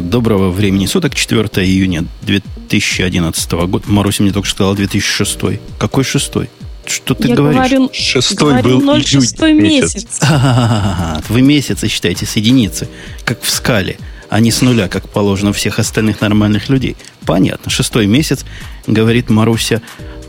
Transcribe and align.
Доброго 0.00 0.50
времени 0.50 0.86
суток, 0.86 1.14
4 1.14 1.42
июня 1.64 2.04
2011 2.22 3.52
года. 3.52 3.84
Маруся 3.86 4.22
мне 4.22 4.32
только 4.32 4.46
что 4.48 4.56
сказала 4.56 4.76
2006. 4.76 5.60
Какой 5.78 6.04
шестой? 6.04 6.50
Что 6.86 7.14
ты 7.14 7.28
Я 7.28 7.36
говоришь? 7.36 7.56
говорю, 7.58 7.90
Шестой 7.92 8.62
говорю 8.62 8.80
был 8.80 9.00
06 9.00 9.40
июнь 9.40 9.60
месяц. 9.62 9.94
месяц. 9.94 10.18
А-а-а-а. 10.22 11.22
Вы 11.28 11.42
месяцы 11.42 11.88
считаете 11.88 12.26
с 12.26 12.36
единицы, 12.36 12.88
как 13.24 13.40
в 13.42 13.48
скале, 13.50 13.98
а 14.28 14.40
не 14.40 14.50
с 14.50 14.60
нуля, 14.60 14.88
как 14.88 15.08
положено 15.08 15.50
у 15.50 15.52
всех 15.54 15.78
остальных 15.78 16.20
нормальных 16.20 16.68
людей. 16.68 16.96
Понятно. 17.24 17.70
Шестой 17.70 18.06
месяц, 18.06 18.44
говорит 18.86 19.30
Маруся. 19.30 19.80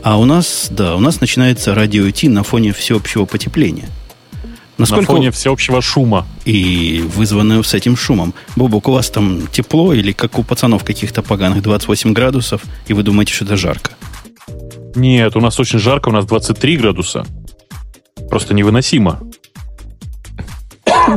А 0.02 0.18
у 0.18 0.24
нас, 0.24 0.68
да, 0.70 0.94
у 0.96 1.00
нас 1.00 1.20
начинается 1.20 1.74
радио 1.74 2.08
Ти 2.10 2.28
на 2.28 2.42
фоне 2.44 2.72
всеобщего 2.72 3.24
потепления. 3.24 3.88
Насколько 4.78 5.12
На 5.12 5.16
фоне 5.18 5.30
всеобщего 5.30 5.80
шума. 5.80 6.26
и 6.44 7.02
вызванную 7.16 7.62
с 7.64 7.72
этим 7.74 7.96
шумом. 7.96 8.34
Бобок, 8.56 8.88
у 8.88 8.92
вас 8.92 9.08
там 9.10 9.46
тепло 9.50 9.94
или 9.94 10.12
как 10.12 10.38
у 10.38 10.42
пацанов 10.42 10.84
каких-то 10.84 11.22
поганых 11.22 11.62
28 11.62 12.12
градусов, 12.12 12.60
и 12.86 12.92
вы 12.92 13.02
думаете, 13.02 13.32
что 13.32 13.44
это 13.46 13.56
жарко? 13.56 13.92
Нет, 14.94 15.34
у 15.36 15.40
нас 15.40 15.58
очень 15.60 15.78
жарко, 15.78 16.10
у 16.10 16.12
нас 16.12 16.26
23 16.26 16.76
градуса. 16.76 17.24
Просто 18.28 18.54
невыносимо. 18.54 19.20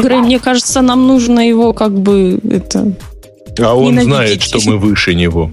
Грей, 0.02 0.20
мне 0.20 0.40
кажется, 0.40 0.82
нам 0.82 1.08
нужно 1.08 1.48
его 1.48 1.74
как 1.74 1.98
бы 1.98 2.40
это. 2.50 2.94
А 3.60 3.74
он 3.76 3.96
Ненавидеть. 3.96 4.04
знает, 4.06 4.42
что 4.44 4.60
мы 4.66 4.78
выше 4.78 5.16
него. 5.16 5.52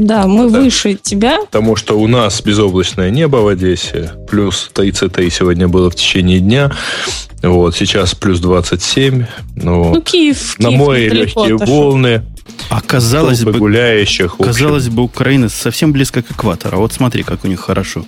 Да, 0.00 0.26
мы 0.26 0.50
Да. 0.50 0.60
выше 0.60 0.94
тебя. 0.94 1.40
Потому 1.42 1.76
что 1.76 1.98
у 2.00 2.06
нас 2.06 2.40
безоблачное 2.40 3.10
небо 3.10 3.36
в 3.36 3.48
Одессе, 3.48 4.12
плюс 4.30 4.70
33 4.72 5.28
сегодня 5.30 5.68
было 5.68 5.90
в 5.90 5.94
течение 5.94 6.40
дня. 6.40 6.72
Вот, 7.42 7.76
сейчас 7.76 8.14
плюс 8.14 8.40
27. 8.40 9.26
Ну, 9.56 9.82
вот. 9.82 9.94
Ну, 9.96 10.00
Киев. 10.02 10.58
На 10.58 10.68
Киев 10.68 10.78
море 10.78 11.08
легкие 11.10 11.56
отошел. 11.56 11.74
волны, 11.74 12.22
А 12.70 12.80
казалось 12.80 13.40
толпы 13.40 13.52
бы, 13.52 13.58
гуляющих. 13.58 14.36
казалось 14.38 14.88
бы, 14.88 15.02
Украина 15.02 15.50
совсем 15.50 15.92
близко 15.92 16.22
к 16.22 16.30
экватору. 16.30 16.78
А 16.78 16.80
вот 16.80 16.94
смотри, 16.94 17.22
как 17.22 17.44
у 17.44 17.48
них 17.48 17.60
хорошо. 17.60 18.04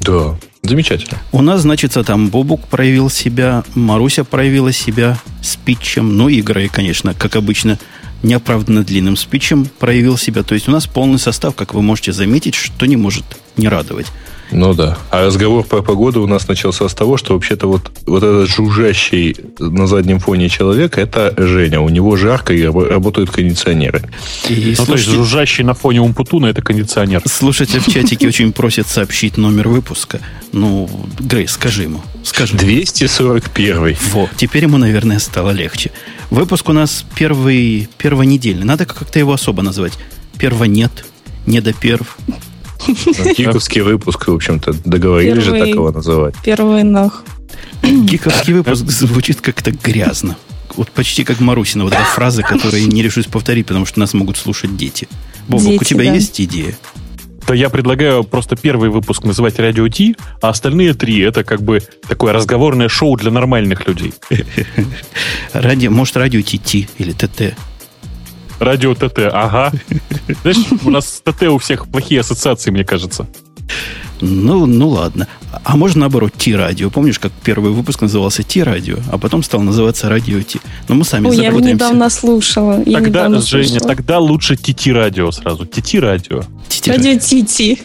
Да, 0.00 0.36
замечательно. 0.62 1.18
У 1.30 1.42
нас, 1.42 1.60
значит, 1.60 1.92
там 2.06 2.28
Бобук 2.30 2.66
проявил 2.68 3.10
себя, 3.10 3.64
Маруся 3.74 4.24
проявила 4.24 4.72
себя 4.72 5.18
спичем, 5.42 6.16
ну, 6.16 6.28
и 6.30 6.40
Грей, 6.40 6.68
конечно, 6.68 7.12
как 7.14 7.36
обычно, 7.36 7.78
неоправданно 8.22 8.84
длинным 8.84 9.16
спичем 9.16 9.66
проявил 9.78 10.16
себя. 10.16 10.42
То 10.42 10.54
есть 10.54 10.68
у 10.68 10.72
нас 10.72 10.86
полный 10.86 11.18
состав, 11.18 11.54
как 11.54 11.74
вы 11.74 11.82
можете 11.82 12.12
заметить, 12.12 12.54
что 12.54 12.86
не 12.86 12.96
может 12.96 13.24
не 13.56 13.68
радовать. 13.68 14.06
Ну 14.52 14.74
да. 14.74 14.98
А 15.10 15.24
разговор 15.26 15.64
про 15.64 15.82
погоду 15.82 16.22
у 16.22 16.26
нас 16.26 16.46
начался 16.48 16.88
с 16.88 16.94
того, 16.94 17.16
что 17.16 17.34
вообще-то 17.34 17.66
вот, 17.68 17.90
вот 18.06 18.22
этот 18.22 18.48
жужжащий 18.48 19.36
на 19.58 19.86
заднем 19.86 20.18
фоне 20.20 20.48
человек, 20.48 20.98
это 20.98 21.34
Женя. 21.36 21.80
У 21.80 21.88
него 21.88 22.16
жарко 22.16 22.52
и 22.52 22.60
рабо- 22.62 22.86
работают 22.88 23.30
кондиционеры. 23.30 24.02
И 24.48 24.54
Ну, 24.54 24.60
то 24.60 24.68
есть 24.68 24.84
слушайте- 24.84 25.10
жужжащий 25.12 25.64
на 25.64 25.74
фоне 25.74 26.00
Умпутуна 26.02 26.46
это 26.46 26.60
кондиционер. 26.62 27.22
Слушатель 27.26 27.80
в 27.80 27.86
чатике 27.92 28.28
очень 28.28 28.52
просит 28.52 28.86
сообщить 28.86 29.36
номер 29.38 29.68
выпуска. 29.68 30.20
Ну, 30.52 30.88
Грей, 31.18 31.48
скажи 31.48 31.84
ему. 31.84 32.02
Скажи. 32.22 32.54
241. 32.56 33.96
Во, 34.12 34.28
теперь 34.36 34.64
ему, 34.64 34.76
наверное, 34.78 35.18
стало 35.18 35.50
легче. 35.50 35.90
Выпуск 36.30 36.68
у 36.68 36.72
нас 36.72 37.04
первый, 37.14 37.88
первонедельный. 37.98 38.64
Надо 38.64 38.84
как-то 38.86 39.18
его 39.18 39.32
особо 39.32 39.62
назвать. 39.62 39.92
Перво 40.38 40.64
нет, 40.64 41.04
недоперв. 41.46 42.16
Киковский 43.36 43.80
выпуск, 43.80 44.28
в 44.28 44.34
общем-то, 44.34 44.74
договорились 44.84 45.42
же 45.42 45.52
так 45.52 45.68
его 45.68 45.90
называть. 45.90 46.34
Первый 46.44 46.82
нах. 46.82 47.24
Гиковский 47.82 48.54
выпуск 48.54 48.84
звучит 48.90 49.40
как-то 49.40 49.72
грязно. 49.72 50.36
Вот 50.76 50.90
почти 50.90 51.24
как 51.24 51.40
Марусина, 51.40 51.84
вот 51.84 51.92
эта 51.92 52.04
фраза, 52.04 52.42
которую 52.42 52.82
я 52.82 52.88
не 52.88 53.02
решусь 53.02 53.26
повторить, 53.26 53.66
потому 53.66 53.84
что 53.84 54.00
нас 54.00 54.14
могут 54.14 54.36
слушать 54.36 54.76
дети. 54.76 55.08
Бобок, 55.48 55.82
у 55.82 55.84
тебя 55.84 56.04
да. 56.04 56.14
есть 56.14 56.40
идея? 56.40 56.76
То 57.46 57.54
я 57.54 57.68
предлагаю 57.70 58.22
просто 58.24 58.56
первый 58.56 58.88
выпуск 58.88 59.24
называть 59.24 59.58
Радио 59.58 59.88
Ти, 59.88 60.16
а 60.40 60.50
остальные 60.50 60.94
три 60.94 61.18
это 61.20 61.42
как 61.42 61.60
бы 61.60 61.82
такое 62.08 62.32
разговорное 62.32 62.88
шоу 62.88 63.16
для 63.16 63.30
нормальных 63.30 63.86
людей. 63.86 64.14
Радио, 65.52 65.90
может, 65.90 66.16
радио 66.16 66.40
ТТ 66.40 66.88
или 66.98 67.12
ТТ. 67.12 67.54
Радио 68.58 68.94
ТТ, 68.94 69.18
ага. 69.32 69.72
Знаешь, 70.42 70.58
у 70.84 70.90
нас 70.90 71.06
с 71.16 71.20
ТТ 71.20 71.42
у 71.44 71.58
всех 71.58 71.88
плохие 71.88 72.20
ассоциации, 72.20 72.70
мне 72.70 72.84
кажется. 72.84 73.26
Ну, 74.20 74.66
ну 74.66 74.88
ладно. 74.88 75.26
А 75.64 75.76
можно 75.76 76.00
наоборот 76.02 76.32
Ти-радио. 76.38 76.90
Помнишь, 76.90 77.18
как 77.18 77.32
первый 77.44 77.72
выпуск 77.72 78.02
назывался 78.02 78.44
Ти-радио, 78.44 78.98
а 79.10 79.18
потом 79.18 79.42
стал 79.42 79.62
называться 79.62 80.08
Радио 80.08 80.40
Ти. 80.42 80.60
Но 80.88 80.94
мы 80.94 81.04
сами 81.04 81.26
Ой, 81.28 81.36
я 81.36 81.42
его 81.46 81.54
запутаемся. 81.56 81.74
недавно 81.84 82.10
слушала. 82.10 82.72
Я 82.86 82.98
Тогда, 82.98 83.08
недавно 83.08 83.40
Женя, 83.40 83.64
слушала. 83.68 83.88
тогда 83.88 84.18
лучше 84.20 84.56
Тити-радио 84.56 85.30
сразу. 85.32 85.66
Тити-радио. 85.66 86.42
Ти-ти-радио. 86.68 87.10
Радио 87.10 87.18
Тити. 87.20 87.82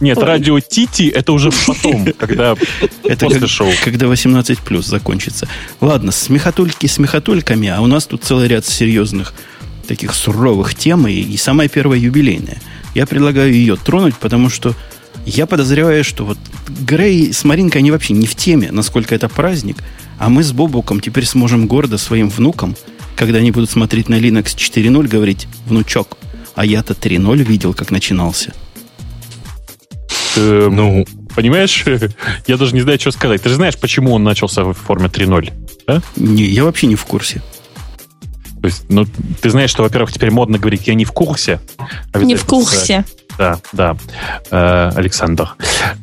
Нет, 0.00 0.18
Ой. 0.18 0.24
радио 0.24 0.60
Тити 0.60 1.04
это 1.08 1.32
уже 1.32 1.50
потом, 1.66 2.04
когда 2.18 2.56
Это 3.04 3.24
после 3.26 3.40
как- 3.40 3.48
шоу. 3.48 3.70
когда 3.84 4.06
18 4.08 4.58
плюс 4.58 4.86
закончится. 4.86 5.48
Ладно, 5.80 6.12
смехотульки 6.12 6.86
смехотульками, 6.86 7.68
а 7.68 7.80
у 7.80 7.86
нас 7.86 8.04
тут 8.06 8.22
целый 8.24 8.48
ряд 8.48 8.66
серьезных 8.66 9.32
таких 9.86 10.14
суровых 10.14 10.74
тем, 10.74 11.06
и, 11.06 11.12
и 11.12 11.36
самая 11.36 11.68
первая 11.68 11.98
юбилейная. 11.98 12.60
Я 12.94 13.06
предлагаю 13.06 13.52
ее 13.52 13.76
тронуть, 13.76 14.16
потому 14.16 14.48
что 14.50 14.74
я 15.26 15.46
подозреваю, 15.46 16.04
что 16.04 16.24
вот 16.24 16.38
Грей 16.68 17.32
с 17.32 17.44
Маринкой, 17.44 17.80
они 17.80 17.90
вообще 17.90 18.14
не 18.14 18.26
в 18.26 18.34
теме, 18.34 18.70
насколько 18.72 19.14
это 19.14 19.28
праздник, 19.28 19.76
а 20.18 20.28
мы 20.28 20.42
с 20.42 20.52
Бобуком 20.52 21.00
теперь 21.00 21.26
сможем 21.26 21.66
гордо 21.66 21.98
своим 21.98 22.28
внукам, 22.28 22.76
когда 23.16 23.38
они 23.38 23.50
будут 23.50 23.70
смотреть 23.70 24.08
на 24.08 24.16
Linux 24.16 24.56
4.0, 24.56 25.08
говорить, 25.08 25.46
внучок, 25.66 26.18
а 26.54 26.64
я-то 26.64 26.94
3.0 26.94 27.42
видел, 27.42 27.74
как 27.74 27.90
начинался. 27.90 28.52
Э, 30.36 30.68
Ну, 30.70 31.04
Понимаешь, 31.34 31.84
я 32.46 32.56
даже 32.56 32.74
не 32.74 32.80
знаю, 32.82 33.00
что 33.00 33.10
сказать. 33.10 33.42
Ты 33.42 33.48
же 33.48 33.56
знаешь, 33.56 33.76
почему 33.76 34.12
он 34.12 34.22
начался 34.22 34.62
в 34.62 34.72
форме 34.72 35.06
3.0? 35.06 35.52
да? 35.86 36.02
Не, 36.16 36.44
я 36.44 36.64
вообще 36.64 36.86
не 36.86 36.94
в 36.94 37.04
курсе. 37.04 37.42
То 38.64 38.68
есть, 38.68 38.84
ну, 38.88 39.04
ты 39.42 39.50
знаешь, 39.50 39.68
что, 39.68 39.82
во-первых, 39.82 40.10
теперь 40.10 40.30
модно 40.30 40.56
говорить 40.56 40.86
«я 40.86 40.94
не 40.94 41.04
в 41.04 41.12
курсе». 41.12 41.60
А 42.14 42.18
Не 42.18 42.34
в 42.34 42.46
курсе. 42.46 43.04
Да, 43.36 43.58
да, 43.74 43.94
Э, 44.50 44.90
Александр. 44.94 45.50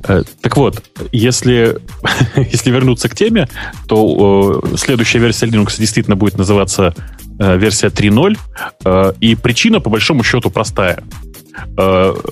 Э, 0.08 0.22
так 0.42 0.58
вот, 0.58 0.84
если, 1.12 1.80
если 2.36 2.70
вернуться 2.70 3.10
к 3.10 3.16
теме, 3.16 3.48
то 3.88 4.62
э, 4.64 4.78
следующая 4.78 5.18
версия 5.18 5.48
Linux 5.48 5.80
действительно 5.80 6.16
будет 6.16 6.38
называться 6.38 6.94
э, 7.40 7.58
версия 7.58 7.88
3.0, 7.88 8.38
э, 8.86 9.14
и 9.20 9.34
причина, 9.34 9.80
по 9.80 9.90
большому 9.90 10.24
счету, 10.24 10.52
простая. 10.52 11.04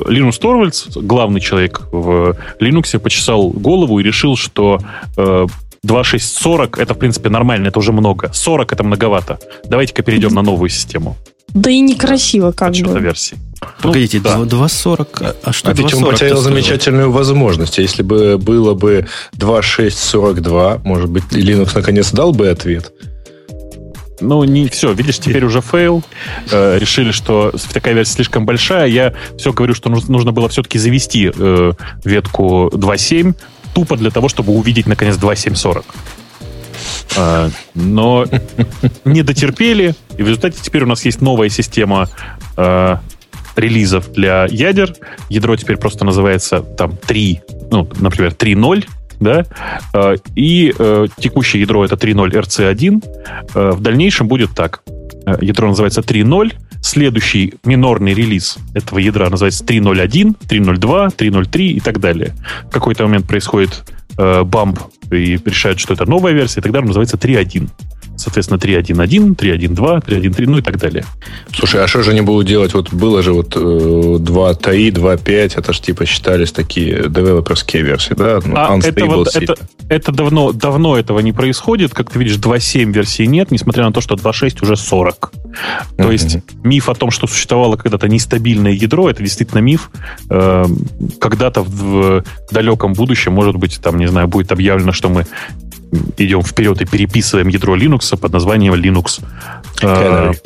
Линус 0.07 0.38
Торвальдс, 0.38 0.95
главный 0.95 1.41
человек 1.41 1.81
в 1.91 2.38
Linux, 2.59 3.00
почесал 3.00 3.50
голову 3.50 4.00
и 4.00 4.03
решил, 4.03 4.38
что 4.38 4.79
2.6.40 5.85 6.81
это, 6.81 6.94
в 6.94 6.97
принципе, 6.97 7.29
нормально, 7.29 7.67
это 7.67 7.79
уже 7.79 7.91
много. 7.91 8.31
40 8.34 8.72
это 8.73 8.84
многовато. 8.84 9.40
Давайте-ка 9.66 10.03
перейдем 10.03 10.34
на 10.34 10.41
новую 10.41 10.69
систему 10.69 11.16
Да 11.50 11.72
и 11.72 11.79
некрасиво 11.79 12.51
как 12.51 12.69
отчета 12.72 12.91
бы. 12.91 13.00
версий. 13.00 13.38
Погодите, 13.81 14.19
да. 14.19 14.38
2.40, 14.39 15.07
а, 15.22 15.35
а 15.44 15.53
что 15.53 15.72
а 15.72 15.73
ведь 15.73 15.94
он 15.94 16.03
2.40 16.03 16.12
потерял 16.12 16.38
замечательную 16.38 17.12
возможность. 17.12 17.78
Если 17.78 18.03
бы 18.03 18.38
было 18.38 18.73
бы 18.73 19.07
2.6.42, 19.38 20.81
может 20.84 21.09
быть, 21.09 21.23
и 21.31 21.41
Linux 21.41 21.72
наконец 21.75 22.12
дал 22.12 22.31
бы 22.34 22.50
ответ. 22.50 22.91
Ну, 24.22 24.44
не 24.44 24.68
все. 24.68 24.91
Видишь, 24.91 25.19
теперь 25.19 25.45
уже 25.45 25.62
fail. 25.61 26.03
Э, 26.51 26.78
решили, 26.78 27.12
что 27.12 27.53
такая 27.72 27.94
версия 27.94 28.13
слишком 28.13 28.45
большая. 28.45 28.88
Я 28.88 29.13
все 29.38 29.53
говорю, 29.53 29.73
что 29.73 29.89
нуж- 29.89 30.09
нужно 30.09 30.31
было 30.34 30.50
все-таки 30.50 30.78
завести 30.78 31.31
э, 31.34 31.72
ветку 32.03 32.69
2.7 32.73 33.34
тупо 33.74 33.97
для 33.97 34.12
того, 34.12 34.30
чтобы 34.30 34.53
увидеть, 34.53 34.88
наконец, 34.88 35.18
2.7.40. 35.18 35.85
Э, 37.18 37.50
но 37.75 38.25
не 39.06 39.24
дотерпели, 39.24 39.96
и 40.18 40.24
в 40.24 40.28
результате 40.28 40.57
теперь 40.62 40.83
у 40.83 40.88
нас 40.88 41.06
есть 41.06 41.21
новая 41.21 41.50
система 41.50 42.10
э, 42.57 42.98
релизов 43.56 44.12
для 44.12 44.45
ядер. 44.50 44.95
Ядро 45.30 45.56
теперь 45.56 45.77
просто 45.77 46.06
называется 46.06 46.62
там 46.62 46.95
3, 46.98 47.42
ну, 47.71 47.89
например, 48.00 48.31
3.0, 48.31 48.86
да, 49.19 49.45
Э, 49.94 50.15
и 50.36 50.74
э, 50.77 51.07
текущее 51.18 51.62
ядро 51.62 51.83
это 51.83 51.95
3.0 51.95 52.31
RC1. 52.31 53.04
Э, 53.54 53.72
В 53.72 53.81
дальнейшем 53.81 54.27
будет 54.27 54.51
так. 54.56 54.81
Э, 55.25 55.38
Ядро 55.42 55.68
называется 55.68 56.01
3.0. 56.01 56.54
Следующий 56.81 57.55
минорный 57.63 58.13
релиз 58.13 58.57
этого 58.73 58.99
ядра 58.99 59.29
называется 59.29 59.63
3.0.1, 59.63 60.35
3.0.2, 60.47 61.15
3.0.3 61.15 61.61
и 61.61 61.79
так 61.79 61.99
далее. 61.99 62.35
В 62.65 62.71
какой-то 62.71 63.03
момент 63.03 63.27
происходит 63.27 63.83
э, 64.17 64.43
бамп 64.43 64.79
и 65.11 65.37
решают, 65.43 65.79
что 65.79 65.93
это 65.93 66.05
новая 66.05 66.33
версия, 66.33 66.61
и 66.61 66.63
тогда 66.63 66.79
он 66.79 66.85
называется 66.85 67.17
3.1. 67.17 67.69
соответственно, 68.19 68.57
3.1.1, 68.57 69.36
3.1.2, 69.36 70.06
3.1.3, 70.06 70.45
ну 70.48 70.57
и 70.57 70.62
так 70.62 70.77
далее. 70.77 71.06
Слушай, 71.54 71.83
а 71.83 71.88
что 71.88 72.04
же 72.04 72.12
они 72.12 72.21
будут 72.21 72.48
делать? 72.48 72.74
Вот 72.74 72.92
было 72.94 73.21
же 73.24 73.33
вот 73.33 73.56
э, 73.56 73.60
2.3, 73.60 74.92
2.5, 74.92 75.54
это 75.57 75.74
же 75.74 75.81
типа 75.81 76.06
считались 76.06 76.51
такие 76.51 77.10
девелоперские 77.10 77.83
версии, 77.83 78.13
да? 78.13 78.39
Ну, 78.45 78.54
А 78.56 78.77
это, 78.83 79.06
вот, 79.06 79.36
это, 79.36 79.56
это 79.89 80.12
давно, 80.12 80.51
давно 80.51 80.98
этого 80.98 81.19
не 81.19 81.31
происходит. 81.31 81.94
Как 81.94 82.12
ты 82.12 82.19
видишь, 82.19 82.38
2.7 82.38 82.92
версии 82.92 83.24
нет, 83.24 83.51
несмотря 83.51 83.86
на 83.86 83.92
то, 83.94 84.01
что 84.01 84.16
2.6 84.16 84.63
уже 84.63 84.75
40. 84.75 85.31
То 85.98 86.04
Мгм. 86.04 86.12
есть 86.12 86.38
миф 86.63 86.89
о 86.89 86.95
том, 86.95 87.12
что 87.12 87.27
существовало 87.27 87.75
когда-то 87.75 88.07
нестабильное 88.07 88.72
ядро, 88.72 89.10
это 89.10 89.24
действительно 89.24 89.60
миф. 89.60 89.89
Э, 90.30 90.65
Когда-то 91.19 91.63
в 91.63 92.24
далеком 92.51 92.94
будущем, 92.94 93.33
может 93.33 93.56
быть, 93.56 93.80
там, 93.81 93.98
не 93.98 94.07
знаю, 94.07 94.27
будет 94.27 94.51
объявлено, 94.51 94.92
что 94.92 95.10
мы 95.10 95.25
идем 96.18 96.41
вперед 96.41 96.81
и 96.81 96.86
переписываем 96.86 97.47
ядро 97.47 97.75
Linux 97.75 98.18
под 98.18 98.31
названием 98.31 98.74
Linux 98.74 99.21
э, 99.81 99.86
Canary. 99.86 100.38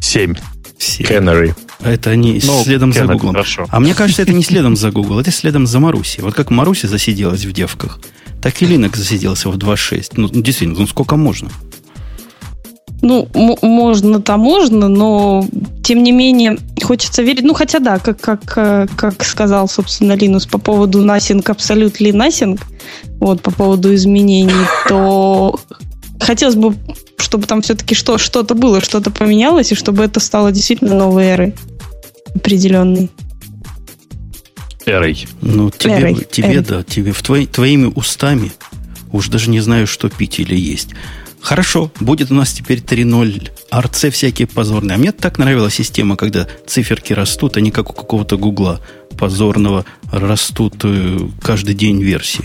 7. 0.00 0.34
Все. 0.78 1.04
Canary. 1.04 1.54
Это 1.80 2.10
они 2.10 2.40
Ну, 2.44 2.62
следом 2.62 2.92
за 2.92 3.00
Canary, 3.00 3.12
Гуглом. 3.12 3.32
Хорошо. 3.32 3.66
А 3.70 3.80
мне 3.80 3.94
кажется, 3.94 4.22
это 4.22 4.32
не 4.32 4.42
следом 4.42 4.76
за 4.76 4.90
Google, 4.90 5.18
это 5.18 5.30
следом 5.30 5.66
за 5.66 5.80
Маруси. 5.80 6.20
Вот 6.20 6.34
как 6.34 6.50
Маруси 6.50 6.86
засиделась 6.86 7.44
в 7.44 7.52
девках, 7.52 8.00
так 8.40 8.60
и 8.62 8.66
Linux 8.66 8.96
засиделся 8.96 9.48
в 9.50 9.56
2.6. 9.56 10.12
Ну, 10.16 10.28
действительно, 10.28 10.80
ну 10.80 10.86
сколько 10.86 11.16
можно? 11.16 11.50
Ну, 13.02 13.28
можно-то 13.62 14.36
можно, 14.36 14.88
но 14.88 15.44
тем 15.82 16.04
не 16.04 16.12
менее 16.12 16.56
хочется 16.82 17.22
верить. 17.22 17.42
Ну, 17.42 17.52
хотя 17.52 17.80
да, 17.80 17.98
как, 17.98 18.20
как, 18.20 18.52
э, 18.56 18.86
как 18.96 19.24
сказал, 19.24 19.68
собственно, 19.68 20.12
Линус 20.12 20.46
по 20.46 20.58
поводу 20.58 21.04
nothing, 21.04 21.42
absolutely 21.42 22.12
nothing, 22.12 22.60
вот, 23.18 23.42
по 23.42 23.50
поводу 23.50 23.92
изменений, 23.92 24.52
то 24.88 25.58
хотелось 26.20 26.54
бы, 26.54 26.76
чтобы 27.16 27.48
там 27.48 27.62
все-таки 27.62 27.96
что, 27.96 28.18
что-то 28.18 28.54
было, 28.54 28.80
что-то 28.80 29.10
поменялось, 29.10 29.72
и 29.72 29.74
чтобы 29.74 30.04
это 30.04 30.20
стало 30.20 30.52
действительно 30.52 30.94
новой 30.94 31.24
эрой 31.24 31.54
определенной. 32.36 33.10
Эрой. 34.86 35.26
Ну, 35.40 35.70
тебе, 35.70 35.94
Эрой, 35.94 36.26
тебе 36.30 36.54
эрой. 36.54 36.64
да, 36.64 36.82
тебе 36.84 37.12
в 37.12 37.22
твои, 37.22 37.46
твоими 37.46 37.92
устами 37.94 38.52
уж 39.12 39.28
даже 39.28 39.50
не 39.50 39.60
знаю, 39.60 39.86
что 39.86 40.08
пить 40.08 40.40
или 40.40 40.56
есть. 40.56 40.90
Хорошо, 41.42 41.90
будет 41.98 42.30
у 42.30 42.34
нас 42.34 42.52
теперь 42.52 42.78
3.0, 42.78 43.50
арце 43.70 44.10
всякие 44.10 44.46
позорные. 44.46 44.94
А 44.94 44.98
мне 44.98 45.10
так 45.10 45.38
нравилась 45.38 45.74
система, 45.74 46.16
когда 46.16 46.46
циферки 46.66 47.12
растут, 47.12 47.56
они 47.56 47.72
как 47.72 47.90
у 47.90 47.92
какого-то 47.92 48.38
гугла 48.38 48.80
позорного 49.18 49.84
растут 50.12 50.76
э, 50.84 51.18
каждый 51.42 51.74
день 51.74 52.00
версии. 52.00 52.44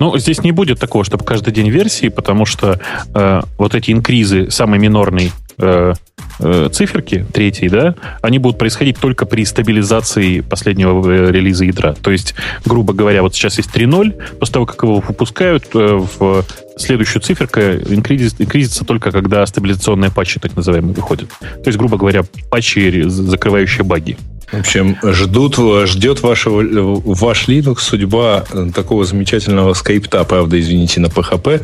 Ну, 0.00 0.16
здесь 0.18 0.42
не 0.42 0.52
будет 0.52 0.78
такого, 0.78 1.04
чтобы 1.04 1.24
каждый 1.24 1.52
день 1.52 1.70
версии, 1.70 2.08
потому 2.08 2.44
что 2.44 2.80
э, 3.14 3.40
вот 3.56 3.74
эти 3.74 3.90
инкризы, 3.90 4.50
самый 4.50 4.78
минорный 4.78 5.32
э, 5.56 5.94
э, 6.38 6.68
циферки, 6.72 7.26
третий, 7.32 7.68
да, 7.68 7.94
они 8.22 8.38
будут 8.38 8.58
происходить 8.58 8.98
только 8.98 9.26
при 9.26 9.44
стабилизации 9.44 10.40
последнего 10.40 11.10
э, 11.10 11.30
релиза 11.30 11.64
ядра. 11.64 11.94
То 11.94 12.10
есть, 12.10 12.34
грубо 12.64 12.92
говоря, 12.92 13.22
вот 13.22 13.34
сейчас 13.34 13.58
есть 13.58 13.70
3.0, 13.74 14.38
после 14.38 14.52
того, 14.52 14.66
как 14.66 14.82
его 14.82 15.00
выпускают, 15.00 15.66
э, 15.74 16.06
в 16.18 16.44
следующую 16.76 17.22
циферка 17.22 17.76
инкризится 17.76 18.84
только 18.84 19.10
когда 19.10 19.44
стабилизационные 19.46 20.10
патчи, 20.10 20.40
так 20.40 20.54
называемые, 20.56 20.94
выходят. 20.94 21.28
То 21.40 21.66
есть, 21.66 21.78
грубо 21.78 21.96
говоря, 21.96 22.22
патчи, 22.50 23.02
закрывающие 23.08 23.84
баги. 23.84 24.16
В 24.50 24.60
общем, 24.60 24.96
ждут, 25.02 25.58
ждет 25.86 26.22
вашего, 26.22 26.62
ваш 27.04 27.48
Linux 27.48 27.80
судьба 27.80 28.44
э, 28.50 28.70
такого 28.74 29.04
замечательного 29.04 29.74
скрипта, 29.74 30.24
правда, 30.24 30.58
извините, 30.58 31.00
на 31.00 31.06
PHP, 31.06 31.62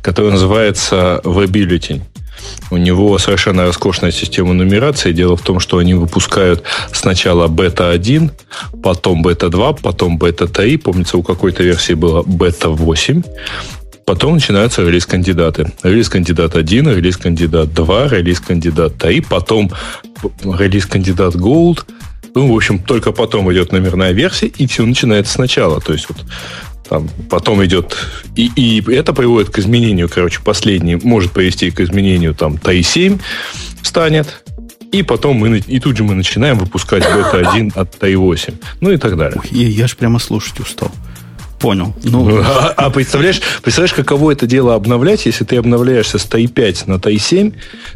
который 0.00 0.30
называется 0.30 1.20
WebBulletin. 1.24 2.02
У 2.70 2.76
него 2.76 3.18
совершенно 3.18 3.64
роскошная 3.64 4.12
система 4.12 4.52
нумерации. 4.52 5.12
Дело 5.12 5.36
в 5.36 5.42
том, 5.42 5.60
что 5.60 5.78
они 5.78 5.94
выпускают 5.94 6.62
сначала 6.92 7.48
бета-1, 7.48 8.30
потом 8.82 9.22
бета-2, 9.22 9.80
потом 9.82 10.18
бета-3. 10.18 10.78
Помнится, 10.78 11.16
у 11.16 11.22
какой-то 11.22 11.62
версии 11.62 11.94
было 11.94 12.22
бета-8. 12.22 13.24
Потом 14.04 14.34
начинаются 14.34 14.82
релиз-кандидаты. 14.82 15.72
Релиз-кандидат 15.82 16.56
1, 16.56 16.88
релиз-кандидат 16.88 17.72
2, 17.72 18.08
релиз-кандидат 18.08 18.98
3, 18.98 19.20
потом 19.20 19.70
релиз-кандидат 20.42 21.34
Gold. 21.34 21.84
Ну, 22.34 22.52
в 22.52 22.56
общем, 22.56 22.78
только 22.78 23.12
потом 23.12 23.52
идет 23.52 23.72
номерная 23.72 24.12
версия, 24.12 24.46
и 24.46 24.66
все 24.66 24.84
начинается 24.84 25.34
сначала. 25.34 25.80
То 25.80 25.92
есть 25.92 26.08
вот 26.08 26.18
там 26.88 27.08
потом 27.28 27.64
идет... 27.64 27.96
И, 28.36 28.50
и 28.56 28.92
это 28.92 29.12
приводит 29.12 29.50
к 29.50 29.58
изменению, 29.58 30.08
короче, 30.08 30.40
последний 30.44 30.96
может 30.96 31.32
привести 31.32 31.70
к 31.70 31.80
изменению 31.80 32.34
там 32.34 32.54
TI-7 32.54 33.20
станет, 33.82 34.42
и 34.92 35.02
потом 35.02 35.36
мы, 35.36 35.58
и 35.58 35.78
тут 35.78 35.96
же 35.96 36.04
мы 36.04 36.14
начинаем 36.14 36.58
выпускать 36.58 37.04
бета-1 37.14 37.72
от 37.74 37.94
TI-8, 37.96 38.54
ну 38.80 38.90
и 38.90 38.96
так 38.96 39.16
далее. 39.16 39.40
Ой, 39.42 39.48
я, 39.50 39.68
я 39.68 39.86
ж 39.86 39.96
прямо 39.96 40.18
слушать 40.18 40.58
устал. 40.60 40.90
Понял. 41.60 41.94
Ну, 42.04 42.40
А, 42.42 42.72
а 42.74 42.90
представляешь, 42.90 43.40
представляешь, 43.62 43.92
каково 43.92 44.30
это 44.32 44.46
дело 44.46 44.74
обновлять, 44.74 45.26
если 45.26 45.44
ты 45.44 45.56
обновляешься 45.56 46.18
с 46.18 46.24
TAI 46.26 46.48
5 46.48 46.86
на 46.86 46.94
TAI 46.94 47.18
7, 47.18 47.52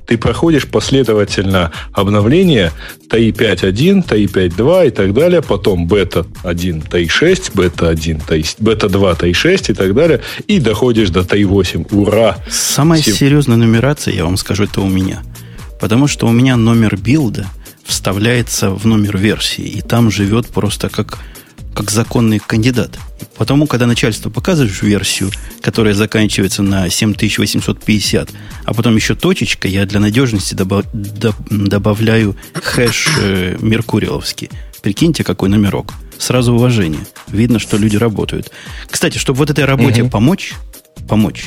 ты 0.07 0.19
проходишь 0.19 0.67
последовательно 0.67 1.73
обновление 1.93 2.73
TAI 3.09 3.33
5.1, 3.33 4.07
TAI 4.07 4.27
5.2 4.27 4.89
и 4.89 4.91
так 4.91 5.15
далее, 5.15 5.41
потом 5.41 5.87
бета 5.87 6.27
1 6.43 6.83
TAI 6.83 7.09
6, 7.09 7.55
бета 7.55 7.89
1 7.89 8.19
TAI, 8.29 8.45
бета 8.59 8.91
2 8.91 9.13
TAI 9.13 9.33
6 9.33 9.71
и 9.71 9.73
так 9.75 9.95
далее, 9.95 10.21
и 10.47 10.59
доходишь 10.61 11.09
до 11.09 11.21
TAI 11.21 11.45
8. 11.47 11.85
Ура! 11.91 12.37
Самая 12.51 13.01
Сим- 13.01 13.15
серьезная 13.15 13.57
нумерация, 13.57 14.13
я 14.15 14.25
вам 14.27 14.37
скажу, 14.37 14.65
это 14.65 14.83
у 14.83 14.89
меня. 14.89 15.23
Потому 15.81 16.07
что 16.07 16.27
у 16.27 16.33
меня 16.33 16.57
номер 16.57 16.97
билда 16.97 17.47
вставляется 17.85 18.71
в 18.71 18.87
номер 18.87 19.17
версии, 19.17 19.65
и 19.65 19.81
там 19.81 20.11
живет 20.11 20.49
просто 20.49 20.89
как, 20.91 21.19
как 21.75 21.91
законный 21.91 22.39
кандидат. 22.39 22.99
Потому, 23.37 23.67
когда 23.67 23.87
начальству 23.87 24.31
показываешь 24.31 24.83
версию, 24.83 25.31
которая 25.61 25.95
заканчивается 25.95 26.63
на 26.63 26.89
7850, 26.89 28.31
а 28.65 28.75
потом 28.75 28.97
еще 28.97 29.15
точечка, 29.15 29.69
я 29.69 29.85
для 29.87 30.01
надежности 30.01 30.55
доба- 30.55 30.87
до- 30.93 31.35
добавляю 31.51 32.37
хэш 32.55 33.09
э, 33.21 33.57
меркуриаловский. 33.61 34.51
Прикиньте, 34.83 35.25
какой 35.25 35.49
номерок. 35.49 35.93
Сразу 36.19 36.53
уважение. 36.53 37.01
Видно, 37.29 37.59
что 37.59 37.77
люди 37.77 37.97
работают. 37.97 38.51
Кстати, 38.89 39.19
чтобы 39.19 39.39
вот 39.39 39.51
этой 39.51 39.65
работе 39.65 40.03
Мгм. 40.03 40.11
помочь, 40.11 40.53
помочь, 41.09 41.47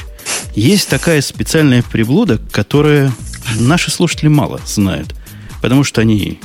есть 0.55 0.89
такая 0.89 1.21
специальная 1.21 1.83
приблуда, 1.83 2.39
которая 2.51 3.13
наши 3.59 3.91
слушатели 3.91 4.27
мало 4.27 4.59
знают. 4.65 5.15
Потому 5.61 5.83
что 5.83 6.01
они 6.01 6.39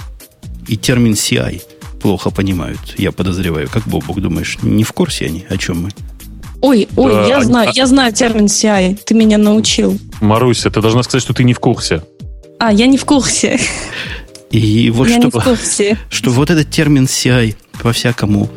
и 0.69 0.76
термин 0.76 1.14
CI 1.14 1.62
плохо 2.02 2.31
понимают, 2.31 2.81
я 2.99 3.12
подозреваю. 3.12 3.69
Как 3.70 3.84
Бобок 3.84 4.20
думаешь, 4.20 4.58
не 4.62 4.84
в 4.84 4.93
курсе 4.93 5.26
они, 5.26 5.46
о 5.49 5.56
чем 5.56 5.84
мы? 5.84 5.90
Ой, 6.60 6.88
ой, 6.96 7.12
Да, 7.12 7.26
я 7.26 7.38
а- 7.38 7.44
знаю, 7.44 7.70
я 7.75 7.87
знаю 7.87 8.12
термин 8.12 8.46
CI, 8.46 8.99
ты 9.04 9.14
меня 9.14 9.38
научил. 9.38 9.99
Маруся, 10.20 10.70
ты 10.70 10.81
должна 10.81 11.02
сказать, 11.02 11.22
что 11.22 11.32
ты 11.32 11.44
не 11.44 11.54
в 11.54 11.60
курсе. 11.60 12.02
А, 12.58 12.72
я 12.72 12.87
не 12.87 12.99
в 12.99 13.04
курсе. 13.04 13.58
И 14.50 14.91
вот 14.91 15.08
я 15.08 15.17
не 15.17 15.22
чтобы, 15.22 15.41
в 15.41 15.44
курсе. 15.44 15.98
что 16.10 16.31
вот 16.31 16.50
этот 16.50 16.70
термин 16.70 17.05
CI 17.06 17.56
по-всякому 17.82 18.50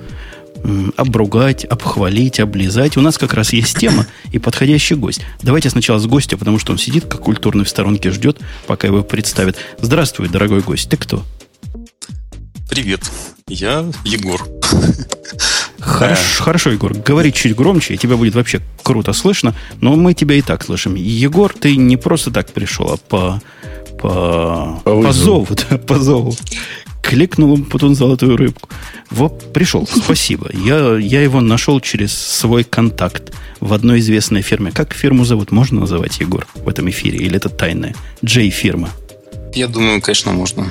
обругать, 0.98 1.64
обхвалить, 1.66 2.40
облизать. 2.40 2.98
У 2.98 3.02
нас 3.02 3.18
как 3.18 3.34
раз 3.34 3.54
есть 3.54 3.78
тема 3.78 4.08
и 4.32 4.40
подходящий 4.40 4.96
гость. 4.96 5.22
Давайте 5.42 5.70
сначала 5.70 6.00
с 6.00 6.06
гостя, 6.08 6.38
потому 6.38 6.60
что 6.60 6.72
он 6.72 6.80
сидит 6.80 7.06
как 7.06 7.22
культурный 7.22 7.66
в 7.66 7.70
сторонке, 7.70 8.12
ждет, 8.12 8.40
пока 8.68 8.88
его 8.88 9.04
представят. 9.04 9.58
Здравствуй, 9.80 10.28
дорогой 10.28 10.62
гость. 10.62 10.90
Ты 10.90 10.98
кто? 10.98 11.24
Привет, 12.70 13.02
я 13.48 13.86
Егор. 14.04 14.44
Хорошо, 15.80 16.44
хорошо, 16.44 16.72
Егор, 16.72 16.96
говори 16.96 17.32
чуть 17.32 17.56
громче, 17.56 17.94
и 17.94 17.98
тебя 17.98 18.18
будет 18.18 18.34
вообще 18.34 18.60
круто 18.82 19.14
слышно, 19.14 19.54
но 19.82 19.96
мы 19.96 20.16
тебя 20.16 20.36
и 20.36 20.42
так 20.42 20.64
слышим. 20.64 20.96
Егор, 20.96 21.54
ты 21.54 21.76
не 21.76 21.96
просто 21.96 22.32
так 22.32 22.52
пришел, 22.52 22.92
а 22.92 22.98
по, 22.98 23.40
по, 24.02 24.82
По 24.84 25.12
зову, 25.12 25.48
да, 25.70 25.78
по 25.78 26.00
зову. 26.00 26.36
Кликнул 27.04 27.54
ему 27.54 27.66
потом 27.66 27.94
золотую 27.94 28.36
рыбку. 28.36 28.68
Вот, 29.12 29.54
пришел, 29.54 29.88
спасибо. 29.96 30.50
Я, 30.52 30.98
я 30.98 31.22
его 31.22 31.40
нашел 31.40 31.80
через 31.80 32.14
свой 32.14 32.64
контакт 32.64 33.32
в 33.60 33.74
одной 33.74 34.00
известной 34.00 34.42
фирме. 34.42 34.72
Как 34.72 34.96
фирму 34.96 35.24
зовут? 35.24 35.52
Можно 35.52 35.82
называть, 35.82 36.20
Егор, 36.20 36.48
в 36.56 36.68
этом 36.68 36.90
эфире? 36.90 37.20
Или 37.20 37.36
это 37.36 37.50
тайная? 37.50 37.94
Джей-фирма. 38.24 38.90
Я 39.54 39.68
думаю, 39.68 40.02
конечно, 40.02 40.32
можно. 40.32 40.68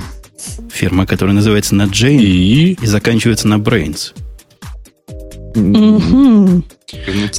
Фирма, 0.71 1.05
которая 1.05 1.35
называется 1.35 1.75
на 1.75 1.83
Джейн 1.85 2.19
и, 2.19 2.73
И 2.81 2.85
заканчивается 2.85 3.47
на 3.47 3.55
Brains. 3.55 4.13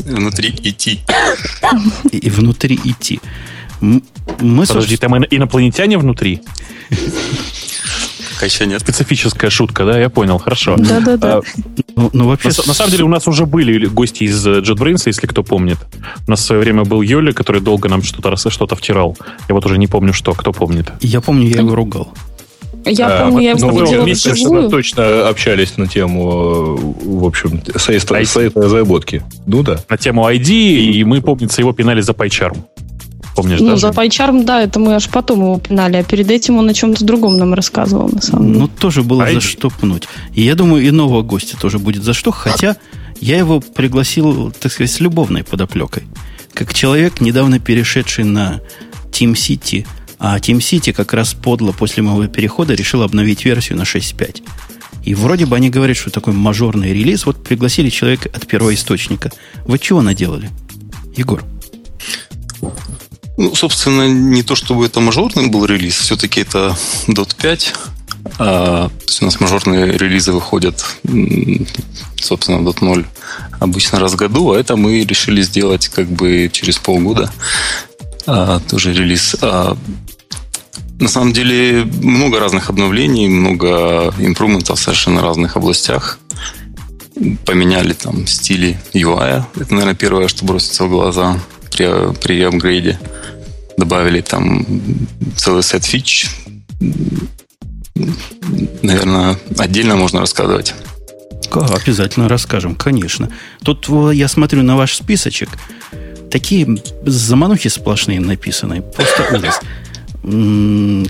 Внутри, 0.04 0.54
идти. 0.62 1.00
И, 2.12 2.18
и 2.18 2.30
внутри 2.30 2.78
идти. 2.84 3.20
Мы, 3.80 4.66
Подожди, 4.66 4.96
там 4.96 5.16
ино- 5.16 5.26
инопланетяне 5.30 5.98
внутри? 5.98 6.40
Пока 8.34 8.46
еще 8.46 8.66
нет. 8.66 8.80
Специфическая 8.82 9.50
шутка, 9.50 9.84
да, 9.86 9.98
я 9.98 10.10
понял, 10.10 10.38
хорошо. 10.38 10.76
Да-да-да. 10.78 11.38
А, 11.38 11.40
Ну, 11.96 12.10
ну, 12.12 12.26
вообще, 12.28 12.48
на, 12.48 12.54
на 12.66 12.74
самом 12.74 12.90
деле 12.90 13.04
у 13.04 13.08
нас 13.08 13.26
уже 13.28 13.46
были 13.46 13.86
гости 13.86 14.24
из 14.24 14.46
э, 14.46 14.60
JetBrains, 14.60 15.02
если 15.06 15.26
кто 15.26 15.42
помнит. 15.42 15.78
У 16.26 16.30
нас 16.30 16.40
в 16.40 16.44
свое 16.44 16.60
время 16.60 16.84
был 16.84 17.00
Йоли, 17.00 17.32
который 17.32 17.62
долго 17.62 17.88
нам 17.88 18.02
что-то 18.02 18.36
что-то 18.50 18.76
втирал. 18.76 19.16
Я 19.48 19.54
вот 19.54 19.64
уже 19.64 19.78
не 19.78 19.86
помню 19.86 20.12
что, 20.12 20.32
кто 20.34 20.52
помнит. 20.52 20.92
я 21.00 21.20
помню, 21.22 21.48
я 21.48 21.60
его 21.60 21.74
ругал. 21.74 22.12
Я 22.86 23.06
А, 23.08 23.24
помню, 23.24 23.40
я 23.42 23.54
ну, 23.56 23.66
его 23.68 23.78
вы 23.78 23.84
видела 23.86 24.02
вместе 24.04 24.34
что-то 24.34 24.68
точно 24.70 25.28
общались 25.28 25.76
на 25.76 25.86
тему, 25.88 26.78
э, 27.04 27.08
в 27.18 27.24
общем, 27.24 27.60
сайта, 27.76 28.24
сайта 28.24 28.62
разработки. 28.62 29.22
Ну 29.46 29.62
да. 29.62 29.80
На 29.88 29.96
тему 29.96 30.28
ID, 30.30 30.48
и 30.50 31.04
мы, 31.04 31.20
помнится, 31.20 31.60
его 31.60 31.72
пинали 31.72 32.00
за 32.00 32.12
PyCharm. 32.12 32.56
Помнишь, 33.34 33.60
Ну, 33.60 33.70
да? 33.70 33.76
за? 33.76 33.88
PyCharm, 33.88 34.44
да, 34.44 34.62
это 34.62 34.78
мы 34.78 34.94
аж 34.94 35.08
потом 35.10 35.40
его 35.40 35.58
пинали, 35.58 35.96
а 35.96 36.04
перед 36.04 36.30
этим 36.30 36.56
он 36.58 36.68
о 36.68 36.74
чем-то 36.74 37.04
другом 37.04 37.36
нам 37.36 37.52
рассказывал, 37.54 38.08
на 38.08 38.22
самом 38.22 38.46
деле. 38.46 38.58
Ну, 38.60 38.68
тоже 38.68 39.02
было 39.02 39.24
А 39.24 39.30
за 39.30 39.38
и- 39.38 39.40
что 39.40 39.68
пнуть. 39.68 40.08
И 40.34 40.42
я 40.42 40.54
думаю, 40.54 40.82
и 40.86 40.90
нового 40.90 41.22
гостя 41.22 41.56
тоже 41.60 41.78
будет 41.78 42.02
за 42.04 42.14
что, 42.14 42.30
хотя 42.30 42.76
я 43.20 43.36
его 43.36 43.60
пригласил, 43.60 44.52
так 44.58 44.72
сказать, 44.72 44.90
с 44.92 45.00
любовной 45.00 45.42
подоплекой. 45.44 46.04
Как 46.54 46.72
человек, 46.72 47.20
недавно 47.20 47.58
перешедший 47.58 48.24
на 48.24 48.60
Team 49.10 49.32
City, 49.32 49.86
а 50.18 50.38
Team 50.38 50.58
City 50.58 50.92
как 50.92 51.12
раз 51.12 51.34
подло 51.34 51.72
после 51.72 52.02
моего 52.02 52.26
перехода 52.26 52.74
решил 52.74 53.02
обновить 53.02 53.44
версию 53.44 53.78
на 53.78 53.82
6.5. 53.82 54.42
И 55.04 55.14
вроде 55.14 55.46
бы 55.46 55.56
они 55.56 55.70
говорят, 55.70 55.96
что 55.96 56.10
такой 56.10 56.32
мажорный 56.32 56.92
релиз. 56.92 57.26
Вот 57.26 57.42
пригласили 57.42 57.90
человека 57.90 58.28
от 58.32 58.46
первоисточника. 58.46 59.30
Вы 59.64 59.78
чего 59.78 60.02
наделали? 60.02 60.50
Егор. 61.16 61.44
Ну, 63.36 63.54
собственно, 63.54 64.08
не 64.08 64.42
то 64.42 64.56
чтобы 64.56 64.86
это 64.86 65.00
мажорный 65.00 65.46
был 65.48 65.64
релиз, 65.66 65.98
все-таки 65.98 66.40
это 66.40 66.76
Dot 67.06 67.36
5. 67.40 67.74
А, 68.38 68.88
то 68.88 69.04
есть 69.06 69.22
у 69.22 69.26
нас 69.26 69.38
мажорные 69.38 69.92
релизы 69.96 70.32
выходят, 70.32 70.84
собственно, 72.16 72.66
Dot 72.66 72.78
0 72.80 73.06
обычно 73.60 74.00
раз 74.00 74.12
в 74.12 74.16
году, 74.16 74.52
а 74.52 74.58
это 74.58 74.76
мы 74.76 75.04
решили 75.04 75.42
сделать 75.42 75.88
как 75.88 76.08
бы 76.08 76.50
через 76.52 76.78
полгода. 76.78 77.30
А, 78.26 78.60
тоже 78.60 78.92
релиз. 78.92 79.36
А, 79.40 79.76
на 80.98 81.08
самом 81.08 81.32
деле 81.32 81.84
много 81.84 82.40
разных 82.40 82.70
обновлений, 82.70 83.28
много 83.28 84.12
импрументов 84.18 84.78
в 84.78 84.82
совершенно 84.82 85.20
разных 85.22 85.56
областях. 85.56 86.18
Поменяли 87.44 87.92
там 87.92 88.26
стили 88.26 88.78
UI. 88.92 89.42
Это, 89.56 89.72
наверное, 89.72 89.94
первое, 89.94 90.28
что 90.28 90.44
бросится 90.44 90.84
в 90.84 90.90
глаза 90.90 91.38
при, 91.70 92.14
при 92.20 92.42
апгрейде. 92.42 92.98
Добавили 93.78 94.20
там 94.20 94.66
целый 95.36 95.62
сет 95.62 95.84
фич. 95.84 96.26
Наверное, 98.82 99.36
отдельно 99.58 99.96
можно 99.96 100.20
рассказывать. 100.20 100.74
Ка- 101.50 101.66
Обязательно 101.66 102.28
расскажем, 102.28 102.74
конечно. 102.74 103.30
Тут 103.62 103.88
во, 103.88 104.10
я 104.12 104.28
смотрю 104.28 104.62
на 104.62 104.76
ваш 104.76 104.94
списочек. 104.94 105.48
Такие 106.30 106.66
заманухи 107.04 107.68
сплошные 107.68 108.20
написаны. 108.20 108.82
Просто 108.82 109.26
ужас. 109.34 109.60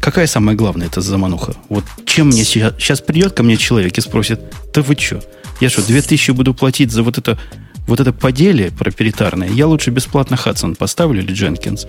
Какая 0.01 0.27
самая 0.27 0.57
главная 0.57 0.89
эта 0.89 1.01
замануха? 1.01 1.55
Вот 1.69 1.85
чем 2.05 2.29
мне 2.29 2.45
сейчас, 2.45 2.75
сейчас 2.79 3.01
придет 3.01 3.33
ко 3.33 3.43
мне 3.43 3.57
человек 3.57 3.97
и 3.97 4.01
спросит, 4.01 4.41
да 4.75 4.83
вы 4.83 4.95
что? 4.99 5.23
Я 5.61 5.71
что, 5.71 5.83
2000 5.83 6.33
буду 6.33 6.53
платить 6.53 6.93
за 6.93 7.03
вот 7.03 7.17
это, 7.17 7.39
вот 7.87 8.01
это 8.01 8.13
поделие 8.13 8.71
проприетарное? 8.71 9.49
Я 9.49 9.67
лучше 9.69 9.91
бесплатно 9.91 10.37
Хадсон 10.37 10.77
поставлю 10.77 11.23
или 11.23 11.33
Дженкинс. 11.33 11.87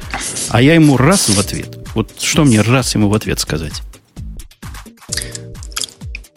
А 0.50 0.62
я 0.62 0.74
ему 0.76 0.96
раз 0.96 1.28
в 1.28 1.38
ответ. 1.38 1.78
Вот 1.96 2.12
что 2.22 2.46
мне 2.46 2.62
раз 2.62 2.96
ему 2.96 3.10
в 3.10 3.14
ответ 3.14 3.40
сказать? 3.42 3.82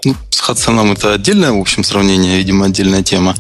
Ну, 0.05 0.17
с 0.31 0.41
Хадсоном 0.41 0.93
это 0.93 1.15
отдельное, 1.15 1.53
в 1.53 1.59
общем, 1.59 1.85
сравнение, 1.85 2.39
видимо, 2.39 2.67
отдельная 2.67 3.03
тема. 3.03 3.37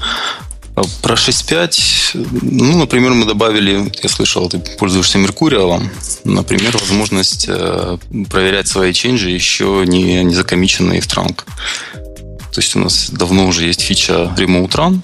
А 0.80 1.02
Про 1.02 1.14
6.5, 1.14 2.40
ну, 2.42 2.78
например, 2.78 3.12
мы 3.12 3.26
добавили, 3.26 3.92
я 4.02 4.08
слышал, 4.08 4.48
ты 4.48 4.58
пользуешься 4.78 5.18
Меркуриалом, 5.18 5.90
например, 6.24 6.76
возможность 6.78 7.46
э, 7.48 7.98
проверять 8.30 8.68
свои 8.68 8.92
ченджи 8.94 9.30
еще 9.30 9.84
не, 9.86 10.24
не 10.24 10.34
закомиченные 10.34 11.02
в 11.02 11.06
транк. 11.06 11.44
То 11.92 12.60
есть 12.60 12.74
у 12.76 12.78
нас 12.78 13.10
давно 13.10 13.46
уже 13.46 13.66
есть 13.66 13.82
фича 13.82 14.34
Remote 14.38 14.70
Run, 14.70 15.00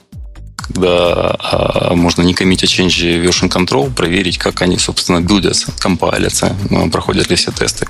когда 0.56 1.37
а, 1.38 1.95
можно 1.95 2.23
не 2.23 2.33
коммитя 2.33 2.66
ченджи 2.66 3.23
version 3.23 3.50
control, 3.50 3.92
проверить, 3.92 4.38
как 4.38 4.62
они, 4.62 4.78
собственно, 4.78 5.21
билдятся, 5.21 5.73
компайлятся, 5.78 6.56
ну, 6.71 6.90
проходят 6.90 7.28
ли 7.28 7.37
все 7.37 7.52
тесты. 7.52 7.87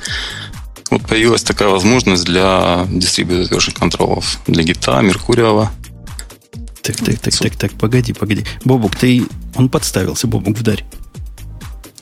Вот 0.90 1.06
появилась 1.06 1.42
такая 1.42 1.68
возможность 1.68 2.24
для 2.24 2.86
distributed 2.88 3.48
version 3.48 3.78
контролов, 3.78 4.40
для 4.46 4.64
гита, 4.64 5.00
Меркуриала. 5.00 5.70
Так, 6.86 6.96
так, 6.98 7.18
так, 7.18 7.34
так, 7.34 7.56
так, 7.56 7.72
погоди, 7.72 8.12
погоди. 8.12 8.44
Бобук, 8.64 8.94
ты... 8.94 9.26
Он 9.56 9.68
подставился, 9.68 10.28
Бобук, 10.28 10.56
вдарь. 10.56 10.84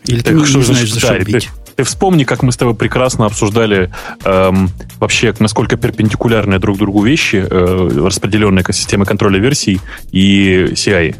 Или 0.05 0.19
ты 0.19 0.25
Так 0.25 0.35
не, 0.35 0.45
что 0.45 0.59
не 0.59 0.65
знаешь, 0.65 0.93
за 0.93 1.01
что 1.01 1.19
бить? 1.21 1.49
Ты 1.75 1.85
вспомни, 1.85 2.25
как 2.25 2.43
мы 2.43 2.53
с 2.53 2.57
тобой 2.59 2.75
прекрасно 2.75 3.25
обсуждали 3.25 3.91
эм, 4.25 4.71
вообще, 5.01 5.35
насколько 5.39 5.77
перпендикулярные 5.77 6.59
друг 6.59 6.77
другу 6.77 7.03
вещи, 7.03 7.47
э, 7.51 8.05
распределенные 8.05 8.63
системы 8.73 9.07
контроля 9.07 9.41
версий 9.41 9.81
и 10.13 10.67
CI. 10.73 11.17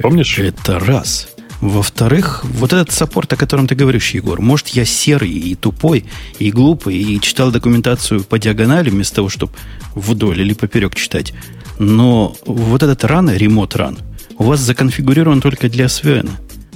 Помнишь? 0.00 0.38
Это 0.38 0.80
раз. 0.80 1.28
Во-вторых, 1.60 2.44
вот 2.44 2.72
этот 2.72 2.90
саппорт, 2.90 3.32
о 3.32 3.36
котором 3.36 3.68
ты 3.68 3.74
говоришь, 3.74 4.10
Егор, 4.10 4.40
может, 4.40 4.68
я 4.68 4.84
серый 4.84 5.30
и 5.30 5.54
тупой, 5.54 6.04
и 6.38 6.50
глупый, 6.50 6.96
и 6.96 7.20
читал 7.20 7.52
документацию 7.52 8.24
по 8.24 8.38
диагонали 8.38 8.90
вместо 8.90 9.16
того, 9.16 9.28
чтобы 9.28 9.52
вдоль 9.94 10.40
или 10.40 10.54
поперек 10.54 10.94
читать. 10.94 11.34
Но 11.80 12.36
вот 12.44 12.82
этот 12.82 13.04
ран, 13.04 13.30
ремонт 13.30 13.74
ран, 13.74 13.98
у 14.36 14.44
вас 14.44 14.60
законфигурирован 14.60 15.40
только 15.40 15.70
для 15.70 15.86
SVN. 15.86 16.28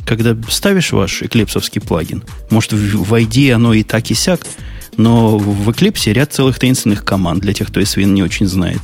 Когда 0.07 0.35
ставишь 0.49 0.93
ваш 0.93 1.23
эклипсовский 1.23 1.83
плагин, 1.83 2.25
может, 2.51 2.73
в, 2.73 3.15
ID 3.15 3.53
оно 3.53 3.75
и 3.75 3.83
так 3.83 4.11
и 4.11 4.15
сяк, 4.15 4.41
но 4.97 5.37
в 5.37 5.69
Eclipse 5.69 6.11
ряд 6.11 6.33
целых 6.33 6.59
таинственных 6.59 7.05
команд 7.05 7.43
для 7.43 7.53
тех, 7.53 7.69
кто 7.69 7.81
SVN 7.81 8.13
не 8.13 8.23
очень 8.23 8.47
знает. 8.47 8.81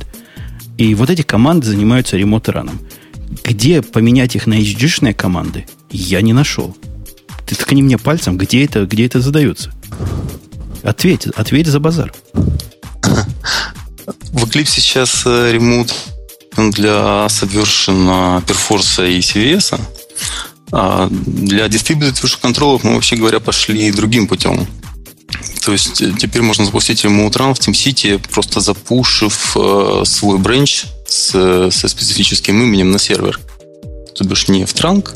И 0.77 0.93
вот 0.93 1.09
эти 1.09 1.23
команды 1.23 1.65
занимаются 1.65 2.17
ремонт-раном. 2.17 2.79
Где 3.43 3.81
поменять 3.81 4.35
их 4.35 4.45
на 4.45 4.59
HG-шные 4.59 5.15
команды, 5.15 5.65
я 5.89 6.21
не 6.21 6.33
нашел. 6.33 6.77
Ты 7.47 7.55
ткни 7.55 7.81
мне 7.81 7.97
пальцем, 7.97 8.37
где 8.37 8.63
это, 8.63 8.85
где 8.85 9.07
это 9.07 9.21
задается. 9.21 9.71
Ответь, 10.83 11.25
ответь 11.25 11.65
за 11.65 11.79
базар. 11.79 12.13
В 14.33 14.45
Eclipse 14.45 14.79
сейчас 14.79 15.23
э, 15.25 15.51
Remote 15.51 15.79
Run 15.79 15.93
для 16.55 17.27
Subversion, 17.27 18.43
Perforce 18.45 19.11
и 19.11 19.19
CVS. 19.19 19.79
А 20.71 21.07
для 21.09 21.65
Distributed 21.67 22.13
Version 22.13 22.39
Control 22.41 22.74
ов 22.74 22.83
мы, 22.83 22.95
вообще 22.95 23.17
говоря, 23.17 23.39
пошли 23.39 23.91
другим 23.91 24.27
путем. 24.27 24.65
То 25.65 25.73
есть 25.73 26.01
э, 26.01 26.13
теперь 26.17 26.41
можно 26.41 26.65
запустить 26.65 27.03
Remote 27.03 27.33
Run 27.33 27.53
в 27.53 27.59
TeamCity, 27.59 28.21
просто 28.31 28.61
за 28.61 28.84
push 28.84 29.31
ив 29.31 29.55
э, 29.55 30.03
свой 30.05 30.37
branch 30.39 30.85
с, 31.05 31.69
со 31.71 31.87
специфическим 31.87 32.61
именем 32.61 32.91
на 32.91 32.99
сервер. 32.99 33.39
То 34.15 34.23
бишь 34.23 34.47
не 34.47 34.65
в 34.65 34.73
trunk, 34.73 35.13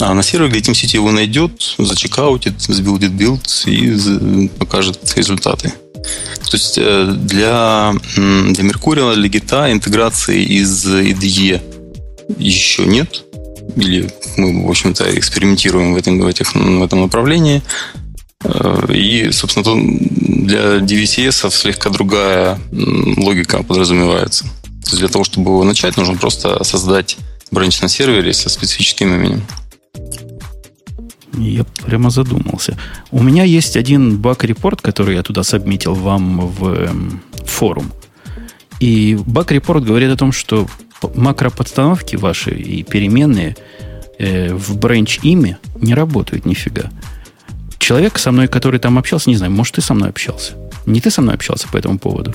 а 0.00 0.14
на 0.14 0.22
сервер, 0.22 0.50
где 0.50 0.60
TeamCity 0.60 0.96
его 0.96 1.12
найдет, 1.12 1.76
зачекаутит, 1.78 2.60
сбилдит 2.60 3.12
билд 3.12 3.64
и 3.66 4.50
покажет 4.58 4.98
результаты. 5.16 5.72
То 6.02 6.56
есть 6.56 6.78
э, 6.78 7.14
для, 7.16 7.94
для 8.16 8.64
Mercurial, 8.64 9.14
для 9.14 9.28
Git 9.28 9.72
интеграции 9.72 10.42
из 10.42 10.86
IDE 10.86 11.60
еще 12.38 12.84
нет. 12.84 13.22
Или 13.76 14.10
мы, 14.36 14.66
в 14.66 14.70
общем-то, 14.70 15.18
экспериментируем 15.18 15.94
в 15.94 15.96
этом, 15.96 16.20
в 16.20 16.26
этих, 16.26 16.54
в 16.54 16.82
этом 16.82 17.02
направлении. 17.02 17.62
Э, 18.44 18.86
И, 18.92 19.30
собственно, 19.32 19.64
тут 19.64 19.78
для 20.46 20.78
DVCS 20.78 21.50
слегка 21.50 21.90
другая 21.90 22.58
логика 22.72 23.62
подразумевается. 23.62 24.44
То 24.44 24.90
есть 24.90 24.98
для 24.98 25.08
того, 25.08 25.24
чтобы 25.24 25.50
его 25.50 25.64
начать, 25.64 25.96
нужно 25.96 26.16
просто 26.16 26.62
создать 26.64 27.16
бренч 27.50 27.80
на 27.80 27.88
сервере 27.88 28.32
со 28.32 28.48
специфическим 28.48 29.14
именем. 29.14 29.46
Я 31.38 31.64
прямо 31.86 32.10
задумался. 32.10 32.76
У 33.10 33.22
меня 33.22 33.44
есть 33.44 33.76
один 33.76 34.18
баг-репорт, 34.18 34.80
который 34.82 35.16
я 35.16 35.22
туда 35.22 35.42
сабмитил 35.42 35.94
вам 35.94 36.46
в 36.46 36.68
эм, 36.68 37.22
форум. 37.46 37.90
И 38.80 39.18
баг-репорт 39.26 39.84
говорит 39.84 40.10
о 40.10 40.16
том, 40.16 40.32
что 40.32 40.66
макроподстановки 41.14 42.16
ваши 42.16 42.50
и 42.50 42.82
переменные 42.82 43.56
э, 44.18 44.54
в 44.54 44.76
бренч 44.76 45.20
имя 45.22 45.58
не 45.76 45.94
работают 45.94 46.46
нифига. 46.46 46.90
Человек 47.78 48.18
со 48.18 48.30
мной, 48.30 48.48
который 48.48 48.78
там 48.78 48.98
общался, 48.98 49.30
не 49.30 49.36
знаю, 49.36 49.52
может, 49.52 49.76
ты 49.76 49.80
со 49.80 49.94
мной 49.94 50.10
общался. 50.10 50.54
Не 50.86 51.00
ты 51.00 51.10
со 51.10 51.22
мной 51.22 51.34
общался 51.34 51.68
по 51.68 51.76
этому 51.76 51.98
поводу? 51.98 52.34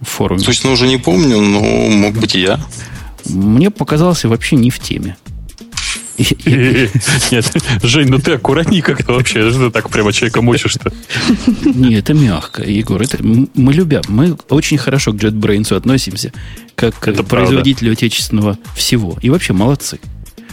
В 0.00 0.08
форуме. 0.08 0.42
Точно 0.42 0.72
уже 0.72 0.88
не 0.88 0.98
помню, 0.98 1.40
но 1.40 1.60
мог 1.88 2.14
быть 2.14 2.34
и 2.34 2.40
я. 2.40 2.60
мне 3.26 3.70
показался 3.70 4.28
вообще 4.28 4.56
не 4.56 4.70
в 4.70 4.80
теме. 4.80 5.16
Нет, 7.30 7.52
Жень, 7.82 8.08
ну 8.08 8.18
ты 8.18 8.32
аккуратней 8.32 8.80
как-то 8.80 9.12
вообще. 9.12 9.50
Что 9.50 9.66
ты 9.66 9.70
так 9.70 9.90
прямо 9.90 10.12
человека 10.12 10.42
мочишь-то? 10.42 10.92
Не, 11.64 11.94
это 11.94 12.14
мягко, 12.14 12.62
Егор. 12.62 13.00
Это, 13.00 13.18
мы 13.22 13.72
любя, 13.72 14.02
мы 14.08 14.36
очень 14.48 14.78
хорошо 14.78 15.12
к 15.12 15.16
JetBrains 15.16 15.74
относимся, 15.74 16.32
как 16.74 16.98
к 16.98 17.22
производителю 17.24 17.92
отечественного 17.92 18.58
всего. 18.74 19.16
И 19.22 19.30
вообще 19.30 19.52
молодцы. 19.52 19.98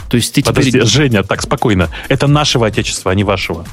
То 0.09 0.17
есть 0.17 0.33
ты 0.33 0.43
Подожди, 0.43 0.71
теперь... 0.71 0.85
Женя, 0.85 1.23
так, 1.23 1.41
спокойно. 1.41 1.89
Это 2.07 2.27
нашего 2.27 2.65
отечества, 2.65 3.11
а 3.11 3.15
не 3.15 3.23
вашего. 3.23 3.65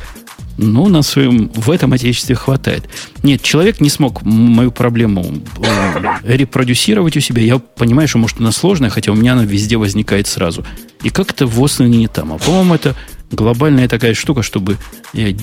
Ну, 0.58 0.88
на 0.88 1.02
своем, 1.02 1.50
в 1.54 1.70
этом 1.70 1.92
отечестве 1.92 2.34
хватает. 2.34 2.88
Нет, 3.22 3.42
человек 3.42 3.80
не 3.80 3.90
смог 3.90 4.22
мою 4.22 4.70
проблему 4.70 5.24
э, 5.58 6.18
репродюсировать 6.24 7.16
у 7.16 7.20
себя. 7.20 7.42
Я 7.42 7.58
понимаю, 7.58 8.08
что, 8.08 8.18
может, 8.18 8.40
она 8.40 8.52
сложная, 8.52 8.88
хотя 8.88 9.12
у 9.12 9.14
меня 9.14 9.34
она 9.34 9.44
везде 9.44 9.76
возникает 9.76 10.26
сразу. 10.26 10.64
И 11.02 11.10
как-то 11.10 11.46
в 11.46 11.62
Ослине 11.62 11.98
не 11.98 12.08
там. 12.08 12.32
А, 12.32 12.38
по-моему, 12.38 12.74
это 12.74 12.96
глобальная 13.30 13.88
такая 13.88 14.14
штука, 14.14 14.42
чтобы 14.42 14.78
э, 15.12 15.34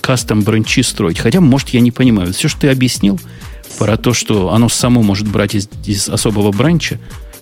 кастом 0.00 0.42
бранчи 0.42 0.82
строить. 0.82 1.20
Хотя, 1.20 1.40
может, 1.40 1.68
я 1.68 1.80
не 1.80 1.92
понимаю. 1.92 2.32
Все, 2.32 2.48
что 2.48 2.62
ты 2.62 2.68
объяснил 2.68 3.20
про 3.78 3.96
то, 3.96 4.14
что 4.14 4.52
оно 4.52 4.68
само 4.68 5.02
может 5.02 5.28
брать 5.28 5.54
из, 5.54 5.68
из 5.84 6.08
особого 6.08 6.50
бранча, 6.50 6.98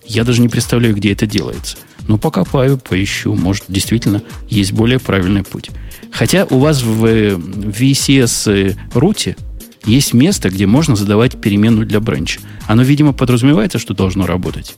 я 0.07 0.25
даже 0.25 0.43
не 0.43 0.49
представляю, 0.49 0.95
где 0.95 1.13
это 1.13 1.27
делается. 1.27 1.79
Но 2.07 2.19
покопаю, 2.19 2.79
поищу. 2.79 3.35
Может, 3.35 3.65
действительно 3.69 4.23
есть 4.49 4.73
более 4.73 4.99
правильный 4.99 5.43
путь. 5.43 5.71
Хотя 6.15 6.47
у 6.49 6.59
вас 6.59 6.83
в 6.83 7.05
VCS 7.05 8.77
руте 8.95 9.37
есть 9.85 10.15
место, 10.15 10.49
где 10.49 10.67
можно 10.67 10.95
задавать 10.97 11.41
переменную 11.41 11.87
для 11.87 12.01
бренча. 12.01 12.41
Оно, 12.67 12.83
видимо, 12.83 13.13
подразумевается, 13.13 13.79
что 13.79 13.95
должно 13.95 14.25
работать. 14.25 14.77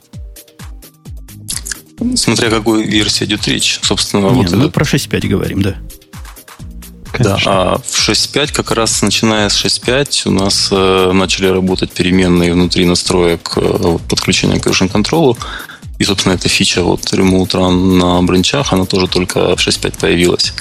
Смотря 2.14 2.50
какую 2.50 2.86
версию 2.88 3.28
идет 3.28 3.46
речь. 3.46 3.78
Собственно, 3.82 4.30
Нет, 4.30 4.50
вот 4.50 4.52
мы 4.52 4.64
это... 4.64 4.72
про 4.72 4.84
6.5 4.84 5.28
говорим, 5.28 5.62
да. 5.62 5.76
Конечно. 7.12 7.44
Да, 7.44 7.72
а 7.72 7.78
в 7.78 8.08
6.5 8.08 8.52
как 8.52 8.72
раз 8.72 9.00
начиная 9.02 9.48
с 9.48 9.64
6.5 9.64 10.28
у 10.28 10.30
нас 10.32 10.68
э, 10.70 11.12
начали 11.12 11.46
работать 11.46 11.90
переменные 11.92 12.52
внутри 12.52 12.84
настроек 12.84 13.52
э, 13.56 13.98
подключения 14.08 14.58
к 14.58 14.66
version 14.66 14.90
control. 14.90 15.38
И, 15.98 16.04
собственно, 16.04 16.34
эта 16.34 16.48
фича 16.48 16.82
вот 16.82 17.00
Remote 17.12 17.52
Run 17.52 17.96
на 17.96 18.22
бренчах, 18.22 18.72
она 18.72 18.84
тоже 18.84 19.06
только 19.06 19.56
в 19.56 19.66
6.5 19.66 19.98
появилась. 19.98 20.52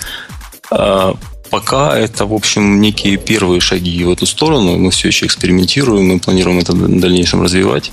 А, 0.72 1.16
пока 1.50 1.98
это, 1.98 2.26
в 2.26 2.34
общем, 2.34 2.82
некие 2.82 3.18
первые 3.18 3.62
шаги 3.62 4.04
в 4.04 4.12
эту 4.12 4.26
сторону. 4.26 4.78
Мы 4.78 4.92
все 4.92 5.08
еще 5.08 5.26
экспериментируем, 5.26 6.08
мы 6.08 6.20
планируем 6.20 6.60
это 6.60 6.74
в 6.74 7.00
дальнейшем 7.00 7.42
развивать. 7.42 7.92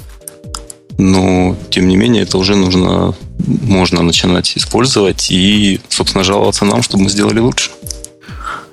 Но, 0.99 1.57
тем 1.71 1.89
не 1.89 1.97
менее, 1.97 2.23
это 2.23 2.39
уже 2.39 2.55
нужно, 2.55 3.15
можно 3.39 4.03
начинать 4.03 4.57
использовать 4.57 5.31
и, 5.31 5.81
собственно, 5.89 6.23
жаловаться 6.23 6.65
нам, 6.65 6.83
чтобы 6.83 7.05
мы 7.05 7.11
сделали 7.11 7.41
лучше. 7.41 7.71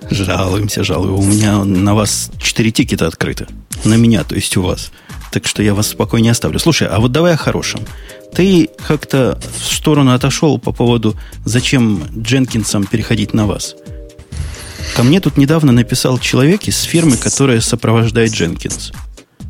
Жалуемся, 0.09 0.83
жалуем. 0.83 1.15
У 1.15 1.23
меня 1.23 1.63
на 1.63 1.93
вас 1.93 2.31
четыре 2.41 2.71
тикета 2.71 3.07
открыты. 3.07 3.47
На 3.83 3.93
меня, 3.93 4.23
то 4.23 4.35
есть 4.35 4.57
у 4.57 4.63
вас. 4.63 4.91
Так 5.31 5.45
что 5.45 5.61
я 5.61 5.75
вас 5.75 5.87
спокойнее 5.87 6.31
оставлю. 6.31 6.59
Слушай, 6.59 6.87
а 6.87 6.99
вот 6.99 7.11
давай 7.11 7.35
о 7.35 7.37
хорошем. 7.37 7.81
Ты 8.33 8.69
как-то 8.87 9.39
в 9.57 9.73
сторону 9.73 10.13
отошел 10.13 10.57
по 10.57 10.71
поводу, 10.71 11.15
зачем 11.45 12.03
Дженкинсам 12.17 12.85
переходить 12.85 13.33
на 13.33 13.45
вас. 13.45 13.75
Ко 14.95 15.03
мне 15.03 15.19
тут 15.19 15.37
недавно 15.37 15.71
написал 15.71 16.17
человек 16.19 16.67
из 16.67 16.81
фирмы, 16.81 17.17
которая 17.17 17.61
сопровождает 17.61 18.33
Дженкинс. 18.33 18.91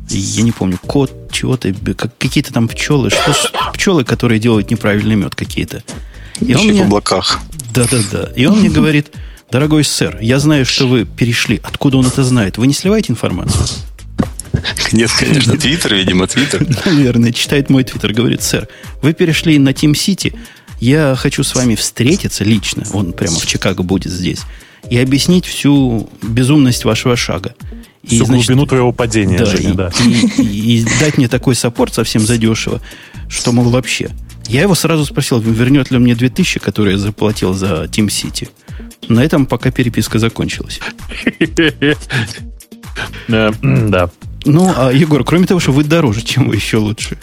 Я 0.08 0.42
не 0.42 0.52
помню, 0.52 0.78
кот 0.84 1.30
чего-то, 1.30 1.72
как, 1.96 2.16
какие-то 2.18 2.52
там 2.52 2.68
пчелы, 2.68 3.10
что 3.10 3.34
пчелы, 3.72 4.04
которые 4.04 4.40
делают 4.40 4.70
неправильный 4.70 5.14
мед 5.14 5.34
какие-то. 5.34 5.82
И 6.40 6.54
он 6.54 6.66
мне, 6.66 6.82
в 6.82 6.86
облаках. 6.86 7.40
Да-да-да. 7.72 8.30
И 8.34 8.46
он 8.46 8.58
мне 8.58 8.70
говорит, 8.70 9.12
дорогой 9.50 9.84
сэр, 9.84 10.18
я 10.20 10.38
знаю, 10.38 10.66
что 10.66 10.88
вы 10.88 11.04
перешли. 11.04 11.60
Откуда 11.62 11.98
он 11.98 12.06
это 12.06 12.24
знает? 12.24 12.58
Вы 12.58 12.66
не 12.66 12.74
сливаете 12.74 13.12
информацию? 13.12 13.66
Нет, 14.92 15.10
конечно, 15.16 15.56
Твиттер, 15.56 15.94
видимо, 15.94 16.26
Твиттер. 16.26 16.66
Наверное, 16.84 17.32
читает 17.32 17.70
мой 17.70 17.84
Твиттер, 17.84 18.12
говорит, 18.12 18.42
сэр, 18.42 18.68
вы 19.02 19.12
перешли 19.12 19.58
на 19.58 19.70
Team 19.70 19.92
City, 19.92 20.36
я 20.80 21.14
хочу 21.16 21.44
с 21.44 21.54
вами 21.54 21.74
встретиться 21.74 22.42
лично, 22.42 22.84
он 22.92 23.12
прямо 23.12 23.38
в 23.38 23.46
Чикаго 23.46 23.82
будет 23.82 24.12
здесь, 24.12 24.40
и 24.90 24.98
объяснить 24.98 25.46
всю 25.46 26.10
безумность 26.20 26.84
вашего 26.84 27.16
шага. 27.16 27.54
И, 28.02 28.16
Всю 28.16 28.24
значит, 28.24 28.46
глубину 28.46 28.66
твоего 28.66 28.92
падения, 28.92 29.38
да, 29.38 29.46
Женя, 29.46 29.70
и, 29.70 29.74
да. 29.74 29.90
И, 30.04 30.42
и, 30.42 30.80
и 30.80 30.84
дать 30.98 31.16
мне 31.16 31.28
такой 31.28 31.54
саппорт 31.54 31.94
совсем 31.94 32.22
задешево, 32.22 32.80
что, 33.28 33.52
мол, 33.52 33.70
вообще. 33.70 34.10
Я 34.48 34.62
его 34.62 34.74
сразу 34.74 35.04
спросил, 35.04 35.38
вернет 35.38 35.90
ли 35.90 35.98
мне 35.98 36.14
2000, 36.14 36.58
которые 36.60 36.94
я 36.94 36.98
заплатил 36.98 37.54
за 37.54 37.84
Team 37.84 38.08
City. 38.08 38.48
На 39.08 39.20
этом 39.20 39.46
пока 39.46 39.70
переписка 39.70 40.18
закончилась. 40.18 40.80
Да. 43.28 44.10
Ну, 44.44 44.72
а, 44.76 44.90
Егор, 44.90 45.22
кроме 45.24 45.46
того, 45.46 45.60
что 45.60 45.72
вы 45.72 45.84
дороже, 45.84 46.22
чем 46.22 46.48
вы 46.48 46.56
еще 46.56 46.78
лучше. 46.78 47.16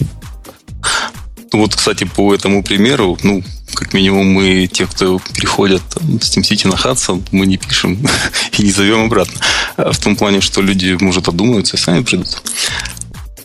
Вот, 1.52 1.76
кстати, 1.76 2.04
по 2.04 2.34
этому 2.34 2.64
примеру, 2.64 3.18
ну, 3.24 3.44
как 3.74 3.94
минимум 3.94 4.28
мы, 4.28 4.68
те, 4.68 4.86
кто 4.86 5.20
переходят 5.34 5.82
там, 5.94 6.22
с 6.22 6.36
на 6.36 6.74
Hudson, 6.74 7.24
мы 7.32 7.46
не 7.46 7.58
пишем 7.58 8.00
и 8.58 8.64
не 8.64 8.72
зовем 8.72 9.06
обратно. 9.06 9.40
А 9.76 9.92
в 9.92 9.98
том 9.98 10.16
плане, 10.16 10.42
что 10.42 10.62
люди, 10.62 10.98
может, 11.00 11.28
одумаются 11.28 11.78
и 11.78 11.80
сами 11.80 12.04
придут. 12.04 12.42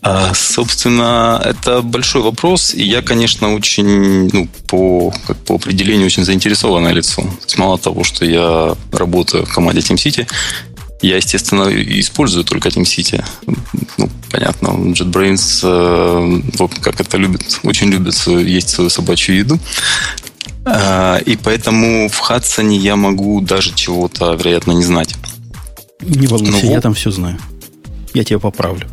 А, 0.05 0.35
собственно, 0.35 1.41
это 1.45 1.81
большой 1.81 2.23
вопрос, 2.23 2.75
и 2.75 2.83
я, 2.83 3.03
конечно, 3.03 3.55
очень, 3.55 4.29
ну, 4.33 4.49
по, 4.67 5.15
как 5.29 5.37
по 5.45 5.55
определению, 5.55 6.07
очень 6.07 6.25
заинтересованное 6.25 6.93
лицо. 6.93 7.23
То 7.23 7.29
есть, 7.45 7.57
мало 7.57 7.79
того, 7.79 8.03
что 8.03 8.25
я 8.25 8.75
работаю 8.91 9.47
в 9.47 9.53
команде 9.55 9.81
TeamCity, 9.81 10.27
я, 11.03 11.17
естественно, 11.17 11.69
использую 12.01 12.45
только 12.45 12.69
TeamCity. 12.69 13.25
Ну, 13.99 14.09
понятно, 14.31 14.69
JetBrains, 14.69 15.61
э, 15.65 16.79
как 16.81 17.01
это 17.01 17.17
любит, 17.17 17.61
очень 17.65 17.89
любит 17.91 18.15
есть 18.27 18.69
свою 18.71 18.89
собачью 18.89 19.37
еду. 19.37 19.59
Э, 20.65 21.21
и 21.27 21.37
поэтому 21.37 22.09
в 22.09 22.19
Хадсоне 22.19 22.77
я 22.77 22.97
могу 22.97 23.41
даже 23.41 23.75
чего-то, 23.75 24.35
вероятно, 24.35 24.73
не 24.73 24.85
знать. 24.85 25.17
Не 26.01 26.27
волнуйся, 26.27 26.67
Но, 26.67 26.73
я 26.73 26.81
там 26.81 26.95
все 26.95 27.11
знаю. 27.11 27.39
Я 28.15 28.25
тебя 28.25 28.39
поправлю. 28.39 28.89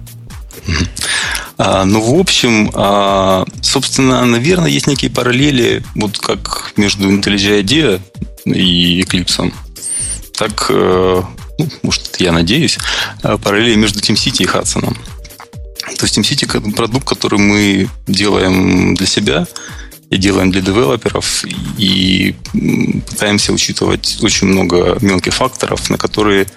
А, 1.61 1.83
ну, 1.83 1.99
в 1.99 2.17
общем, 2.17 2.71
а, 2.73 3.45
собственно, 3.61 4.23
наверное, 4.25 4.71
есть 4.71 4.87
некие 4.87 5.11
параллели, 5.11 5.83
вот 5.93 6.17
как 6.17 6.71
между 6.77 7.09
IntelliJ 7.09 7.61
IDEA 7.61 8.01
и 8.45 9.01
Eclipse. 9.01 9.53
Так 10.37 10.67
э, 10.69 11.21
ну, 11.21 11.38
может, 11.83 12.19
я 12.19 12.31
надеюсь, 12.31 12.77
э, 13.23 13.37
параллели 13.37 13.75
между 13.75 13.99
TeamCity 13.99 14.43
и 14.43 14.45
Hudson. 14.45 14.95
То 15.97 16.05
есть 16.05 16.17
TeamCity– 16.17 16.73
продукт, 16.75 17.07
который 17.07 17.39
мы 17.39 17.89
делаем 18.07 18.95
для 18.95 19.07
себя 19.07 19.47
и 20.09 20.17
делаем 20.17 20.51
для 20.51 20.61
девелоперов, 20.61 21.43
и 21.77 22.35
пытаемся 23.09 23.53
учитывать 23.53 24.17
очень 24.21 24.47
много 24.47 24.97
мелких 25.01 25.33
факторов, 25.33 25.89
на 25.89 25.97
которые 25.97 26.47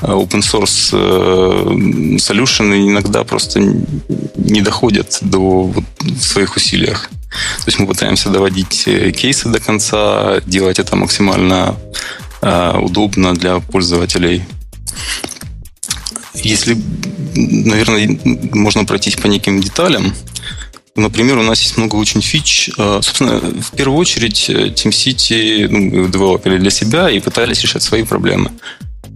э, 0.00 0.06
open 0.06 0.40
source 0.40 0.90
э, 0.92 2.16
solution 2.16 2.88
иногда 2.88 3.24
просто 3.24 3.60
не 4.36 4.62
доходят 4.62 5.18
до 5.20 5.62
вот 5.62 5.84
своих 6.20 6.56
усилиях. 6.56 7.08
То 7.58 7.64
есть 7.66 7.78
мы 7.78 7.86
пытаемся 7.86 8.30
доводить 8.30 8.88
кейсы 9.16 9.48
до 9.48 9.60
конца, 9.60 10.40
делать 10.46 10.78
это 10.78 10.96
максимально 10.96 11.76
удобно 12.40 13.34
для 13.34 13.60
пользователей. 13.60 14.44
Если, 16.34 16.76
наверное, 17.34 18.18
можно 18.52 18.84
пройтись 18.84 19.16
по 19.16 19.26
неким 19.26 19.60
деталям, 19.60 20.12
Например, 20.98 21.38
у 21.38 21.42
нас 21.42 21.62
есть 21.62 21.76
много 21.76 21.94
очень 21.94 22.20
фич. 22.20 22.70
Э, 22.76 22.98
собственно, 23.00 23.38
в 23.38 23.70
первую 23.76 24.00
очередь 24.00 24.50
э, 24.50 24.70
TeamCity 24.70 25.68
ну, 25.68 26.08
девелопили 26.08 26.58
для 26.58 26.70
себя 26.70 27.08
и 27.08 27.20
пытались 27.20 27.62
решать 27.62 27.84
свои 27.84 28.02
проблемы. 28.02 28.50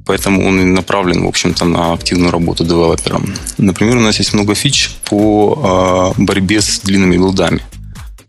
Поэтому 0.07 0.47
он 0.47 0.61
и 0.61 0.65
направлен, 0.65 1.25
в 1.25 1.27
общем-то, 1.27 1.65
на 1.65 1.93
активную 1.93 2.31
работу 2.31 2.65
девелопером. 2.65 3.35
Например, 3.59 3.97
у 3.97 4.01
нас 4.01 4.21
есть 4.21 4.33
много 4.33 4.55
фич 4.55 4.91
по 5.11 6.15
борьбе 6.17 6.61
с 6.61 6.81
длинными 6.85 7.17
билдами. 7.17 7.59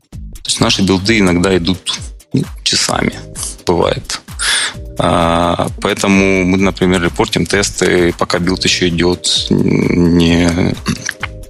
То 0.09 0.45
есть 0.45 0.59
наши 0.59 0.81
build 0.81 1.13
ы 1.13 1.19
иногда 1.19 1.55
идут 1.55 1.99
ну, 2.33 2.43
часами, 2.63 3.13
бывает. 3.67 4.22
А, 4.99 5.67
поэтому 5.81 6.45
мы, 6.45 6.57
например, 6.57 7.01
report 7.01 7.34
им 7.34 7.45
тесты, 7.45 8.13
пока 8.17 8.39
build 8.39 8.63
еще 8.63 8.87
идет, 8.89 9.47
не, 9.49 10.49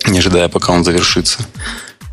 не 0.08 0.20
ожидая, 0.20 0.48
пока 0.50 0.74
он 0.74 0.84
завершится. 0.84 1.46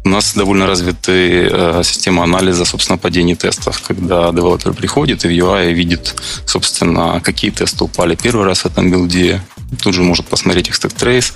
У 0.03 0.09
нас 0.09 0.35
довольно 0.35 0.67
развитая 0.67 1.49
э, 1.51 1.83
система 1.85 2.25
анализа, 2.25 2.65
собственно, 2.65 2.97
падений 2.97 3.35
тестов, 3.35 3.83
когда 3.83 4.33
девелопер 4.33 4.73
приходит 4.73 5.25
и 5.25 5.29
в 5.29 5.31
UI 5.31 5.73
видит, 5.73 6.15
собственно, 6.47 7.21
какие 7.21 7.51
тесты 7.51 7.85
упали 7.85 8.15
первый 8.15 8.47
раз 8.47 8.61
в 8.61 8.67
этом 8.67 8.91
build 8.91 9.28
е, 9.28 9.43
тут 9.83 9.95
же 9.95 10.03
может 10.03 10.27
посмотреть 10.27 10.69
их 10.69 10.75
stack 10.75 10.97
trace, 10.97 11.33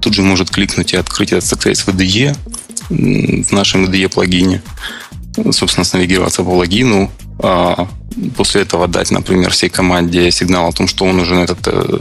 тут 0.00 0.14
же 0.14 0.22
может 0.22 0.50
кликнуть 0.50 0.94
и 0.94 0.96
открыть 0.96 1.32
этот 1.32 1.44
stack 1.44 1.70
trace 1.70 1.84
в 1.84 1.88
IDE, 1.88 2.36
в 2.88 3.52
нашем 3.52 3.84
IDE 3.84 4.08
плагине. 4.08 4.62
собственно, 5.50 5.86
навигироваться 5.92 6.42
по 6.42 6.56
логину, 6.56 7.10
а 7.38 7.86
после 8.36 8.62
этого 8.62 8.88
дать, 8.88 9.10
например, 9.10 9.50
всей 9.50 9.68
команде 9.68 10.30
сигнал 10.30 10.68
о 10.68 10.72
том, 10.72 10.88
что 10.88 11.04
он 11.04 11.20
уже 11.20 11.34
на 11.34 11.40
этот, 11.40 11.58
э, 11.66 11.98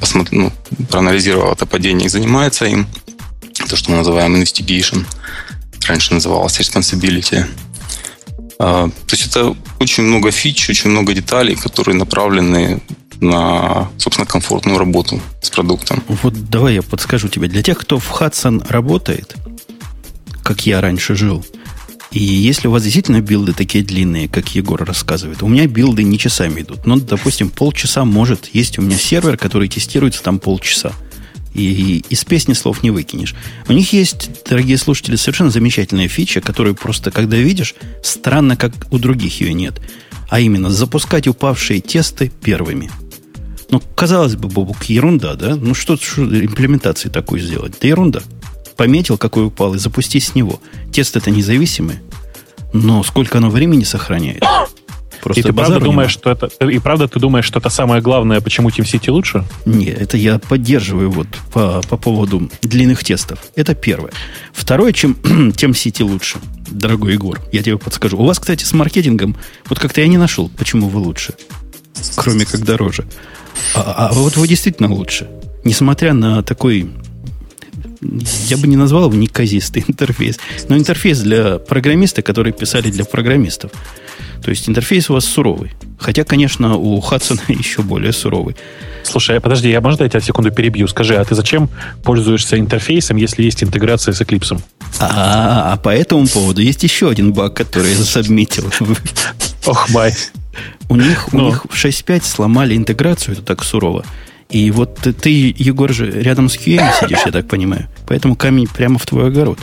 посмотри, 0.00 0.38
ну, 0.38 0.52
проанализировал 0.90 1.52
это 1.52 1.66
падение 1.66 2.06
и 2.06 2.10
занимается 2.10 2.66
им. 2.66 2.86
То, 3.68 3.76
что 3.76 3.90
мы 3.90 3.98
называем 3.98 4.34
investigation. 4.34 5.04
Раньше 5.86 6.14
называлось 6.14 6.58
responsibility. 6.60 7.44
А, 8.58 8.88
то 8.88 9.16
есть 9.16 9.26
это 9.26 9.56
очень 9.80 10.04
много 10.04 10.30
фич, 10.30 10.70
очень 10.70 10.90
много 10.90 11.14
деталей, 11.14 11.56
которые 11.56 11.96
направлены 11.96 12.80
на, 13.20 13.90
собственно, 13.98 14.26
комфортную 14.26 14.78
работу 14.78 15.20
с 15.40 15.50
продуктом. 15.50 16.02
Вот 16.22 16.50
давай 16.50 16.74
я 16.74 16.82
подскажу 16.82 17.28
тебе. 17.28 17.48
Для 17.48 17.62
тех, 17.62 17.78
кто 17.78 17.98
в 17.98 18.10
Hudson 18.10 18.66
работает, 18.68 19.34
как 20.42 20.66
я 20.66 20.80
раньше 20.80 21.14
жил, 21.14 21.44
и 22.12 22.22
если 22.22 22.68
у 22.68 22.70
вас 22.70 22.82
действительно 22.82 23.20
билды 23.22 23.54
такие 23.54 23.82
длинные, 23.82 24.28
как 24.28 24.54
Егор 24.54 24.84
рассказывает, 24.84 25.42
у 25.42 25.48
меня 25.48 25.66
билды 25.66 26.02
не 26.02 26.18
часами 26.18 26.60
идут. 26.60 26.86
Но, 26.86 26.96
допустим, 26.96 27.48
полчаса 27.48 28.04
может. 28.04 28.50
Есть 28.52 28.78
у 28.78 28.82
меня 28.82 28.98
сервер, 28.98 29.38
который 29.38 29.68
тестируется 29.68 30.22
там 30.22 30.38
полчаса. 30.38 30.92
И 31.54 32.04
из 32.08 32.24
песни 32.24 32.52
слов 32.52 32.82
не 32.82 32.90
выкинешь. 32.90 33.34
У 33.68 33.72
них 33.72 33.92
есть, 33.94 34.30
дорогие 34.48 34.76
слушатели, 34.76 35.16
совершенно 35.16 35.50
замечательная 35.50 36.08
фича, 36.08 36.40
которую 36.42 36.74
просто, 36.74 37.10
когда 37.10 37.36
видишь, 37.38 37.74
странно, 38.02 38.56
как 38.56 38.72
у 38.90 38.98
других 38.98 39.40
ее 39.40 39.54
нет. 39.54 39.80
А 40.28 40.40
именно, 40.40 40.70
запускать 40.70 41.26
упавшие 41.26 41.80
тесты 41.80 42.30
первыми. 42.42 42.90
Ну, 43.70 43.82
казалось 43.94 44.36
бы, 44.36 44.48
Бобук, 44.48 44.84
ерунда, 44.84 45.34
да? 45.34 45.56
Ну, 45.56 45.72
что, 45.74 45.96
что 45.96 46.22
имплементации 46.24 47.08
такой 47.08 47.40
сделать? 47.40 47.74
Да 47.80 47.88
ерунда 47.88 48.22
пометил, 48.76 49.18
какой 49.18 49.46
упал, 49.46 49.74
и 49.74 49.78
запусти 49.78 50.20
с 50.20 50.34
него. 50.34 50.60
Тест 50.92 51.16
это 51.16 51.30
независимый, 51.30 52.00
но 52.72 53.02
сколько 53.02 53.38
оно 53.38 53.50
времени 53.50 53.84
сохраняет? 53.84 54.42
Просто 55.22 55.40
и 55.40 55.42
ты 55.44 55.52
правда 55.52 55.78
думаешь, 55.78 56.10
что 56.10 56.30
это 56.32 56.46
и 56.66 56.80
правда 56.80 57.06
ты 57.06 57.20
думаешь, 57.20 57.44
что 57.44 57.60
это 57.60 57.68
самое 57.68 58.02
главное, 58.02 58.40
почему 58.40 58.70
TeamCity 58.70 59.12
лучше? 59.12 59.44
Нет, 59.64 60.02
это 60.02 60.16
я 60.16 60.40
поддерживаю 60.40 61.12
вот 61.12 61.28
по, 61.52 61.80
по 61.88 61.96
поводу 61.96 62.50
длинных 62.60 63.04
тестов. 63.04 63.38
Это 63.54 63.76
первое. 63.76 64.10
Второе, 64.52 64.92
чем 64.92 65.12
TeamCity 65.22 66.02
лучше, 66.02 66.38
дорогой 66.68 67.12
Егор, 67.12 67.40
я 67.52 67.62
тебе 67.62 67.78
подскажу. 67.78 68.18
У 68.18 68.24
вас, 68.24 68.40
кстати, 68.40 68.64
с 68.64 68.72
маркетингом 68.72 69.36
вот 69.68 69.78
как-то 69.78 70.00
я 70.00 70.08
не 70.08 70.18
нашел, 70.18 70.48
почему 70.48 70.88
вы 70.88 70.98
лучше, 70.98 71.34
кроме 72.16 72.44
как 72.44 72.64
дороже. 72.64 73.06
А, 73.76 74.08
а 74.10 74.12
вот 74.12 74.36
вы 74.36 74.48
действительно 74.48 74.92
лучше, 74.92 75.30
несмотря 75.62 76.14
на 76.14 76.42
такой 76.42 76.90
я 78.48 78.56
бы 78.56 78.66
не 78.66 78.76
назвал 78.76 79.04
его 79.04 79.14
неказистый 79.14 79.84
интерфейс, 79.88 80.38
но 80.68 80.76
интерфейс 80.76 81.20
для 81.20 81.58
программиста, 81.58 82.22
который 82.22 82.52
писали 82.52 82.90
для 82.90 83.04
программистов. 83.04 83.70
То 84.42 84.50
есть 84.50 84.68
интерфейс 84.68 85.08
у 85.08 85.14
вас 85.14 85.24
суровый. 85.24 85.72
Хотя, 85.98 86.24
конечно, 86.24 86.76
у 86.76 87.00
Хадсона 87.00 87.40
еще 87.48 87.82
более 87.82 88.12
суровый. 88.12 88.56
Слушай, 89.04 89.40
подожди, 89.40 89.70
я 89.70 89.80
можно 89.80 90.04
я 90.04 90.08
тебя 90.08 90.20
секунду 90.20 90.50
перебью? 90.50 90.88
Скажи, 90.88 91.16
а 91.16 91.24
ты 91.24 91.34
зачем 91.34 91.68
пользуешься 92.02 92.58
интерфейсом, 92.58 93.16
если 93.16 93.42
есть 93.42 93.62
интеграция 93.62 94.12
с 94.12 94.20
Eclipse? 94.20 94.60
А, 95.00 95.72
а 95.72 95.76
по 95.76 95.90
этому 95.90 96.26
поводу 96.26 96.60
есть 96.60 96.82
еще 96.82 97.08
один 97.08 97.32
баг, 97.32 97.54
который 97.54 97.90
я 97.90 97.96
за 97.96 98.10
submit 98.10 98.50
ил. 98.50 98.70
Ох, 99.66 99.90
бай. 99.90 100.14
У 100.88 100.96
них, 100.96 101.32
у 101.32 101.38
них 101.38 101.64
в 101.64 101.74
6.5 101.74 102.24
сломали 102.24 102.76
интеграцию, 102.76 103.34
это 103.34 103.42
так 103.42 103.64
сурово. 103.64 104.04
И 104.52 104.70
вот 104.70 104.96
ты, 104.96 105.12
ты, 105.12 105.54
Егор 105.56 105.92
же, 105.92 106.10
рядом 106.10 106.48
с 106.48 106.56
QM 106.56 107.00
сидишь, 107.00 107.20
я 107.24 107.32
так 107.32 107.48
понимаю. 107.48 107.88
Поэтому 108.06 108.36
камень 108.36 108.68
прямо 108.68 108.98
в 108.98 109.06
твой 109.06 109.28
огород. 109.28 109.58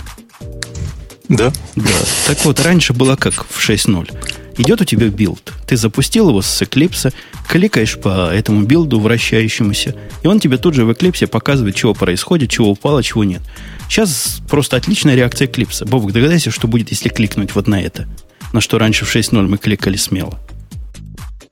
Да. 1.29 1.53
Да. 1.75 1.91
Так 2.27 2.43
вот, 2.43 2.59
раньше 2.59 2.93
было 2.93 3.15
как 3.15 3.45
в 3.47 3.69
6.0. 3.69 4.11
Идет 4.57 4.81
у 4.81 4.85
тебя 4.85 5.07
build. 5.07 5.53
Ты 5.67 5.77
запустил 5.77 6.29
его 6.29 6.41
с 6.41 6.61
Eclipse, 6.61 7.13
кликаешь 7.47 7.97
по 7.97 8.29
этому 8.29 8.63
билду 8.63 8.99
вращающемуся, 8.99 9.95
и 10.21 10.27
он 10.27 10.39
тебе 10.39 10.57
тут 10.57 10.73
же 10.73 10.83
в 10.83 10.89
Eclipse 10.89 11.27
показывает, 11.27 11.75
чего 11.75 11.93
происходит, 11.93 12.49
чего 12.49 12.71
упало, 12.71 13.01
чего 13.01 13.23
нет. 13.23 13.41
Сейчас 13.87 14.41
просто 14.49 14.75
отличная 14.75 15.15
реакция 15.15 15.47
Eclipse. 15.47 15.85
Бобок, 15.85 16.11
догадайся, 16.11 16.51
что 16.51 16.67
будет, 16.67 16.89
если 16.89 17.09
кликнуть 17.09 17.55
вот 17.55 17.67
на 17.67 17.81
это. 17.81 18.07
На 18.51 18.59
что 18.59 18.79
раньше 18.79 19.05
в 19.05 19.15
6.0 19.15 19.47
мы 19.47 19.57
кликали 19.57 19.95
смело. 19.95 20.39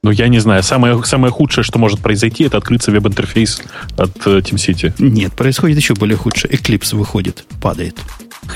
Ну, 0.03 0.12
я 0.12 0.27
не 0.27 0.39
знаю. 0.39 0.63
Самое, 0.63 1.03
самое 1.03 1.31
худшее, 1.31 1.63
что 1.63 1.79
может 1.79 1.99
произойти, 1.99 2.43
это 2.43 2.57
открыться 2.57 2.91
веб-интерфейс 2.91 3.62
от 3.97 4.15
э, 4.27 4.39
TeamCity. 4.39 4.93
Нет, 4.99 5.33
происходит 5.33 5.77
еще 5.77 5.95
более 5.95 6.17
худшее. 6.17 6.51
Eclipse 6.51 6.95
выходит, 6.95 7.45
падает. 7.62 7.97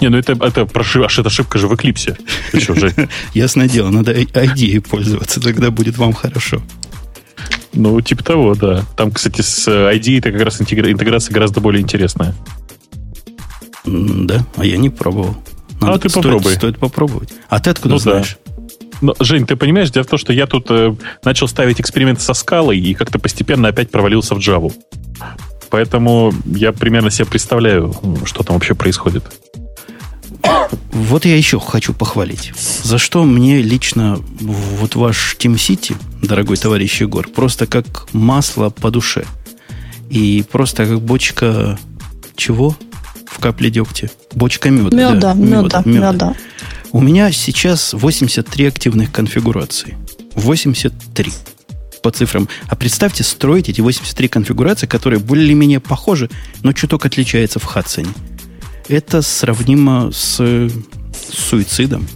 Не, 0.00 0.08
ну 0.08 0.16
это, 0.18 0.32
это, 0.32 0.68
аж 0.74 1.18
это 1.18 1.28
ошибка 1.28 1.58
же 1.58 1.66
в 1.68 1.72
Eclipse. 1.72 2.16
Ясное 3.34 3.68
дело, 3.68 3.90
надо 3.90 4.12
ID 4.12 4.80
пользоваться, 4.88 5.40
тогда 5.40 5.70
будет 5.70 5.98
вам 5.98 6.12
хорошо. 6.12 6.62
Ну, 7.74 8.00
типа 8.00 8.22
того, 8.22 8.54
да. 8.54 8.84
Там, 8.96 9.10
кстати, 9.10 9.40
с 9.40 9.66
ID 9.68 10.18
это 10.18 10.30
как 10.30 10.42
раз 10.42 10.60
интеграция 10.60 11.32
гораздо 11.32 11.60
более 11.60 11.82
интересная. 11.82 12.34
Да, 13.84 14.46
а 14.56 14.64
я 14.64 14.76
не 14.76 14.90
пробовал. 14.90 15.36
Надо, 15.80 15.94
а 15.94 15.98
ты 15.98 16.08
стоит, 16.08 16.24
попробуй. 16.24 16.54
Стоит 16.54 16.78
попробовать. 16.78 17.30
А 17.48 17.58
ты 17.58 17.70
откуда 17.70 17.94
ну, 17.94 17.98
знаешь? 17.98 18.38
Да. 18.46 18.51
Но, 19.02 19.14
Жень, 19.20 19.46
ты 19.46 19.56
понимаешь, 19.56 19.90
дело 19.90 20.04
в 20.04 20.06
том, 20.06 20.18
что 20.18 20.32
я 20.32 20.46
тут 20.46 20.66
э, 20.70 20.94
начал 21.24 21.48
ставить 21.48 21.80
эксперименты 21.80 22.22
со 22.22 22.34
скалой 22.34 22.78
и 22.78 22.94
как-то 22.94 23.18
постепенно 23.18 23.68
опять 23.68 23.90
провалился 23.90 24.34
в 24.34 24.38
Java. 24.38 24.72
Поэтому 25.70 26.32
я 26.46 26.72
примерно 26.72 27.10
себе 27.10 27.26
представляю, 27.26 27.94
что 28.24 28.44
там 28.44 28.54
вообще 28.54 28.74
происходит. 28.74 29.24
Вот 30.92 31.24
я 31.24 31.36
еще 31.36 31.58
хочу 31.58 31.94
похвалить. 31.94 32.52
За 32.82 32.98
что 32.98 33.24
мне 33.24 33.60
лично 33.60 34.20
вот 34.40 34.94
ваш 34.94 35.36
Team 35.38 35.54
City, 35.54 35.96
дорогой 36.22 36.56
товарищ 36.56 37.00
Егор, 37.00 37.26
просто 37.28 37.66
как 37.66 38.06
масло 38.12 38.70
по 38.70 38.90
душе. 38.90 39.24
И 40.10 40.44
просто 40.50 40.86
как 40.86 41.00
бочка 41.00 41.78
чего? 42.36 42.76
В 43.26 43.40
капле 43.40 43.70
дегтя. 43.70 44.10
Бочка 44.34 44.70
меда. 44.70 44.96
Меда, 44.96 45.14
да, 45.14 45.34
меда, 45.34 45.82
меда. 45.84 46.12
меда. 46.12 46.34
У 46.92 47.00
меня 47.00 47.32
сейчас 47.32 47.94
83 47.94 48.66
активных 48.66 49.10
конфигурации. 49.12 49.96
83 50.34 51.32
по 52.02 52.10
цифрам. 52.10 52.48
А 52.68 52.76
представьте, 52.76 53.24
строить 53.24 53.70
эти 53.70 53.80
83 53.80 54.28
конфигурации, 54.28 54.86
которые 54.86 55.18
более-менее 55.18 55.80
похожи, 55.80 56.28
но 56.62 56.74
чуток 56.74 57.06
отличаются 57.06 57.58
в 57.58 57.64
Хадсоне. 57.64 58.12
Это 58.88 59.22
сравнимо 59.22 60.10
с, 60.12 60.36
с 60.36 60.70
суицидом. 61.30 62.06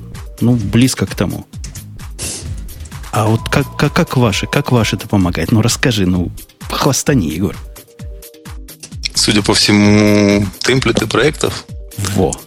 Ну, 0.42 0.56
близко 0.56 1.06
к 1.06 1.14
тому. 1.14 1.46
А 3.12 3.28
вот 3.28 3.48
как, 3.48 3.78
как, 3.78 3.94
как 3.94 4.18
ваши, 4.18 4.46
как 4.46 4.72
ваши 4.72 4.96
это 4.96 5.08
помогает? 5.08 5.52
Ну, 5.52 5.62
расскажи, 5.62 6.04
ну, 6.04 6.30
хвостани, 6.68 7.30
Егор. 7.30 7.56
Судя 9.14 9.40
по 9.40 9.54
всему, 9.54 10.46
темплеты 10.58 11.06
проектов. 11.06 11.64
Во. 12.14 12.38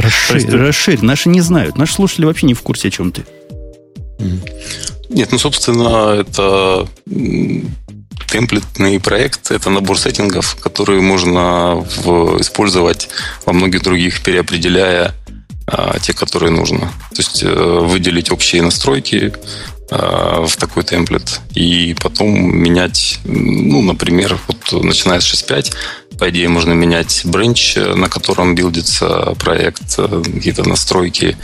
Расширь, 0.00 0.36
есть, 0.36 0.52
расширь. 0.52 1.00
Наши 1.02 1.28
не 1.28 1.40
знают. 1.40 1.76
Наши 1.76 1.94
слушатели 1.94 2.24
вообще 2.24 2.46
не 2.46 2.54
в 2.54 2.62
курсе, 2.62 2.88
о 2.88 2.90
чем 2.90 3.12
ты. 3.12 3.24
Нет, 5.08 5.32
ну, 5.32 5.38
собственно, 5.38 6.20
это 6.20 6.86
темплетный 8.30 9.00
проект, 9.00 9.50
это 9.50 9.70
набор 9.70 9.98
сеттингов, 9.98 10.56
которые 10.56 11.00
можно 11.00 11.76
в, 11.76 12.40
использовать 12.40 13.08
во 13.46 13.52
многих 13.52 13.82
других, 13.82 14.22
переопределяя 14.22 15.14
а, 15.66 15.98
те, 15.98 16.12
которые 16.12 16.50
нужно. 16.50 16.92
То 17.10 17.18
есть 17.18 17.42
э, 17.42 17.48
выделить 17.48 18.30
общие 18.30 18.62
настройки 18.62 19.32
а, 19.90 20.44
в 20.46 20.56
такой 20.56 20.82
темплет 20.84 21.40
и 21.54 21.94
потом 22.00 22.56
менять, 22.56 23.20
ну, 23.24 23.82
например, 23.82 24.38
вот 24.46 24.84
начиная 24.84 25.20
с 25.20 25.24
6.5 25.24 25.74
по 26.18 26.28
идее, 26.30 26.48
можно 26.48 26.72
менять 26.72 27.22
бренч, 27.24 27.76
на 27.76 28.08
котором 28.08 28.54
билдится 28.54 29.34
проект, 29.38 29.94
э, 29.98 30.22
какие-то 30.24 30.68
настройки, 30.68 31.36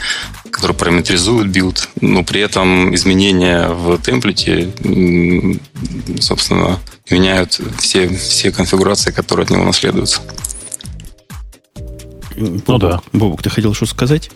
которые 0.51 0.77
параметризуют 0.77 1.47
build, 1.47 1.89
но 2.01 2.23
при 2.23 2.41
этом 2.41 2.93
изменения 2.95 3.67
в 3.69 3.97
template 3.99 4.57
е, 4.57 4.71
собственно, 6.19 6.79
меняют 7.09 7.59
все, 7.79 8.07
все 8.09 8.51
конфигурации, 8.51 9.11
которые 9.11 9.45
от 9.45 9.49
него 9.49 9.63
наследуются. 9.63 10.21
Ну 12.35 12.61
Бобук, 12.65 12.81
да. 12.81 13.01
Бобук, 13.13 13.43
ты 13.43 13.49
хотел 13.49 13.73
что 13.73 13.85
сказать? 13.85 14.29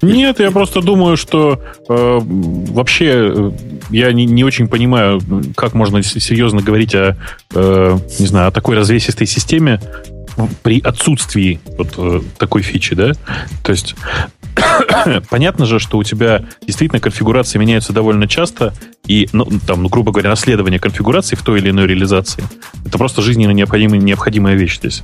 Нет, 0.00 0.38
я 0.40 0.50
просто 0.50 0.80
думаю, 0.80 1.16
что 1.16 1.60
э, 1.88 2.18
вообще 2.22 3.32
э, 3.34 3.50
я 3.90 4.12
не, 4.12 4.26
не 4.26 4.44
очень 4.44 4.68
понимаю, 4.68 5.20
как 5.56 5.74
можно 5.74 6.02
серьезно 6.02 6.62
говорить 6.62 6.94
о, 6.94 7.16
э, 7.54 7.98
не 8.18 8.26
знаю, 8.26 8.48
о 8.48 8.50
такой 8.52 8.76
развесистой 8.76 9.26
системе 9.26 9.80
при 10.62 10.80
отсутствии 10.80 11.60
вот 11.76 11.94
э, 11.96 12.20
такой 12.38 12.62
фичи, 12.62 12.94
да? 12.94 13.12
То 13.64 13.72
есть 13.72 13.96
понятно 15.30 15.66
же, 15.66 15.78
что 15.78 15.98
у 15.98 16.04
тебя 16.04 16.44
действительно 16.64 17.00
конфигурации 17.00 17.58
меняются 17.58 17.92
довольно 17.92 18.28
часто, 18.28 18.72
и, 19.06 19.28
ну, 19.32 19.46
там, 19.66 19.82
ну, 19.82 19.88
грубо 19.88 20.12
говоря, 20.12 20.30
наследование 20.30 20.78
конфигурации 20.78 21.34
в 21.36 21.42
той 21.42 21.58
или 21.58 21.70
иной 21.70 21.86
реализации 21.86 22.44
это 22.86 22.98
просто 22.98 23.22
жизненно 23.22 23.52
необходимая, 23.52 24.00
необходимая 24.00 24.54
вещь 24.54 24.78
здесь. 24.78 25.02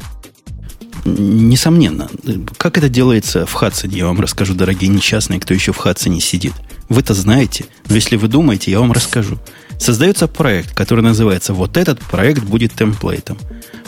Несомненно. 1.04 2.08
Как 2.56 2.78
это 2.78 2.88
делается 2.88 3.44
в 3.44 3.52
Хадсоне, 3.52 3.98
я 3.98 4.06
вам 4.06 4.20
расскажу, 4.20 4.54
дорогие 4.54 4.88
несчастные, 4.88 5.38
кто 5.38 5.52
еще 5.52 5.72
в 5.72 5.76
Хадсоне 5.76 6.20
сидит. 6.20 6.54
Вы-то 6.88 7.14
знаете, 7.14 7.66
но 7.88 7.94
если 7.94 8.16
вы 8.16 8.28
думаете, 8.28 8.70
я 8.70 8.80
вам 8.80 8.92
расскажу. 8.92 9.38
Создается 9.78 10.28
проект, 10.28 10.74
который 10.74 11.02
называется 11.02 11.52
«Вот 11.52 11.76
этот 11.76 12.00
проект 12.00 12.42
будет 12.42 12.72
темплейтом». 12.72 13.36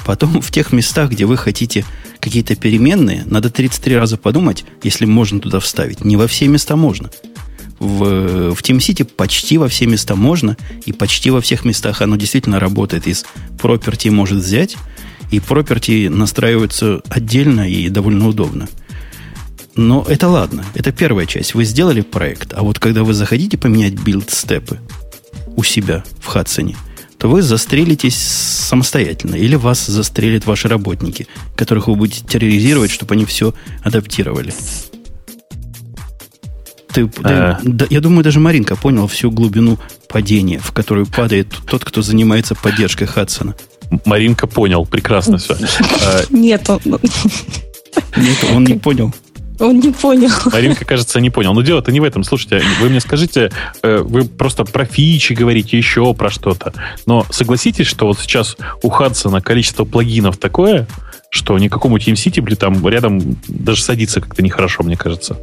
Потом 0.05 0.41
в 0.41 0.51
тех 0.51 0.73
местах, 0.73 1.11
где 1.11 1.27
вы 1.27 1.37
хотите 1.37 1.85
какие-то 2.21 2.55
переменные, 2.55 3.25
надо 3.27 3.51
33 3.51 3.97
раза 3.97 4.17
подумать, 4.17 4.65
если 4.83 5.05
можно 5.05 5.41
туда 5.41 5.59
вставить. 5.59 6.05
Не 6.05 6.17
во 6.17 6.27
все 6.27 6.49
места 6.49 6.77
можно. 6.77 7.11
В, 7.79 8.55
в 8.55 8.63
TeamCity 8.63 9.05
почти 9.05 9.59
во 9.59 9.69
все 9.69 9.87
места 9.87 10.15
можно, 10.15 10.57
и 10.85 10.93
почти 10.93 11.31
во 11.31 11.41
всех 11.41 11.65
местах 11.65 12.03
оно 12.03 12.17
действительно 12.17 12.61
работает. 12.61 13.07
Из 13.07 13.25
property 13.59 14.11
может 14.11 14.39
взять, 14.39 14.77
и 15.31 15.39
property 15.39 16.09
настраиваются 16.09 17.01
отдельно 17.09 17.69
и 17.69 17.89
довольно 17.89 18.29
удобно. 18.29 18.69
Но 19.75 20.05
это 20.09 20.29
ладно, 20.29 20.65
это 20.75 20.91
первая 20.91 21.27
часть. 21.27 21.55
Вы 21.55 21.65
сделали 21.65 22.01
проект, 22.01 22.55
а 22.55 22.63
вот 22.63 22.79
когда 22.79 23.05
вы 23.05 23.13
захотите 23.13 23.59
поменять 23.59 23.93
билд-степы 23.93 24.79
у 25.55 25.63
себя 25.63 26.03
в 26.21 26.27
Хадсоне, 26.27 26.77
то 27.19 27.29
вы 27.29 27.43
застрелитесь 27.43 28.17
самостоятельно. 28.17 29.35
Или 29.35 29.55
вас 29.55 29.87
застрелят 29.87 30.47
ваши 30.47 30.69
работники, 30.69 31.27
которых 31.57 31.89
вы 31.89 31.97
будете 31.97 32.25
терроризировать, 32.25 32.91
чтобы 32.91 33.15
они 33.15 33.25
все 33.25 33.55
адаптировали. 33.83 34.55
Ты, 36.93 37.11
а... 37.23 37.59
да, 37.63 37.87
я 37.91 38.01
думаю, 38.01 38.25
даже 38.25 38.41
Маринка 38.41 38.77
понял 38.77 39.07
всю 39.07 39.31
глубину 39.31 39.79
падения, 40.09 40.59
в 40.59 40.73
которую 40.73 41.07
падает 41.07 41.49
тот, 41.67 41.85
кто 41.85 42.01
занимается 42.01 42.55
поддержкой 42.55 43.07
Хадсона. 43.07 43.55
Маринка 44.05 44.47
понял, 44.47 44.85
прекрасно 44.87 45.39
все. 45.39 45.57
Нет, 46.31 46.69
он... 46.69 46.81
Нет, 48.17 48.45
он 48.53 48.65
не 48.65 48.75
понял. 48.75 49.13
Он 49.59 49.81
не 49.81 49.91
понял. 49.91 50.31
Маринка, 50.53 50.85
кажется, 50.85 51.21
не 51.21 51.31
понял. 51.31 51.55
Но 51.55 51.63
дело-то 51.63 51.91
не 51.91 52.01
в 52.01 52.05
этом. 52.05 52.25
Слушайте, 52.25 52.63
вы 52.81 52.91
мне 52.91 53.01
скажите, 53.01 53.51
э, 53.83 53.99
вы 53.99 54.25
просто 54.25 54.65
про 54.65 54.85
фичи 54.85 55.33
говорите, 55.33 55.79
еще 55.79 56.13
про 56.15 56.31
что-то. 56.31 56.75
Но 57.07 57.27
согласитесь, 57.31 57.87
что 57.87 58.07
вот 58.07 58.19
сейчас 58.19 58.57
у 58.83 58.91
Хадсона 58.91 59.41
количество 59.41 59.85
плагинов 59.85 60.37
такое, 60.37 60.87
что 61.31 61.59
никакому 61.59 61.97
TeamCity, 61.97 62.43
блин, 62.43 62.57
там 62.57 62.87
рядом 62.89 63.39
даже 63.49 63.83
садиться 63.83 64.21
как-то 64.21 64.43
нехорошо, 64.43 64.83
мне 64.83 64.97
кажется. 64.97 65.39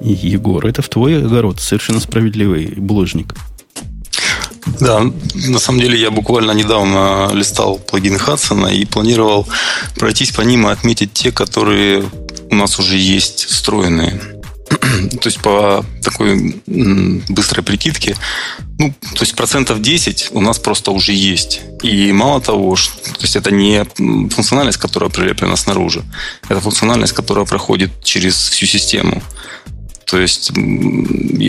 Егор, 0.00 0.64
это 0.66 0.82
в 0.82 0.88
твой 0.88 1.18
огород 1.18 1.60
совершенно 1.60 2.00
справедливый 2.00 2.74
бложник. 2.76 3.34
Да, 4.80 5.00
на 5.34 5.58
самом 5.58 5.80
деле 5.80 5.98
я 5.98 6.10
буквально 6.10 6.52
недавно 6.52 7.30
листал 7.32 7.78
плагины 7.78 8.18
Хадсона 8.18 8.66
и 8.66 8.84
планировал 8.84 9.46
пройтись 9.96 10.32
по 10.32 10.42
ним 10.42 10.66
и 10.66 10.72
отметить 10.72 11.12
те, 11.12 11.32
которые 11.32 12.04
у 12.50 12.54
нас 12.54 12.78
уже 12.78 12.96
есть 12.96 13.44
встроенные. 13.46 14.20
то 15.20 15.26
есть 15.26 15.40
по 15.40 15.84
такой 16.02 16.60
быстрой 17.28 17.64
прикидке, 17.64 18.16
ну, 18.78 18.92
то 19.14 19.22
есть 19.22 19.34
процентов 19.34 19.80
10 19.80 20.30
у 20.32 20.40
нас 20.40 20.58
просто 20.58 20.90
уже 20.90 21.12
есть. 21.12 21.60
И 21.82 22.12
мало 22.12 22.40
того, 22.40 22.76
что, 22.76 22.96
то 22.96 23.22
есть 23.22 23.36
это 23.36 23.50
не 23.50 23.84
функциональность, 23.96 24.78
которая 24.78 25.08
прилеплена 25.08 25.56
снаружи, 25.56 26.04
это 26.48 26.60
функциональность, 26.60 27.12
которая 27.12 27.44
проходит 27.44 27.90
через 28.02 28.34
всю 28.34 28.66
систему. 28.66 29.22
То 30.06 30.20
есть 30.20 30.52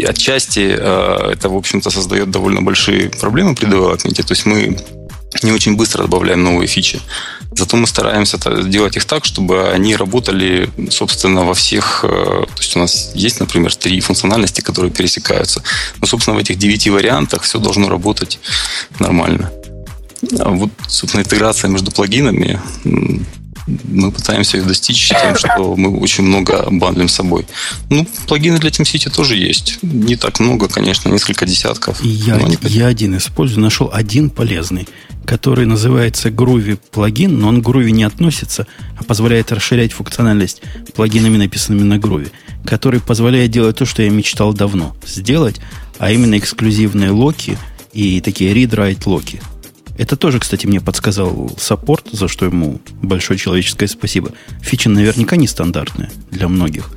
отчасти 0.08 0.76
э, 0.78 1.32
это, 1.34 1.50
в 1.50 1.56
общем-то, 1.56 1.92
создает 1.92 2.32
довольно 2.32 2.62
большие 2.62 3.10
проблемы 3.10 3.56
при 3.56 3.66
девелопменте. 3.66 4.24
То 4.24 4.34
есть 4.34 4.46
мы 4.46 4.78
не 5.44 5.52
очень 5.52 5.76
быстро 5.76 6.04
добавляем 6.04 6.44
новые 6.44 6.68
фичи. 6.68 7.00
Зато 7.52 7.78
мы 7.78 7.86
стараемся 7.86 8.38
делать 8.64 8.98
их 8.98 9.06
так, 9.06 9.26
чтобы 9.26 9.70
они 9.70 9.96
работали, 9.96 10.70
собственно, 10.90 11.44
во 11.46 11.54
всех... 11.54 12.04
Э, 12.04 12.46
то 12.48 12.62
есть 12.62 12.76
у 12.76 12.80
нас 12.80 13.12
есть, 13.14 13.40
например, 13.40 13.76
три 13.76 14.00
функциональности, 14.02 14.62
которые 14.62 14.92
пересекаются. 14.92 15.62
Но, 16.02 16.08
собственно, 16.08 16.36
в 16.36 16.40
этих 16.40 16.58
девяти 16.58 16.90
вариантах 16.90 17.44
все 17.44 17.60
должно 17.60 17.90
работать 17.90 18.40
нормально. 19.00 19.52
А 20.40 20.50
вот, 20.50 20.72
собственно, 20.88 21.22
интеграция 21.22 21.70
между 21.70 21.92
плагинами 21.92 22.60
мы 23.68 24.12
пытаемся 24.12 24.58
их 24.58 24.68
достичь 24.68 25.10
тем, 25.10 25.36
что 25.38 25.76
мы 25.76 26.00
очень 26.00 26.24
много 26.24 26.68
бандлим 26.72 27.08
с 27.08 27.16
собой. 27.16 27.46
Ну, 27.90 28.08
плагины 28.28 28.58
для 28.60 28.70
TeamCity 28.70 29.14
тоже 29.14 29.36
есть. 29.36 29.80
Не 29.82 30.16
так 30.16 30.40
много, 30.40 30.68
конечно, 30.68 31.10
несколько 31.10 31.46
десятков. 31.46 32.04
Я, 32.04 32.36
они... 32.36 32.58
я 32.64 32.88
один 32.88 33.18
использую, 33.18 33.62
нашел 33.62 33.90
один 33.92 34.30
полезный, 34.30 34.88
который 35.26 35.66
называется 35.66 36.30
Groovy 36.30 36.80
плагин, 36.92 37.38
но 37.40 37.50
он 37.50 37.62
к 37.62 37.68
Groovy 37.68 37.92
не 37.92 38.04
относится, 38.04 38.68
а 38.98 39.04
позволяет 39.04 39.52
расширять 39.52 39.92
функциональность 39.92 40.62
плагинами, 40.96 41.38
написанными 41.38 41.84
на 41.84 41.96
Groovy, 41.96 42.32
который 42.66 43.02
позволяет 43.02 43.52
делать 43.52 43.78
то, 43.78 43.86
что 43.86 44.02
я 44.02 44.10
мечтал 44.10 44.54
давно 44.54 44.96
сделать, 45.06 45.58
а 46.00 46.12
именно 46.12 46.38
эксклюзивные 46.38 47.12
локи 47.12 47.58
и 47.92 48.22
такие 48.22 48.54
read-write 48.54 49.04
локи– 49.06 49.42
это 49.98 50.16
тоже, 50.16 50.40
кстати, 50.40 50.68
мне 50.68 50.80
подсказал 50.80 51.52
саппорт, 51.58 52.08
за 52.12 52.28
что 52.28 52.46
ему 52.46 52.80
большое 53.02 53.40
человеческое 53.40 53.88
спасибо. 53.88 54.32
Фича 54.62 54.90
наверняка 54.90 55.36
нестандартная 55.36 56.12
для 56.32 56.48
многих. 56.48 56.90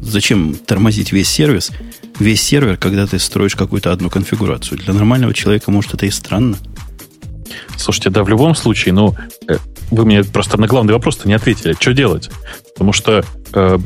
Зачем 0.00 0.54
тормозить 0.54 1.12
весь 1.12 1.28
сервис, 1.28 1.70
весь 2.18 2.42
сервер, 2.42 2.76
когда 2.76 3.06
ты 3.06 3.18
строишь 3.18 3.56
какую-то 3.56 3.92
одну 3.92 4.08
конфигурацию? 4.10 4.78
Для 4.78 4.94
нормального 4.94 5.34
человека, 5.34 5.70
может, 5.70 5.94
это 5.94 6.06
и 6.06 6.10
странно. 6.10 6.56
Слушайте, 7.76 8.10
да, 8.10 8.24
в 8.24 8.28
любом 8.28 8.54
случае, 8.54 8.94
ну, 8.94 9.14
э, 9.48 9.56
вы 9.90 10.04
мне 10.04 10.24
просто 10.24 10.58
на 10.58 10.66
главный 10.66 10.94
вопрос-то 10.94 11.28
не 11.28 11.34
ответили. 11.34 11.76
Что 11.78 11.92
делать? 11.92 12.30
Потому 12.74 12.92
что 12.92 13.24
э, 13.52 13.78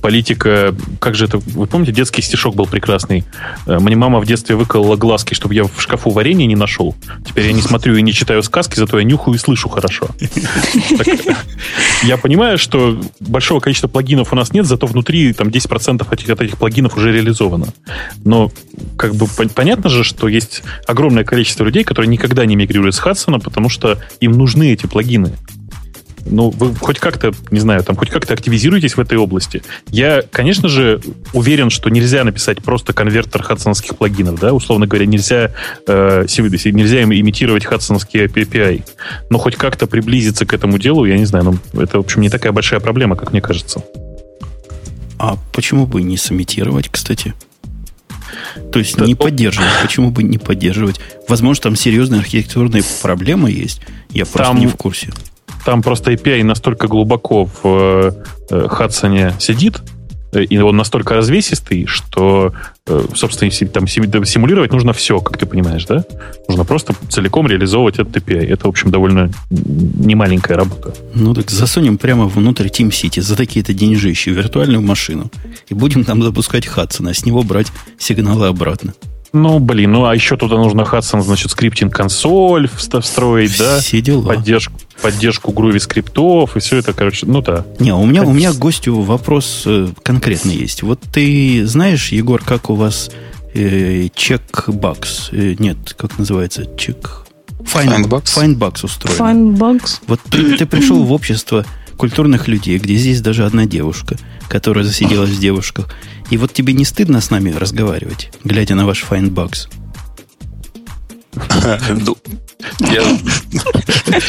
политика... 0.00 0.74
Как 1.00 1.14
же 1.14 1.26
это... 1.26 1.38
Вы 1.38 1.66
помните, 1.66 1.92
детский 1.92 2.22
стишок 2.22 2.54
был 2.54 2.66
прекрасный? 2.66 3.24
Э, 3.66 3.78
мне 3.78 3.96
мама 3.96 4.20
в 4.20 4.26
детстве 4.26 4.56
выколола 4.56 4.96
глазки, 4.96 5.34
чтобы 5.34 5.54
я 5.54 5.64
в 5.64 5.80
шкафу 5.80 6.10
варенье 6.10 6.46
не 6.46 6.56
нашел. 6.56 6.94
Теперь 7.26 7.46
я 7.46 7.52
не 7.52 7.62
смотрю 7.62 7.96
и 7.96 8.02
не 8.02 8.12
читаю 8.12 8.42
сказки, 8.42 8.76
зато 8.76 8.98
я 8.98 9.04
нюхаю 9.04 9.34
и 9.36 9.38
слышу 9.38 9.68
хорошо. 9.68 10.08
Я 12.04 12.16
понимаю, 12.16 12.58
что 12.58 13.00
большого 13.20 13.60
количества 13.60 13.88
плагинов 13.88 14.32
у 14.32 14.36
нас 14.36 14.52
нет, 14.52 14.66
зато 14.66 14.86
внутри 14.86 15.32
там 15.32 15.48
10% 15.48 16.06
этих, 16.10 16.30
от 16.30 16.40
этих 16.40 16.56
плагинов 16.58 16.96
уже 16.96 17.12
реализовано. 17.12 17.68
Но 18.24 18.50
как 18.96 19.14
бы 19.14 19.26
понятно 19.54 19.90
же, 19.90 20.04
что 20.04 20.28
есть 20.28 20.62
огромное 20.86 21.24
количество 21.24 21.64
людей, 21.64 21.84
которые 21.84 22.08
никогда 22.08 22.46
не 22.46 22.56
мигрируют 22.56 22.94
с 22.94 22.98
Хадсона, 22.98 23.40
потому 23.40 23.68
что 23.68 23.98
им 24.20 24.32
нужны 24.32 24.72
эти 24.72 24.86
плагины 24.86 25.32
ну, 26.30 26.50
вы 26.50 26.74
хоть 26.74 26.98
как-то, 26.98 27.32
не 27.50 27.60
знаю, 27.60 27.82
там, 27.82 27.96
хоть 27.96 28.10
как-то 28.10 28.34
активизируетесь 28.34 28.96
в 28.96 29.00
этой 29.00 29.18
области. 29.18 29.62
Я, 29.88 30.22
конечно 30.30 30.68
же, 30.68 31.00
уверен, 31.32 31.70
что 31.70 31.90
нельзя 31.90 32.24
написать 32.24 32.62
просто 32.62 32.92
конвертер 32.92 33.42
хадсонских 33.42 33.96
плагинов, 33.96 34.38
да, 34.40 34.52
условно 34.52 34.86
говоря, 34.86 35.06
нельзя, 35.06 35.52
э, 35.86 36.26
нельзя 36.28 37.02
имитировать 37.02 37.64
хадсонские 37.64 38.26
API. 38.26 38.84
Но 39.30 39.38
хоть 39.38 39.56
как-то 39.56 39.86
приблизиться 39.86 40.46
к 40.46 40.52
этому 40.52 40.78
делу, 40.78 41.04
я 41.04 41.18
не 41.18 41.24
знаю, 41.24 41.58
ну, 41.72 41.80
это, 41.80 41.98
в 41.98 42.00
общем, 42.00 42.20
не 42.20 42.30
такая 42.30 42.52
большая 42.52 42.80
проблема, 42.80 43.16
как 43.16 43.32
мне 43.32 43.40
кажется. 43.40 43.82
А 45.18 45.36
почему 45.52 45.86
бы 45.86 46.02
не 46.02 46.16
сымитировать, 46.16 46.88
кстати? 46.88 47.34
То 48.72 48.78
есть 48.78 48.96
да, 48.96 49.06
не 49.06 49.14
поддерживать. 49.14 49.70
Почему 49.82 50.10
бы 50.10 50.22
не 50.22 50.38
поддерживать? 50.38 51.00
Возможно, 51.28 51.64
там 51.64 51.76
серьезные 51.76 52.20
архитектурные 52.20 52.82
проблемы 53.02 53.50
есть. 53.50 53.80
Я 54.10 54.24
просто 54.24 54.52
там, 54.52 54.60
не 54.60 54.66
в 54.66 54.76
курсе 54.76 55.10
там 55.68 55.82
просто 55.82 56.12
API 56.12 56.44
настолько 56.44 56.88
глубоко 56.88 57.44
в 57.44 58.14
э, 58.50 58.68
Хадсоне 58.68 59.34
сидит, 59.38 59.82
э, 60.32 60.42
и 60.42 60.56
он 60.56 60.78
настолько 60.78 61.14
развесистый, 61.14 61.84
что, 61.84 62.54
э, 62.86 63.04
собственно, 63.14 63.50
там 63.68 63.86
симулировать 63.86 64.72
нужно 64.72 64.94
все, 64.94 65.20
как 65.20 65.36
ты 65.36 65.44
понимаешь, 65.44 65.84
да? 65.84 66.06
Нужно 66.48 66.64
просто 66.64 66.94
целиком 67.10 67.46
реализовывать 67.46 67.98
этот 67.98 68.16
API. 68.16 68.46
Это, 68.50 68.66
в 68.66 68.70
общем, 68.70 68.90
довольно 68.90 69.30
немаленькая 69.50 70.56
работа. 70.56 70.94
Ну 71.14 71.34
так 71.34 71.50
засунем 71.50 71.98
прямо 71.98 72.24
внутрь 72.24 72.68
TeamCity 72.68 73.20
за 73.20 73.36
такие-то 73.36 73.74
деньжищи 73.74 74.30
виртуальную 74.30 74.80
машину 74.80 75.30
и 75.68 75.74
будем 75.74 76.04
там 76.04 76.22
запускать 76.22 76.66
Хадсона, 76.66 77.10
а 77.10 77.14
с 77.14 77.26
него 77.26 77.42
брать 77.42 77.70
сигналы 77.98 78.46
обратно. 78.46 78.94
Ну, 79.32 79.58
блин, 79.58 79.92
ну 79.92 80.06
а 80.06 80.14
еще 80.14 80.36
туда 80.36 80.56
нужно 80.56 80.82
Hudson, 80.82 81.20
значит, 81.22 81.50
скриптинг 81.50 81.94
консоль 81.94 82.68
встроить, 82.68 83.58
да? 83.58 83.80
Все 83.80 84.00
дела. 84.00 84.34
Поддержку, 84.34 84.74
поддержку 85.02 85.52
груви 85.52 85.78
скриптов 85.78 86.56
и 86.56 86.60
все 86.60 86.78
это, 86.78 86.92
короче, 86.92 87.26
ну 87.26 87.42
да. 87.42 87.64
Не, 87.78 87.92
у 87.92 88.06
меня, 88.06 88.22
у 88.22 88.32
меня 88.32 88.52
к 88.52 88.56
гостю 88.56 89.00
вопрос 89.00 89.64
э, 89.66 89.88
конкретный 90.02 90.54
есть. 90.54 90.82
Вот 90.82 91.00
ты 91.12 91.66
знаешь, 91.66 92.10
Егор, 92.10 92.42
как 92.42 92.70
у 92.70 92.74
вас 92.74 93.10
э, 93.54 94.08
чекбакс? 94.14 95.28
Э, 95.32 95.54
нет, 95.58 95.94
как 95.96 96.18
называется? 96.18 96.64
Чек... 96.76 97.26
Findbox. 97.60 98.22
Findbox 98.36 98.84
устроен. 98.84 99.18
Findbox. 99.54 100.00
Вот 100.06 100.20
ты, 100.30 100.56
ты 100.56 100.64
пришел 100.64 101.02
в 101.02 101.12
общество 101.12 101.66
культурных 101.98 102.48
людей, 102.48 102.78
где 102.78 102.94
здесь 102.94 103.20
даже 103.20 103.44
одна 103.44 103.66
девушка, 103.66 104.16
которая 104.48 104.84
засиделась 104.84 105.30
в 105.30 105.40
девушках. 105.40 105.94
И 106.30 106.38
вот 106.38 106.54
тебе 106.54 106.72
не 106.72 106.86
стыдно 106.86 107.20
с 107.20 107.30
нами 107.30 107.50
разговаривать, 107.50 108.30
глядя 108.44 108.74
на 108.74 108.86
ваш 108.86 109.04
Findbox? 109.04 109.68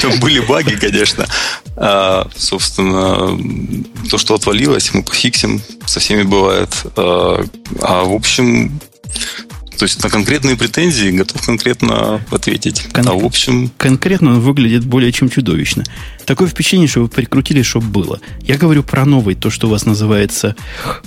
Ну, 0.04 0.18
были 0.22 0.40
баги, 0.40 0.76
конечно. 0.76 1.26
А, 1.76 2.28
собственно, 2.36 3.38
то, 4.10 4.18
что 4.18 4.36
отвалилось, 4.36 4.94
мы 4.94 5.04
пофиксим. 5.04 5.62
Со 5.86 6.00
всеми 6.00 6.24
бывает. 6.24 6.70
А, 6.96 7.44
а 7.82 8.04
в 8.04 8.14
общем, 8.14 8.80
то 9.80 9.84
есть 9.84 10.04
на 10.04 10.10
конкретные 10.10 10.58
претензии 10.58 11.10
готов 11.10 11.42
конкретно 11.42 12.22
ответить. 12.32 12.88
Кон- 12.92 13.08
а 13.08 13.14
в 13.14 13.24
общем... 13.24 13.72
Конкретно 13.78 14.32
он 14.32 14.40
выглядит 14.42 14.86
более 14.86 15.14
чем 15.14 15.30
чудовищно. 15.30 15.86
Такое 16.26 16.50
впечатление, 16.50 16.90
что 16.90 17.00
вы 17.00 17.08
прикрутили, 17.08 17.62
чтобы 17.62 17.88
было. 17.88 18.20
Я 18.42 18.58
говорю 18.58 18.84
про 18.84 19.06
новый, 19.06 19.36
то, 19.36 19.50
что 19.50 19.68
у 19.68 19.70
вас 19.70 19.86
называется, 19.86 20.58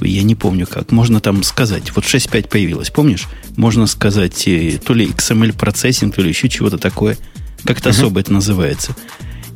я 0.01 0.23
не 0.23 0.35
помню 0.35 0.67
как, 0.67 0.91
можно 0.91 1.21
там 1.21 1.43
сказать. 1.43 1.95
Вот 1.95 2.05
6.5 2.05 2.49
появилось, 2.49 2.89
помнишь? 2.89 3.29
Можно 3.57 3.87
сказать 3.87 4.49
э, 4.49 4.81
то 4.83 4.95
ли 4.95 5.07
XML 5.07 5.53
процессинг, 5.53 6.15
то 6.15 6.23
ли 6.23 6.31
еще 6.31 6.49
чего-то 6.49 6.79
такое. 6.79 7.19
Как-то 7.65 7.91
uh-huh. 7.91 7.93
особо 7.93 8.21
это 8.21 8.33
называется. 8.33 8.97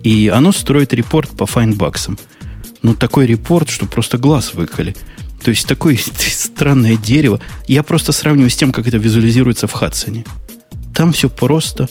И 0.02 0.28
оно 0.28 0.52
строит 0.52 0.92
репорт 0.92 1.30
по 1.30 1.46
файнбаксам. 1.46 2.18
Ну, 2.82 2.94
такой 2.94 3.26
репорт, 3.26 3.70
что 3.70 3.86
просто 3.86 4.18
глаз 4.18 4.52
выколи. 4.52 4.94
То 5.42 5.50
есть 5.50 5.66
такое 5.66 5.98
странное 6.18 6.96
дерево. 6.96 7.40
Я 7.66 7.82
просто 7.82 8.12
сравниваю 8.12 8.50
с 8.50 8.56
тем, 8.56 8.72
как 8.72 8.86
это 8.86 8.98
визуализируется 8.98 9.66
в 9.66 9.72
Хадсоне. 9.72 10.24
Там 10.94 11.12
все 11.12 11.28
просто. 11.28 11.88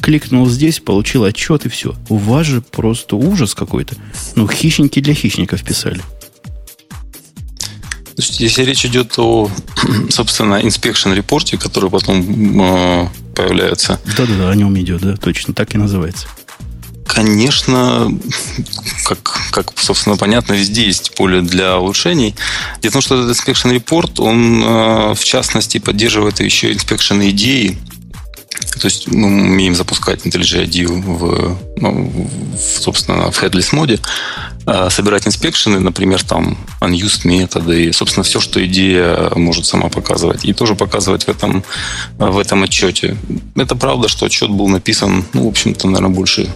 Кликнул 0.00 0.46
здесь, 0.48 0.78
получил 0.78 1.24
отчет 1.24 1.66
и 1.66 1.68
все. 1.68 1.94
У 2.08 2.16
вас 2.16 2.46
же 2.46 2.60
просто 2.60 3.16
ужас 3.16 3.54
какой-то. 3.54 3.96
Ну, 4.36 4.46
хищники 4.46 5.00
для 5.00 5.12
хищников 5.12 5.62
писали. 5.64 6.00
Если 8.16 8.64
речь 8.64 8.84
идет 8.84 9.18
о, 9.18 9.50
собственно, 10.10 10.60
inspection 10.60 11.14
репорте, 11.14 11.56
который 11.56 11.88
потом 11.88 12.60
э, 12.60 13.08
появляется. 13.34 14.00
Да-да-да, 14.16 14.50
о 14.50 14.54
нем 14.56 14.76
идет, 14.78 15.02
да, 15.02 15.16
точно, 15.16 15.54
так 15.54 15.74
и 15.74 15.78
называется. 15.78 16.26
Конечно, 17.18 18.16
как, 19.04 19.40
как, 19.50 19.72
собственно, 19.76 20.16
понятно, 20.16 20.52
везде 20.52 20.84
есть 20.84 21.16
поле 21.16 21.40
для 21.40 21.76
улучшений. 21.76 22.32
Дело 22.80 22.90
в 22.90 22.92
том, 22.92 23.02
что 23.02 23.20
этот 23.20 23.36
inspection 23.36 23.76
report, 23.76 24.20
он, 24.20 24.62
э, 24.62 25.14
в 25.16 25.24
частности, 25.24 25.78
поддерживает 25.78 26.38
еще 26.38 26.72
inspection 26.72 27.28
идеи. 27.30 27.76
То 28.80 28.86
есть 28.86 29.08
мы 29.08 29.26
умеем 29.26 29.74
запускать 29.74 30.24
IntelliJ 30.24 30.66
IDEA 30.66 30.86
в, 30.86 31.58
ну, 31.78 32.30
в, 32.54 32.80
собственно, 32.80 33.32
в 33.32 33.42
headless 33.42 33.74
моде, 33.74 33.98
э, 34.66 34.88
собирать 34.88 35.26
инспекшены, 35.26 35.80
например, 35.80 36.22
там 36.22 36.56
unused 36.80 37.26
методы, 37.26 37.86
и, 37.86 37.92
собственно, 37.92 38.22
все, 38.22 38.38
что 38.38 38.64
идея 38.64 39.32
может 39.34 39.66
сама 39.66 39.88
показывать, 39.88 40.44
и 40.44 40.52
тоже 40.52 40.76
показывать 40.76 41.24
в 41.24 41.28
этом, 41.28 41.64
в 42.16 42.38
этом 42.38 42.62
отчете. 42.62 43.16
Это 43.56 43.74
правда, 43.74 44.06
что 44.06 44.26
отчет 44.26 44.50
был 44.50 44.68
написан, 44.68 45.24
ну, 45.32 45.46
в 45.46 45.48
общем-то, 45.48 45.88
наверное, 45.88 46.14
больше 46.14 46.48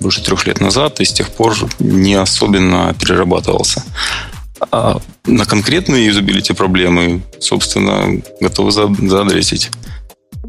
больше 0.00 0.22
трех 0.22 0.46
лет 0.46 0.60
назад, 0.60 1.00
и 1.00 1.04
с 1.04 1.12
тех 1.12 1.30
пор 1.30 1.56
не 1.78 2.14
особенно 2.14 2.94
перерабатывался. 3.00 3.82
А 4.72 5.00
на 5.26 5.44
конкретные 5.44 6.06
юзабилити 6.06 6.54
проблемы, 6.54 7.22
собственно, 7.40 8.22
готовы 8.40 8.72
заадресить. 8.72 9.70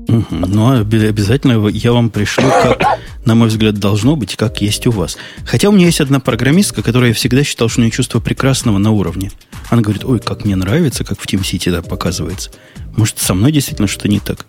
Угу. 0.07 0.25
Ну, 0.29 0.71
а 0.71 0.79
обязательно 0.79 1.67
я 1.67 1.91
вам 1.91 2.09
пришлю, 2.09 2.49
как, 2.49 2.81
на 3.25 3.35
мой 3.35 3.49
взгляд, 3.49 3.77
должно 3.77 4.15
быть, 4.15 4.37
как 4.37 4.61
есть 4.61 4.87
у 4.87 4.91
вас. 4.91 5.17
Хотя 5.45 5.67
у 5.67 5.73
меня 5.73 5.87
есть 5.87 5.99
одна 5.99 6.21
программистка, 6.21 6.81
которая 6.81 7.09
я 7.09 7.13
всегда 7.13 7.43
считал, 7.43 7.67
что 7.67 7.81
у 7.81 7.83
нее 7.83 7.91
чувство 7.91 8.21
прекрасного 8.21 8.77
на 8.77 8.91
уровне. 8.91 9.31
Она 9.69 9.81
говорит, 9.81 10.05
ой, 10.05 10.19
как 10.19 10.45
мне 10.45 10.55
нравится, 10.55 11.03
как 11.03 11.19
в 11.19 11.25
TeamCity 11.25 11.71
да, 11.71 11.81
показывается. 11.81 12.51
Может, 12.95 13.19
со 13.19 13.33
мной 13.33 13.51
действительно 13.51 13.87
что-то 13.87 14.07
не 14.07 14.19
так. 14.19 14.45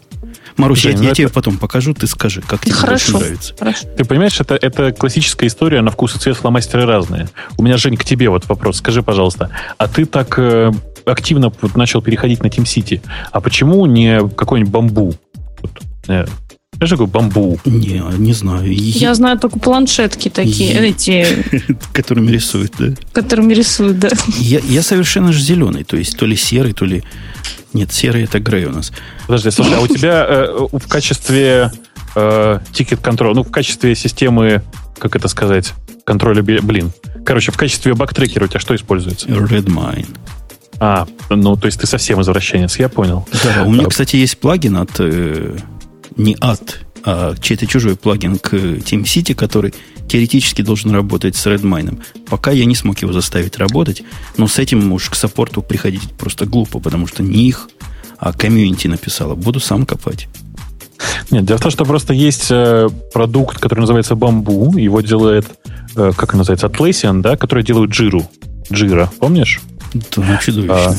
Маруся, 0.58 0.90
Жень, 0.90 1.02
я, 1.02 1.08
я 1.08 1.14
тебе 1.14 1.28
потом 1.28 1.56
покажу, 1.56 1.94
ты 1.94 2.06
скажи, 2.06 2.42
как 2.42 2.60
тебе 2.60 2.74
Хорошо. 2.74 3.12
больше 3.12 3.24
нравится. 3.24 3.54
Хорошо. 3.58 3.86
Ты 3.96 4.04
понимаешь, 4.04 4.40
это, 4.40 4.56
это 4.56 4.92
классическая 4.92 5.46
история, 5.46 5.80
на 5.80 5.90
вкус 5.90 6.16
и 6.16 6.18
цвет 6.18 6.36
фломастеры 6.36 6.84
разные. 6.84 7.28
У 7.56 7.62
меня, 7.62 7.76
Жень, 7.76 7.96
к 7.96 8.04
тебе 8.04 8.28
вот 8.28 8.48
вопрос. 8.48 8.78
Скажи, 8.78 9.02
пожалуйста, 9.02 9.50
а 9.78 9.88
ты 9.88 10.04
так 10.04 10.38
э, 10.38 10.72
активно 11.06 11.52
вот 11.60 11.76
начал 11.76 12.02
переходить 12.02 12.42
на 12.42 12.48
Team 12.48 12.64
City, 12.64 13.00
а 13.30 13.40
почему 13.40 13.86
не 13.86 14.28
какой-нибудь 14.28 14.72
бамбу? 14.72 15.14
Вот, 15.62 15.70
э, 16.08 16.26
я 16.80 16.86
же 16.86 16.96
говорю, 16.96 17.10
бамбу. 17.10 17.58
Не, 17.64 18.02
не 18.18 18.32
знаю. 18.32 18.72
Я 18.72 19.14
знаю 19.14 19.38
только 19.38 19.58
планшетки 19.58 20.28
такие, 20.28 20.74
Е- 20.74 20.88
эти, 20.90 21.26
Которыми 21.92 22.30
рисуют, 22.30 22.74
да? 22.78 22.94
которыми 23.12 23.52
рисуют, 23.52 23.98
да. 23.98 24.10
Я, 24.38 24.60
я 24.60 24.82
совершенно 24.82 25.32
же 25.32 25.42
зеленый, 25.42 25.84
то 25.84 25.96
есть 25.96 26.16
то 26.16 26.26
ли 26.26 26.36
серый, 26.36 26.72
то 26.72 26.84
ли... 26.84 27.02
Нет, 27.72 27.92
серый 27.92 28.24
это 28.24 28.38
грей 28.38 28.64
у 28.66 28.70
нас. 28.70 28.92
Подожди, 29.26 29.50
слушай, 29.50 29.74
а 29.74 29.80
у 29.80 29.88
тебя 29.88 30.24
э, 30.26 30.66
в 30.72 30.88
качестве 30.88 31.72
э, 32.14 32.60
тикет 32.72 33.00
контроля, 33.00 33.34
ну, 33.34 33.42
в 33.42 33.50
качестве 33.50 33.94
системы, 33.94 34.62
как 34.98 35.16
это 35.16 35.28
сказать, 35.28 35.74
контроля, 36.04 36.42
блин. 36.42 36.92
Короче, 37.26 37.52
в 37.52 37.56
качестве 37.56 37.94
бактрекера 37.94 38.44
у 38.44 38.48
тебя 38.48 38.60
что 38.60 38.74
используется? 38.74 39.28
Redmine. 39.28 40.08
А, 40.80 41.06
ну, 41.28 41.56
то 41.56 41.66
есть 41.66 41.80
ты 41.80 41.86
совсем 41.86 42.22
извращенец, 42.22 42.78
я 42.78 42.88
понял. 42.88 43.26
Да, 43.44 43.64
у 43.64 43.72
меня, 43.72 43.86
кстати, 43.86 44.16
есть 44.16 44.38
плагин 44.38 44.76
от... 44.76 44.98
не 46.18 46.36
от, 46.40 46.80
а 47.04 47.34
чей-то 47.40 47.66
чужой 47.66 47.96
плагин 47.96 48.38
к 48.38 48.52
TeamCity, 48.52 49.34
который 49.34 49.72
теоретически 50.08 50.62
должен 50.62 50.90
работать 50.90 51.36
с 51.36 51.46
Redmine. 51.46 52.02
Пока 52.28 52.50
я 52.50 52.64
не 52.64 52.74
смог 52.74 52.98
его 53.00 53.12
заставить 53.12 53.56
работать, 53.56 54.02
но 54.36 54.46
с 54.48 54.58
этим 54.58 54.92
уж 54.92 55.08
к 55.08 55.14
саппорту 55.14 55.62
приходить 55.62 56.12
просто 56.12 56.46
глупо, 56.46 56.80
потому 56.80 57.06
что 57.06 57.22
не 57.22 57.48
их, 57.48 57.68
а 58.18 58.32
комьюнити 58.32 58.88
написала. 58.88 59.34
Буду 59.34 59.60
сам 59.60 59.86
копать. 59.86 60.28
Нет, 61.30 61.44
дело 61.44 61.58
в 61.58 61.62
том, 61.62 61.70
что 61.70 61.84
просто 61.84 62.12
есть 62.12 62.50
э, 62.50 62.88
продукт, 63.12 63.58
который 63.58 63.80
называется 63.80 64.14
Бамбу. 64.14 64.76
Его 64.76 65.00
делает, 65.00 65.46
э, 65.94 66.12
как 66.16 66.32
он 66.32 66.38
называется, 66.38 66.66
Atlassian, 66.66 67.20
да, 67.20 67.36
который 67.36 67.62
делают 67.62 67.92
Джиру. 67.92 68.28
Джира, 68.72 69.10
помнишь? 69.20 69.60
Ну, 69.94 70.24
чудовищно. 70.42 70.74
А, 70.74 70.94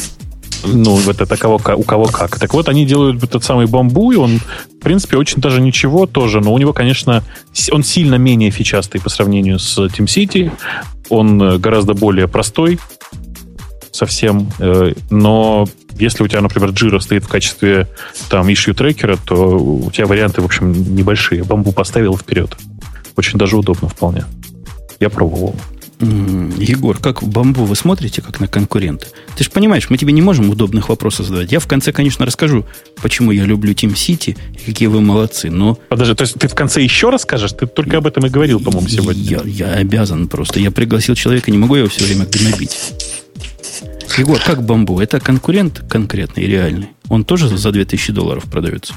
ну, 0.63 0.95
вот 0.95 1.21
это 1.21 1.37
кого, 1.37 1.55
у 1.55 1.83
кого 1.83 2.05
как. 2.05 2.39
Так 2.39 2.53
вот, 2.53 2.69
они 2.69 2.85
делают 2.85 3.23
этот 3.23 3.43
самый 3.43 3.65
бамбу, 3.65 4.11
и 4.11 4.15
он, 4.15 4.39
в 4.39 4.83
принципе, 4.83 5.17
очень 5.17 5.41
даже 5.41 5.61
ничего 5.61 6.05
тоже, 6.05 6.41
но 6.41 6.53
у 6.53 6.57
него, 6.57 6.73
конечно, 6.73 7.23
он 7.71 7.83
сильно 7.83 8.15
менее 8.15 8.51
фичастый 8.51 9.01
по 9.01 9.09
сравнению 9.09 9.59
с 9.59 9.77
TeamCity. 9.77 10.51
Он 11.09 11.41
э, 11.41 11.57
гораздо 11.57 11.93
более 11.93 12.27
простой 12.27 12.79
совсем, 13.91 14.51
э, 14.59 14.93
но 15.09 15.65
если 15.99 16.23
у 16.23 16.27
тебя, 16.27 16.41
например, 16.41 16.69
Jira 16.69 16.99
стоит 16.99 17.25
в 17.25 17.27
качестве 17.27 17.87
там 18.29 18.47
issue 18.47 18.73
трекера, 18.73 19.17
то 19.17 19.57
у 19.57 19.91
тебя 19.91 20.07
варианты, 20.07 20.41
в 20.41 20.45
общем, 20.45 20.71
небольшие. 20.95 21.43
Бамбу 21.43 21.73
поставил 21.73 22.17
вперед. 22.17 22.55
Очень 23.17 23.37
даже 23.37 23.57
удобно 23.57 23.89
вполне. 23.89 24.23
Я 24.99 25.09
пробовал. 25.09 25.55
Егор, 25.99 26.97
как 26.97 27.21
в 27.21 27.27
бамбу 27.27 27.65
вы 27.65 27.75
смотрите, 27.75 28.21
как 28.21 28.39
на 28.39 28.47
конкурента? 28.47 29.07
Ты 29.35 29.43
же 29.43 29.49
понимаешь, 29.49 29.89
мы 29.89 29.97
тебе 29.97 30.13
не 30.13 30.21
можем 30.21 30.49
удобных 30.49 30.87
вопросов 30.87 31.25
задавать. 31.25 31.51
Я 31.51 31.59
в 31.59 31.67
конце, 31.67 31.91
конечно, 31.91 32.25
расскажу, 32.25 32.65
почему 33.01 33.31
я 33.31 33.43
люблю 33.43 33.73
Team 33.73 33.93
City 33.93 34.37
и 34.53 34.65
какие 34.65 34.87
вы 34.87 35.01
молодцы, 35.01 35.49
но 35.49 35.77
Подожди, 35.89 36.15
то 36.15 36.21
есть 36.21 36.35
ты 36.35 36.47
в 36.47 36.55
конце 36.55 36.81
еще 36.81 37.09
расскажешь? 37.09 37.51
Ты 37.51 37.67
только 37.67 37.97
об 37.97 38.07
этом 38.07 38.25
и 38.25 38.29
говорил, 38.29 38.61
по-моему, 38.61 38.87
сегодня. 38.87 39.21
я, 39.21 39.41
я 39.45 39.73
обязан 39.73 40.29
просто. 40.29 40.61
Я 40.61 40.71
пригласил 40.71 41.15
человека, 41.15 41.51
не 41.51 41.57
могу 41.57 41.75
его 41.75 41.89
все 41.89 42.05
время 42.05 42.25
гнобить. 42.25 42.77
Егор, 44.17 44.39
как 44.39 44.63
бамбу? 44.63 44.99
Это 44.99 45.19
конкурент 45.19 45.83
конкретный 45.89 46.43
и 46.43 46.47
реальный? 46.47 46.89
Он 47.09 47.25
тоже 47.25 47.57
за 47.57 47.71
2000 47.71 48.13
долларов 48.13 48.45
продается? 48.45 48.93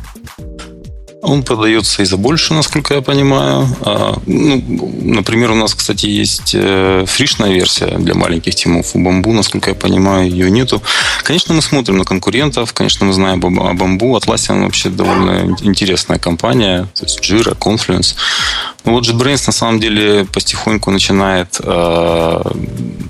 Он 1.23 1.45
продается 1.45 2.03
и 2.03 2.05
за 2.05 2.17
больше, 2.17 2.53
насколько 2.53 2.95
я 2.95 3.01
понимаю. 3.01 3.69
А, 3.83 4.19
ну, 4.27 4.61
например, 5.03 5.53
у 5.53 5.55
нас, 5.55 5.73
кстати, 5.73 6.07
есть 6.07 6.51
э, 6.53 7.05
фришная 7.07 7.53
версия 7.53 7.97
для 7.97 8.15
маленьких 8.15 8.57
тимов. 8.57 8.97
У 8.97 8.99
Бамбу, 8.99 9.33
насколько 9.33 9.71
я 9.71 9.77
понимаю, 9.77 10.29
ее 10.29 10.51
нету. 10.51 10.83
Конечно, 11.23 11.55
мы 11.55 11.63
смотрим 11.63 11.99
на 11.99 12.05
конкурентов, 12.05 12.73
конечно, 12.73 13.07
мы 13.07 13.13
знаем 13.13 13.41
о 13.45 13.73
Бамбу. 13.73 14.17
Atlassian 14.17 14.65
вообще 14.65 14.89
довольно 14.89 15.57
интересная 15.63 16.19
компания. 16.19 16.89
То 16.97 17.05
есть 17.05 17.21
Jira, 17.21 17.57
Confluence. 17.57 18.17
Ну, 18.85 18.95
вот 18.95 19.07
JetBrains 19.07 19.45
на 19.47 19.53
самом 19.53 19.79
деле 19.79 20.25
потихоньку 20.25 20.91
начинает 20.91 21.61
э, 21.63 22.43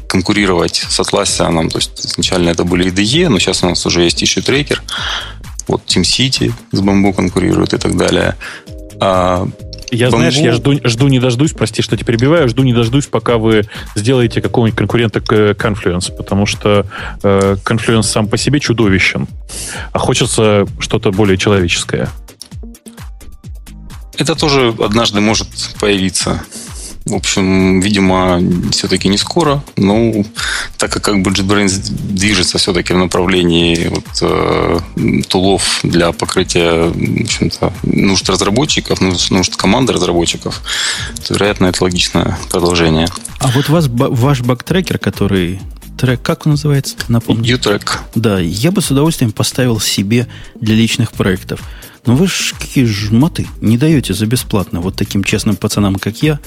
конкурировать 0.06 0.84
с 0.86 1.00
Atlassian. 1.00 1.70
То 1.70 1.78
есть 1.78 2.04
изначально 2.04 2.50
это 2.50 2.64
были 2.64 2.92
IDE, 2.92 3.30
но 3.30 3.38
сейчас 3.38 3.62
у 3.62 3.70
нас 3.70 3.86
уже 3.86 4.02
есть 4.02 4.22
issue 4.22 4.42
трекер. 4.42 4.82
Вот 5.68 5.82
TeamCity 5.86 6.52
с 6.72 6.80
Бамбу 6.80 7.12
конкурирует 7.12 7.74
и 7.74 7.78
так 7.78 7.96
далее. 7.96 8.36
А, 9.00 9.46
Я, 9.90 10.08
Бамбу- 10.08 10.16
знаешь, 10.16 10.36
я 10.36 10.52
жду, 10.52 10.78
жду 10.84 11.08
не 11.08 11.18
дождусь, 11.18 11.52
прости, 11.52 11.82
что 11.82 11.96
тебя 11.96 12.06
перебиваю, 12.06 12.48
жду 12.48 12.62
не 12.62 12.72
дождусь, 12.72 13.06
пока 13.06 13.36
вы 13.36 13.64
сделаете 13.94 14.40
какого-нибудь 14.40 14.78
конкурента 14.78 15.20
к 15.20 15.32
Confluence, 15.52 16.14
потому 16.16 16.46
что 16.46 16.86
э, 17.22 17.56
Confluence 17.64 18.04
сам 18.04 18.26
по 18.26 18.36
себе 18.38 18.58
чудовищен, 18.60 19.28
а 19.92 19.98
хочется 19.98 20.66
что-то 20.78 21.10
более 21.10 21.36
человеческое. 21.36 22.08
Это 24.18 24.34
тоже 24.34 24.74
однажды 24.78 25.20
может 25.20 25.48
появиться. 25.80 26.42
В 27.04 27.14
общем, 27.14 27.80
видимо, 27.80 28.40
все-таки 28.70 29.08
не 29.08 29.18
скоро. 29.18 29.62
Ну, 29.76 30.24
так 30.78 30.92
как 30.92 31.02
как 31.02 31.22
бы 31.22 31.30
JetBrains 31.30 31.90
движется 31.90 32.58
все-таки 32.58 32.92
в 32.92 32.98
направлении 32.98 33.88
вот, 33.88 34.04
э, 34.22 34.78
тулов 35.28 35.80
для 35.82 36.12
покрытия 36.12 36.90
в 36.90 37.22
общем-то, 37.22 37.72
нужд 37.82 38.28
разработчиков, 38.28 39.00
нужд, 39.00 39.30
нужд 39.30 39.56
команды 39.56 39.92
разработчиков, 39.92 40.62
то, 41.26 41.34
вероятно, 41.34 41.66
это 41.66 41.82
логичное 41.82 42.38
продолжение. 42.50 43.08
А 43.40 43.48
вот 43.48 43.68
вас 43.68 43.88
ваш 43.88 44.40
бактрекер, 44.40 44.98
который 44.98 45.60
трек, 45.98 46.22
как 46.22 46.46
он 46.46 46.52
называется? 46.52 46.96
Напомню. 47.08 47.56
U-Track. 47.56 47.98
Да, 48.14 48.38
я 48.38 48.70
бы 48.70 48.80
с 48.80 48.90
удовольствием 48.90 49.32
поставил 49.32 49.80
себе 49.80 50.26
для 50.60 50.74
личных 50.74 51.12
проектов. 51.12 51.60
Но 52.06 52.16
вы 52.16 52.26
же 52.26 52.54
какие 52.58 52.84
жмоты, 52.84 53.46
не 53.60 53.78
даете 53.78 54.12
за 54.12 54.26
бесплатно 54.26 54.80
вот 54.80 54.96
таким 54.96 55.22
честным 55.22 55.56
пацанам, 55.56 55.96
как 55.96 56.22
я. 56.22 56.40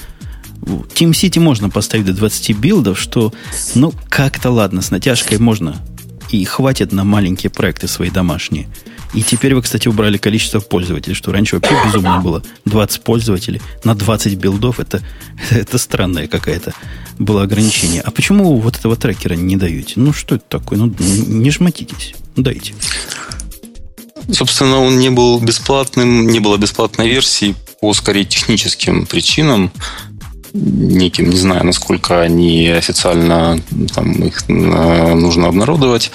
Team 0.62 1.10
City 1.10 1.40
можно 1.40 1.70
поставить 1.70 2.06
до 2.06 2.12
20 2.12 2.56
билдов, 2.56 2.98
что, 2.98 3.32
ну, 3.74 3.92
как-то 4.08 4.50
ладно, 4.50 4.82
с 4.82 4.90
натяжкой 4.90 5.38
можно. 5.38 5.76
И 6.30 6.44
хватит 6.44 6.92
на 6.92 7.04
маленькие 7.04 7.50
проекты 7.50 7.86
свои 7.86 8.10
домашние. 8.10 8.68
И 9.14 9.22
теперь 9.22 9.54
вы, 9.54 9.62
кстати, 9.62 9.88
убрали 9.88 10.18
количество 10.18 10.60
пользователей, 10.60 11.14
что 11.14 11.32
раньше 11.32 11.56
вообще 11.56 11.74
безумно 11.84 12.20
было. 12.20 12.42
20 12.64 13.02
пользователей 13.02 13.62
на 13.84 13.94
20 13.94 14.34
билдов, 14.34 14.80
это, 14.80 15.02
это 15.50 15.78
странное 15.78 16.26
какое-то 16.26 16.74
было 17.18 17.42
ограничение. 17.42 18.02
А 18.02 18.10
почему 18.10 18.58
вот 18.58 18.76
этого 18.76 18.96
трекера 18.96 19.34
не 19.34 19.56
даете? 19.56 19.94
Ну, 19.96 20.12
что 20.12 20.34
это 20.34 20.44
такое? 20.48 20.78
Ну, 20.78 20.92
не 20.98 21.50
жмотитесь. 21.50 22.14
Дайте. 22.36 22.74
Собственно, 24.30 24.80
он 24.80 24.98
не 24.98 25.10
был 25.10 25.40
бесплатным, 25.40 26.26
не 26.26 26.40
было 26.40 26.56
бесплатной 26.56 27.08
версии 27.08 27.54
по 27.80 27.94
скорее 27.94 28.24
техническим 28.24 29.06
причинам 29.06 29.70
неким, 30.56 31.30
не 31.30 31.36
знаю, 31.36 31.64
насколько 31.64 32.20
они 32.20 32.68
официально 32.68 33.60
там, 33.94 34.12
их 34.12 34.44
э, 34.48 35.14
нужно 35.14 35.48
обнародовать. 35.48 36.10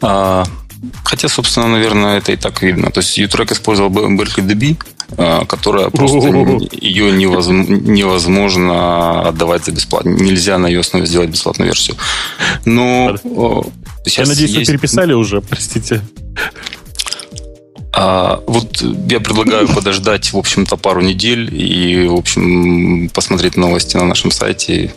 А, 0.00 0.44
хотя, 1.04 1.28
собственно, 1.28 1.68
наверное, 1.68 2.18
это 2.18 2.32
и 2.32 2.36
так 2.36 2.62
видно. 2.62 2.90
То 2.90 3.00
есть 3.00 3.18
U-Track 3.18 3.52
использовал 3.52 3.90
Berkeley 3.90 4.46
DB, 4.46 4.76
а, 5.16 5.44
которая 5.44 5.90
просто 5.90 6.18
ее 6.72 7.12
невозможно 7.12 9.28
отдавать 9.28 9.64
за 9.64 9.72
бесплатно. 9.72 10.10
Нельзя 10.10 10.58
на 10.58 10.66
ее 10.66 10.80
основе 10.80 11.06
сделать 11.06 11.30
бесплатную 11.30 11.68
версию. 11.68 11.96
Но 12.64 13.16
Я 14.06 14.26
надеюсь, 14.26 14.50
есть... 14.50 14.56
вы 14.56 14.64
переписали 14.64 15.12
уже, 15.12 15.40
простите. 15.40 16.02
А, 17.92 18.40
вот 18.46 18.82
я 19.08 19.20
предлагаю 19.20 19.68
подождать, 19.74 20.32
в 20.32 20.36
общем-то, 20.36 20.76
пару 20.76 21.00
недель 21.00 21.52
и, 21.52 22.06
в 22.06 22.14
общем, 22.14 23.08
посмотреть 23.10 23.56
новости 23.56 23.96
на 23.96 24.04
нашем 24.04 24.30
сайте. 24.30 24.94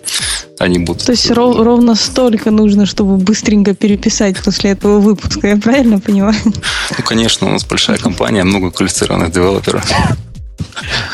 Они 0.59 0.79
будут. 0.79 1.05
То 1.05 1.11
есть 1.11 1.29
ров, 1.31 1.57
ровно 1.57 1.95
столько 1.95 2.51
нужно, 2.51 2.85
чтобы 2.85 3.17
быстренько 3.17 3.73
переписать 3.73 4.41
после 4.41 4.71
этого 4.71 4.99
выпуска, 4.99 5.47
я 5.47 5.57
правильно 5.57 5.99
понимаю? 5.99 6.35
Ну, 6.45 7.03
конечно, 7.03 7.47
у 7.47 7.49
нас 7.49 7.65
большая 7.65 7.97
компания, 7.97 8.43
много 8.43 8.71
квалифицированных 8.71 9.31
девелоперов. 9.31 9.83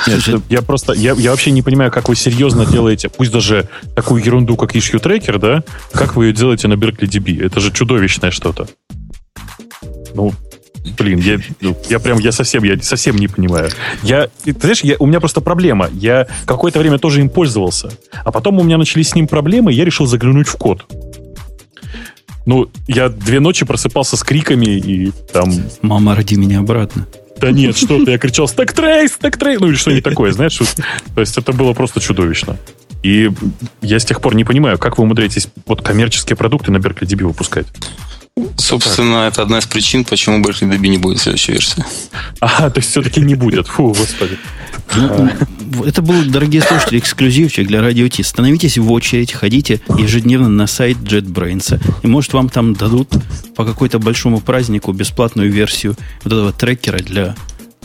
Нет, 0.07 0.21
я 0.49 0.61
просто, 0.61 0.93
я, 0.93 1.13
я 1.13 1.31
вообще 1.31 1.51
не 1.51 1.61
понимаю, 1.61 1.91
как 1.91 2.09
вы 2.09 2.15
серьезно 2.15 2.65
делаете, 2.65 3.09
пусть 3.09 3.31
даже 3.31 3.69
такую 3.95 4.23
ерунду, 4.23 4.55
как 4.57 4.75
issue 4.75 5.01
tracker, 5.01 5.37
да, 5.37 5.63
как 5.93 6.15
вы 6.15 6.27
ее 6.27 6.33
делаете 6.33 6.67
на 6.67 6.73
Berkeley 6.73 7.09
DB? 7.09 7.45
Это 7.45 7.59
же 7.59 7.71
чудовищное 7.71 8.31
что-то. 8.31 8.67
Ну, 10.13 10.33
Блин, 10.97 11.19
я, 11.19 11.39
я 11.89 11.99
прям, 11.99 12.19
я 12.19 12.31
совсем, 12.31 12.63
я 12.63 12.77
совсем 12.81 13.15
не 13.17 13.27
понимаю. 13.27 13.69
Я, 14.03 14.29
ты 14.43 14.53
знаешь, 14.59 14.81
я, 14.81 14.95
у 14.99 15.05
меня 15.05 15.19
просто 15.19 15.41
проблема. 15.41 15.89
Я 15.93 16.27
какое-то 16.45 16.79
время 16.79 16.99
тоже 16.99 17.21
им 17.21 17.29
пользовался, 17.29 17.91
а 18.23 18.31
потом 18.31 18.59
у 18.59 18.63
меня 18.63 18.77
начались 18.77 19.09
с 19.09 19.15
ним 19.15 19.27
проблемы, 19.27 19.71
и 19.71 19.75
я 19.75 19.85
решил 19.85 20.05
заглянуть 20.05 20.47
в 20.47 20.55
код. 20.55 20.85
Ну, 22.45 22.69
я 22.87 23.09
две 23.09 23.39
ночи 23.39 23.65
просыпался 23.65 24.17
с 24.17 24.23
криками 24.23 24.65
и 24.65 25.11
там... 25.31 25.51
Мама, 25.81 26.15
роди 26.15 26.35
меня 26.35 26.59
обратно. 26.59 27.05
Да 27.39 27.51
нет, 27.51 27.77
что-то, 27.77 28.11
я 28.11 28.17
кричал 28.17 28.47
«Стек 28.47 28.73
трейс! 28.73 29.13
Стек 29.13 29.37
трейс!» 29.37 29.59
Ну 29.59 29.67
или 29.67 29.75
что-нибудь 29.75 30.03
такое, 30.09 30.31
знаешь? 30.31 30.57
То 30.57 31.21
есть 31.21 31.37
это 31.37 31.53
было 31.53 31.73
просто 31.73 31.99
чудовищно. 32.01 32.57
И 33.03 33.31
я 33.81 33.99
с 33.99 34.05
тех 34.05 34.19
пор 34.19 34.35
не 34.35 34.43
понимаю, 34.43 34.77
как 34.77 34.97
вы 34.97 35.03
умудряетесь 35.03 35.47
вот 35.65 35.81
коммерческие 35.81 36.35
продукты 36.35 36.71
на 36.71 36.77
Berkeley 36.77 37.05
DB 37.05 37.25
выпускать. 37.25 37.67
Собственно, 38.57 39.27
это 39.27 39.41
одна 39.41 39.59
из 39.59 39.65
причин, 39.65 40.05
почему 40.05 40.41
Berkeley 40.41 40.69
DB 40.69 40.87
не 40.87 40.97
будет 40.97 41.19
следующей 41.19 41.53
версии. 41.53 41.83
А, 42.41 42.69
то 42.69 42.79
есть 42.79 42.89
все-таки 42.89 43.19
не 43.19 43.35
будет. 43.35 43.67
Фу, 43.67 43.87
господи. 43.89 44.37
Ну, 44.95 45.29
это 45.83 46.01
был, 46.01 46.23
дорогие 46.25 46.61
слушатели, 46.61 46.99
эксклюзивчик 46.99 47.67
для 47.67 47.81
Радио 47.81 48.07
Ти. 48.07 48.23
Становитесь 48.23 48.77
в 48.77 48.89
очередь, 48.91 49.33
ходите 49.33 49.81
ежедневно 49.97 50.47
на 50.47 50.67
сайт 50.67 50.97
JetBrains. 50.97 51.81
И, 52.01 52.07
может, 52.07 52.33
вам 52.33 52.49
там 52.49 52.73
дадут 52.73 53.09
по 53.55 53.65
какой-то 53.65 53.99
большому 53.99 54.39
празднику 54.39 54.93
бесплатную 54.93 55.51
версию 55.51 55.97
вот 56.23 56.33
этого 56.33 56.53
трекера 56.53 56.99
для 56.99 57.35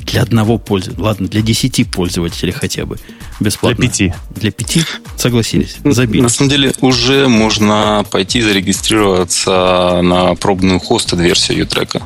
для 0.05 0.23
одного 0.23 0.59
пользователя. 0.59 1.05
Ладно, 1.05 1.29
для 1.29 1.43
десяти 1.43 1.85
пользователей 1.85 2.53
хотя 2.53 2.87
бы. 2.87 2.99
Бесплатно. 3.41 3.79
Для 3.79 3.89
пяти. 3.89 4.15
Для 4.31 4.51
пяти? 4.51 4.83
Согласились. 5.17 5.77
Забили. 5.85 6.23
На 6.23 6.29
самом 6.29 6.51
деле 6.51 6.73
уже 6.81 7.29
можно 7.29 8.05
пойти 8.11 8.41
зарегистрироваться 8.41 10.01
на 10.03 10.35
пробную 10.35 10.81
хостед 10.81 11.19
версию 11.21 11.59
Ютрека 11.59 12.03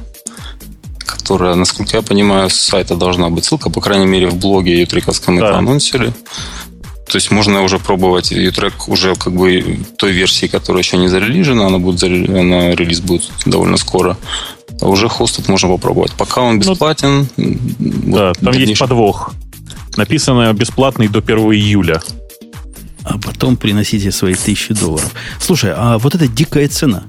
которая, 1.08 1.54
насколько 1.54 1.96
я 1.96 2.02
понимаю, 2.02 2.50
с 2.50 2.54
сайта 2.54 2.94
должна 2.94 3.30
быть 3.30 3.44
ссылка, 3.44 3.70
по 3.70 3.80
крайней 3.80 4.06
мере, 4.06 4.28
в 4.28 4.36
блоге 4.36 4.80
Ютрековском 4.80 5.38
да. 5.38 5.48
это 5.48 5.58
анонсили. 5.58 6.12
То 7.08 7.16
есть 7.16 7.30
можно 7.30 7.62
уже 7.62 7.78
пробовать 7.78 8.30
Ютрек 8.30 8.88
уже 8.88 9.14
как 9.14 9.34
бы 9.34 9.78
той 9.96 10.12
версии, 10.12 10.46
которая 10.46 10.82
еще 10.82 10.98
не 10.98 11.08
зарелижена, 11.08 11.66
она 11.66 11.78
будет 11.78 12.02
она 12.02 12.74
релиз 12.74 13.00
будет 13.00 13.30
довольно 13.46 13.78
скоро. 13.78 14.18
А 14.80 14.88
уже 14.88 15.08
хостед 15.08 15.48
можно 15.48 15.68
попробовать. 15.68 16.12
Пока 16.12 16.42
он 16.42 16.58
ну, 16.58 16.60
бесплатен. 16.72 17.28
Ну, 17.36 18.16
да, 18.16 18.32
там 18.34 18.44
дальнейшем... 18.44 18.68
есть 18.68 18.80
подвох. 18.80 19.32
Написано 19.96 20.52
бесплатный 20.52 21.08
до 21.08 21.18
1 21.18 21.38
июля. 21.52 22.00
А 23.04 23.18
потом 23.18 23.56
приносите 23.56 24.12
свои 24.12 24.34
тысячи 24.34 24.74
долларов. 24.74 25.12
Слушай, 25.40 25.72
а 25.74 25.98
вот 25.98 26.14
эта 26.14 26.28
дикая 26.28 26.68
цена. 26.68 27.04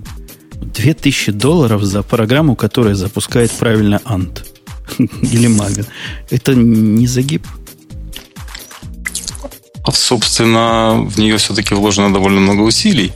2000 0.62 1.32
долларов 1.32 1.84
за 1.84 2.04
программу, 2.04 2.56
которая 2.56 2.96
запускает 2.96 3.52
правильно 3.52 4.02
Ант. 4.06 4.46
Или 4.98 5.50
Maven. 5.50 5.86
Это 6.30 6.56
не 6.56 7.08
загиб? 7.08 7.46
Собственно, 9.92 11.02
в 11.06 11.18
нее 11.18 11.38
все-таки 11.38 11.74
вложено 11.74 12.14
довольно 12.14 12.40
много 12.40 12.62
усилий. 12.62 13.12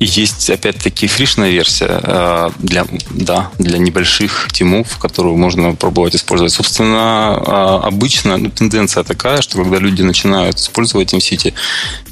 Есть, 0.00 0.48
опять-таки, 0.48 1.08
фришная 1.08 1.50
версия 1.50 2.00
э, 2.02 2.50
для, 2.60 2.86
да, 3.10 3.50
для 3.58 3.78
небольших 3.78 4.48
тимов, 4.52 4.96
которую 4.98 5.36
можно 5.36 5.74
пробовать 5.74 6.14
использовать. 6.14 6.52
Собственно, 6.52 7.34
э, 7.36 7.86
обычно 7.86 8.36
ну, 8.36 8.48
тенденция 8.50 9.02
такая, 9.02 9.42
что 9.42 9.58
когда 9.58 9.78
люди 9.78 10.02
начинают 10.02 10.58
использовать 10.58 11.12
MCT 11.12 11.52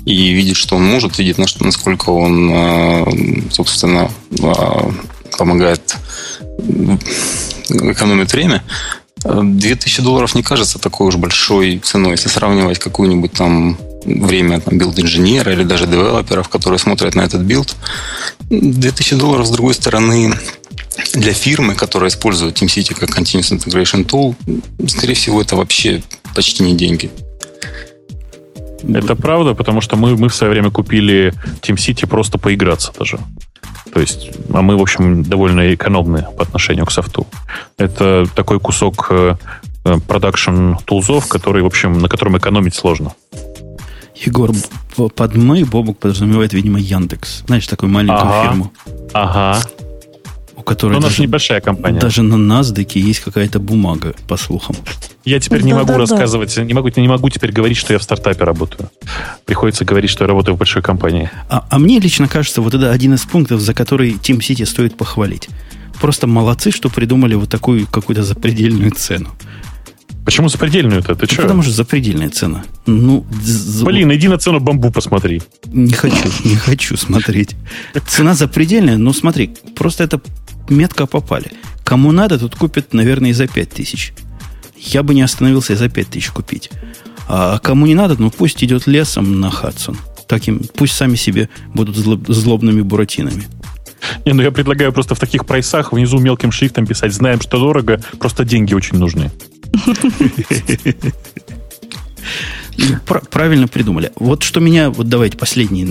и 0.04 0.32
видят, 0.32 0.56
что 0.56 0.76
он 0.76 0.84
может, 0.84 1.18
видят, 1.18 1.38
насколько 1.38 2.10
он, 2.10 2.50
э, 2.52 3.50
собственно, 3.52 4.10
помогает 5.38 5.96
экономить 7.68 8.32
время, 8.32 8.64
2000 9.26 10.02
долларов 10.02 10.34
не 10.34 10.42
кажется 10.42 10.78
такой 10.78 11.08
уж 11.08 11.16
большой 11.16 11.78
ценой, 11.78 12.12
если 12.12 12.28
сравнивать 12.28 12.78
какую-нибудь 12.78 13.32
там 13.32 13.78
время 14.04 14.60
там, 14.60 14.78
build-инженера 14.78 15.52
или 15.52 15.64
даже 15.64 15.86
девелоперов, 15.86 16.48
которые 16.48 16.78
смотрят 16.78 17.14
на 17.14 17.22
этот 17.22 17.42
build. 17.42 17.74
2000 18.50 19.16
долларов, 19.16 19.46
с 19.46 19.50
другой 19.50 19.74
стороны, 19.74 20.32
для 21.12 21.32
фирмы, 21.32 21.74
которая 21.74 22.10
использует 22.10 22.60
TeamCity 22.60 22.94
как 22.94 23.10
Continuous 23.10 23.52
Integration 23.52 24.06
Tool, 24.06 24.34
скорее 24.88 25.14
всего, 25.14 25.42
это 25.42 25.56
вообще 25.56 26.02
почти 26.34 26.62
не 26.62 26.74
деньги. 26.74 27.10
Это 28.82 29.16
правда, 29.16 29.54
потому 29.54 29.80
что 29.80 29.96
мы, 29.96 30.16
мы 30.16 30.28
в 30.28 30.34
свое 30.34 30.52
время 30.52 30.70
купили 30.70 31.32
TeamCity 31.62 32.06
просто 32.06 32.38
поиграться 32.38 32.92
даже. 32.98 33.18
То 33.92 34.00
есть, 34.00 34.30
а 34.52 34.62
мы, 34.62 34.76
в 34.76 34.82
общем, 34.82 35.22
довольно 35.22 35.74
экономны 35.74 36.26
по 36.36 36.42
отношению 36.42 36.86
к 36.86 36.92
софту. 36.92 37.26
Это 37.78 38.26
такой 38.34 38.60
кусок 38.60 39.10
продакшн 40.06 40.72
э, 40.72 40.76
тулзов, 40.84 41.28
который, 41.28 41.62
в 41.62 41.66
общем, 41.66 41.98
на 41.98 42.08
котором 42.08 42.36
экономить 42.36 42.74
сложно. 42.74 43.12
Егор, 44.16 44.50
под 44.96 45.36
мы 45.36 45.64
Бобук 45.64 45.98
подразумевает, 45.98 46.52
видимо, 46.52 46.78
Яндекс. 46.78 47.44
Знаешь, 47.46 47.66
такую 47.66 47.90
маленькую 47.90 48.20
ага. 48.20 48.42
фирму. 48.42 48.72
Ага. 49.12 49.60
Которой 50.66 50.94
Но 50.94 50.98
у 50.98 51.00
нас 51.00 51.18
небольшая 51.20 51.60
компания. 51.60 52.00
Даже 52.00 52.22
на 52.22 52.34
NASDAQ 52.34 52.98
есть 52.98 53.20
какая-то 53.20 53.60
бумага, 53.60 54.16
по 54.26 54.36
слухам. 54.36 54.74
Я 55.24 55.38
теперь 55.38 55.62
не 55.62 55.72
могу 55.72 55.92
рассказывать, 55.96 56.56
не 56.56 56.74
могу, 56.74 56.90
не 56.96 57.06
могу 57.06 57.28
теперь 57.30 57.52
говорить, 57.52 57.76
что 57.76 57.92
я 57.92 58.00
в 58.00 58.02
стартапе 58.02 58.42
работаю. 58.44 58.90
Приходится 59.44 59.84
говорить, 59.84 60.10
что 60.10 60.24
я 60.24 60.28
работаю 60.28 60.56
в 60.56 60.58
большой 60.58 60.82
компании. 60.82 61.30
А, 61.48 61.64
а 61.70 61.78
мне 61.78 62.00
лично 62.00 62.26
кажется, 62.26 62.62
вот 62.62 62.74
это 62.74 62.90
один 62.90 63.14
из 63.14 63.22
пунктов, 63.24 63.60
за 63.60 63.74
который 63.74 64.14
Team 64.14 64.38
City 64.38 64.66
стоит 64.66 64.96
похвалить. 64.96 65.48
Просто 66.00 66.26
молодцы, 66.26 66.72
что 66.72 66.88
придумали 66.88 67.36
вот 67.36 67.48
такую 67.48 67.86
какую-то 67.86 68.24
запредельную 68.24 68.90
цену. 68.90 69.30
Почему 70.24 70.48
запредельную-то? 70.48 71.14
Ты 71.14 71.26
что? 71.26 71.42
потому 71.42 71.62
что 71.62 71.70
запредельная 71.70 72.30
цена. 72.30 72.64
Ну, 72.86 73.24
з- 73.44 73.84
Блин, 73.84 74.12
иди 74.12 74.26
на 74.26 74.38
цену 74.38 74.58
бамбу 74.58 74.90
посмотри. 74.90 75.40
Не 75.66 75.92
хочу, 75.92 76.28
не 76.44 76.56
хочу 76.56 76.96
смотреть. 76.96 77.54
Цена 78.08 78.34
запредельная, 78.34 78.96
но 78.96 79.12
смотри, 79.12 79.54
просто 79.76 80.02
это 80.02 80.20
метко 80.70 81.06
попали. 81.06 81.52
Кому 81.84 82.12
надо, 82.12 82.38
тут 82.38 82.54
купят, 82.56 82.92
наверное, 82.92 83.30
и 83.30 83.32
за 83.32 83.46
5 83.46 83.68
тысяч. 83.70 84.12
Я 84.76 85.02
бы 85.02 85.14
не 85.14 85.22
остановился 85.22 85.72
и 85.72 85.76
за 85.76 85.88
5 85.88 86.08
тысяч 86.08 86.30
купить. 86.30 86.70
А 87.28 87.58
кому 87.58 87.86
не 87.86 87.94
надо, 87.94 88.16
ну 88.20 88.30
пусть 88.30 88.62
идет 88.62 88.86
лесом 88.86 89.40
на 89.40 89.50
Хадсон. 89.50 89.96
Таким, 90.28 90.60
пусть 90.74 90.94
сами 90.96 91.14
себе 91.16 91.48
будут 91.74 91.96
злоб- 91.96 92.32
злобными 92.32 92.82
буратинами. 92.82 93.44
Не, 94.24 94.32
ну 94.32 94.42
я 94.42 94.50
предлагаю 94.52 94.92
просто 94.92 95.14
в 95.14 95.20
таких 95.20 95.46
прайсах 95.46 95.92
внизу 95.92 96.18
мелким 96.18 96.52
шрифтом 96.52 96.86
писать 96.86 97.12
«Знаем, 97.12 97.40
что 97.40 97.58
дорого, 97.58 98.00
просто 98.18 98.44
деньги 98.44 98.74
очень 98.74 98.98
нужны». 98.98 99.30
Ну, 102.78 102.96
пр- 103.06 103.22
правильно 103.30 103.68
придумали. 103.68 104.12
Вот 104.16 104.42
что 104.42 104.60
меня, 104.60 104.90
вот 104.90 105.08
давайте 105.08 105.38
последний, 105.38 105.84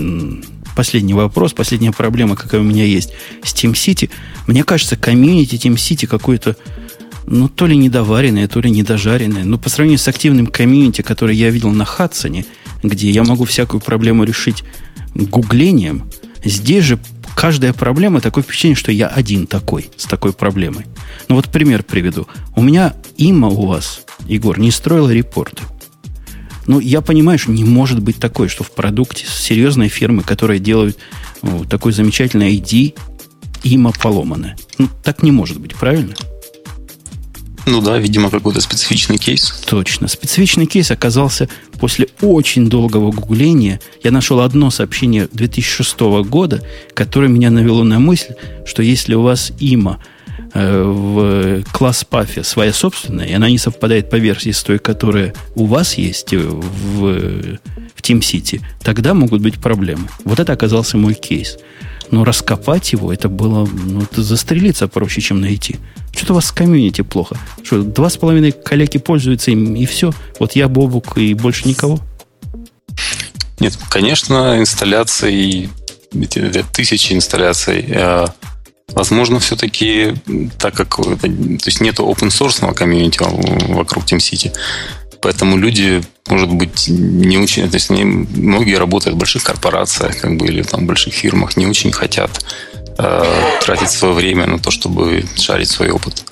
последний 0.76 1.14
вопрос, 1.14 1.54
последняя 1.54 1.90
проблема, 1.90 2.36
какая 2.36 2.60
у 2.60 2.64
меня 2.64 2.84
есть 2.84 3.12
с 3.42 3.52
Team 3.52 3.72
City. 3.72 4.10
Мне 4.46 4.62
кажется, 4.62 4.96
комьюнити 4.96 5.56
Team 5.56 5.74
City 5.74 6.06
какое-то, 6.06 6.56
ну, 7.26 7.48
то 7.48 7.66
ли 7.66 7.76
недоваренное, 7.76 8.46
то 8.46 8.60
ли 8.60 8.70
недожаренное. 8.70 9.42
Но 9.42 9.58
по 9.58 9.68
сравнению 9.68 9.98
с 9.98 10.06
активным 10.06 10.46
комьюнити, 10.46 11.02
который 11.02 11.34
я 11.34 11.50
видел 11.50 11.70
на 11.72 11.84
Хадсоне, 11.84 12.44
где 12.84 13.10
я 13.10 13.24
могу 13.24 13.44
всякую 13.44 13.80
проблему 13.80 14.22
решить 14.22 14.62
гуглением, 15.14 16.04
здесь 16.44 16.84
же 16.84 16.98
каждая 17.34 17.72
проблема 17.72 18.20
такое 18.20 18.44
впечатление, 18.44 18.76
что 18.76 18.92
я 18.92 19.08
один 19.08 19.46
такой, 19.46 19.90
с 19.96 20.04
такой 20.04 20.32
проблемой. 20.32 20.84
Ну 21.28 21.36
вот 21.36 21.48
пример 21.48 21.82
приведу. 21.82 22.28
У 22.54 22.62
меня 22.62 22.94
има 23.16 23.48
у 23.48 23.66
вас, 23.66 24.02
Егор, 24.26 24.58
не 24.58 24.70
строила 24.70 25.10
репорты. 25.12 25.62
Ну, 26.66 26.80
я 26.80 27.00
понимаю, 27.00 27.38
что 27.38 27.52
не 27.52 27.64
может 27.64 28.00
быть 28.00 28.16
такое, 28.16 28.48
что 28.48 28.64
в 28.64 28.72
продукте 28.72 29.24
серьезной 29.26 29.88
фирмы, 29.88 30.22
которая 30.22 30.58
делает 30.58 30.98
ну, 31.42 31.64
такой 31.64 31.92
замечательный 31.92 32.56
ID, 32.56 32.94
има 33.62 33.92
поломанное. 33.92 34.56
Ну, 34.78 34.88
так 35.02 35.22
не 35.22 35.30
может 35.30 35.60
быть, 35.60 35.74
правильно? 35.74 36.14
Ну 37.66 37.80
да, 37.80 37.98
видимо, 37.98 38.30
какой-то 38.30 38.60
специфичный 38.60 39.18
кейс. 39.18 39.50
Точно. 39.68 40.06
Специфичный 40.06 40.66
кейс 40.66 40.92
оказался 40.92 41.48
после 41.80 42.08
очень 42.20 42.68
долгого 42.68 43.10
гугления. 43.10 43.80
Я 44.04 44.12
нашел 44.12 44.40
одно 44.40 44.70
сообщение 44.70 45.28
2006 45.32 46.00
года, 46.28 46.62
которое 46.94 47.26
меня 47.26 47.50
навело 47.50 47.82
на 47.82 47.98
мысль, 47.98 48.34
что 48.64 48.82
если 48.82 49.14
у 49.14 49.22
вас 49.22 49.52
има 49.58 49.98
в 50.54 51.62
класс 51.72 52.04
пафе 52.04 52.44
своя 52.44 52.72
собственная, 52.72 53.26
и 53.26 53.32
она 53.32 53.48
не 53.48 53.58
совпадает 53.58 54.10
по 54.10 54.16
версии 54.16 54.50
с 54.50 54.62
той, 54.62 54.78
которая 54.78 55.34
у 55.54 55.66
вас 55.66 55.94
есть 55.94 56.32
э, 56.32 56.38
в, 56.38 57.58
в 57.94 58.02
Team 58.02 58.20
City, 58.20 58.62
тогда 58.82 59.14
могут 59.14 59.42
быть 59.42 59.60
проблемы. 59.60 60.08
Вот 60.24 60.40
это 60.40 60.52
оказался 60.52 60.96
мой 60.96 61.14
кейс. 61.14 61.58
Но 62.10 62.24
раскопать 62.24 62.92
его, 62.92 63.12
это 63.12 63.28
было, 63.28 63.66
ну, 63.66 64.02
это 64.02 64.22
застрелиться 64.22 64.86
проще, 64.86 65.20
чем 65.20 65.40
найти. 65.40 65.76
Что-то 66.14 66.34
у 66.34 66.36
вас 66.36 66.46
с 66.46 66.52
комьюнити 66.52 67.02
плохо. 67.02 67.36
Что, 67.64 67.82
два 67.82 68.08
с 68.08 68.16
половиной 68.16 68.52
коллеги 68.52 68.98
пользуются 68.98 69.50
им, 69.50 69.74
и 69.74 69.86
все. 69.86 70.12
Вот 70.38 70.54
я, 70.54 70.68
Бобук, 70.68 71.18
и 71.18 71.34
больше 71.34 71.68
никого. 71.68 71.98
Нет, 73.58 73.76
конечно, 73.88 74.58
инсталляций, 74.58 75.68
ведь 76.12 76.36
это 76.36 76.62
тысячи 76.72 77.12
инсталляций. 77.12 77.84
Возможно, 78.94 79.40
все-таки, 79.40 80.14
так 80.58 80.74
как 80.74 80.98
это, 81.00 81.28
то 81.28 81.66
есть 81.66 81.80
нету 81.80 82.04
open 82.04 82.28
source 82.28 82.72
комьюнити 82.74 83.18
вокруг 83.72 84.04
TeamCity, 84.04 84.52
поэтому 85.20 85.56
люди, 85.56 86.02
может 86.28 86.50
быть, 86.52 86.88
не 86.88 87.36
очень, 87.38 87.68
то 87.68 87.76
есть 87.76 87.90
они, 87.90 88.04
многие 88.04 88.78
работают 88.78 89.16
в 89.16 89.18
больших 89.18 89.42
корпорациях, 89.42 90.18
как 90.20 90.36
бы, 90.36 90.46
или 90.46 90.62
там 90.62 90.84
в 90.84 90.86
больших 90.86 91.14
фирмах, 91.14 91.56
не 91.56 91.66
очень 91.66 91.90
хотят 91.92 92.44
э, 92.98 93.24
тратить 93.60 93.90
свое 93.90 94.14
время 94.14 94.46
на 94.46 94.58
то, 94.58 94.70
чтобы 94.70 95.24
шарить 95.36 95.68
свой 95.68 95.90
опыт. 95.90 96.24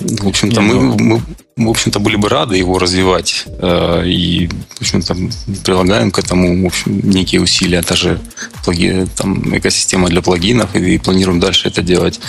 В 0.00 0.28
общем-то, 0.28 0.60
мы, 0.60 0.74
ну- 0.74 0.98
мы, 0.98 1.22
в 1.66 1.68
общем-то, 1.68 1.98
были 1.98 2.16
бы 2.16 2.28
рады 2.28 2.56
его 2.56 2.78
развивать. 2.78 3.44
э, 3.46 4.06
И, 4.06 4.48
в 4.48 4.80
общем-то, 4.80 5.16
прилагаем 5.64 6.10
к 6.10 6.18
этому 6.18 6.62
в 6.62 6.66
общем, 6.66 7.00
некие 7.02 7.40
усилия. 7.40 7.82
Даже 7.82 8.20
плаги, 8.64 9.06
там, 9.16 9.56
экосистема 9.56 10.08
для 10.08 10.22
плагинов, 10.22 10.74
и 10.74 10.98
планируем 10.98 11.40
дальше 11.40 11.68
это 11.68 11.82
делать. 11.82 12.20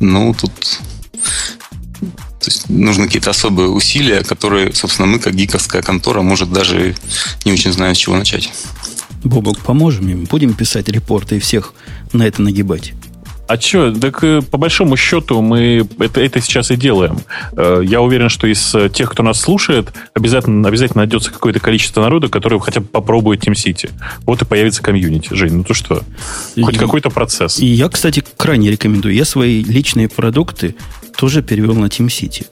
Ну, 0.00 0.34
тут 0.34 0.52
то 2.46 2.50
есть 2.52 2.68
нужны 2.68 3.06
какие-то 3.06 3.30
особые 3.30 3.70
усилия, 3.70 4.22
которые, 4.22 4.72
собственно, 4.72 5.08
мы, 5.08 5.18
как 5.18 5.34
гиковская 5.34 5.82
контора, 5.82 6.22
может, 6.22 6.52
даже 6.52 6.94
не 7.44 7.52
очень 7.52 7.72
знаем, 7.72 7.94
с 7.94 7.98
чего 7.98 8.16
начать. 8.16 8.52
Бобук, 9.24 9.58
поможем 9.58 10.08
им. 10.08 10.24
Будем 10.26 10.54
писать 10.54 10.88
репорты 10.88 11.36
и 11.36 11.40
всех 11.40 11.74
на 12.12 12.22
это 12.22 12.42
нагибать. 12.42 12.92
А 13.48 13.60
что, 13.60 13.92
так 13.92 14.24
э, 14.24 14.42
по 14.42 14.58
большому 14.58 14.96
счету 14.96 15.40
мы 15.40 15.86
это, 16.00 16.20
это 16.20 16.40
сейчас 16.40 16.70
и 16.72 16.76
делаем. 16.76 17.20
Э, 17.56 17.80
Я 17.84 18.00
уверен, 18.00 18.28
что 18.28 18.46
из 18.48 18.74
э, 18.74 18.88
тех, 18.88 19.10
кто 19.12 19.22
нас 19.22 19.40
слушает, 19.40 19.92
обязательно, 20.14 20.66
обязательно 20.66 21.02
найдется 21.02 21.30
какое-то 21.30 21.60
количество 21.60 22.00
народа, 22.02 22.28
которые 22.28 22.58
хотя 22.60 22.80
бы 22.80 22.86
попробуют 22.88 23.46
TeamCity. 23.46 23.90
Вот 24.24 24.42
и 24.42 24.44
появится 24.44 24.82
комьюнити. 24.82 25.28
Жень, 25.32 25.54
ну 25.54 25.64
то 25.64 25.74
что? 25.74 26.02
Хоть 26.60 26.74
И- 26.74 26.78
какой-то 26.78 27.10
процесс. 27.10 27.60
И 27.60 27.66
я, 27.66 27.88
кстати, 27.88 28.24
крайне 28.36 28.68
рекомендую. 28.70 29.14
Я 29.14 29.24
свои 29.24 29.62
личные 29.62 30.08
продукты 30.08 30.74
тоже 31.16 31.40
перевел 31.42 31.74
на 31.76 31.86
TeamCity. 31.86 32.46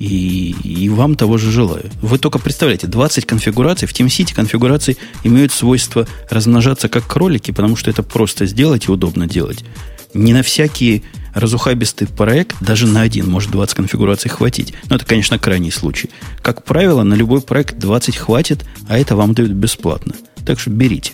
И, 0.00 0.56
и 0.64 0.88
вам 0.88 1.14
того 1.14 1.38
же 1.38 1.52
желаю. 1.52 1.84
Вы 2.00 2.18
только 2.18 2.40
представляете, 2.40 2.88
20 2.88 3.24
конфигураций, 3.24 3.86
в 3.86 3.92
TeamCity 3.92 4.34
конфигурации 4.34 4.96
имеют 5.22 5.52
свойство 5.52 6.08
размножаться 6.28 6.88
как 6.88 7.06
кролики, 7.06 7.52
потому 7.52 7.76
что 7.76 7.88
это 7.90 8.02
просто 8.02 8.46
сделать 8.46 8.88
и 8.88 8.90
удобно 8.90 9.28
делать. 9.28 9.64
Не 10.14 10.32
на 10.32 10.42
всякий 10.42 11.02
разухабистый 11.34 12.06
проект, 12.06 12.56
даже 12.60 12.86
на 12.86 13.02
один 13.02 13.30
может 13.30 13.50
20 13.50 13.74
конфигураций 13.74 14.30
хватить. 14.30 14.74
Но 14.88 14.96
это, 14.96 15.04
конечно, 15.04 15.38
крайний 15.38 15.72
случай. 15.72 16.10
Как 16.42 16.64
правило, 16.64 17.02
на 17.02 17.14
любой 17.14 17.40
проект 17.40 17.78
20 17.78 18.16
хватит, 18.16 18.64
а 18.88 18.98
это 18.98 19.16
вам 19.16 19.34
дают 19.34 19.52
бесплатно. 19.52 20.14
Так 20.44 20.60
что 20.60 20.70
берите. 20.70 21.12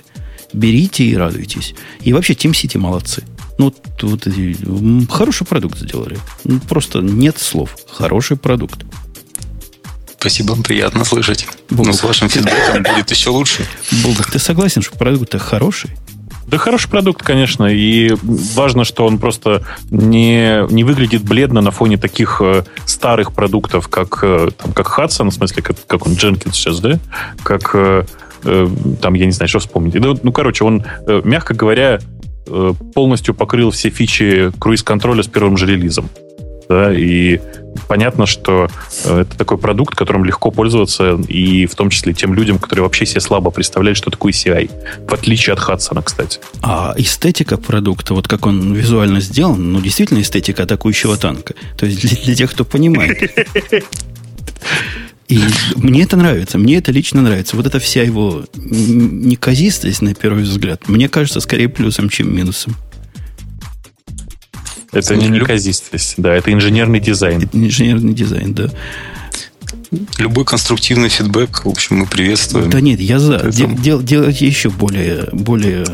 Берите 0.53 1.05
и 1.05 1.15
радуйтесь. 1.15 1.75
И 2.01 2.13
вообще, 2.13 2.33
TeamCity 2.33 2.79
молодцы. 2.79 3.23
Ну, 3.59 3.75
вот, 4.03 4.27
хороший 5.11 5.47
продукт 5.47 5.79
сделали. 5.79 6.19
Ну, 6.45 6.61
просто 6.61 7.01
нет 7.01 7.39
слов. 7.39 7.77
Хороший 7.93 8.37
продукт. 8.37 8.85
Спасибо, 10.19 10.61
приятно 10.63 11.05
слышать. 11.05 11.47
Бог. 11.71 11.87
Но 11.87 11.93
с 11.93 12.03
вашим 12.03 12.29
фидбэком 12.31 12.83
будет 12.83 13.11
еще 13.11 13.31
лучше. 13.31 13.67
Бог, 14.03 14.31
ты 14.31 14.39
согласен, 14.39 14.83
что 14.83 14.97
продукт-то 14.97 15.39
хороший? 15.39 15.91
Да 16.49 16.57
хороший 16.57 16.89
продукт, 16.89 17.23
конечно, 17.23 17.67
и 17.67 18.15
важно, 18.23 18.85
что 18.85 19.05
он 19.05 19.19
просто 19.19 19.65
не, 19.91 20.67
не 20.73 20.83
выглядит 20.83 21.23
бледно 21.23 21.61
на 21.61 21.71
фоне 21.71 21.99
таких 21.99 22.41
э, 22.41 22.65
старых 22.87 23.35
продуктов, 23.35 23.89
как, 23.89 24.21
э, 24.23 24.49
там, 24.57 24.73
как 24.73 24.87
Hudson, 24.99 25.29
в 25.29 25.35
смысле, 25.35 25.63
как, 25.63 25.77
как 25.87 26.07
он, 26.07 26.13
Jenkins 26.13 26.53
сейчас, 26.55 26.81
да? 26.81 26.99
Как, 27.43 27.71
э, 27.75 28.05
там, 28.43 29.15
я 29.15 29.27
не 29.27 29.33
знаю, 29.33 29.49
что 29.49 29.59
вспомнить. 29.59 30.01
Да, 30.01 30.15
ну, 30.23 30.33
короче, 30.33 30.65
он, 30.65 30.85
мягко 31.07 31.53
говоря, 31.53 31.99
полностью 32.95 33.35
покрыл 33.35 33.71
все 33.71 33.91
фичи 33.91 34.51
круиз-контроля 34.59 35.23
с 35.23 35.27
первым 35.27 35.59
же 35.59 35.67
релизом. 35.67 36.09
Да, 36.69 36.93
и 36.93 37.41
понятно, 37.87 38.27
что 38.27 38.69
э, 39.05 39.21
это 39.23 39.39
такой 39.39 39.59
продукт, 39.59 39.95
которым 39.95 40.25
легко 40.25 40.51
пользоваться, 40.51 41.19
и 41.29 41.67
в 41.67 41.75
том 41.75 41.91
числе 41.91 42.13
тем 42.13 42.35
людям, 42.35 42.59
которые 42.59 42.83
вообще 42.83 43.07
себе 43.07 43.21
слабо 43.21 43.51
представляют, 43.51 43.97
что 43.97 44.11
такое 44.11 44.33
CI. 44.33 44.71
В 45.09 45.15
отличие 45.15 45.55
от 45.55 45.61
Хадсона, 45.61 46.03
кстати. 46.03 46.41
А 46.63 46.95
эстетика 46.97 47.57
продукта, 47.57 48.15
вот 48.15 48.29
как 48.29 48.47
он 48.47 48.75
визуально 48.75 49.21
сделан, 49.21 49.73
ну, 49.73 49.81
действительно 49.81 50.21
эстетика 50.21 50.65
атакующего 50.65 51.17
танка. 51.17 51.55
То 51.79 51.87
есть 51.87 52.01
для, 52.01 52.17
для 52.23 52.35
тех, 52.35 52.51
кто 52.51 52.65
понимает. 52.65 53.33
И 55.29 55.41
мне 55.77 56.05
это 56.05 56.17
нравится, 56.17 56.57
мне 56.57 56.77
это 56.77 56.91
лично 56.91 57.21
нравится. 57.21 57.55
Вот 57.55 57.67
эта 57.67 57.79
вся 57.79 58.03
его 58.03 58.45
неказистость, 58.55 60.01
на 60.01 60.15
первый 60.15 60.43
взгляд, 60.43 60.89
мне 60.89 61.09
кажется 61.09 61.41
скорее 61.41 61.69
плюсом, 61.69 62.09
чем 62.09 62.35
минусом. 62.35 62.77
Это 64.93 65.17
не 65.17 65.29
неказистость, 65.29 66.15
да, 66.17 66.35
это 66.35 66.53
инженерный 66.53 67.01
дизайн. 67.01 67.43
Это 67.43 67.57
инженерный 67.59 68.15
дизайн, 68.15 68.55
да. 68.55 68.71
Любой 70.19 70.45
конструктивный 70.45 71.09
фидбэк, 71.09 71.65
в 71.65 71.69
общем, 71.69 71.97
мы 71.99 72.07
приветствуем. 72.07 72.71
Да 72.71 72.81
нет, 72.81 73.01
я 73.01 73.19
за. 73.19 73.39
Поэтому- 73.39 73.75
Де- 73.77 73.83
дел- 73.83 74.03
делайте 74.03 74.47
еще 74.47 74.69
более, 74.71 75.29
более 75.33 75.85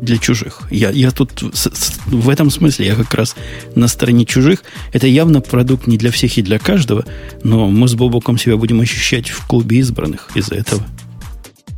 для 0.00 0.18
чужих. 0.18 0.62
Я, 0.70 0.90
я 0.90 1.10
тут 1.10 1.42
с- 1.54 1.70
с- 1.74 1.92
в 2.06 2.28
этом 2.28 2.50
смысле 2.50 2.86
я 2.86 2.94
как 2.94 3.12
раз 3.14 3.34
на 3.74 3.88
стороне 3.88 4.24
чужих. 4.26 4.62
Это 4.92 5.06
явно 5.06 5.40
продукт 5.40 5.86
не 5.86 5.96
для 5.98 6.10
всех 6.10 6.36
и 6.38 6.42
для 6.42 6.58
каждого, 6.58 7.04
но 7.42 7.68
мы 7.68 7.88
с 7.88 7.94
Бобоком 7.94 8.38
себя 8.38 8.56
будем 8.56 8.80
ощущать 8.80 9.28
в 9.30 9.46
клубе 9.46 9.78
избранных 9.78 10.28
из-за 10.34 10.54
этого. 10.56 10.82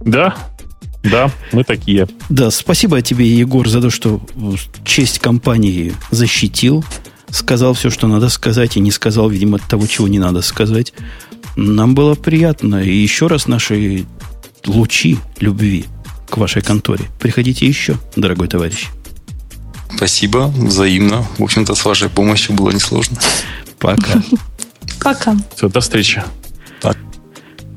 Да, 0.04 0.34
да, 1.02 1.30
мы 1.52 1.64
такие. 1.64 2.08
Да, 2.28 2.50
спасибо 2.50 3.00
тебе, 3.02 3.26
Егор, 3.26 3.68
за 3.68 3.80
то, 3.80 3.90
что 3.90 4.20
честь 4.84 5.18
компании 5.18 5.94
защитил, 6.10 6.84
сказал 7.30 7.74
все, 7.74 7.90
что 7.90 8.06
надо 8.06 8.28
сказать, 8.28 8.76
и 8.76 8.80
не 8.80 8.90
сказал, 8.90 9.28
видимо, 9.28 9.58
того, 9.58 9.86
чего 9.86 10.08
не 10.08 10.18
надо 10.18 10.42
сказать. 10.42 10.92
Нам 11.56 11.94
было 11.94 12.14
приятно. 12.14 12.82
И 12.82 12.94
еще 12.94 13.26
раз 13.26 13.46
наши 13.46 14.04
лучи 14.66 15.18
любви 15.38 15.86
к 16.28 16.36
вашей 16.36 16.62
конторе. 16.62 17.06
Приходите 17.18 17.66
еще, 17.66 17.96
дорогой 18.16 18.48
товарищ. 18.48 18.88
Спасибо, 19.96 20.52
взаимно. 20.56 21.26
В 21.38 21.42
общем-то, 21.42 21.74
с 21.74 21.84
вашей 21.84 22.08
помощью 22.08 22.54
было 22.54 22.70
несложно. 22.70 23.18
Пока. 23.78 24.22
Пока. 25.02 25.36
Все, 25.56 25.68
до 25.68 25.80
встречи. 25.80 26.22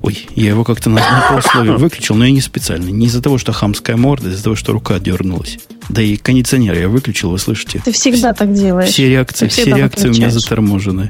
Ой, 0.03 0.27
я 0.35 0.49
его 0.49 0.65
как-то 0.65 0.89
на, 0.89 0.97
на 0.97 1.25
полусловие 1.29 1.77
выключил, 1.77 2.15
но 2.15 2.25
я 2.25 2.31
не 2.31 2.41
специально. 2.41 2.89
Не 2.89 3.07
из-за 3.07 3.21
того, 3.21 3.37
что 3.37 3.53
хамская 3.53 3.95
морда, 3.95 4.27
а 4.27 4.31
из-за 4.33 4.43
того, 4.43 4.55
что 4.57 4.73
рука 4.73 4.99
дернулась. 4.99 5.59
Да 5.87 6.01
и 6.01 6.17
кондиционер 6.17 6.77
я 6.77 6.89
выключил, 6.89 7.31
вы 7.31 7.39
слышите? 7.39 7.81
Ты 7.83 7.93
всегда 7.93 8.33
так 8.33 8.53
делаешь. 8.53 8.89
Все 8.89 9.09
реакции, 9.09 9.47
все 9.47 9.63
реакции 9.63 10.09
у 10.09 10.11
меня 10.11 10.29
заторможены. 10.29 11.09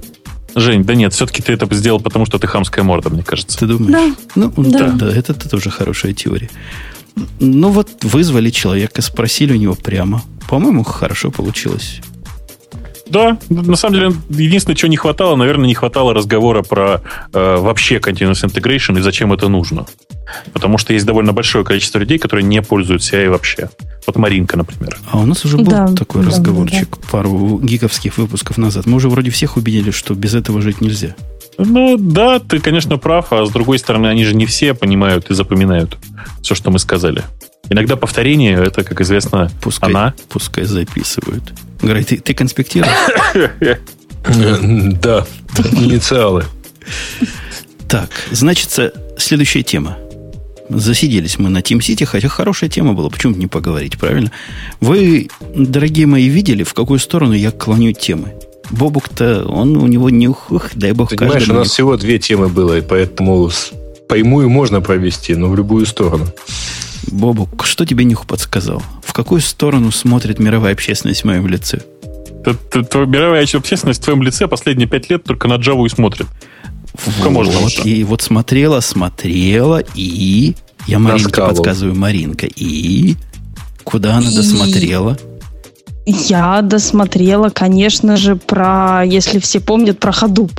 Жень, 0.55 0.83
да 0.83 0.93
нет, 0.93 1.11
все-таки 1.11 1.41
ты 1.41 1.53
это 1.53 1.73
сделал, 1.73 1.99
потому 1.99 2.27
что 2.27 2.37
ты 2.37 2.45
хамская 2.45 2.85
морда, 2.85 3.09
мне 3.09 3.23
кажется. 3.23 3.57
Ты 3.57 3.65
думаешь? 3.65 3.91
Да. 3.91 4.15
Ну, 4.35 4.53
да, 4.57 4.79
Да. 4.79 4.91
да, 4.91 5.09
это, 5.09 5.31
это 5.31 5.49
тоже 5.49 5.71
хорошая 5.71 6.13
теория. 6.13 6.51
Ну 7.39 7.69
вот, 7.69 7.89
вызвали 8.03 8.51
человека, 8.51 9.01
спросили 9.01 9.53
у 9.53 9.57
него 9.57 9.73
прямо. 9.73 10.21
По-моему, 10.47 10.83
хорошо 10.83 11.31
получилось. 11.31 12.01
Да, 13.05 13.37
на 13.49 13.75
самом 13.75 13.95
деле, 13.95 14.13
единственное, 14.29 14.75
чего 14.75 14.89
не 14.89 14.97
хватало, 14.97 15.35
наверное, 15.35 15.67
не 15.67 15.73
хватало 15.75 16.13
разговора 16.13 16.63
про 16.63 17.01
э, 17.33 17.57
вообще 17.57 17.97
Continuous 17.97 18.43
Integration 18.45 18.97
и 18.97 19.01
зачем 19.01 19.33
это 19.33 19.49
нужно. 19.49 19.85
Потому 20.53 20.77
что 20.77 20.93
есть 20.93 21.05
довольно 21.05 21.33
большое 21.33 21.65
количество 21.65 21.99
людей, 21.99 22.17
которые 22.17 22.45
не 22.45 22.61
пользуются 22.61 23.17
CI 23.17 23.29
вообще. 23.29 23.69
Вот 24.07 24.15
Маринка, 24.15 24.57
например. 24.57 24.97
А 25.11 25.19
у 25.19 25.25
нас 25.25 25.43
уже 25.45 25.57
был 25.57 25.65
Да, 25.65 25.87
такой 25.87 26.23
да, 26.23 26.29
разговорчик 26.29 26.97
пару 27.11 27.59
гиковских 27.59 28.17
выпусков 28.17 28.57
назад. 28.57 28.85
Мы 28.85 28.95
уже 28.95 29.09
вроде 29.09 29.31
всех 29.31 29.57
убедили, 29.57 29.91
что 29.91 30.13
без 30.13 30.33
этого 30.33 30.61
жить 30.61 30.81
нельзя. 30.81 31.15
Ну, 31.57 31.97
да, 31.99 32.39
ты, 32.39 32.59
конечно, 32.59 32.97
прав, 32.97 33.31
а 33.31 33.45
с 33.45 33.51
другой 33.51 33.77
стороны, 33.79 34.07
они 34.07 34.25
же 34.25 34.35
не 34.35 34.45
все 34.45 34.73
понимают 34.73 35.29
и 35.29 35.33
запоминают 35.33 35.97
все, 36.41 36.55
что 36.55 36.71
мы 36.71 36.79
сказали. 36.79 37.23
Иногда 37.69 37.95
повторение, 37.95 38.57
это, 38.57 38.83
как 38.83 39.01
известно, 39.01 39.51
Пускай, 39.61 39.89
она. 39.89 40.13
пускай 40.29 40.65
записывают. 40.65 41.43
Грей, 41.83 42.03
ты, 42.03 42.17
ты 42.17 42.33
конспектируешь? 42.33 42.91
Да, 44.25 45.25
инициалы. 45.73 46.45
Так, 47.87 48.09
значит, 48.31 48.69
следующая 49.17 49.63
тема. 49.63 49.97
Засиделись 50.69 51.37
мы 51.37 51.49
на 51.49 51.59
Team 51.59 51.79
City, 51.79 52.05
хотя 52.05 52.29
хорошая 52.29 52.69
тема 52.69 52.93
была, 52.93 53.09
почему 53.09 53.33
бы 53.33 53.39
не 53.39 53.47
поговорить, 53.47 53.99
правильно? 53.99 54.31
Вы, 54.79 55.27
дорогие 55.55 56.07
мои, 56.07 56.27
видели, 56.29 56.63
в 56.63 56.73
какую 56.73 56.99
сторону 56.99 57.33
я 57.33 57.51
клоню 57.51 57.91
темы? 57.91 58.33
Бобук-то, 58.71 59.43
он 59.45 59.75
у 59.77 59.85
него 59.87 60.09
нюх, 60.09 60.49
ух, 60.51 60.69
дай 60.73 60.93
бог 60.93 61.09
Понимаешь, 61.15 61.47
у 61.49 61.53
нас 61.53 61.65
нюх. 61.65 61.73
всего 61.73 61.97
две 61.97 62.17
темы 62.17 62.47
было, 62.47 62.77
и 62.77 62.81
поэтому 62.81 63.49
с- 63.49 63.71
поймую 64.07 64.49
можно 64.49 64.79
провести, 64.81 65.35
но 65.35 65.49
в 65.49 65.55
любую 65.55 65.85
сторону. 65.85 66.27
Бобук, 67.11 67.65
что 67.65 67.85
тебе 67.85 68.03
нюх 68.05 68.25
подсказал? 68.25 68.81
В 69.03 69.13
какую 69.13 69.41
сторону 69.41 69.91
смотрит 69.91 70.39
мировая 70.39 70.73
общественность 70.73 71.21
в 71.21 71.25
моем 71.25 71.47
лице? 71.47 71.81
Мировая 72.45 73.45
общественность 73.53 74.01
в 74.01 74.03
твоем 74.03 74.21
лице 74.23 74.47
последние 74.47 74.87
пять 74.87 75.09
лет 75.09 75.23
только 75.23 75.47
на 75.47 75.55
Java 75.55 75.85
и 75.85 75.89
смотрит. 75.89 76.27
Можно 77.23 77.53
Вот, 77.59 77.65
уже? 77.65 77.81
и 77.83 78.03
вот 78.03 78.21
смотрела, 78.21 78.79
смотрела, 78.79 79.81
и... 79.95 80.55
Я 80.85 80.99
Маринке 80.99 81.41
подсказываю, 81.41 81.95
Маринка, 81.95 82.45
и... 82.45 83.15
Куда 83.83 84.17
она 84.17 84.29
И- 84.29 84.35
досмотрела? 84.35 85.17
Я 86.05 86.61
досмотрела, 86.61 87.49
конечно 87.49 88.17
же, 88.17 88.35
про, 88.35 89.03
если 89.05 89.39
все 89.39 89.61
помнят, 89.61 89.99
про 89.99 90.11
Hadoop. 90.11 90.51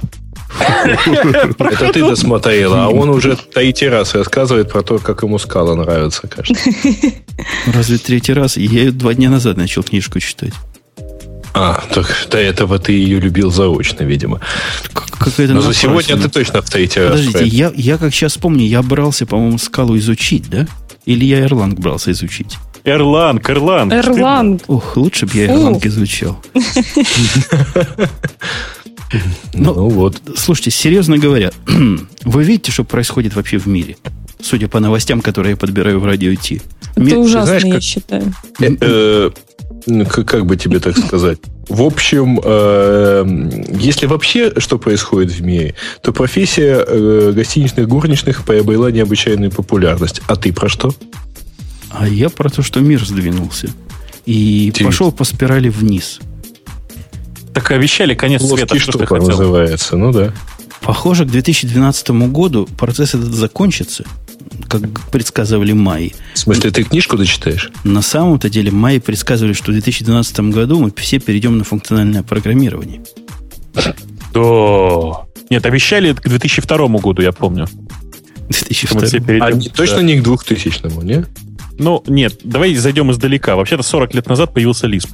Это 1.59 1.93
ты 1.93 2.01
досмотрела, 2.01 2.85
а 2.85 2.89
он 2.89 3.09
уже 3.11 3.37
третий 3.37 3.89
раз 3.89 4.15
рассказывает 4.15 4.71
про 4.71 4.83
то, 4.83 4.99
как 4.99 5.23
ему 5.23 5.39
скала 5.39 5.75
нравится, 5.75 6.27
кажется. 6.29 6.71
Разве 7.75 7.99
третий 7.99 8.33
раз? 8.33 8.57
Я 8.57 8.83
ее 8.83 8.91
два 8.93 9.15
дня 9.15 9.31
назад 9.31 9.57
начал 9.57 9.83
книжку 9.83 10.21
читать. 10.21 10.53
А, 11.57 11.83
так 11.93 12.27
до 12.31 12.39
этого 12.39 12.79
ты 12.79 12.93
ее 12.93 13.21
любил 13.21 13.51
заочно, 13.51 14.03
видимо. 14.03 14.41
Как- 14.93 15.05
Какая-то 15.19 15.55
Но 15.55 15.61
за 15.61 15.73
сегодня 15.73 16.17
ты 16.17 16.29
точно 16.29 16.61
в 16.61 16.69
третий 16.69 17.01
раз. 17.01 17.11
Подождите, 17.13 17.47
я, 17.47 17.73
я 17.75 17.97
как 17.97 18.13
сейчас 18.13 18.37
помню, 18.37 18.67
я 18.67 18.83
брался, 18.83 19.25
по-моему, 19.27 19.59
скалу 19.59 19.97
изучить, 19.97 20.51
да? 20.51 20.67
Или 21.07 21.25
я 21.25 21.47
Erlang 21.47 21.81
брался 21.81 22.11
изучить? 22.11 22.59
Эрланг, 22.83 23.49
Эрланг. 23.49 23.93
Erlang. 23.93 24.61
Ух, 24.67 24.97
лучше 24.97 25.27
бы 25.27 25.37
я. 25.39 25.47
Erlang 25.47 25.81
изучал. 25.87 26.43
Ну, 29.55 29.75
Ну 29.75 29.89
вот. 29.89 30.21
Слушайте, 30.37 30.71
серьезно 30.71 31.19
говоря, 31.19 31.53
вы 32.25 32.45
видите, 32.45 32.73
что 32.73 32.85
происходит 32.85 33.35
вообще 33.35 33.59
в 33.59 33.67
мире? 33.67 33.97
Судя 34.41 34.69
по 34.69 34.81
новостям, 34.81 35.21
которые 35.21 35.53
я 35.53 35.57
подбираю 35.57 36.01
в 36.01 36.05
радио 36.05 36.35
Ти. 36.35 36.61
Это 36.97 37.19
ужасно, 37.19 37.47
знаешь, 37.47 37.65
я 37.65 37.73
как- 37.75 37.83
считаю. 37.83 38.35
Э, 38.61 38.77
э, 38.81 39.31
ну, 39.87 40.07
как 40.07 40.27
как 40.29 40.47
бы 40.47 40.57
тебе 40.57 40.81
так 40.81 40.97
сказать? 40.99 41.39
В 41.69 41.83
общем, 41.83 42.41
э, 42.45 43.51
если 43.79 44.07
вообще 44.07 44.53
что 44.59 44.79
происходит 44.79 45.33
в 45.33 45.41
мире, 45.43 45.75
то 46.03 46.13
профессия 46.13 46.85
э, 46.87 47.33
гостиничных 47.35 47.89
горничных 47.89 48.45
приобрела 48.45 48.91
необычайную 48.91 49.51
популярность. 49.51 50.21
А 50.27 50.37
ты 50.37 50.53
про 50.53 50.69
что? 50.69 50.95
А 51.91 52.07
я 52.07 52.29
про 52.29 52.51
то, 52.51 52.63
что 52.63 52.81
мир 52.81 53.05
сдвинулся. 53.05 53.69
И 54.27 54.67
Интересно. 54.69 54.87
пошел 54.87 55.13
по 55.13 55.25
спирали 55.25 55.69
вниз. 55.71 56.21
Так 57.55 57.71
обещали 57.71 58.15
конец 58.15 58.43
света. 58.43 58.67
Плоский 58.67 58.79
Что 58.81 58.99
ты 58.99 59.07
хотел? 59.07 59.29
называется. 59.29 59.97
Ну 59.97 60.13
да. 60.13 60.33
Похоже, 60.81 61.25
к 61.25 61.29
2012 61.29 62.11
году 62.31 62.69
процесс 62.77 63.11
этот 63.15 63.33
закончится, 63.33 64.05
как 64.69 64.83
предсказывали 65.11 65.73
майи. 65.73 66.15
В 66.35 66.39
смысле, 66.39 66.71
ты 66.71 66.83
книжку 66.85 67.17
дочитаешь? 67.17 67.71
На 67.85 68.03
самом-то 68.03 68.51
деле 68.51 68.71
майи 68.71 68.99
предсказывали, 68.99 69.55
что 69.55 69.71
в 69.71 69.75
2012 69.75 70.41
году 70.51 70.79
мы 70.81 70.93
все 70.95 71.19
перейдем 71.21 71.57
на 71.57 71.65
функциональное 71.65 72.23
программирование. 72.23 73.01
Да. 74.33 75.25
Нет, 75.51 75.65
обещали 75.65 76.13
к 76.13 76.29
2002 76.29 76.89
году, 76.99 77.23
я 77.23 77.33
помню. 77.33 77.67
что 78.51 78.95
мы 78.95 79.01
2002. 79.01 79.07
все 79.07 79.21
перейдем. 79.21 79.47
А 79.47 79.53
не- 79.53 79.69
точно 79.69 80.01
не 80.01 80.21
к 80.21 80.27
2000-му, 80.27 81.03
не? 81.03 81.25
Ну, 81.79 82.03
нет, 82.07 82.41
давай 82.45 82.75
зайдем 82.75 83.11
издалека. 83.11 83.57
Вообще-то 83.57 83.83
40 83.83 84.15
лет 84.15 84.29
назад 84.29 84.53
появился 84.53 84.87
Lisp. 84.87 85.09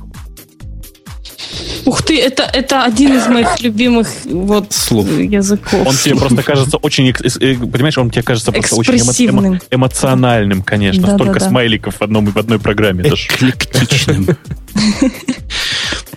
Ух 1.91 2.03
ты, 2.03 2.21
это, 2.21 2.45
это 2.45 2.85
один 2.85 3.17
из 3.17 3.27
моих 3.27 3.61
любимых 3.63 4.07
вот 4.25 4.73
Слов. 4.73 5.09
языков. 5.11 5.85
Он 5.89 5.93
тебе 5.97 6.15
просто 6.15 6.43
кажется 6.45 6.77
очень, 6.77 7.09
экс- 7.11 7.37
э, 7.41 7.57
понимаешь, 7.57 7.99
он 7.99 8.11
тебе 8.11 8.23
кажется 8.23 8.53
просто 8.53 8.77
очень 8.77 8.95
эмо- 8.95 9.11
эмо- 9.29 9.61
эмоциональным, 9.73 10.63
конечно. 10.63 11.03
Да, 11.03 11.15
Столько 11.17 11.35
да, 11.35 11.41
да. 11.41 11.49
смайликов 11.49 11.97
в, 11.97 12.03
одном, 12.03 12.27
в 12.27 12.37
одной 12.37 12.61
программе. 12.61 13.03
Эклектичным. 13.09 14.29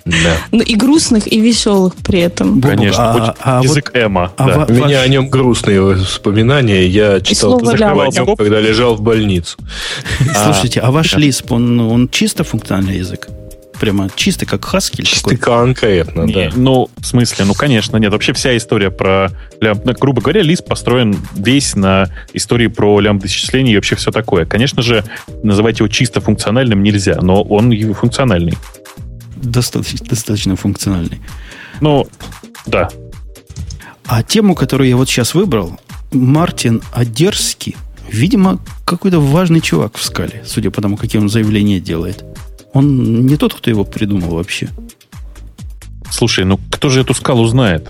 Да. 0.05 0.35
Ну, 0.51 0.61
и 0.61 0.75
грустных, 0.75 1.31
и 1.31 1.39
веселых 1.39 1.95
при 1.95 2.19
этом. 2.19 2.61
Конечно, 2.61 3.03
а- 3.13 3.35
а 3.39 3.57
вот- 3.57 3.63
язык 3.65 3.91
эмо. 3.95 4.31
а 4.37 4.47
да. 4.47 4.65
У 4.69 4.73
меня 4.73 4.97
ваш- 4.99 5.05
о 5.05 5.07
нем 5.07 5.29
грустные 5.29 5.81
воспоминания. 5.81 6.85
Я 6.85 7.19
читал 7.21 7.51
слово 7.51 7.65
только 7.65 7.77
«лява». 7.79 8.03
о 8.03 8.07
нем, 8.09 8.35
когда 8.35 8.59
лежал 8.59 8.95
в 8.95 9.01
больницу. 9.01 9.57
Слушайте, 10.43 10.81
а 10.81 10.91
ваш 10.91 11.15
он, 11.49 11.79
он 11.79 12.09
чисто 12.09 12.43
функциональный 12.43 12.97
язык? 12.97 13.27
Прямо 13.79 14.09
чистый, 14.15 14.45
как 14.45 14.61
Haskell? 14.61 15.03
Чисто 15.03 15.29
такой? 15.31 15.37
конкретно, 15.37 16.21
Не, 16.21 16.33
да. 16.33 16.49
Ну, 16.55 16.89
в 16.97 17.05
смысле, 17.05 17.45
ну, 17.45 17.53
конечно, 17.53 17.97
нет. 17.97 18.11
Вообще 18.11 18.33
вся 18.33 18.55
история 18.55 18.91
про 18.91 19.31
ну, 19.61 19.93
грубо 19.99 20.21
говоря, 20.21 20.41
лист 20.41 20.65
построен 20.65 21.15
весь 21.35 21.75
на 21.75 22.09
истории 22.33 22.67
про 22.67 22.99
лямбда 22.99 23.27
исчисления 23.27 23.73
и 23.73 23.75
вообще 23.75 23.95
все 23.95 24.11
такое. 24.11 24.45
Конечно 24.45 24.81
же, 24.81 25.03
называть 25.43 25.79
его 25.79 25.87
чисто 25.87 26.21
функциональным 26.21 26.83
нельзя, 26.83 27.19
но 27.21 27.41
он 27.41 27.71
функциональный. 27.93 28.57
Достаточно, 29.35 30.05
достаточно 30.05 30.55
функциональный. 30.55 31.21
Ну, 31.81 32.07
да. 32.65 32.89
А 34.05 34.23
тему, 34.23 34.55
которую 34.55 34.89
я 34.89 34.97
вот 34.97 35.09
сейчас 35.09 35.33
выбрал, 35.33 35.79
Мартин 36.11 36.81
Одерский, 36.91 37.75
видимо, 38.09 38.59
какой-то 38.85 39.19
важный 39.19 39.61
чувак 39.61 39.97
в 39.97 40.03
скале, 40.03 40.43
судя 40.45 40.71
по 40.71 40.81
тому, 40.81 40.97
какие 40.97 41.21
он 41.21 41.29
заявления 41.29 41.79
делает. 41.79 42.23
Он 42.73 43.25
не 43.25 43.37
тот, 43.37 43.53
кто 43.53 43.69
его 43.69 43.83
придумал 43.83 44.35
вообще. 44.35 44.69
Слушай, 46.11 46.45
ну 46.45 46.59
кто 46.71 46.89
же 46.89 47.01
эту 47.01 47.13
скалу 47.13 47.45
знает? 47.45 47.89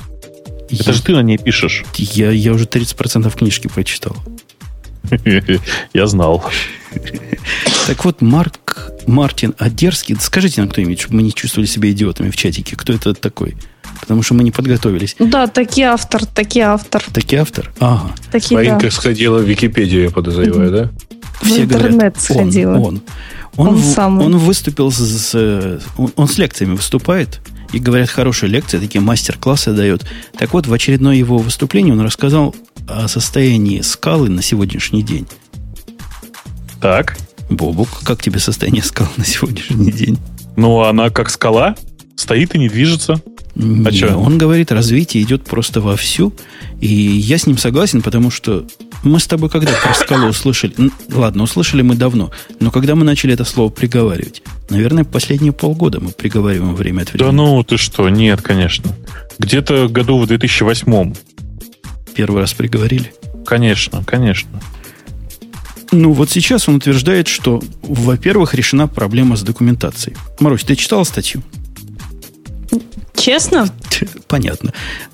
Это 0.69 0.83
я, 0.83 0.93
же 0.93 1.03
ты 1.03 1.13
на 1.13 1.21
ней 1.21 1.37
пишешь. 1.37 1.83
я, 1.97 2.31
я 2.31 2.53
уже 2.53 2.65
30% 2.65 3.35
книжки 3.37 3.67
прочитал. 3.67 4.15
Я 5.93 6.07
знал. 6.07 6.43
Так 7.87 8.05
вот, 8.05 8.21
Марк 8.21 8.91
Мартин 9.05 9.53
Одерский, 9.57 10.15
скажите 10.19 10.61
нам 10.61 10.69
кто-нибудь, 10.69 10.99
чтобы 10.99 11.17
мы 11.17 11.23
не 11.23 11.33
чувствовали 11.33 11.67
себя 11.67 11.91
идиотами 11.91 12.29
в 12.29 12.37
чатике, 12.37 12.75
кто 12.75 12.93
это 12.93 13.13
такой? 13.13 13.55
Потому 13.99 14.23
что 14.23 14.33
мы 14.33 14.43
не 14.43 14.51
подготовились. 14.51 15.15
Ну 15.19 15.27
Да, 15.27 15.47
таки 15.47 15.81
автор, 15.81 16.25
таки 16.25 16.61
автор. 16.61 17.03
Таки 17.13 17.35
автор? 17.35 17.71
Ага. 17.79 18.15
Таки 18.31 18.55
да. 18.55 18.61
Маринка 18.61 18.89
сходила 18.91 19.39
в 19.39 19.43
Википедию, 19.43 20.03
я 20.03 20.09
подозреваю, 20.09 20.71
да? 20.71 20.89
В 21.41 21.57
интернет 21.57 22.19
сходила. 22.19 22.75
Он, 22.75 22.85
он. 22.85 23.01
Он, 23.57 23.69
Он 23.69 23.75
в- 23.75 23.83
самый. 23.85 24.25
он 24.25 24.37
выступил 24.37 24.91
с... 24.91 24.97
с- 24.97 25.81
он, 25.97 26.11
он 26.15 26.27
с 26.27 26.37
лекциями 26.37 26.75
выступает, 26.75 27.39
и 27.71 27.79
говорят, 27.79 28.09
хорошие 28.09 28.49
лекции, 28.49 28.77
такие 28.79 29.01
мастер-классы 29.01 29.73
дает. 29.73 30.05
Так 30.37 30.53
вот, 30.53 30.67
в 30.67 30.73
очередное 30.73 31.15
его 31.15 31.37
выступление 31.37 31.93
он 31.93 32.01
рассказал 32.01 32.55
о 32.87 33.07
состоянии 33.07 33.81
скалы 33.81 34.29
на 34.29 34.41
сегодняшний 34.41 35.01
день. 35.03 35.27
Так. 36.81 37.17
Бобук, 37.49 37.89
как 38.03 38.21
тебе 38.21 38.39
состояние 38.39 38.83
скалы 38.83 39.09
на 39.17 39.25
сегодняшний 39.25 39.91
день? 39.91 40.17
Ну, 40.55 40.81
она 40.81 41.09
как 41.09 41.29
скала, 41.29 41.75
стоит 42.15 42.55
и 42.55 42.59
не 42.59 42.69
движется. 42.69 43.21
Не, 43.55 43.91
чё? 43.91 44.19
он 44.19 44.37
говорит, 44.37 44.71
развитие 44.71 45.23
идет 45.23 45.43
просто 45.43 45.79
вовсю. 45.79 46.33
И 46.81 46.87
я 46.87 47.37
с 47.37 47.45
ним 47.45 47.57
согласен, 47.57 48.01
потому 48.01 48.31
что 48.31 48.65
мы 49.03 49.19
с 49.19 49.27
тобой 49.27 49.49
когда 49.49 49.71
про 49.73 49.93
скалу 49.93 50.27
услышали? 50.27 50.73
Ладно, 51.11 51.43
услышали 51.43 51.81
мы 51.81 51.95
давно. 51.95 52.31
Но 52.59 52.71
когда 52.71 52.95
мы 52.95 53.03
начали 53.03 53.33
это 53.33 53.43
слово 53.43 53.69
приговаривать? 53.69 54.41
Наверное, 54.69 55.03
последние 55.03 55.53
полгода 55.53 55.99
мы 55.99 56.11
приговариваем 56.11 56.75
время 56.75 57.03
от 57.03 57.13
времени. 57.13 57.27
Да 57.27 57.31
ну, 57.31 57.63
ты 57.63 57.77
что, 57.77 58.09
нет, 58.09 58.41
конечно. 58.41 58.95
Где-то 59.37 59.87
году 59.87 60.17
в 60.17 60.27
2008 60.27 61.13
Первый 62.15 62.41
раз 62.41 62.53
приговорили. 62.53 63.13
Конечно, 63.45 64.03
конечно. 64.05 64.61
Ну, 65.91 66.11
вот 66.11 66.29
сейчас 66.29 66.67
он 66.67 66.75
утверждает, 66.75 67.27
что, 67.27 67.61
во-первых, 67.83 68.53
решена 68.53 68.87
проблема 68.87 69.35
с 69.35 69.41
документацией. 69.41 70.15
Марусь, 70.39 70.63
ты 70.63 70.75
читала 70.75 71.03
статью? 71.03 71.43
Честно? 73.23 73.69
Понятно. 74.27 74.73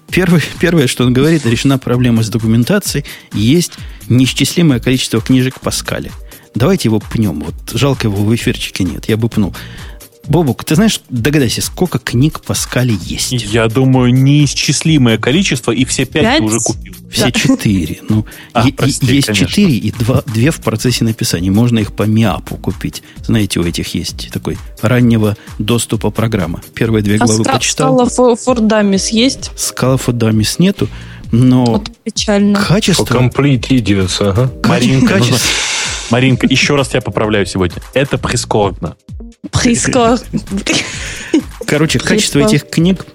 Первое, 0.10 0.42
первое, 0.60 0.88
что 0.88 1.06
он 1.06 1.14
говорит, 1.14 1.46
решена 1.46 1.78
проблема 1.78 2.24
с 2.24 2.30
документацией. 2.30 3.06
Есть 3.34 3.74
неисчислимое 4.08 4.80
количество 4.80 5.22
книжек 5.22 5.60
по 5.60 5.70
скале. 5.70 6.12
Давайте 6.56 6.88
его 6.88 7.00
пнем. 7.00 7.42
Вот 7.42 7.54
жалко 7.72 8.08
его 8.08 8.24
в 8.24 8.34
эфирчике 8.34 8.84
нет. 8.84 9.08
Я 9.08 9.16
бы 9.16 9.30
пнул. 9.30 9.56
Бобук, 10.30 10.64
ты 10.64 10.76
знаешь, 10.76 11.02
догадайся, 11.10 11.62
сколько 11.62 11.98
книг 11.98 12.42
по 12.42 12.54
скале 12.54 12.96
есть? 13.02 13.32
Я 13.32 13.68
думаю, 13.68 14.14
неисчислимое 14.14 15.18
количество, 15.18 15.72
и 15.72 15.86
все 15.86 16.06
пять 16.06 16.24
Пять? 16.24 16.38
ты 16.38 16.44
уже 16.44 16.60
купил. 16.60 16.94
Все 17.12 17.32
четыре. 17.32 18.02
Ну, 18.08 18.26
А, 18.54 18.68
е- 18.68 18.72
прости, 18.74 19.08
есть 19.08 19.26
конечно. 19.28 19.48
четыре 19.48 19.74
и 19.76 19.92
два, 19.92 20.22
две 20.28 20.52
в 20.52 20.60
процессе 20.62 21.04
написания. 21.04 21.50
Можно 21.50 21.80
их 21.80 21.94
по 21.94 22.04
МИАПу 22.04 22.58
купить. 22.58 23.02
Знаете, 23.26 23.60
у 23.60 23.64
этих 23.64 23.96
есть 23.96 24.30
такой 24.32 24.58
раннего 24.84 25.36
доступа 25.58 26.12
программа. 26.12 26.62
Первые 26.76 27.02
две 27.02 27.16
А 27.16 27.26
главы 27.26 27.44
ска- 27.44 27.54
почитал. 27.54 28.08
скала 28.08 28.34
фо- 28.34 28.38
for 28.40 28.60
Dummies 28.60 29.08
есть? 29.12 29.50
Скала 29.58 29.98
Фудамис 29.98 30.60
нету, 30.60 30.88
но 31.32 31.66
Вот 31.66 31.90
печально. 32.04 32.60
Качество... 32.64 33.04
complete 33.06 33.70
idiots, 33.70 34.18
ага. 34.20 34.52
Маринка, 34.66 35.16
качество- 35.16 35.32
нужно- 35.32 35.40
Маринка, 36.10 36.48
еще 36.50 36.76
раз 36.76 36.90
тебя 36.90 37.02
поправляю 37.02 37.46
сегодня. 37.46 37.82
Это 37.94 38.18
прискорбно. 38.18 38.96
Прискор. 39.52 40.20
Короче, 41.66 42.00
качество 42.00 42.40
этих 42.40 42.70
книг 42.70 43.06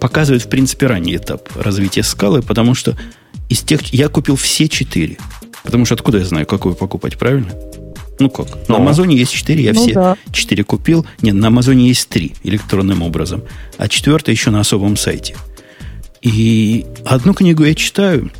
показывает, 0.00 0.42
в 0.42 0.48
принципе, 0.48 0.86
ранний 0.86 1.16
этап 1.16 1.48
развития 1.56 2.02
скалы, 2.02 2.42
потому 2.42 2.74
что 2.74 2.96
из 3.48 3.60
тех... 3.60 3.92
Я 3.92 4.08
купил 4.08 4.36
все 4.36 4.68
четыре. 4.68 5.16
Потому 5.62 5.84
что 5.84 5.94
откуда 5.94 6.18
я 6.18 6.24
знаю, 6.24 6.46
какую 6.46 6.74
покупать, 6.74 7.18
правильно? 7.18 7.52
Ну 8.18 8.30
как? 8.30 8.48
На 8.68 8.76
Ну. 8.76 8.76
Амазоне 8.76 9.16
есть 9.16 9.32
четыре, 9.32 9.64
я 9.64 9.72
Ну 9.72 9.82
все 9.82 9.94
да. 9.94 10.16
четыре 10.32 10.62
купил. 10.64 11.06
Нет, 11.22 11.34
на 11.34 11.48
Амазоне 11.48 11.88
есть 11.88 12.08
три 12.08 12.34
электронным 12.44 13.02
образом. 13.02 13.42
А 13.78 13.88
четвертая 13.88 14.34
еще 14.34 14.50
на 14.50 14.60
особом 14.60 14.96
сайте. 14.96 15.36
И 16.20 16.84
одну 17.04 17.32
книгу 17.32 17.64
я 17.64 17.74
читаю, 17.74 18.30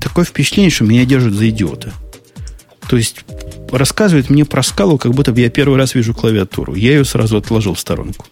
такое 0.00 0.24
впечатление, 0.24 0.70
что 0.70 0.84
меня 0.84 1.04
держат 1.04 1.34
за 1.34 1.48
идиота. 1.48 1.92
То 2.88 2.96
есть 2.96 3.24
рассказывает 3.70 4.30
мне 4.30 4.44
про 4.44 4.62
скалу, 4.62 4.98
как 4.98 5.12
будто 5.12 5.32
бы 5.32 5.40
я 5.40 5.50
первый 5.50 5.78
раз 5.78 5.94
вижу 5.94 6.14
клавиатуру. 6.14 6.74
Я 6.74 6.92
ее 6.92 7.04
сразу 7.04 7.36
отложил 7.36 7.74
в 7.74 7.80
сторонку. 7.80 8.26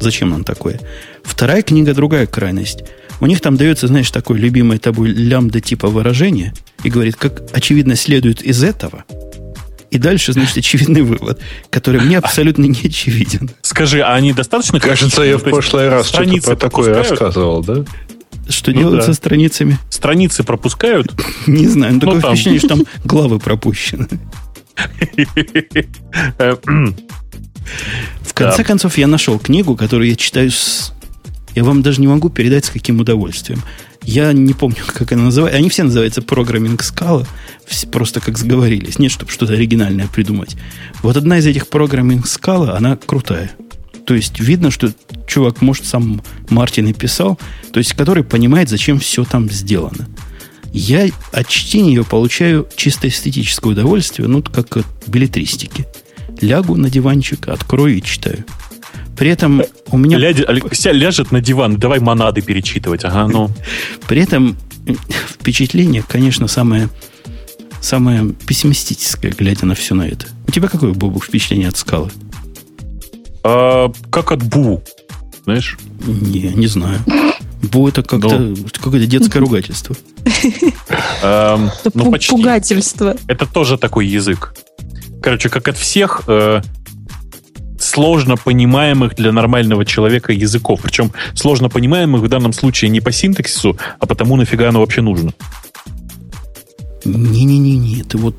Зачем 0.00 0.30
нам 0.30 0.44
такое? 0.44 0.80
Вторая 1.22 1.62
книга 1.62 1.94
другая 1.94 2.26
крайность. 2.26 2.84
У 3.20 3.26
них 3.26 3.40
там 3.40 3.56
дается, 3.56 3.86
знаешь, 3.86 4.10
такое 4.10 4.38
любимое 4.38 4.78
тобой 4.78 5.08
лямбда 5.08 5.60
типа 5.60 5.88
выражение 5.88 6.52
и 6.84 6.90
говорит, 6.90 7.16
как 7.16 7.42
очевидно 7.52 7.96
следует 7.96 8.42
из 8.42 8.62
этого. 8.62 9.04
И 9.90 9.98
дальше, 9.98 10.32
значит, 10.32 10.58
очевидный 10.58 11.02
вывод, 11.02 11.40
который 11.70 12.00
мне 12.00 12.18
абсолютно 12.18 12.64
не 12.64 12.80
очевиден. 12.84 13.50
Скажи, 13.62 14.00
а 14.00 14.14
они 14.14 14.32
достаточно... 14.32 14.80
Кажется, 14.80 15.22
я 15.22 15.38
в 15.38 15.42
прошлый 15.42 15.88
раз 15.88 16.08
что-то 16.08 16.42
про 16.42 16.56
такое 16.56 16.94
рассказывал, 16.94 17.62
да? 17.62 17.84
Что 18.48 18.72
Ну 18.72 18.78
делают 18.78 19.00
да. 19.00 19.06
со 19.06 19.14
страницами? 19.14 19.78
Страницы 19.90 20.44
пропускают? 20.44 21.12
Не 21.46 21.66
знаю, 21.66 21.94
но 21.94 22.00
такое 22.00 22.20
там. 22.20 22.34
впечатление, 22.34 22.60
что 22.60 22.68
там 22.68 22.82
главы 23.04 23.38
пропущены. 23.38 24.06
В 28.20 28.34
конце 28.34 28.64
концов, 28.64 28.98
я 28.98 29.06
нашел 29.06 29.38
книгу, 29.38 29.76
которую 29.76 30.10
я 30.10 30.16
читаю 30.16 30.50
с... 30.50 30.92
Я 31.54 31.64
вам 31.64 31.82
даже 31.82 32.00
не 32.00 32.06
могу 32.06 32.28
передать, 32.28 32.66
с 32.66 32.70
каким 32.70 33.00
удовольствием. 33.00 33.62
Я 34.02 34.32
не 34.32 34.52
помню, 34.52 34.78
как 34.86 35.12
она 35.12 35.24
называется. 35.24 35.58
Они 35.58 35.68
все 35.68 35.82
называются 35.82 36.22
программинг 36.22 36.82
скала. 36.82 37.26
Просто 37.90 38.20
как 38.20 38.38
сговорились. 38.38 38.98
Нет, 38.98 39.10
чтобы 39.10 39.32
что-то 39.32 39.54
оригинальное 39.54 40.06
придумать. 40.06 40.56
Вот 41.02 41.16
одна 41.16 41.38
из 41.38 41.46
этих 41.46 41.68
программинг 41.68 42.26
скала, 42.26 42.76
она 42.76 42.96
крутая. 42.96 43.50
То 44.06 44.14
есть 44.14 44.38
видно, 44.38 44.70
что 44.70 44.92
чувак, 45.26 45.60
может, 45.60 45.84
сам 45.84 46.22
Мартин 46.48 46.86
и 46.86 46.92
писал, 46.92 47.38
то 47.72 47.78
есть 47.78 47.94
который 47.94 48.22
понимает, 48.22 48.68
зачем 48.68 49.00
все 49.00 49.24
там 49.24 49.50
сделано. 49.50 50.08
Я 50.72 51.08
от 51.32 51.48
чтения 51.48 51.94
ее 51.94 52.04
получаю 52.04 52.68
чисто 52.76 53.08
эстетическое 53.08 53.72
удовольствие, 53.72 54.28
ну, 54.28 54.42
как 54.42 54.76
от 54.76 54.86
билетристики. 55.08 55.86
Лягу 56.40 56.76
на 56.76 56.88
диванчик, 56.88 57.48
открою 57.48 57.96
и 57.96 58.02
читаю. 58.02 58.44
При 59.16 59.30
этом 59.30 59.62
у 59.90 59.96
меня 59.98 60.18
Ляди- 60.18 60.44
Алексей 60.46 60.92
ляжет 60.92 61.32
на 61.32 61.40
диван, 61.40 61.76
давай 61.78 61.98
монады 61.98 62.42
перечитывать. 62.42 63.04
Ага, 63.04 63.26
ну. 63.26 63.50
При 64.06 64.20
этом 64.20 64.56
впечатление, 65.40 66.04
конечно, 66.06 66.46
самое, 66.46 66.90
самое 67.80 68.34
пессимистическое, 68.46 69.32
глядя 69.32 69.66
на 69.66 69.74
все 69.74 69.94
на 69.94 70.06
это. 70.06 70.26
У 70.46 70.52
тебя 70.52 70.68
какое, 70.68 70.92
Бобу, 70.92 71.20
впечатление 71.20 71.68
от 71.68 71.76
скалы? 71.76 72.10
А, 73.48 73.92
как 74.10 74.32
от 74.32 74.42
Бу, 74.42 74.82
знаешь? 75.44 75.78
Не, 76.04 76.52
не 76.52 76.66
знаю. 76.66 76.98
Бу 77.62 77.86
это 77.88 78.02
как-то 78.02 78.54
какое-то 78.72 79.06
детское 79.06 79.38
ругательство. 79.38 79.94
Эм, 81.22 81.70
Это 81.84 81.90
ну, 81.94 82.10
почти. 82.10 82.32
пугательство. 82.32 83.16
Это 83.28 83.46
тоже 83.46 83.78
такой 83.78 84.06
язык. 84.06 84.54
Короче, 85.22 85.48
как 85.48 85.68
от 85.68 85.76
всех 85.78 86.22
э, 86.26 86.60
сложно 87.78 88.36
понимаемых 88.36 89.14
для 89.14 89.30
нормального 89.30 89.84
человека 89.84 90.32
языков. 90.32 90.80
Причем 90.82 91.12
сложно 91.34 91.68
понимаемых 91.68 92.22
в 92.22 92.28
данном 92.28 92.52
случае 92.52 92.90
не 92.90 93.00
по 93.00 93.12
синтаксису, 93.12 93.78
а 94.00 94.06
потому 94.06 94.36
нафига 94.36 94.68
оно 94.68 94.80
вообще 94.80 95.02
нужно. 95.02 95.32
Не-не-не-не, 97.04 98.02
ты 98.02 98.18
вот... 98.18 98.34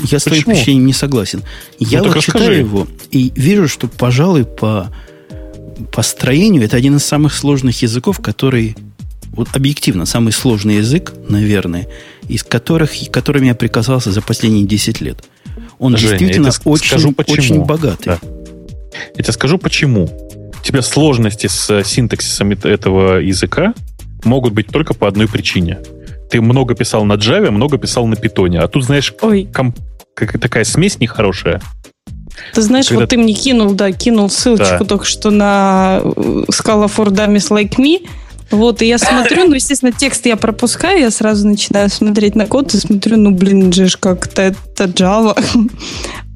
Я 0.00 0.18
с 0.18 0.24
твоим 0.24 0.42
впечатлением 0.42 0.86
не 0.86 0.92
согласен. 0.92 1.42
Я 1.78 1.98
Ну, 1.98 2.06
так 2.06 2.14
вот 2.16 2.24
читаю 2.24 2.44
расскажи. 2.44 2.60
его 2.60 2.86
и 3.10 3.32
вижу, 3.34 3.66
что, 3.68 3.88
пожалуй, 3.88 4.44
по, 4.44 4.92
по 5.92 6.02
строению 6.02 6.62
это 6.64 6.76
один 6.76 6.96
из 6.96 7.04
самых 7.04 7.34
сложных 7.34 7.82
языков, 7.82 8.20
который... 8.20 8.76
Вот 9.32 9.48
объективно, 9.54 10.06
самый 10.06 10.32
сложный 10.32 10.76
язык, 10.76 11.12
наверное, 11.28 11.88
из 12.26 12.42
которых, 12.42 12.92
которыми 13.10 13.48
я 13.48 13.54
прикасался 13.54 14.10
за 14.10 14.22
последние 14.22 14.64
10 14.64 15.00
лет. 15.02 15.24
Он 15.78 15.96
Женя, 15.96 16.10
действительно 16.10 16.46
я 16.46 16.52
очень, 16.64 16.86
скажу, 16.88 17.12
почему. 17.12 17.36
очень 17.36 17.64
богатый. 17.64 18.06
Да. 18.06 18.18
Я 19.14 19.22
тебе 19.22 19.32
скажу 19.32 19.58
почему. 19.58 20.04
У 20.58 20.64
тебя 20.64 20.80
сложности 20.80 21.48
с 21.48 21.82
синтаксисом 21.84 22.50
эт- 22.52 22.66
этого 22.66 23.18
языка 23.18 23.74
могут 24.24 24.54
быть 24.54 24.68
только 24.68 24.94
по 24.94 25.06
одной 25.06 25.28
причине. 25.28 25.78
Ты 26.30 26.40
много 26.40 26.74
писал 26.74 27.04
на 27.04 27.14
Java, 27.14 27.50
много 27.50 27.78
писал 27.78 28.06
на 28.06 28.14
Python. 28.14 28.58
А 28.58 28.68
тут, 28.68 28.84
знаешь, 28.84 29.14
Ой, 29.22 29.48
ком- 29.54 29.74
как- 30.14 30.38
такая 30.40 30.64
смесь 30.64 30.98
нехорошая. 30.98 31.60
ты 32.52 32.62
знаешь, 32.62 32.86
Когда- 32.88 33.02
вот 33.02 33.10
ты 33.10 33.16
мне 33.16 33.32
кинул, 33.34 33.74
да, 33.74 33.92
кинул 33.92 34.28
ссылочку 34.30 34.78
Да. 34.80 34.84
только 34.84 35.04
что 35.04 35.30
на 35.30 36.00
э, 36.02 36.08
Scala 36.50 36.90
for 36.94 37.06
Dummies 37.08 37.50
Like 37.50 37.76
Me. 37.78 38.06
Вот, 38.52 38.80
и 38.80 38.86
я 38.86 38.98
смотрю, 38.98 39.48
ну, 39.48 39.54
естественно, 39.54 39.90
текст 39.90 40.24
я 40.26 40.36
пропускаю, 40.36 41.00
я 41.00 41.10
сразу 41.10 41.48
начинаю 41.48 41.88
смотреть 41.90 42.36
на 42.36 42.46
код 42.46 42.72
и 42.74 42.76
смотрю, 42.78 43.16
ну, 43.16 43.32
блин, 43.32 43.72
же 43.72 43.88
ж 43.88 43.96
как-то 43.98 44.42
это 44.42 44.84
Java. 44.84 45.36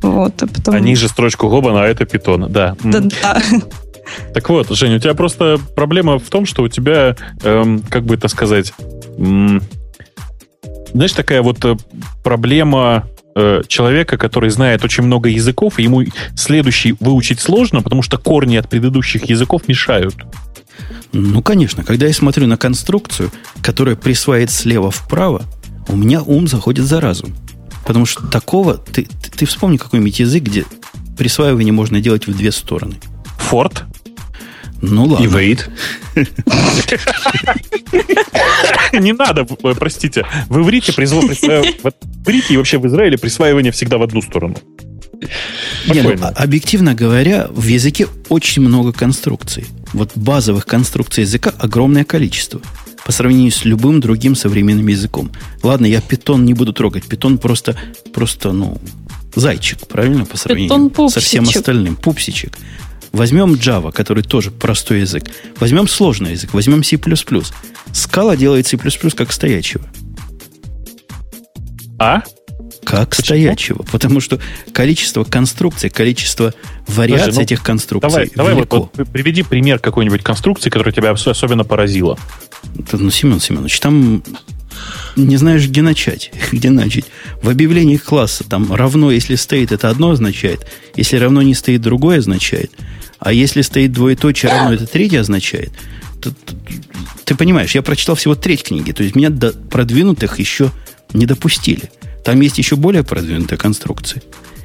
Вот, 0.03 0.43
а 0.43 0.47
потом... 0.47 0.75
А 0.75 0.81
ниже 0.81 1.09
строчку 1.09 1.49
Гобана, 1.51 1.83
а 1.83 1.87
это 1.87 2.05
Python. 2.05 2.49
Да. 2.49 2.75
Да-да. 2.83 3.43
Так 4.33 4.49
вот, 4.49 4.71
Женя, 4.71 4.97
у 4.97 4.99
тебя 4.99 5.13
просто 5.15 5.59
проблема 5.77 6.19
в 6.19 6.29
том, 6.31 6.47
что 6.47 6.63
у 6.63 6.69
тебя, 6.69 7.17
эм, 7.45 7.81
как 7.89 8.05
бы 8.05 8.15
это 8.15 8.27
сказать, 8.29 8.73
знаешь, 10.93 11.13
такая 11.13 11.43
вот 11.43 11.65
э, 11.65 11.77
проблема 12.23 13.09
э, 13.35 13.63
человека, 13.67 14.17
который 14.19 14.51
знает 14.51 14.85
очень 14.85 15.05
много 15.05 15.29
языков, 15.29 15.79
и 15.79 15.83
ему 15.83 16.05
следующий 16.35 16.95
выучить 17.01 17.41
сложно, 17.41 17.83
потому 17.83 18.03
что 18.03 18.19
корни 18.19 18.57
от 18.57 18.69
предыдущих 18.69 19.29
языков 19.29 19.69
мешают. 19.69 20.17
Ну, 21.13 21.43
конечно, 21.43 21.85
когда 21.85 22.07
я 22.07 22.13
смотрю 22.13 22.47
на 22.47 22.57
конструкцию, 22.57 23.31
которая 23.63 23.97
присваивает 23.97 24.51
слева 24.51 24.91
вправо, 24.91 25.43
у 25.89 25.97
меня 25.97 26.23
ум 26.23 26.47
заходит 26.47 26.87
за 26.87 27.01
разум. 27.01 27.35
Потому 27.87 28.07
что 28.07 28.27
такого... 28.27 28.77
Ты, 28.77 29.05
ты, 29.05 29.31
ты 29.31 29.47
вспомни 29.47 29.77
какой-нибудь 29.77 30.21
язык, 30.21 30.45
где 30.45 30.65
присваивание 31.19 31.73
можно 31.73 32.01
делать 32.01 32.27
в 32.27 32.37
две 32.37 32.53
стороны. 32.53 32.97
Форд? 33.39 33.85
Ну 34.83 35.05
ладно. 35.05 35.25
И 35.25 35.29
wait. 35.29 35.69
Не 38.93 39.13
надо, 39.13 39.47
э, 39.63 39.75
простите. 39.75 40.25
В 40.49 40.61
иврите 40.61 40.93
присва- 40.93 41.21
в 41.21 42.27
иврите 42.27 42.55
и 42.55 42.57
вообще 42.57 42.79
в 42.79 42.87
Израиле 42.87 43.19
присваивание 43.19 43.73
всегда 43.73 43.99
в 43.99 44.03
одну 44.03 44.23
сторону. 44.23 44.57
Не, 45.87 46.03
ну, 46.03 46.15
а- 46.23 46.29
объективно 46.29 46.95
говоря, 46.95 47.49
в 47.51 47.67
языке 47.67 48.07
очень 48.29 48.63
много 48.63 48.93
конструкций. 48.93 49.67
Вот 49.93 50.13
базовых 50.15 50.65
конструкций 50.67 51.25
языка 51.25 51.53
огромное 51.59 52.05
количество. 52.05 52.61
По 53.05 53.13
сравнению 53.13 53.51
с 53.51 53.65
любым 53.65 54.01
другим 54.01 54.35
современным 54.35 54.87
языком. 54.87 55.31
Ладно, 55.63 55.87
я 55.87 56.01
питон 56.01 56.45
не 56.45 56.55
буду 56.55 56.73
трогать. 56.73 57.05
Питон 57.05 57.39
просто, 57.39 57.77
просто, 58.15 58.53
ну, 58.53 58.79
зайчик, 59.35 59.87
правильно, 59.89 60.25
по 60.25 60.37
сравнению 60.37 60.71
со 61.11 61.21
всем 61.21 61.45
остальным. 61.59 61.97
Пупсичек. 61.97 62.57
Возьмем 63.13 63.55
Java, 63.55 63.93
который 63.93 64.23
тоже 64.23 64.51
простой 64.51 65.01
язык. 65.01 65.25
Возьмем 65.59 65.89
сложный 65.89 66.33
язык. 66.33 66.53
Возьмем 66.55 66.85
C++. 66.85 66.99
Скала 67.93 68.37
делает 68.37 68.67
C++ 68.67 68.77
как 68.77 69.33
стоячего. 69.33 69.85
А? 71.99 72.23
Как 72.85 73.15
стоячего. 73.15 73.83
Потому 73.91 74.21
что 74.21 74.41
количество 74.73 75.25
конструкций, 75.25 75.91
количество 75.91 76.55
вариаций 76.87 77.27
Подожди, 77.27 77.39
ну, 77.39 77.43
этих 77.43 77.63
конструкций 77.63 78.11
Давай, 78.11 78.31
давай 78.35 78.55
вот, 78.55 78.73
вот 78.73 79.09
приведи 79.11 79.43
пример 79.43 79.79
какой-нибудь 79.79 80.23
конструкции, 80.23 80.71
которая 80.71 80.95
тебя 80.95 81.13
ос- 81.13 81.27
особенно 81.27 81.65
поразила. 81.65 82.19
Да, 82.75 82.97
Ну, 82.99 83.11
Семен 83.11 83.41
Семенович, 83.41 83.81
там 83.81 84.23
не 85.17 85.37
знаешь, 85.37 85.67
где 85.69 85.83
начать. 85.83 86.33
Где 86.53 86.71
начать. 86.71 87.05
В 87.43 87.51
объявлении 87.51 87.97
класса 87.97 88.45
там 88.45 88.73
равно, 88.73 89.11
если 89.11 89.35
стоит, 89.35 89.73
это 89.73 89.91
одно 89.91 90.11
означает. 90.13 90.67
Если 90.97 91.17
равно 91.17 91.43
не 91.43 91.55
стоит, 91.55 91.83
другое 91.83 92.19
означает. 92.19 92.73
А 93.21 93.33
если 93.33 93.61
стоит 93.63 93.93
двоеточие 93.93 94.51
равно, 94.51 94.73
это 94.75 94.87
третье 94.87 95.21
означает. 95.21 95.71
Т- 96.23 96.31
т- 96.31 96.57
Ты 97.25 97.35
понимаешь, 97.35 97.75
я 97.75 97.83
прочитал 97.83 98.17
всего 98.17 98.35
треть 98.35 98.63
книги. 98.65 98.93
То 98.93 99.03
есть 99.03 99.15
меня 99.15 99.31
до 99.31 99.53
продвинутых 99.53 100.39
еще 100.39 100.71
не 101.13 101.27
допустили. 101.27 101.91
Там 102.25 102.41
есть 102.41 102.59
еще 102.59 102.77
более 102.77 103.05
продвинутые 103.05 103.59
конструкции. 103.59 104.23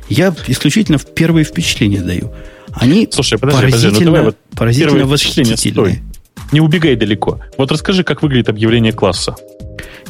Я 0.09 0.33
исключительно 0.47 0.97
в 0.97 1.05
первые 1.05 1.43
впечатления 1.45 2.01
даю. 2.01 2.33
Они 2.73 3.07
Слушай, 3.11 3.39
подожди, 3.39 3.65
подожди, 3.65 3.87
ну 3.87 3.91
поразительно, 3.91 4.05
давай 4.11 4.23
вот 4.23 4.37
поразительно 4.55 5.05
восхитительные. 5.05 5.57
стой. 5.57 5.99
Не 6.51 6.61
убегай 6.61 6.95
далеко. 6.95 7.39
Вот 7.57 7.71
расскажи, 7.71 8.03
как 8.03 8.21
выглядит 8.21 8.49
объявление 8.49 8.91
класса. 8.93 9.35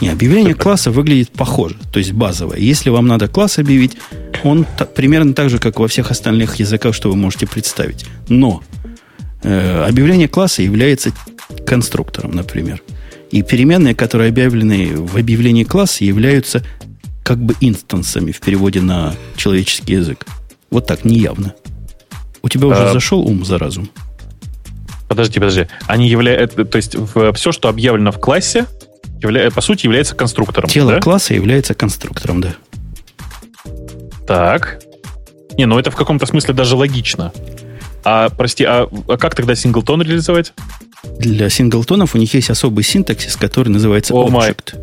Не, 0.02 0.10
объявление 0.10 0.54
класса 0.64 0.92
выглядит 0.92 1.32
похоже, 1.32 1.76
то 1.92 2.00
есть 2.00 2.12
базовое. 2.14 2.58
Если 2.58 2.90
вам 2.90 3.08
надо 3.08 3.28
класс 3.28 3.58
объявить, 3.60 3.98
он 4.44 4.66
та- 4.78 4.86
примерно 4.86 5.34
так 5.34 5.50
же, 5.50 5.58
как 5.60 5.80
во 5.80 5.88
всех 5.88 6.12
остальных 6.12 6.56
языках, 6.56 6.94
что 6.96 7.10
вы 7.10 7.16
можете 7.16 7.48
представить. 7.48 8.06
Но 8.30 8.62
э, 9.44 9.86
объявление 9.88 10.28
класса 10.28 10.62
является 10.62 11.12
конструктором, 11.66 12.32
например. 12.32 12.82
И 13.32 13.42
переменные, 13.42 13.96
которые 13.96 14.30
объявлены 14.30 14.96
в 14.96 15.18
объявлении 15.18 15.64
класса, 15.64 16.04
являются 16.06 16.64
как 17.24 17.38
бы 17.40 17.56
инстансами 17.60 18.32
в 18.32 18.40
переводе 18.40 18.82
на 18.82 19.16
человеческий 19.36 19.94
язык. 19.94 20.26
Вот 20.70 20.86
так, 20.86 21.06
неявно. 21.06 21.54
У 22.44 22.50
тебя 22.50 22.68
уже 22.68 22.84
А, 22.90 22.94
зашел 22.94 23.22
ум 23.22 23.44
за 23.44 23.58
разум? 23.58 23.90
Подожди, 25.08 25.40
подожди. 25.40 25.68
Они 25.88 26.08
являются, 26.08 26.66
то 26.66 26.76
есть 26.78 26.96
все, 27.36 27.52
что 27.52 27.70
объявлено 27.70 28.12
в 28.12 28.20
классе, 28.20 28.66
явля- 29.26 29.52
по 29.52 29.62
сути 29.62 29.86
является 29.86 30.16
конструктором. 30.16 30.70
Тело 30.70 30.94
да? 30.94 31.00
класса 31.00 31.34
является 31.34 31.74
конструктором, 31.74 32.42
да. 32.42 32.56
Так. 34.28 34.82
Не, 35.58 35.66
ну 35.66 35.80
это 35.80 35.92
в 35.92 35.96
каком-то 35.96 36.26
смысле 36.26 36.54
даже 36.54 36.76
логично. 36.76 37.32
А, 38.04 38.30
прости, 38.30 38.64
а, 38.64 38.88
а 39.08 39.18
как 39.18 39.36
тогда 39.36 39.56
синглтон 39.56 40.02
реализовать? 40.02 40.54
Для 41.20 41.50
синглтонов 41.50 42.16
у 42.16 42.18
них 42.18 42.34
есть 42.34 42.50
особый 42.50 42.84
синтаксис, 42.84 43.36
который 43.36 43.70
называется 43.70 44.14
май. 44.14 44.52
object. 44.52 44.80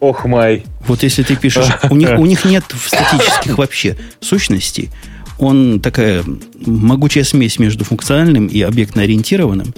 Ох, 0.00 0.24
май. 0.24 0.64
Вот 0.86 1.02
если 1.02 1.22
ты 1.22 1.36
пишешь, 1.36 1.66
у 1.90 1.96
них, 1.96 2.10
у 2.18 2.26
них 2.26 2.44
нет 2.44 2.64
статических 2.86 3.58
вообще 3.58 3.96
сущностей. 4.20 4.90
Он 5.38 5.80
такая 5.80 6.24
могучая 6.64 7.24
смесь 7.24 7.58
между 7.58 7.84
функциональным 7.84 8.46
и 8.46 8.60
объектно-ориентированным. 8.60 9.74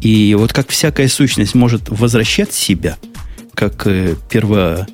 И 0.00 0.34
вот 0.38 0.52
как 0.52 0.68
всякая 0.68 1.08
сущность 1.08 1.54
может 1.54 1.88
возвращать 1.88 2.52
себя, 2.52 2.96
как 3.56 3.86
э, 3.86 4.14
перво, 4.30 4.86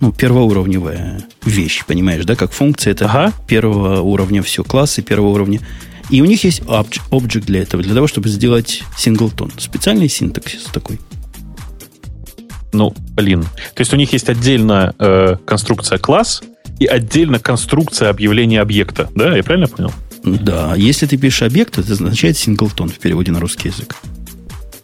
ну, 0.00 0.12
первоуровневая 0.12 1.22
вещь, 1.44 1.84
понимаешь, 1.84 2.24
да, 2.24 2.36
как 2.36 2.52
функция 2.52 2.92
это 2.92 3.06
Ага. 3.06 3.32
первого 3.46 4.00
уровня 4.00 4.42
все, 4.42 4.64
классы 4.64 5.02
первого 5.02 5.30
уровня. 5.30 5.60
И 6.10 6.22
у 6.22 6.24
них 6.24 6.44
есть 6.44 6.62
объект 6.66 7.44
для 7.44 7.62
этого, 7.62 7.82
для 7.82 7.94
того, 7.94 8.06
чтобы 8.06 8.28
сделать 8.28 8.82
синглтон. 8.96 9.52
Специальный 9.58 10.08
синтаксис 10.08 10.64
такой. 10.64 11.00
Ну, 12.72 12.94
блин. 13.14 13.42
То 13.42 13.80
есть 13.80 13.92
у 13.92 13.96
них 13.96 14.12
есть 14.12 14.28
отдельно 14.28 14.94
э, 14.98 15.36
конструкция 15.44 15.98
класс 15.98 16.42
и 16.78 16.86
отдельно 16.86 17.38
конструкция 17.38 18.10
объявления 18.10 18.60
объекта. 18.60 19.10
Да, 19.14 19.36
я 19.36 19.42
правильно 19.42 19.68
понял? 19.68 19.92
Да, 20.24 20.74
если 20.76 21.06
ты 21.06 21.16
пишешь 21.16 21.42
объект, 21.42 21.78
это 21.78 21.92
означает 21.92 22.36
синглтон 22.36 22.88
в 22.88 22.98
переводе 22.98 23.32
на 23.32 23.40
русский 23.40 23.68
язык. 23.68 23.96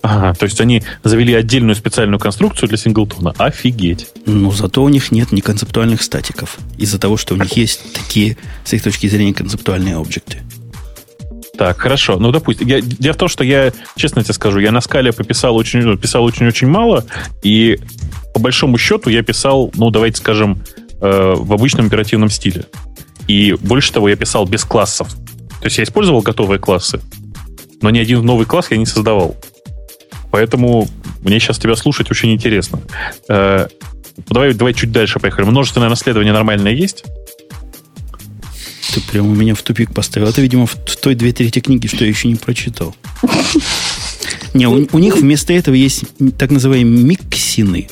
Ага, 0.03 0.35
то 0.35 0.45
есть 0.45 0.61
они 0.61 0.83
завели 1.05 1.35
отдельную 1.35 1.77
специальную 1.77 2.19
конструкцию 2.19 2.69
для 2.69 2.79
синглтона. 2.79 3.35
Офигеть. 3.37 4.09
Но 4.25 4.51
зато 4.51 4.83
у 4.83 4.89
них 4.89 5.13
нет 5.13 5.31
ни 5.31 5.41
концептуальных 5.41 6.03
статиков. 6.03 6.59
Из-за 6.79 6.99
того, 6.99 7.17
что 7.17 7.35
у 7.35 7.37
них 7.37 7.53
есть 7.53 7.93
такие, 7.93 8.39
с 8.65 8.73
их 8.73 8.83
точки 8.83 9.09
зрения, 9.09 9.35
концептуальные 9.35 9.97
объекты. 9.97 10.39
Так, 11.59 11.79
хорошо. 11.79 12.19
Ну, 12.19 12.33
допустим, 12.33 12.67
я, 12.69 12.81
дело 12.81 13.13
в 13.13 13.19
том, 13.19 13.29
что 13.29 13.45
я, 13.45 13.73
честно 13.95 14.23
тебе 14.25 14.33
скажу, 14.33 14.61
я 14.61 14.73
на 14.73 14.81
скале 14.81 15.13
пописал 15.13 15.55
очень, 15.57 15.81
ну, 15.81 15.99
писал 15.99 16.25
очень-очень 16.25 16.69
мало, 16.69 17.05
и 17.43 17.79
по 18.33 18.41
большому 18.41 18.79
счету 18.79 19.11
я 19.11 19.23
писал, 19.23 19.71
ну, 19.75 19.91
давайте 19.91 20.17
скажем, 20.17 20.63
э, 21.03 21.35
в 21.37 21.53
обычном 21.53 21.89
оперативном 21.89 22.31
стиле. 22.31 22.65
И 23.29 23.55
больше 23.61 23.93
того, 23.93 24.09
я 24.09 24.17
писал 24.17 24.47
без 24.47 24.65
классов. 24.65 25.09
То 25.61 25.67
есть 25.67 25.77
я 25.77 25.85
использовал 25.85 26.23
готовые 26.23 26.59
классы, 26.59 27.01
но 27.83 27.91
ни 27.91 27.99
один 27.99 28.25
новый 28.25 28.47
класс 28.47 28.69
я 28.71 28.79
не 28.79 28.87
создавал. 28.87 29.37
Поэтому 30.31 30.89
мне 31.23 31.41
сейчас 31.41 31.59
тебя 31.59 31.77
слушать 31.77 32.11
очень 32.11 32.33
интересно. 32.33 32.81
Э, 33.29 33.67
давай, 34.29 34.55
давай 34.55 34.75
чуть 34.75 34.93
дальше 34.93 35.19
поехали. 35.19 35.45
Множественное 35.47 35.89
наследование 35.89 36.33
нормальное 36.33 36.73
есть? 36.73 37.05
Ты 38.95 39.01
прямо 39.03 39.29
меня 39.35 39.55
в 39.55 39.63
тупик 39.63 39.93
поставил. 39.95 40.29
Это, 40.29 40.41
видимо, 40.41 40.67
в, 40.67 40.75
той 40.75 41.15
две 41.15 41.33
трети 41.33 41.61
книги, 41.61 41.87
что 41.87 42.05
я 42.05 42.09
еще 42.09 42.29
не 42.29 42.35
прочитал. 42.35 42.95
Не, 44.53 44.67
у, 44.67 44.87
у 44.93 44.99
них 44.99 45.17
вместо 45.17 45.53
этого 45.53 45.75
есть 45.75 46.05
так 46.39 46.51
называемые 46.51 47.05
миксины. 47.05 47.89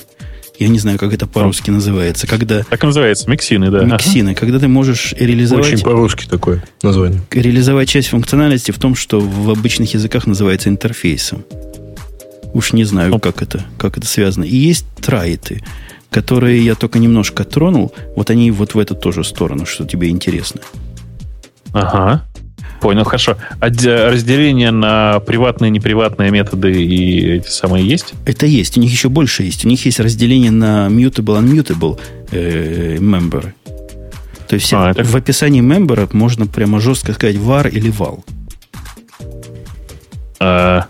Я 0.58 0.66
не 0.66 0.80
знаю, 0.80 0.98
как 0.98 1.12
это 1.12 1.28
по-русски 1.28 1.70
называется. 1.70 2.26
Когда 2.26 2.64
Так 2.64 2.82
и 2.82 2.86
называется, 2.86 3.30
миксины, 3.30 3.70
да. 3.70 3.78
Ага. 3.78 3.92
миксины, 3.94 4.34
когда 4.34 4.58
ты 4.58 4.66
можешь 4.66 5.12
реализовать, 5.16 5.66
Очень 5.72 5.84
по-русски 5.84 6.26
такое 6.28 6.64
название. 6.82 7.20
реализовать 7.30 7.88
часть 7.88 8.08
функциональности 8.08 8.72
в 8.72 8.78
том, 8.78 8.96
что 8.96 9.20
в 9.20 9.50
обычных 9.50 9.94
языках 9.94 10.26
называется 10.26 10.68
интерфейсом. 10.68 11.44
Уж 12.54 12.72
не 12.72 12.84
знаю, 12.84 13.10
Ну. 13.10 13.18
как 13.20 13.42
это, 13.42 13.64
как 13.78 13.98
это 13.98 14.06
связано. 14.06 14.44
И 14.44 14.56
есть 14.56 14.86
трайты, 15.00 15.62
которые 16.10 16.64
я 16.64 16.74
только 16.74 16.98
немножко 16.98 17.44
тронул. 17.44 17.92
Вот 18.16 18.30
они 18.30 18.50
вот 18.50 18.74
в 18.74 18.78
эту 18.78 18.94
тоже 18.94 19.22
сторону, 19.24 19.66
что 19.66 19.84
тебе 19.84 20.08
интересно. 20.08 20.60
Ага. 21.72 22.24
Понял, 22.80 23.04
хорошо. 23.04 23.36
Отде- 23.60 24.08
разделение 24.08 24.70
на 24.70 25.18
приватные 25.20 25.68
и 25.68 25.72
неприватные 25.72 26.30
методы 26.30 26.72
и 26.82 27.32
эти 27.38 27.48
самые 27.48 27.86
есть? 27.86 28.14
Это 28.24 28.46
есть. 28.46 28.78
У 28.78 28.80
них 28.80 28.90
еще 28.92 29.08
больше 29.08 29.42
есть. 29.42 29.64
У 29.64 29.68
них 29.68 29.84
есть 29.84 29.98
разделение 30.00 30.52
на 30.52 30.86
mutable, 30.88 31.40
unmutable 31.42 31.98
э, 32.30 32.96
member. 32.98 33.52
То 34.48 34.54
есть 34.54 34.72
А, 34.72 34.90
это- 34.92 35.02
в 35.04 35.14
описании 35.16 35.60
мембера 35.60 36.08
можно 36.12 36.46
прямо 36.46 36.80
жестко 36.80 37.12
сказать 37.12 37.36
var 37.36 37.68
или 37.68 37.90
val. 37.92 38.22
А, 40.40 40.86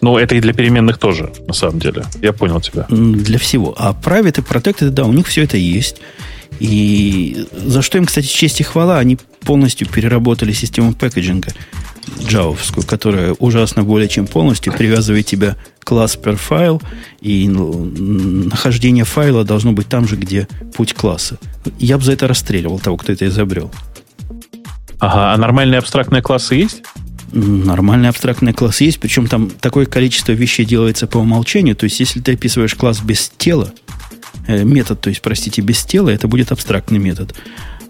ну, 0.00 0.18
это 0.18 0.34
и 0.34 0.40
для 0.40 0.52
переменных 0.52 0.98
тоже, 0.98 1.32
на 1.46 1.52
самом 1.52 1.78
деле. 1.78 2.04
Я 2.22 2.32
понял 2.32 2.60
тебя. 2.60 2.86
Для 2.88 3.38
всего. 3.38 3.74
А 3.78 3.92
private 3.92 4.40
и 4.40 4.42
protected, 4.42 4.90
да, 4.90 5.04
у 5.04 5.12
них 5.12 5.26
все 5.26 5.44
это 5.44 5.56
есть. 5.56 5.96
И 6.58 7.46
за 7.52 7.82
что 7.82 7.98
им, 7.98 8.06
кстати, 8.06 8.26
честь 8.26 8.60
и 8.60 8.64
хвала, 8.64 8.98
они 8.98 9.18
полностью 9.44 9.88
переработали 9.88 10.52
систему 10.52 10.92
пэкэджинга 10.92 11.52
джавовскую, 12.26 12.86
которая 12.86 13.34
ужасно 13.34 13.82
более 13.82 14.08
чем 14.08 14.26
полностью 14.26 14.72
привязывает 14.72 15.26
тебя 15.26 15.56
класс 15.84 16.18
per 16.20 16.36
файл, 16.36 16.82
и 17.20 17.48
нахождение 17.48 19.04
файла 19.04 19.44
должно 19.44 19.72
быть 19.72 19.88
там 19.88 20.08
же, 20.08 20.16
где 20.16 20.48
путь 20.74 20.94
класса. 20.94 21.38
Я 21.78 21.98
бы 21.98 22.04
за 22.04 22.12
это 22.12 22.26
расстреливал 22.26 22.78
того, 22.78 22.96
кто 22.96 23.12
это 23.12 23.26
изобрел. 23.26 23.70
Ага, 24.98 25.32
а 25.32 25.36
нормальные 25.36 25.78
абстрактные 25.78 26.20
классы 26.20 26.56
есть? 26.56 26.82
Нормальный 27.32 28.08
абстрактный 28.08 28.52
класс 28.52 28.80
есть, 28.80 28.98
причем 28.98 29.26
там 29.26 29.50
такое 29.50 29.86
количество 29.86 30.32
вещей 30.32 30.64
делается 30.64 31.06
по 31.06 31.18
умолчанию. 31.18 31.76
То 31.76 31.84
есть, 31.84 32.00
если 32.00 32.20
ты 32.20 32.32
описываешь 32.32 32.74
класс 32.74 33.00
без 33.00 33.30
тела, 33.38 33.72
э, 34.46 34.64
метод, 34.64 35.00
то 35.00 35.10
есть, 35.10 35.22
простите, 35.22 35.62
без 35.62 35.84
тела, 35.84 36.10
это 36.10 36.28
будет 36.28 36.50
абстрактный 36.52 36.98
метод. 36.98 37.34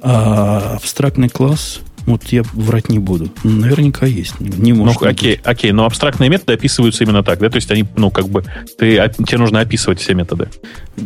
А 0.03 0.75
абстрактный 0.77 1.29
класс, 1.29 1.81
Вот 2.07 2.25
я 2.29 2.43
врать 2.55 2.89
не 2.89 2.99
буду. 2.99 3.31
Наверняка 3.45 4.07
есть. 4.07 4.41
Не 4.41 4.73
может 4.73 5.01
ну, 5.01 5.09
окей, 5.09 5.37
быть. 5.37 5.47
окей, 5.47 5.73
но 5.73 5.85
абстрактные 5.85 6.31
методы 6.31 6.55
описываются 6.55 7.05
именно 7.05 7.23
так, 7.23 7.39
да? 7.39 7.51
То 7.51 7.57
есть 7.57 7.71
они, 7.71 7.85
ну, 7.97 8.11
как 8.11 8.29
бы, 8.29 8.45
ты, 8.79 8.97
тебе 9.27 9.39
нужно 9.39 9.61
описывать 9.61 10.01
все 10.01 10.15
методы. 10.15 10.49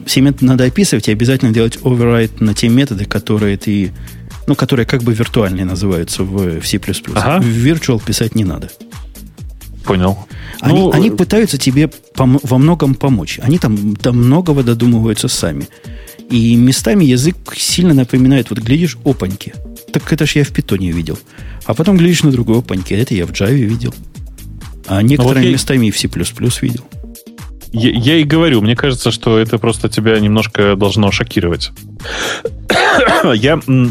Все 0.07 0.20
методы 0.20 0.47
надо 0.47 0.64
описывать 0.64 1.09
и 1.09 1.12
обязательно 1.12 1.53
делать 1.53 1.78
override 1.82 2.43
на 2.43 2.55
те 2.55 2.68
методы, 2.68 3.05
которые 3.05 3.57
ты, 3.57 3.93
ну, 4.47 4.55
которые 4.55 4.86
как 4.86 5.03
бы 5.03 5.12
виртуальные 5.12 5.64
называются 5.64 6.22
в, 6.22 6.61
в 6.61 6.66
C++. 6.66 6.80
Ага. 7.14 7.40
В 7.40 7.47
virtual 7.47 8.03
писать 8.05 8.34
не 8.34 8.45
надо. 8.45 8.70
Понял. 9.84 10.18
Они, 10.61 10.78
ну, 10.78 10.92
они 10.92 11.11
пытаются 11.11 11.59
тебе 11.59 11.90
пом- 12.14 12.40
во 12.42 12.59
многом 12.59 12.95
помочь. 12.95 13.38
Они 13.42 13.59
там, 13.59 13.97
там 13.97 14.16
многого 14.16 14.62
додумываются 14.62 15.28
сами. 15.28 15.68
И 16.30 16.57
местами 16.57 17.05
язык 17.05 17.36
сильно 17.55 17.92
напоминает, 17.92 18.51
вот 18.51 18.61
глядишь, 18.61 18.97
опаньки. 19.05 19.55
Так 19.92 20.11
это 20.12 20.26
ж 20.26 20.36
я 20.36 20.45
в 20.45 20.51
питоне 20.51 20.90
видел. 20.90 21.18
А 21.66 21.74
потом 21.74 21.99
глядишь 21.99 22.22
на 22.22 22.30
другой 22.30 22.59
опаньки, 22.59 22.95
это 22.95 23.14
я 23.14 23.26
в 23.26 23.30
Java 23.30 23.53
видел. 23.53 23.95
А 24.86 25.03
некоторыми 25.03 25.42
вот 25.42 25.47
я... 25.49 25.53
местами 25.53 25.86
и 25.86 25.90
в 25.90 25.99
C++ 25.99 26.09
видел. 26.09 26.84
Я, 27.72 27.90
я 27.90 28.16
и 28.16 28.24
говорю, 28.24 28.62
мне 28.62 28.76
кажется, 28.76 29.11
что 29.11 29.38
это 29.38 29.59
просто 29.59 29.88
тебя 29.88 30.18
немножко 30.18 30.76
должно 30.76 31.11
шокировать. 31.11 31.72
я 33.34 33.61
Э, 33.66 33.88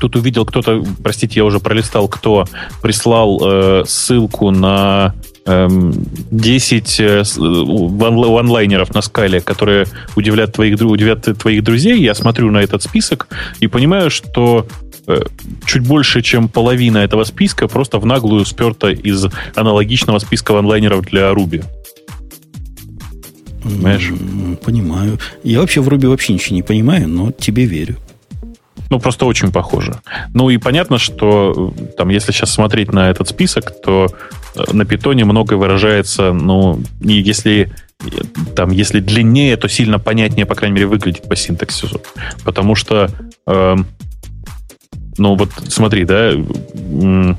тут 0.00 0.16
увидел 0.16 0.44
кто-то, 0.44 0.84
простите, 1.02 1.40
я 1.40 1.44
уже 1.44 1.60
пролистал, 1.60 2.08
кто 2.08 2.46
прислал 2.82 3.40
э, 3.42 3.84
ссылку 3.86 4.50
на 4.50 5.14
э, 5.46 5.68
10 6.30 7.00
э, 7.00 7.22
онлайнеров 7.36 8.94
на 8.94 9.02
скале, 9.02 9.40
которые 9.40 9.86
удивлят 10.16 10.52
твоих, 10.52 10.80
удивят 10.80 11.22
твоих 11.38 11.62
друзей. 11.62 12.00
Я 12.00 12.14
смотрю 12.14 12.50
на 12.50 12.58
этот 12.58 12.82
список 12.82 13.28
и 13.60 13.66
понимаю, 13.66 14.10
что 14.10 14.66
э, 15.06 15.20
чуть 15.66 15.86
больше, 15.86 16.22
чем 16.22 16.48
половина 16.48 16.98
этого 16.98 17.24
списка 17.24 17.68
просто 17.68 17.98
в 17.98 18.06
наглую 18.06 18.44
сперта 18.44 18.88
из 18.88 19.26
аналогичного 19.54 20.18
списка 20.18 20.58
онлайнеров 20.58 21.06
для. 21.06 21.32
Понимаешь? 23.62 24.10
Понимаю. 24.64 25.18
Я 25.44 25.60
вообще 25.60 25.80
в 25.80 25.88
Ruby 25.88 26.08
вообще 26.08 26.32
ничего 26.32 26.56
не 26.56 26.62
понимаю, 26.62 27.08
но 27.08 27.30
тебе 27.30 27.66
верю. 27.66 27.96
Ну, 28.90 28.98
просто 28.98 29.24
очень 29.24 29.52
похоже. 29.52 30.00
Ну 30.34 30.50
и 30.50 30.58
понятно, 30.58 30.98
что 30.98 31.72
э, 31.78 31.84
там, 31.96 32.08
если 32.08 32.32
сейчас 32.32 32.50
смотреть 32.50 32.92
на 32.92 33.08
этот 33.08 33.28
список, 33.28 33.72
то 33.80 34.08
э, 34.56 34.64
на 34.72 34.84
питоне 34.84 35.24
многое 35.24 35.56
выражается, 35.56 36.32
ну, 36.32 36.82
и 37.00 37.12
если 37.12 37.72
э, 38.00 38.06
там, 38.56 38.72
если 38.72 38.98
длиннее, 38.98 39.56
то 39.56 39.68
сильно 39.68 40.00
понятнее, 40.00 40.44
по 40.44 40.56
крайней 40.56 40.74
мере, 40.74 40.86
выглядит 40.88 41.28
по 41.28 41.36
синтаксису. 41.36 42.00
Потому 42.44 42.74
что, 42.74 43.08
э, 43.46 43.76
ну 45.18 45.36
вот 45.36 45.50
смотри, 45.68 46.04
да, 46.04 46.32
э, 46.32 47.34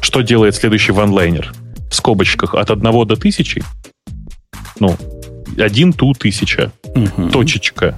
что 0.00 0.20
делает 0.22 0.56
следующий 0.56 0.90
ванлайнер? 0.90 1.52
В 1.88 1.94
скобочках 1.94 2.54
от 2.56 2.72
1 2.72 2.82
до 2.82 3.14
1000, 3.14 3.62
ну, 4.80 4.96
1 5.56 5.92
ту 5.92 6.10
1000, 6.10 6.72
угу. 6.82 7.28
точечка, 7.30 7.96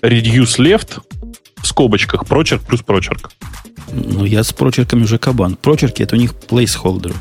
reduce 0.00 0.58
left, 0.58 1.00
в 1.66 1.68
скобочках 1.68 2.26
прочерк 2.26 2.62
плюс 2.62 2.80
прочерк. 2.82 3.30
Ну, 3.92 4.24
я 4.24 4.44
с 4.44 4.52
прочерками 4.52 5.02
уже 5.02 5.18
кабан. 5.18 5.56
Прочерки 5.56 6.02
это 6.02 6.14
у 6.14 6.18
них 6.18 6.32
placeholder. 6.32 7.14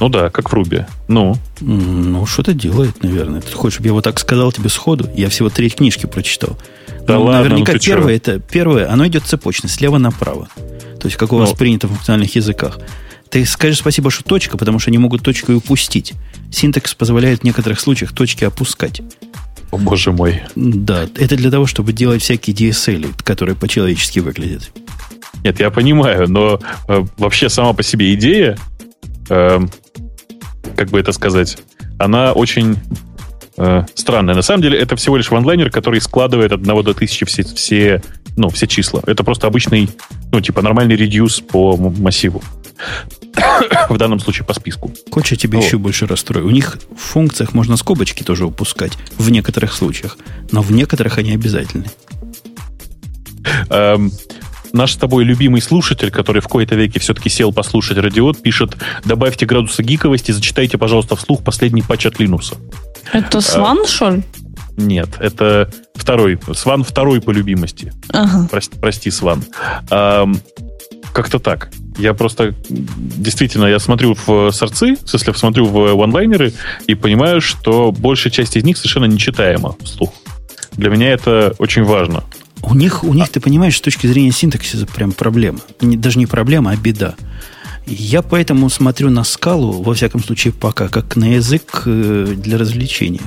Ну 0.00 0.08
да, 0.08 0.30
как 0.30 0.50
в 0.50 0.54
Руби. 0.54 0.84
Ну. 1.08 1.36
Ну, 1.60 2.24
что-то 2.24 2.54
делает, 2.54 3.02
наверное. 3.02 3.40
Ты 3.40 3.52
хочешь, 3.52 3.74
чтобы 3.74 3.88
я 3.88 3.92
вот 3.92 4.04
так 4.04 4.20
сказал 4.20 4.52
тебе 4.52 4.68
сходу? 4.68 5.10
Я 5.16 5.28
всего 5.28 5.50
три 5.50 5.70
книжки 5.70 6.06
прочитал. 6.06 6.56
Да 7.04 7.14
ну, 7.14 7.24
ладно, 7.24 7.48
наверняка 7.48 7.72
ну 7.72 7.78
первое, 7.80 8.14
это 8.16 8.38
первое, 8.38 8.92
оно 8.92 9.06
идет 9.08 9.24
цепочно, 9.24 9.68
слева 9.68 9.98
направо. 9.98 10.48
То 11.00 11.08
есть, 11.08 11.16
как 11.16 11.32
у 11.32 11.36
вас 11.36 11.50
ну. 11.50 11.56
принято 11.56 11.88
в 11.88 11.90
функциональных 11.90 12.36
языках. 12.36 12.78
Ты 13.28 13.44
скажешь 13.44 13.78
спасибо, 13.78 14.10
что 14.10 14.22
точка, 14.22 14.56
потому 14.56 14.78
что 14.78 14.90
они 14.90 14.98
могут 14.98 15.22
точку 15.22 15.52
и 15.52 15.56
упустить. 15.56 16.14
Синтекс 16.52 16.94
позволяет 16.94 17.40
в 17.40 17.44
некоторых 17.44 17.80
случаях 17.80 18.14
точки 18.14 18.44
опускать. 18.44 19.02
О, 19.70 19.76
боже 19.76 20.12
мой. 20.12 20.42
Да, 20.54 21.06
это 21.14 21.36
для 21.36 21.50
того, 21.50 21.66
чтобы 21.66 21.92
делать 21.92 22.22
всякие 22.22 22.54
DSL, 22.56 23.12
которые 23.22 23.54
по-человечески 23.54 24.20
выглядят. 24.20 24.70
Нет, 25.44 25.60
я 25.60 25.70
понимаю, 25.70 26.28
но 26.28 26.60
э, 26.88 27.04
вообще 27.16 27.48
сама 27.48 27.72
по 27.72 27.82
себе 27.82 28.14
идея, 28.14 28.58
э, 29.28 29.60
как 30.76 30.88
бы 30.88 30.98
это 30.98 31.12
сказать, 31.12 31.58
она 31.98 32.32
очень 32.32 32.76
э, 33.56 33.84
странная. 33.94 34.34
На 34.34 34.42
самом 34.42 34.62
деле 34.62 34.78
это 34.78 34.96
всего 34.96 35.16
лишь 35.16 35.30
ванлайнер, 35.30 35.70
который 35.70 36.00
складывает 36.00 36.52
от 36.52 36.60
1 36.60 36.82
до 36.82 36.90
1000 36.90 37.26
все, 37.26 37.42
все, 37.42 38.02
ну, 38.38 38.48
все 38.50 38.66
числа. 38.66 39.02
Это 39.06 39.24
просто 39.24 39.46
обычный, 39.46 39.90
ну, 40.32 40.40
типа 40.40 40.62
нормальный 40.62 40.96
редюс 40.96 41.40
по 41.40 41.76
массиву. 41.76 42.42
в 43.88 43.96
данном 43.96 44.20
случае 44.20 44.44
по 44.46 44.54
списку. 44.54 44.92
Хочешь, 45.10 45.32
я 45.32 45.36
тебе 45.36 45.58
вот. 45.58 45.66
еще 45.66 45.78
больше 45.78 46.06
расстрою. 46.06 46.46
У 46.46 46.50
них 46.50 46.78
в 46.96 47.00
функциях 47.00 47.54
можно 47.54 47.76
скобочки 47.76 48.22
тоже 48.22 48.46
упускать 48.46 48.92
в 49.16 49.30
некоторых 49.30 49.72
случаях, 49.72 50.18
но 50.50 50.62
в 50.62 50.72
некоторых 50.72 51.18
они 51.18 51.32
обязательны. 51.32 51.86
Эм, 53.70 54.12
наш 54.72 54.92
с 54.92 54.96
тобой 54.96 55.24
любимый 55.24 55.60
слушатель, 55.60 56.10
который 56.10 56.42
в 56.42 56.48
кои-то 56.48 56.74
веке 56.74 57.00
все-таки 57.00 57.28
сел 57.28 57.52
послушать 57.52 57.98
радиот, 57.98 58.42
пишет, 58.42 58.76
добавьте 59.04 59.46
градуса 59.46 59.82
гиковости, 59.82 60.32
зачитайте, 60.32 60.78
пожалуйста, 60.78 61.16
вслух 61.16 61.42
последний 61.42 61.82
патч 61.82 62.06
от 62.06 62.20
Линуса. 62.20 62.56
Это 63.12 63.40
Сван, 63.40 63.78
э, 63.84 63.86
что 63.86 64.10
ли? 64.10 64.22
Нет, 64.78 65.08
это 65.18 65.68
второй. 65.94 66.38
Сван 66.54 66.84
второй 66.84 67.20
по 67.20 67.32
любимости. 67.32 67.92
Ага. 68.10 68.48
Прости, 68.48 68.78
прости 68.80 69.10
Сван. 69.10 69.44
Эм, 69.90 70.40
как-то 71.12 71.40
так. 71.40 71.70
Я 71.98 72.14
просто 72.14 72.54
действительно, 72.70 73.66
я 73.66 73.80
смотрю 73.80 74.16
в 74.26 74.52
сорцы, 74.52 74.96
в 75.02 75.08
смысле, 75.10 75.34
смотрю 75.34 75.66
в 75.66 76.00
онлайнеры 76.00 76.52
и 76.86 76.94
понимаю, 76.94 77.40
что 77.40 77.90
большая 77.90 78.32
часть 78.32 78.56
из 78.56 78.62
них 78.62 78.76
совершенно 78.76 79.06
нечитаема 79.06 79.74
вслух. 79.82 80.14
Для 80.72 80.90
меня 80.90 81.10
это 81.10 81.56
очень 81.58 81.82
важно. 81.82 82.22
У 82.62 82.74
них, 82.74 83.02
у 83.02 83.12
них, 83.14 83.24
а. 83.24 83.32
ты 83.32 83.40
понимаешь, 83.40 83.76
с 83.76 83.80
точки 83.80 84.06
зрения 84.06 84.30
синтаксиса 84.30 84.86
прям 84.86 85.10
проблема. 85.10 85.58
Не, 85.80 85.96
даже 85.96 86.20
не 86.20 86.26
проблема, 86.26 86.70
а 86.70 86.76
беда. 86.76 87.16
Я 87.86 88.22
поэтому 88.22 88.70
смотрю 88.70 89.10
на 89.10 89.24
скалу, 89.24 89.82
во 89.82 89.94
всяком 89.94 90.22
случае 90.22 90.52
пока, 90.52 90.88
как 90.88 91.16
на 91.16 91.34
язык 91.34 91.82
э, 91.86 92.34
для 92.36 92.58
развлечения. 92.58 93.22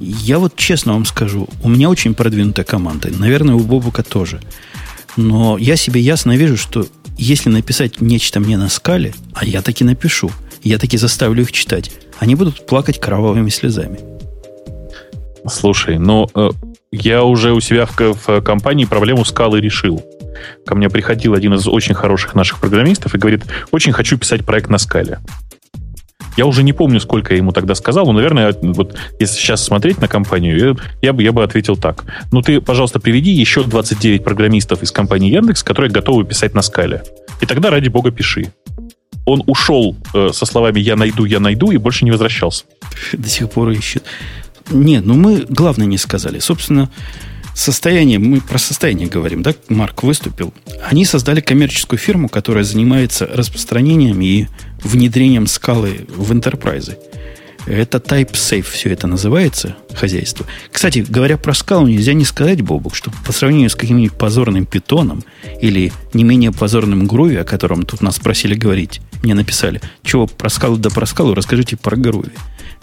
Я 0.00 0.38
вот 0.38 0.56
честно 0.56 0.94
вам 0.94 1.04
скажу, 1.04 1.46
у 1.62 1.68
меня 1.68 1.90
очень 1.90 2.14
продвинутая 2.14 2.64
команда. 2.64 3.10
Наверное, 3.16 3.54
у 3.54 3.60
Бобука 3.60 4.02
тоже. 4.02 4.40
Но 5.16 5.58
я 5.58 5.76
себе 5.76 6.00
ясно 6.00 6.36
вижу, 6.36 6.56
что 6.56 6.86
если 7.18 7.50
написать 7.50 8.00
нечто 8.00 8.40
мне 8.40 8.56
на 8.56 8.70
скале, 8.70 9.12
а 9.34 9.44
я 9.44 9.60
таки 9.60 9.84
напишу, 9.84 10.30
я 10.62 10.78
таки 10.78 10.96
заставлю 10.96 11.42
их 11.42 11.52
читать, 11.52 11.92
они 12.18 12.34
будут 12.34 12.66
плакать 12.66 12.98
кровавыми 12.98 13.50
слезами. 13.50 14.00
Слушай, 15.46 15.98
ну, 15.98 16.28
э, 16.34 16.50
я 16.90 17.22
уже 17.22 17.52
у 17.52 17.60
себя 17.60 17.86
в, 17.86 18.40
компании 18.40 18.86
проблему 18.86 19.26
скалы 19.26 19.60
решил. 19.60 20.02
Ко 20.64 20.74
мне 20.74 20.88
приходил 20.88 21.34
один 21.34 21.54
из 21.54 21.66
очень 21.66 21.94
хороших 21.94 22.34
наших 22.34 22.58
программистов 22.58 23.14
и 23.14 23.18
говорит, 23.18 23.44
очень 23.70 23.92
хочу 23.92 24.16
писать 24.16 24.46
проект 24.46 24.70
на 24.70 24.78
скале. 24.78 25.18
Я 26.36 26.46
уже 26.46 26.62
не 26.62 26.72
помню, 26.72 27.00
сколько 27.00 27.34
я 27.34 27.38
ему 27.38 27.52
тогда 27.52 27.74
сказал, 27.74 28.06
но, 28.06 28.12
наверное, 28.12 28.54
вот 28.62 28.96
если 29.18 29.36
сейчас 29.36 29.62
смотреть 29.62 30.00
на 30.00 30.08
компанию, 30.08 30.78
я 31.02 31.12
бы, 31.12 31.22
я 31.22 31.32
бы 31.32 31.42
ответил 31.42 31.76
так. 31.76 32.04
Ну, 32.32 32.42
ты, 32.42 32.60
пожалуйста, 32.60 33.00
приведи 33.00 33.30
еще 33.30 33.62
29 33.62 34.24
программистов 34.24 34.82
из 34.82 34.92
компании 34.92 35.32
Яндекс, 35.32 35.62
которые 35.62 35.90
готовы 35.90 36.24
писать 36.24 36.54
на 36.54 36.62
скале. 36.62 37.02
И 37.40 37.46
тогда, 37.46 37.70
ради 37.70 37.88
бога, 37.88 38.10
пиши. 38.10 38.52
Он 39.26 39.42
ушел 39.46 39.96
э, 40.14 40.30
со 40.32 40.46
словами 40.46 40.80
«я 40.80 40.96
найду, 40.96 41.24
я 41.24 41.40
найду» 41.40 41.70
и 41.70 41.76
больше 41.76 42.04
не 42.04 42.10
возвращался. 42.10 42.64
До 43.12 43.28
сих 43.28 43.50
пор 43.50 43.70
ищет. 43.70 44.04
Нет, 44.70 45.04
ну 45.04 45.14
мы 45.14 45.46
главное 45.48 45.86
не 45.86 45.98
сказали. 45.98 46.38
Собственно, 46.38 46.88
состояние, 47.60 48.18
мы 48.18 48.40
про 48.40 48.58
состояние 48.58 49.08
говорим, 49.08 49.42
да, 49.42 49.54
Марк 49.68 50.02
выступил. 50.02 50.52
Они 50.88 51.04
создали 51.04 51.40
коммерческую 51.40 51.98
фирму, 51.98 52.28
которая 52.28 52.64
занимается 52.64 53.26
распространением 53.26 54.20
и 54.20 54.46
внедрением 54.82 55.46
скалы 55.46 56.06
в 56.08 56.32
интерпрайзы. 56.32 56.96
Это 57.66 57.98
Type 57.98 58.32
Safe 58.32 58.62
все 58.62 58.90
это 58.90 59.06
называется, 59.06 59.76
хозяйство. 59.94 60.46
Кстати, 60.72 61.04
говоря 61.06 61.36
про 61.36 61.52
скалу, 61.52 61.86
нельзя 61.86 62.14
не 62.14 62.24
сказать, 62.24 62.62
Бобук, 62.62 62.96
что 62.96 63.12
по 63.26 63.32
сравнению 63.32 63.68
с 63.68 63.76
каким-нибудь 63.76 64.16
позорным 64.16 64.64
питоном 64.64 65.22
или 65.60 65.92
не 66.14 66.24
менее 66.24 66.52
позорным 66.52 67.06
груви, 67.06 67.36
о 67.36 67.44
котором 67.44 67.84
тут 67.84 68.00
нас 68.00 68.18
просили 68.18 68.54
говорить, 68.54 69.00
мне 69.22 69.34
написали, 69.34 69.80
чего 70.02 70.26
про 70.26 70.48
скалу 70.48 70.78
да 70.78 70.88
про 70.88 71.04
скалу, 71.04 71.34
расскажите 71.34 71.76
про 71.76 71.96
груви. 71.96 72.32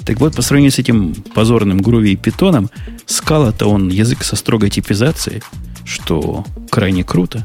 Так 0.06 0.20
вот, 0.20 0.36
по 0.36 0.42
сравнению 0.42 0.72
с 0.72 0.80
этим 0.80 1.14
позорным 1.34 1.80
груви 1.80 2.14
и 2.14 2.16
питоном, 2.16 2.70
скала-то 3.06 3.68
он 3.68 3.90
язык 3.90 4.24
со 4.24 4.36
строгой 4.36 4.70
типизацией, 4.70 5.42
что 5.86 6.46
крайне 6.70 7.04
круто. 7.04 7.44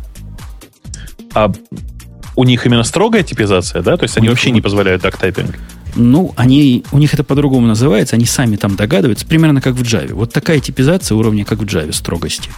А 1.34 1.52
у 2.36 2.44
них 2.44 2.66
именно 2.66 2.84
строгая 2.84 3.22
типизация, 3.22 3.82
да? 3.82 3.96
То 3.96 4.04
есть 4.04 4.16
они 4.16 4.28
вообще 4.28 4.50
не 4.50 4.60
позволяют 4.60 5.02
дактайпинг? 5.02 5.58
Ну, 5.94 6.32
они, 6.36 6.84
у 6.92 6.98
них 6.98 7.12
это 7.12 7.22
по-другому 7.22 7.66
называется, 7.66 8.16
они 8.16 8.24
сами 8.24 8.56
там 8.56 8.76
догадываются, 8.76 9.26
примерно 9.26 9.60
как 9.60 9.74
в 9.74 9.82
Java. 9.82 10.14
Вот 10.14 10.32
такая 10.32 10.58
типизация 10.60 11.16
уровня, 11.16 11.44
как 11.44 11.58
в 11.58 11.64
Java, 11.64 11.92
строгости. 11.92 12.50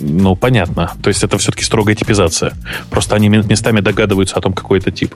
Ну, 0.00 0.36
понятно. 0.36 0.92
То 1.02 1.08
есть 1.08 1.24
это 1.24 1.38
все-таки 1.38 1.64
строгая 1.64 1.94
типизация. 1.94 2.54
Просто 2.90 3.16
они 3.16 3.28
местами 3.28 3.80
догадываются 3.80 4.36
о 4.36 4.40
том, 4.40 4.52
какой 4.52 4.78
это 4.78 4.90
тип. 4.90 5.14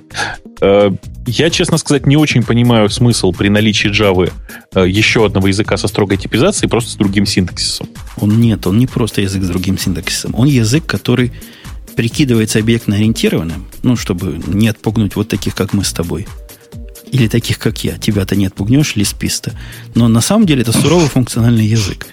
Э, 0.61 0.91
я, 1.27 1.51
честно 1.51 1.77
сказать, 1.79 2.07
не 2.07 2.17
очень 2.17 2.43
понимаю 2.43 2.91
смысл 2.91 3.33
при 3.33 3.49
наличии 3.49 3.91
Java 3.91 4.33
э, 4.75 4.89
еще 4.89 5.25
одного 5.27 5.49
языка 5.49 5.77
со 5.77 5.89
строгой 5.89 6.17
типизацией, 6.17 6.69
просто 6.69 6.91
с 6.91 6.97
другим 6.97 7.27
синтаксисом. 7.27 7.89
Он 8.17 8.41
нет, 8.41 8.67
он 8.67 8.79
не 8.79 8.87
просто 8.87 9.21
язык 9.21 9.43
с 9.43 9.49
другим 9.49 9.79
синтаксисом. 9.79 10.35
Он 10.35 10.47
язык, 10.47 10.87
который 10.87 11.33
прикидывается 11.97 12.59
объектно-ориентированным, 12.59 13.67
ну, 13.83 13.97
чтобы 13.97 14.41
не 14.47 14.69
отпугнуть 14.69 15.17
вот 15.17 15.29
таких, 15.29 15.55
как 15.55 15.73
мы 15.73 15.85
с 15.85 15.93
тобой. 15.93 16.27
Или 17.11 17.29
таких, 17.29 17.59
как 17.59 17.85
я. 17.85 17.99
Тебя-то 17.99 18.37
не 18.37 18.47
отпугнешь, 18.47 18.97
лисписта. 18.97 19.53
Но 19.95 20.09
на 20.09 20.23
самом 20.23 20.47
деле 20.47 20.63
это 20.63 20.73
суровый 20.73 21.09
функциональный 21.09 21.67
язык. 21.67 22.07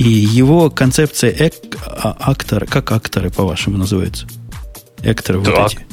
И 0.00 0.08
его 0.08 0.70
концепция 0.70 1.30
эк, 1.30 1.76
а, 1.84 2.16
актор, 2.18 2.64
как 2.64 2.90
акторы, 2.90 3.28
по-вашему, 3.28 3.76
называются? 3.76 4.26
Экторы 5.02 5.40
вот 5.40 5.48
эти. 5.48 5.86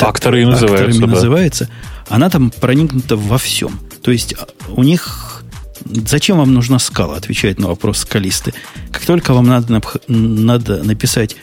Акторы 0.00 0.42
и 0.42 0.44
называются. 0.44 0.88
Акторами 0.88 1.06
да. 1.06 1.14
называется. 1.14 1.68
Она 2.08 2.28
там 2.28 2.50
проникнута 2.50 3.16
во 3.16 3.38
всем. 3.38 3.78
То 4.02 4.10
есть 4.10 4.34
а, 4.36 4.48
у 4.68 4.82
них... 4.82 5.44
Зачем 5.84 6.38
вам 6.38 6.52
нужна 6.52 6.80
скала? 6.80 7.16
Отвечает 7.16 7.60
на 7.60 7.68
вопрос 7.68 7.98
скалисты. 7.98 8.52
Как 8.90 9.06
только 9.06 9.32
вам 9.32 9.46
надо, 9.46 9.80
надо 10.08 10.82
написать 10.82 11.36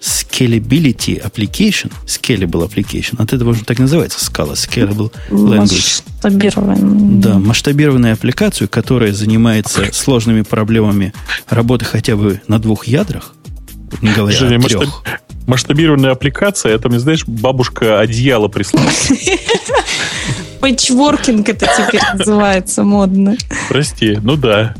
scalability 0.00 1.22
application, 1.22 1.92
scalable 2.06 2.66
application, 2.66 3.22
от 3.22 3.32
этого 3.32 3.54
же 3.54 3.64
так 3.64 3.78
называется 3.78 4.24
скала, 4.24 4.54
scalable 4.54 5.12
language. 5.30 6.02
Масштабированная. 6.16 7.20
Да, 7.20 7.38
масштабированную 7.38 8.14
аппликацию, 8.14 8.68
которая 8.68 9.12
занимается 9.12 9.92
сложными 9.92 10.42
проблемами 10.42 11.12
работы 11.48 11.84
хотя 11.84 12.16
бы 12.16 12.40
на 12.48 12.58
двух 12.58 12.86
ядрах, 12.86 13.34
не 14.00 14.12
говоря 14.12 14.36
Женя, 14.36 14.56
о 14.58 14.60
трех. 14.60 14.80
Масштаб... 14.82 15.20
Масштабированная 15.46 16.12
аппликация, 16.12 16.74
это, 16.74 16.88
мне 16.88 17.00
знаешь, 17.00 17.26
бабушка 17.26 18.00
одеяло 18.00 18.48
прислала. 18.48 18.88
Пэтчворкинг 20.60 21.48
это 21.48 21.66
теперь 21.76 22.02
называется 22.14 22.84
модно. 22.84 23.36
Прости, 23.68 24.18
ну 24.22 24.36
да. 24.36 24.74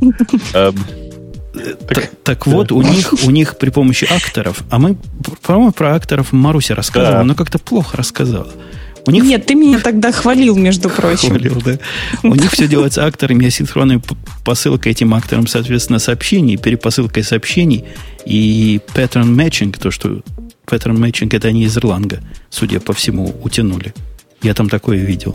Так, 1.52 2.10
так 2.22 2.46
вот, 2.46 2.70
у 2.72 2.80
них, 2.82 3.12
у 3.24 3.30
них 3.30 3.58
при 3.58 3.70
помощи 3.70 4.04
акторов, 4.04 4.62
а 4.70 4.78
мы, 4.78 4.96
по-моему, 5.42 5.72
про 5.72 5.96
акторов 5.96 6.32
Маруся 6.32 6.74
рассказывала, 6.74 7.18
да. 7.18 7.24
но 7.24 7.34
как-то 7.34 7.58
плохо 7.58 7.96
рассказала. 7.96 8.52
У 9.06 9.10
них... 9.10 9.24
Нет, 9.24 9.46
ты 9.46 9.54
меня 9.54 9.80
тогда 9.80 10.12
хвалил, 10.12 10.56
между 10.56 10.90
прочим. 10.90 11.30
Хвалил, 11.30 11.60
да. 11.64 11.78
У 12.22 12.34
них 12.34 12.52
все 12.52 12.68
делается 12.68 13.04
акторами, 13.06 13.46
асинхронной 13.46 14.00
посылкой 14.44 14.92
этим 14.92 15.14
акторам, 15.14 15.46
соответственно, 15.46 15.98
сообщений, 15.98 16.56
перепосылкой 16.56 17.24
сообщений 17.24 17.84
и 18.24 18.80
pattern 18.94 19.34
matching, 19.34 19.76
то, 19.76 19.90
что 19.90 20.20
pattern 20.66 20.96
matching 20.98 21.34
это 21.34 21.48
они 21.48 21.64
из 21.64 21.76
Ирланга, 21.76 22.20
судя 22.50 22.78
по 22.80 22.92
всему, 22.92 23.34
утянули. 23.42 23.94
Я 24.42 24.54
там 24.54 24.68
такое 24.68 24.98
видел. 24.98 25.34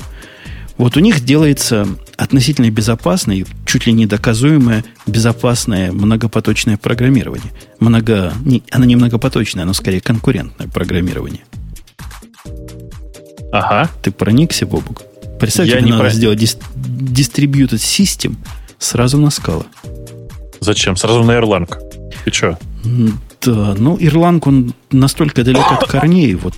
Вот 0.78 0.98
у 0.98 1.00
них 1.00 1.24
делается 1.24 1.88
относительно 2.18 2.70
безопасное, 2.70 3.46
чуть 3.66 3.88
ли 3.88 3.94
не 3.94 4.06
доказуемое 4.06 4.84
безопасное 5.08 5.92
многопоточное 5.92 6.78
программирование. 6.78 7.52
Много, 7.80 8.34
не, 8.44 8.62
оно 8.72 8.86
не 8.86 8.96
многопоточное, 8.96 9.64
оно 9.64 9.74
скорее 9.74 10.02
конкурентное 10.02 10.68
программирование. 10.68 11.44
Ага. 13.52 13.90
Ты 14.02 14.12
проникся, 14.12 14.66
Бобук? 14.66 15.04
Представь, 15.40 15.68
Я 15.68 15.80
тебе 15.80 15.92
надо 15.92 16.04
про... 16.04 16.10
сделать 16.10 16.40
дис- 16.40 16.60
distributed 16.76 17.76
system 17.80 18.36
сразу 18.80 19.18
на 19.18 19.30
скала. 19.30 19.66
Зачем? 20.60 20.98
Сразу 20.98 21.24
на 21.24 21.32
Erlang. 21.32 21.70
Ты 22.26 22.32
что? 22.32 22.60
Да, 23.42 23.76
ну, 23.78 23.98
Erlang, 23.98 24.42
он 24.46 24.74
настолько 24.92 25.44
далек 25.44 25.64
от 25.72 25.88
корней. 25.90 26.34
Вот 26.36 26.54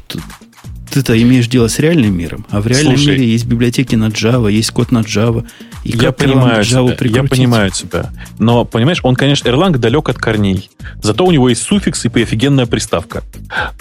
ты-то 0.89 1.21
имеешь 1.21 1.47
дело 1.47 1.67
с 1.67 1.79
реальным 1.79 2.17
миром, 2.17 2.45
а 2.49 2.61
в 2.61 2.67
реальном 2.67 2.97
Слушай, 2.97 3.15
мире 3.15 3.27
есть 3.31 3.45
библиотеки 3.45 3.95
на 3.95 4.07
Java, 4.07 4.51
есть 4.51 4.71
код 4.71 4.91
на 4.91 4.99
Java. 4.99 5.45
И 5.83 5.95
я 5.97 6.11
понимаю 6.11 6.63
Java 6.63 6.97
тебя, 6.97 7.21
я 7.21 7.23
понимаю 7.23 7.71
тебя. 7.71 8.11
Но, 8.39 8.65
понимаешь, 8.65 8.99
он, 9.03 9.15
конечно, 9.15 9.47
Erlang 9.49 9.77
далек 9.77 10.09
от 10.09 10.17
корней. 10.17 10.69
Зато 11.01 11.25
у 11.25 11.31
него 11.31 11.49
есть 11.49 11.61
суффикс 11.61 12.05
и 12.05 12.21
офигенная 12.21 12.65
приставка. 12.65 13.23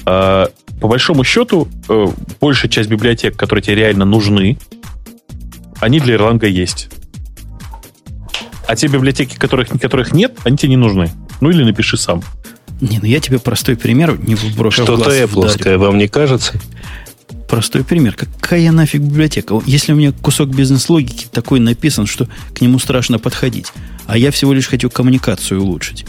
А, 0.04 0.48
по 0.80 0.88
большому 0.88 1.24
счету, 1.24 1.68
э, 1.88 2.06
большая 2.40 2.70
часть 2.70 2.88
библиотек, 2.88 3.36
которые 3.36 3.62
тебе 3.62 3.76
реально 3.76 4.04
нужны, 4.04 4.58
они 5.80 6.00
для 6.00 6.16
Erlang 6.16 6.46
есть. 6.48 6.88
А 8.66 8.74
те 8.74 8.88
библиотеки, 8.88 9.36
которых, 9.36 9.68
которых 9.68 10.12
нет, 10.12 10.36
они 10.44 10.56
тебе 10.56 10.70
не 10.70 10.76
нужны. 10.76 11.10
Ну 11.40 11.50
или 11.50 11.62
напиши 11.62 11.96
сам. 11.96 12.22
Не, 12.80 12.98
ну 12.98 13.06
я 13.06 13.20
тебе 13.20 13.38
простой 13.38 13.76
пример 13.76 14.18
не 14.18 14.34
вброшу 14.34 14.82
Что-то 14.82 15.10
Apple, 15.10 15.76
вам 15.78 15.98
не 15.98 16.08
кажется? 16.08 16.60
Простой 17.48 17.84
пример. 17.84 18.14
Какая 18.14 18.70
нафиг 18.72 19.00
библиотека? 19.00 19.60
Если 19.66 19.92
у 19.92 19.96
меня 19.96 20.12
кусок 20.12 20.48
бизнес-логики 20.48 21.26
такой 21.30 21.60
написан, 21.60 22.06
что 22.06 22.28
к 22.54 22.60
нему 22.60 22.78
страшно 22.78 23.18
подходить, 23.18 23.72
а 24.06 24.18
я 24.18 24.30
всего 24.30 24.52
лишь 24.52 24.66
хочу 24.66 24.90
коммуникацию 24.90 25.62
улучшить. 25.62 26.04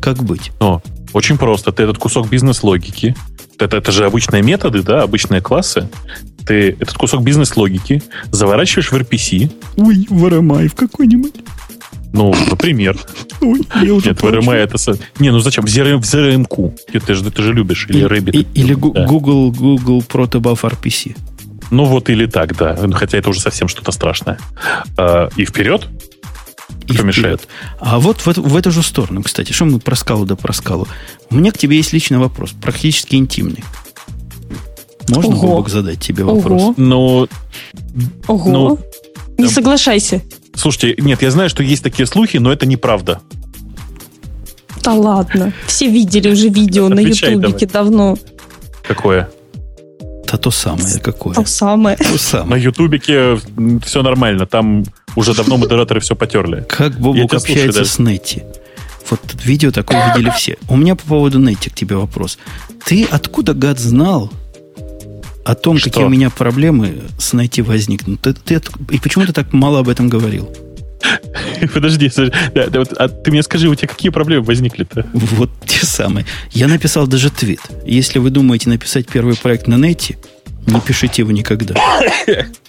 Как 0.00 0.22
быть? 0.22 0.52
О, 0.60 0.80
очень 1.12 1.38
просто. 1.38 1.72
Ты 1.72 1.82
этот 1.82 1.98
кусок 1.98 2.28
бизнес-логики, 2.28 3.16
это, 3.58 3.78
это 3.78 3.90
же 3.92 4.04
обычные 4.04 4.42
методы, 4.42 4.82
да, 4.82 5.02
обычные 5.02 5.40
классы. 5.40 5.88
Ты 6.46 6.76
этот 6.78 6.92
кусок 6.94 7.22
бизнес-логики 7.22 8.02
заворачиваешь 8.30 8.92
в 8.92 8.94
RPC. 8.94 9.50
Ой, 9.76 10.06
в 10.08 10.24
RMI 10.24 10.68
в 10.68 10.74
какой-нибудь. 10.74 11.34
Ну, 12.16 12.34
например. 12.50 12.98
Нет, 13.40 14.22
в 14.22 14.24
RMI 14.24 14.54
это... 14.54 14.78
Не, 15.18 15.30
ну 15.30 15.40
зачем? 15.40 15.64
В 15.66 15.68
ZRM-ку. 15.68 16.74
Ты 16.90 17.14
же, 17.14 17.30
ты 17.30 17.42
же 17.42 17.52
любишь. 17.52 17.86
Или 17.88 18.06
Rabbit. 18.06 18.46
или. 18.54 18.74
Google, 18.74 19.52
Google 19.52 20.00
Protobuf 20.00 20.62
RPC. 20.62 21.16
Ну, 21.70 21.84
вот 21.84 22.08
или 22.08 22.26
так, 22.26 22.56
да. 22.56 22.76
Хотя 22.92 23.18
это 23.18 23.30
уже 23.30 23.40
совсем 23.40 23.68
что-то 23.68 23.92
страшное. 23.92 24.38
А, 24.96 25.28
и 25.36 25.44
вперед? 25.44 25.86
И 26.86 26.94
Кто 26.94 27.02
мешает? 27.02 27.48
А 27.80 27.98
вот 27.98 28.20
в, 28.20 28.26
в 28.26 28.56
эту 28.56 28.70
же 28.70 28.82
сторону, 28.82 29.22
кстати, 29.22 29.52
что 29.52 29.64
мы 29.64 29.78
про 29.78 29.96
скалу 29.96 30.24
да 30.24 30.36
про 30.36 30.52
скалу. 30.52 30.86
У 31.30 31.36
меня 31.36 31.50
к 31.50 31.58
тебе 31.58 31.76
есть 31.76 31.92
личный 31.92 32.18
вопрос, 32.18 32.52
практически 32.62 33.16
интимный. 33.16 33.64
Можно, 35.08 35.36
Ого. 35.36 35.48
Бобок, 35.48 35.68
задать 35.68 36.00
тебе 36.00 36.24
вопрос? 36.24 36.62
Ого. 36.62 36.74
Ну, 36.76 37.28
Ого. 38.26 38.50
Ну, 38.50 38.78
Не 39.38 39.48
соглашайся. 39.48 40.22
Слушайте, 40.56 41.00
нет, 41.00 41.22
я 41.22 41.30
знаю, 41.30 41.50
что 41.50 41.62
есть 41.62 41.82
такие 41.82 42.06
слухи, 42.06 42.38
но 42.38 42.52
это 42.52 42.66
неправда. 42.66 43.20
Да 44.82 44.94
ладно. 44.94 45.52
Все 45.66 45.88
видели 45.88 46.30
уже 46.30 46.48
видео 46.48 46.86
Отвечай 46.86 47.34
на 47.34 47.40
ютубике 47.40 47.66
давно. 47.66 48.16
Какое? 48.86 49.28
Да 50.30 50.38
то 50.38 50.50
самое 50.50 50.98
какое. 51.00 51.34
То 51.34 51.44
самое. 51.44 51.96
То 51.96 52.18
самое. 52.18 52.50
На 52.50 52.54
ютубике 52.56 53.38
все 53.84 54.02
нормально. 54.02 54.46
Там 54.46 54.84
уже 55.14 55.34
давно 55.34 55.56
модераторы 55.56 56.00
все 56.00 56.16
потерли. 56.16 56.64
Как 56.68 56.98
Бобук 56.98 57.34
общается 57.34 57.84
с 57.84 57.98
Нетти? 57.98 58.42
Вот 59.08 59.20
видео 59.44 59.70
такое 59.70 60.14
видели 60.14 60.32
все. 60.36 60.56
У 60.68 60.76
меня 60.76 60.96
по 60.96 61.02
поводу 61.02 61.38
Нетти 61.38 61.70
к 61.70 61.74
тебе 61.74 61.96
вопрос. 61.96 62.38
Ты 62.84 63.04
откуда, 63.04 63.54
гад, 63.54 63.78
знал, 63.78 64.30
о 65.46 65.54
том, 65.54 65.78
Что? 65.78 65.90
какие 65.90 66.04
у 66.04 66.08
меня 66.08 66.28
проблемы 66.28 67.02
с 67.18 67.32
найти 67.32 67.62
возникнут. 67.62 68.20
Ты, 68.20 68.32
ты, 68.32 68.60
и 68.90 68.98
почему 68.98 69.26
ты 69.26 69.32
так 69.32 69.52
мало 69.52 69.78
об 69.78 69.88
этом 69.88 70.08
говорил? 70.08 70.52
Подожди, 71.72 72.10
да, 72.52 72.66
да, 72.66 72.78
вот, 72.80 72.92
а 72.94 73.08
ты 73.08 73.30
мне 73.30 73.44
скажи, 73.44 73.68
у 73.68 73.74
тебя 73.76 73.86
какие 73.86 74.10
проблемы 74.10 74.44
возникли-то? 74.44 75.06
Вот 75.12 75.50
те 75.66 75.86
самые. 75.86 76.26
Я 76.50 76.66
написал 76.66 77.06
даже 77.06 77.30
твит. 77.30 77.60
Если 77.84 78.18
вы 78.18 78.30
думаете 78.30 78.68
написать 78.68 79.06
первый 79.06 79.36
проект 79.36 79.68
на 79.68 79.76
нете, 79.76 80.18
не 80.66 80.80
пишите 80.80 81.22
его 81.22 81.30
никогда. 81.30 81.76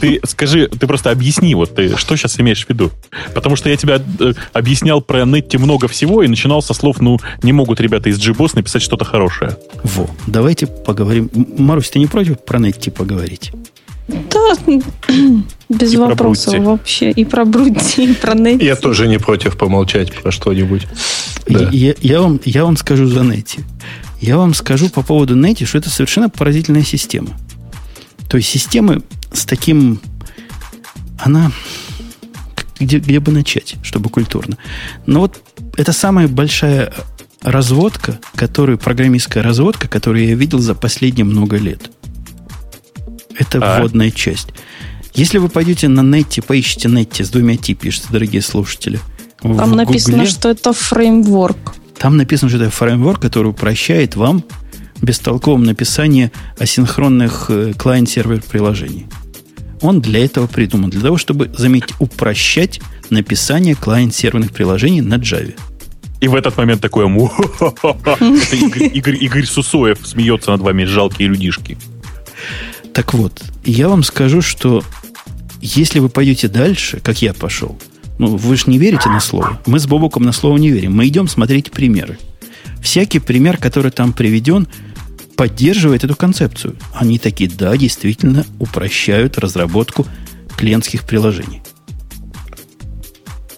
Ты 0.00 0.20
скажи, 0.24 0.68
ты 0.68 0.86
просто 0.86 1.10
объясни, 1.10 1.54
вот 1.54 1.74
ты 1.74 1.96
что 1.96 2.16
сейчас 2.16 2.38
имеешь 2.40 2.64
в 2.64 2.68
виду? 2.68 2.90
Потому 3.34 3.56
что 3.56 3.68
я 3.68 3.76
тебя 3.76 4.00
э, 4.20 4.32
объяснял 4.52 5.00
про 5.00 5.22
Netty 5.22 5.58
много 5.58 5.88
всего 5.88 6.22
и 6.22 6.28
начинал 6.28 6.62
со 6.62 6.74
слов, 6.74 7.00
ну, 7.00 7.18
не 7.42 7.52
могут 7.52 7.80
ребята 7.80 8.08
из 8.08 8.18
GBoss 8.18 8.52
написать 8.54 8.82
что-то 8.82 9.04
хорошее. 9.04 9.56
Во, 9.82 10.08
давайте 10.26 10.66
поговорим. 10.66 11.30
Марусь, 11.58 11.90
ты 11.90 11.98
не 11.98 12.06
против 12.06 12.40
про 12.44 12.58
Netty 12.58 12.90
поговорить? 12.90 13.52
Да, 14.08 14.54
без 15.68 15.94
и 15.94 15.96
вопросов 15.96 16.54
вообще. 16.58 17.10
И 17.10 17.24
про 17.24 17.44
Брудди, 17.44 18.02
и 18.02 18.14
про 18.14 18.34
Netty. 18.34 18.64
Я 18.64 18.76
тоже 18.76 19.06
не 19.06 19.18
против 19.18 19.56
помолчать 19.56 20.12
про 20.12 20.30
что-нибудь. 20.30 20.86
Да. 21.48 21.68
Я, 21.72 21.94
я, 22.00 22.20
вам, 22.20 22.40
я 22.44 22.64
вам 22.64 22.76
скажу 22.76 23.06
за 23.06 23.20
Netty. 23.20 23.60
Я 24.20 24.36
вам 24.36 24.54
скажу 24.54 24.88
по 24.88 25.02
поводу 25.02 25.36
Netty, 25.36 25.64
что 25.64 25.78
это 25.78 25.90
совершенно 25.90 26.28
поразительная 26.28 26.82
система. 26.82 27.30
То 28.30 28.36
есть 28.36 28.48
системы 28.48 29.02
с 29.32 29.44
таким... 29.44 30.00
Она... 31.18 31.50
Где, 32.78 32.98
где 32.98 33.20
бы 33.20 33.32
начать, 33.32 33.74
чтобы 33.82 34.08
культурно? 34.08 34.56
Но 35.04 35.20
вот 35.20 35.42
это 35.76 35.92
самая 35.92 36.28
большая 36.28 36.94
разводка, 37.42 38.18
которую, 38.36 38.78
программистская 38.78 39.42
разводка, 39.42 39.88
которую 39.88 40.26
я 40.26 40.34
видел 40.34 40.60
за 40.60 40.74
последние 40.74 41.24
много 41.24 41.56
лет. 41.56 41.90
Это 43.36 43.58
а? 43.60 43.80
вводная 43.80 44.10
часть. 44.10 44.48
Если 45.12 45.38
вы 45.38 45.48
пойдете 45.48 45.88
на 45.88 46.02
нете, 46.02 46.40
поищите 46.40 46.88
нете 46.88 47.24
с 47.24 47.30
двумя 47.30 47.56
ти, 47.56 47.74
пишется, 47.74 48.12
дорогие 48.12 48.42
слушатели. 48.42 49.00
Там 49.42 49.72
написано, 49.72 50.18
Гугле, 50.18 50.30
что 50.30 50.48
это 50.48 50.72
фреймворк. 50.72 51.74
Там 51.98 52.16
написано, 52.16 52.48
что 52.48 52.62
это 52.62 52.70
фреймворк, 52.70 53.20
который 53.20 53.48
упрощает 53.48 54.14
вам 54.14 54.44
бестолковом 55.02 55.64
написание 55.64 56.32
асинхронных 56.58 57.46
э, 57.48 57.72
клиент-сервер 57.76 58.42
приложений. 58.42 59.06
Он 59.80 60.00
для 60.00 60.24
этого 60.24 60.46
придуман, 60.46 60.90
для 60.90 61.00
того, 61.00 61.16
чтобы, 61.16 61.50
заметьте, 61.56 61.94
упрощать 61.98 62.80
написание 63.08 63.74
клиент-серверных 63.74 64.52
приложений 64.52 65.02
на 65.02 65.14
Java. 65.14 65.54
И 66.20 66.28
в 66.28 66.34
этот 66.34 66.56
момент. 66.58 66.84
Игорь, 68.52 68.90
Игорь, 68.92 69.16
Игорь 69.16 69.46
Сусоев 69.46 69.98
смеется 70.06 70.50
над 70.50 70.60
вами, 70.60 70.84
жалкие 70.84 71.28
людишки. 71.28 71.78
Так 72.92 73.14
вот, 73.14 73.42
я 73.64 73.88
вам 73.88 74.02
скажу, 74.02 74.42
что 74.42 74.82
если 75.62 75.98
вы 75.98 76.10
пойдете 76.10 76.48
дальше, 76.48 77.00
как 77.02 77.22
я 77.22 77.32
пошел, 77.32 77.78
ну, 78.18 78.36
вы 78.36 78.56
же 78.56 78.64
не 78.66 78.78
верите 78.78 79.08
на 79.08 79.20
слово. 79.20 79.58
Мы 79.64 79.78
с 79.78 79.86
Бобуком 79.86 80.24
на 80.24 80.32
слово 80.32 80.58
не 80.58 80.70
верим. 80.70 80.94
Мы 80.94 81.08
идем 81.08 81.26
смотреть 81.26 81.70
примеры. 81.70 82.18
Всякий 82.82 83.18
пример, 83.18 83.56
который 83.56 83.90
там 83.90 84.12
приведен, 84.12 84.68
поддерживает 85.40 86.04
эту 86.04 86.14
концепцию. 86.16 86.76
Они 86.92 87.18
такие, 87.18 87.48
да, 87.48 87.74
действительно 87.74 88.44
упрощают 88.58 89.38
разработку 89.38 90.06
клиентских 90.58 91.04
приложений. 91.04 91.62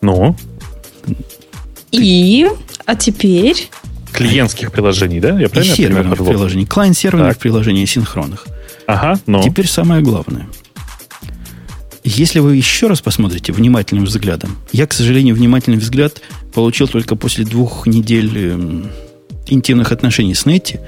Ну? 0.01 0.37
И, 1.91 2.47
а 2.87 2.95
теперь... 2.95 3.69
Клиентских 4.13 4.71
приложений, 4.71 5.19
да? 5.19 5.41
Я 5.41 5.47
И 5.47 5.49
правильно 5.49 5.75
серверных 5.75 6.19
понимаю? 6.19 6.37
приложений. 6.37 6.67
Клиент-серверных 6.67 7.39
приложений 7.39 7.87
синхронных. 7.89 8.47
Ага, 8.87 9.19
ну. 9.27 9.43
Теперь 9.43 9.67
самое 9.67 10.03
главное. 10.03 10.47
Если 12.05 12.39
вы 12.39 12.55
еще 12.55 12.87
раз 12.87 13.01
посмотрите 13.01 13.53
внимательным 13.53 14.05
взглядом, 14.05 14.57
я, 14.71 14.87
к 14.87 14.93
сожалению, 14.93 15.35
внимательный 15.35 15.79
взгляд 15.79 16.23
получил 16.55 16.87
только 16.87 17.17
после 17.17 17.45
двух 17.45 17.89
недель 17.89 18.53
эм, 18.53 18.93
интимных 19.49 19.91
отношений 19.91 20.37
с 20.37 20.47
Нетти, 20.47 20.79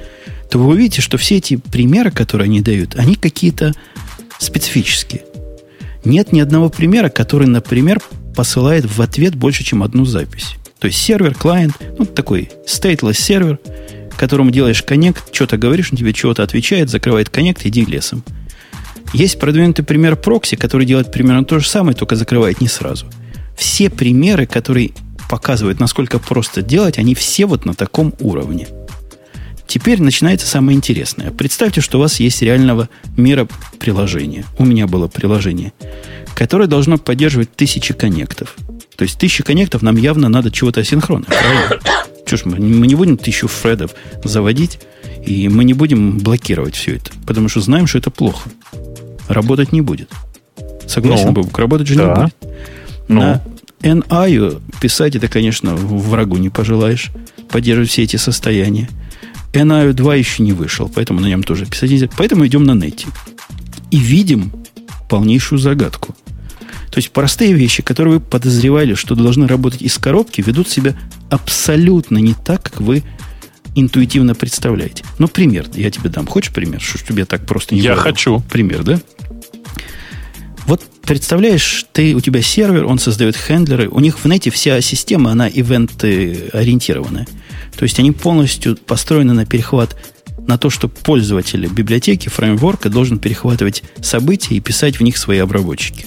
то 0.55 0.61
вы 0.61 0.67
увидите, 0.75 1.03
что 1.03 1.19
все 1.19 1.39
эти 1.39 1.57
примеры, 1.57 2.13
которые 2.13 2.45
они 2.45 2.61
дают, 2.61 2.95
они 2.95 3.17
какие-то 3.17 3.75
специфические. 4.39 5.25
Нет 6.05 6.31
ни 6.31 6.39
одного 6.39 6.71
примера, 6.71 7.09
который, 7.09 7.49
например, 7.49 8.01
посылает 8.37 8.85
в 8.85 9.03
ответ 9.03 9.35
больше, 9.35 9.65
чем 9.65 9.83
одну 9.83 10.05
запись. 10.05 10.55
То 10.79 10.87
есть 10.87 11.03
сервер, 11.03 11.35
клиент, 11.35 11.75
ну, 11.99 12.07
такой 12.07 12.53
stateless 12.69 13.15
сервер, 13.15 13.59
которому 14.17 14.53
делаешь 14.53 14.85
коннект, 14.85 15.35
что-то 15.35 15.57
говоришь, 15.57 15.89
он 15.91 15.99
тебе 15.99 16.13
чего-то 16.13 16.45
отвечает, 16.45 16.89
закрывает 16.89 17.31
коннект, 17.31 17.67
иди 17.67 17.85
лесом. 17.85 18.23
Есть 19.13 19.41
продвинутый 19.41 19.85
пример 19.85 20.15
прокси, 20.15 20.55
который 20.55 20.87
делает 20.87 21.11
примерно 21.11 21.45
то 21.45 21.59
же 21.59 21.69
самое, 21.69 21.97
только 21.97 22.15
закрывает 22.15 22.61
не 22.61 22.69
сразу. 22.69 23.07
Все 23.57 23.91
примеры, 23.91 24.47
которые 24.47 24.93
показывают, 25.29 25.81
насколько 25.81 26.21
просто 26.21 26.63
делать, 26.63 26.97
они 26.97 27.17
все 27.17 27.47
вот 27.47 27.65
на 27.65 27.75
таком 27.75 28.15
уровне. 28.21 28.69
Теперь 29.67 30.01
начинается 30.03 30.47
самое 30.47 30.77
интересное. 30.77 31.31
Представьте, 31.31 31.81
что 31.81 31.99
у 31.99 32.01
вас 32.01 32.21
есть 32.21 32.43
реального 32.43 32.89
мира 33.17 33.49
приложения. 33.79 34.45
У 34.59 34.65
меня 34.65 34.87
было 34.87 35.09
приложение, 35.09 35.73
которое 36.35 36.67
должно 36.67 36.99
поддерживать 36.99 37.55
тысячи 37.55 37.95
коннектов. 37.95 38.55
То 38.97 39.05
есть 39.05 39.19
тысячи 39.19 39.43
коннектов 39.43 39.83
нам 39.83 39.97
явно 39.97 40.29
надо 40.29 40.51
чего-то? 40.51 40.85
Чё 42.27 42.37
ж 42.37 42.45
мы, 42.45 42.57
мы 42.59 42.87
не 42.87 42.95
будем 42.95 43.17
тысячу 43.17 43.49
фредов 43.49 43.93
заводить, 44.23 44.79
и 45.27 45.49
мы 45.49 45.65
не 45.65 45.75
будем 45.75 46.19
блокировать 46.19 46.75
все 46.75 46.97
это, 46.97 47.11
потому 47.27 47.49
что 47.49 47.61
знаем, 47.61 47.87
что 47.87 47.99
это 47.99 48.11
плохо. 48.11 48.49
Работать 49.29 49.73
не 49.73 49.81
будет. 49.81 50.11
Согласен, 50.87 51.27
Ну, 51.29 51.33
Бобук? 51.33 51.59
Работать 51.59 51.87
же 51.89 51.95
не 51.95 52.01
да. 52.03 52.15
будет. 52.15 52.35
Ну. 53.09 53.21
На 53.21 53.43
NIO 53.83 54.63
писать 54.81 55.17
это, 55.17 55.29
конечно, 55.29 55.75
врагу 55.77 56.37
не 56.37 56.51
пожелаешь. 56.51 57.11
Поддерживать 57.49 57.91
все 57.91 58.03
эти 58.03 58.17
состояния. 58.17 58.89
NIO 59.55 59.93
2 59.93 60.15
еще 60.17 60.43
не 60.43 60.53
вышел, 60.53 60.91
поэтому 60.93 61.21
на 61.21 61.27
нем 61.27 61.43
тоже 61.43 61.67
писать 61.67 61.91
нельзя. 61.91 62.09
Поэтому 62.17 62.47
идем 62.47 62.65
на 62.65 62.75
нете. 62.75 63.07
И 63.91 63.99
видим 63.99 64.53
полнейшую 65.09 65.59
загадку. 65.59 66.15
То 66.91 66.99
есть 66.99 67.11
простые 67.11 67.53
вещи, 67.55 67.83
которые 67.83 68.15
вы 68.15 68.21
подозревали, 68.21 68.95
что 68.95 69.15
должны 69.15 69.47
работать 69.47 69.83
из 69.83 69.99
коробки, 69.99 70.41
ведут 70.41 70.69
себя 70.69 70.95
абсолютно 71.31 72.19
не 72.19 72.35
так, 72.35 72.63
как 72.63 72.81
вы 72.81 73.03
интуитивно 73.75 74.35
представляете. 74.35 75.05
Ну, 75.19 75.27
пример 75.29 75.67
я 75.75 75.91
тебе 75.91 76.11
дам. 76.11 76.27
Хочешь 76.27 76.53
пример? 76.53 76.81
Что 76.81 76.99
ж 76.99 77.03
тебе 77.03 77.25
так 77.25 77.47
просто 77.47 77.75
не 77.75 77.81
Я 77.81 77.95
говорю? 77.95 78.03
хочу. 78.03 78.41
Пример, 78.51 78.85
да? 78.85 79.01
Вот 80.67 80.83
представляешь, 81.03 81.85
ты, 81.93 82.15
у 82.15 82.21
тебя 82.21 82.41
сервер, 82.43 82.87
он 82.87 82.99
создает 82.99 83.37
хендлеры. 83.37 83.89
У 83.89 84.01
них 84.01 84.19
в 84.21 84.25
нете 84.27 84.51
вся 84.51 84.81
система, 84.81 85.33
она 85.33 85.49
ивент-ориентированная. 85.49 87.27
То 87.77 87.85
есть 87.85 87.99
они 87.99 88.13
полностью 88.13 88.77
построены 88.77 89.33
на 89.33 89.47
перехват 89.47 89.97
на 90.47 90.59
то, 90.59 90.71
что 90.71 90.89
пользователь 90.89 91.67
библиотеки, 91.67 92.29
фреймворка 92.29 92.91
должен 92.91 93.19
перехватывать 93.19 93.83
события 94.01 94.55
и 94.55 94.61
писать 94.61 94.99
в 94.99 95.03
них 95.03 95.17
свои 95.17 95.39
обработчики. 95.39 96.07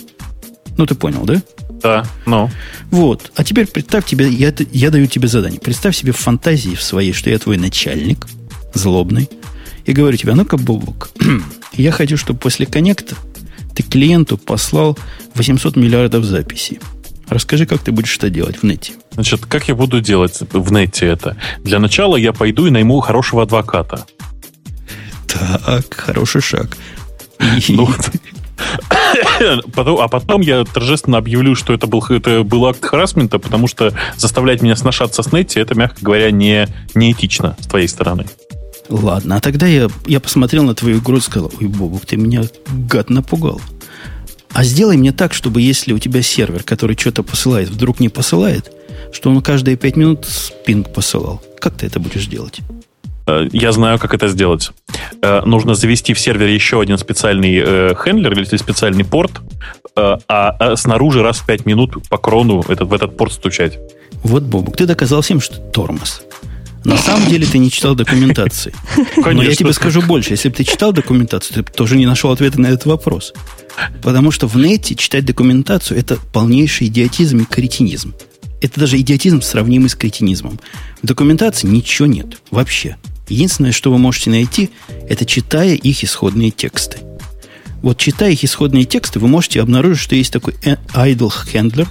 Ну, 0.77 0.85
ты 0.85 0.95
понял, 0.95 1.23
да? 1.23 1.41
Да, 1.81 2.05
ну. 2.25 2.49
Вот. 2.91 3.31
А 3.35 3.43
теперь 3.43 3.67
представь 3.67 4.05
тебе, 4.05 4.29
я, 4.29 4.53
я 4.71 4.89
даю 4.91 5.07
тебе 5.07 5.27
задание. 5.27 5.59
Представь 5.59 5.95
себе 5.95 6.11
в 6.11 6.17
фантазии 6.17 6.75
в 6.75 6.83
своей, 6.83 7.13
что 7.13 7.29
я 7.29 7.39
твой 7.39 7.57
начальник, 7.57 8.27
злобный, 8.73 9.29
и 9.85 9.93
говорю 9.93 10.17
тебе, 10.17 10.33
а 10.33 10.35
ну-ка, 10.35 10.57
Бобок, 10.57 11.09
я 11.73 11.91
хочу, 11.91 12.17
чтобы 12.17 12.39
после 12.39 12.65
коннекта 12.65 13.15
ты 13.75 13.83
клиенту 13.83 14.37
послал 14.37 14.97
800 15.35 15.75
миллиардов 15.75 16.25
записей. 16.25 16.79
Расскажи, 17.29 17.65
как 17.65 17.81
ты 17.81 17.91
будешь 17.91 18.15
это 18.17 18.29
делать 18.29 18.57
в 18.57 18.63
нете. 18.63 18.93
Значит, 19.11 19.45
как 19.45 19.67
я 19.67 19.75
буду 19.75 20.01
делать 20.01 20.39
в 20.39 20.71
нете 20.71 21.07
это? 21.07 21.37
Для 21.59 21.79
начала 21.79 22.15
я 22.15 22.33
пойду 22.33 22.67
и 22.67 22.69
найму 22.69 22.99
хорошего 22.99 23.43
адвоката. 23.43 24.05
Так, 25.27 25.93
хороший 25.93 26.41
шаг. 26.41 26.77
Ну, 29.75 29.99
а 29.99 30.07
потом 30.07 30.41
я 30.41 30.65
торжественно 30.65 31.19
объявлю, 31.19 31.55
что 31.55 31.73
это 31.73 31.85
был, 31.85 32.03
это 32.09 32.43
был 32.43 32.65
акт 32.65 32.83
харасмента, 32.83 33.37
потому 33.39 33.67
что 33.67 33.93
заставлять 34.17 34.61
меня 34.61 34.75
сношаться 34.75 35.21
с 35.21 35.31
Нетти, 35.31 35.59
это, 35.59 35.75
мягко 35.75 35.99
говоря, 36.01 36.31
не, 36.31 36.67
неэтично 36.95 37.55
с 37.59 37.67
твоей 37.67 37.87
стороны. 37.87 38.25
Ладно, 38.89 39.37
а 39.37 39.39
тогда 39.41 39.67
я, 39.67 39.89
я 40.05 40.19
посмотрел 40.19 40.63
на 40.63 40.73
твою 40.73 40.99
игру 40.99 41.17
и 41.17 41.21
сказал, 41.21 41.51
ой, 41.59 41.67
Бобук, 41.67 42.05
ты 42.05 42.17
меня 42.17 42.43
гад 42.67 43.09
напугал. 43.09 43.61
А 44.57 44.63
сделай 44.63 44.97
мне 44.97 45.11
так, 45.11 45.35
чтобы 45.35 45.61
если 45.61 45.93
у 45.93 45.99
тебя 45.99 46.23
сервер, 46.23 46.63
который 46.63 46.97
что-то 46.97 47.21
посылает, 47.21 47.69
вдруг 47.69 47.99
не 47.99 48.09
посылает, 48.09 48.71
что 49.11 49.29
он 49.29 49.39
каждые 49.43 49.77
пять 49.77 49.95
минут 49.95 50.25
пинг 50.65 50.91
посылал. 50.91 51.43
Как 51.59 51.75
ты 51.77 51.85
это 51.85 51.99
будешь 51.99 52.25
делать? 52.25 52.61
Э, 53.27 53.47
Я 53.51 53.71
знаю, 53.71 53.99
как 53.99 54.15
это 54.15 54.29
сделать. 54.29 54.71
Э, 55.21 55.41
Нужно 55.45 55.75
завести 55.75 56.15
в 56.15 56.19
сервере 56.19 56.55
еще 56.55 56.81
один 56.81 56.97
специальный 56.97 57.61
э, 57.63 57.93
хендлер 58.03 58.33
или 58.33 58.45
специальный 58.57 59.05
порт, 59.05 59.41
а, 59.95 60.75
снаружи 60.75 61.21
раз 61.21 61.37
в 61.37 61.45
5 61.45 61.67
минут 61.67 62.07
по 62.09 62.17
крону 62.17 62.63
этот, 62.67 62.87
в 62.87 62.93
этот 62.93 63.15
порт 63.15 63.33
стучать. 63.33 63.77
Вот, 64.23 64.41
Бобук, 64.41 64.75
ты 64.75 64.87
доказал 64.87 65.21
всем, 65.21 65.39
что 65.39 65.57
тормоз. 65.57 66.23
На 66.87 66.97
самом 66.97 67.27
деле 67.27 67.45
ты 67.45 67.57
не 67.57 67.69
читал 67.69 67.95
документации. 67.95 68.73
Но 68.97 69.03
я 69.17 69.23
Конечно. 69.23 69.55
тебе 69.55 69.73
скажу 69.73 70.01
больше. 70.01 70.31
Если 70.31 70.47
бы 70.47 70.55
ты 70.55 70.63
читал 70.63 70.93
документацию, 70.93 71.55
ты 71.55 71.63
бы 71.63 71.69
тоже 71.69 71.97
не 71.97 72.05
нашел 72.05 72.31
ответа 72.31 72.61
на 72.61 72.67
этот 72.67 72.85
вопрос. 72.85 73.33
Потому 74.01 74.31
что 74.31 74.47
в 74.47 74.55
нете 74.55 74.95
читать 74.95 75.25
документацию– 75.25 75.99
это 75.99 76.17
полнейший 76.31 76.87
идиотизм 76.87 77.39
и 77.39 77.43
кретинизм. 77.43 78.15
Это 78.61 78.79
даже 78.79 78.97
идиотизм, 79.01 79.41
сравнимый 79.41 79.89
с 79.89 79.95
кретинизмом. 79.95 80.61
В 81.01 81.05
документации 81.05 81.67
ничего 81.67 82.07
нет. 82.07 82.37
Вообще. 82.51 82.95
Единственное, 83.27 83.73
что 83.73 83.91
вы 83.91 83.97
можете 83.97 84.29
найти, 84.29 84.69
это 85.09 85.25
читая 85.25 85.75
их 85.75 86.05
исходные 86.05 86.51
тексты. 86.51 86.99
Вот 87.81 87.97
читая 87.97 88.31
их 88.31 88.45
исходные 88.45 88.85
тексты, 88.85 89.19
вы 89.19 89.27
можете 89.27 89.61
обнаружить, 89.61 90.01
что 90.01 90.15
есть 90.15 90.31
такой 90.31 90.55
э- 90.63 90.77
idle 90.95 91.33
handler, 91.53 91.85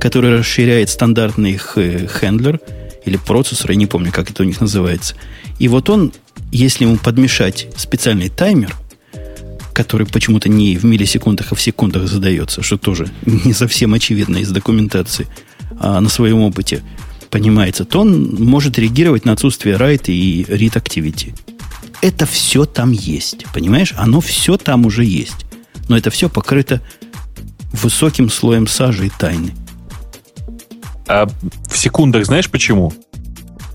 который 0.00 0.40
расширяет 0.40 0.90
стандартный 0.90 1.52
их 1.52 1.74
э, 1.76 2.08
хендлер 2.08 2.60
или 3.04 3.16
процессор, 3.16 3.70
я 3.70 3.76
не 3.76 3.86
помню, 3.86 4.12
как 4.12 4.30
это 4.30 4.42
у 4.42 4.46
них 4.46 4.60
называется. 4.60 5.14
И 5.58 5.68
вот 5.68 5.88
он, 5.90 6.12
если 6.52 6.84
ему 6.84 6.96
подмешать 6.96 7.68
специальный 7.76 8.28
таймер, 8.28 8.76
который 9.72 10.06
почему-то 10.06 10.48
не 10.48 10.76
в 10.76 10.84
миллисекундах, 10.84 11.52
а 11.52 11.54
в 11.54 11.60
секундах 11.60 12.08
задается, 12.08 12.62
что 12.62 12.76
тоже 12.76 13.08
не 13.26 13.52
совсем 13.52 13.94
очевидно 13.94 14.38
из 14.38 14.50
документации, 14.50 15.26
а 15.78 16.00
на 16.00 16.08
своем 16.08 16.40
опыте 16.40 16.82
понимается, 17.30 17.84
то 17.84 18.00
он 18.00 18.34
может 18.34 18.78
реагировать 18.78 19.24
на 19.24 19.32
отсутствие 19.32 19.76
write 19.76 20.10
и 20.12 20.42
read 20.42 20.74
activity. 20.74 21.34
Это 22.02 22.26
все 22.26 22.64
там 22.64 22.92
есть, 22.92 23.44
понимаешь? 23.54 23.94
Оно 23.96 24.20
все 24.20 24.56
там 24.56 24.86
уже 24.86 25.04
есть. 25.04 25.46
Но 25.88 25.96
это 25.96 26.10
все 26.10 26.28
покрыто 26.28 26.80
высоким 27.72 28.30
слоем 28.30 28.66
сажи 28.66 29.06
и 29.06 29.10
тайны. 29.10 29.52
А 31.10 31.28
в 31.68 31.76
секундах 31.76 32.24
знаешь 32.24 32.48
почему? 32.48 32.92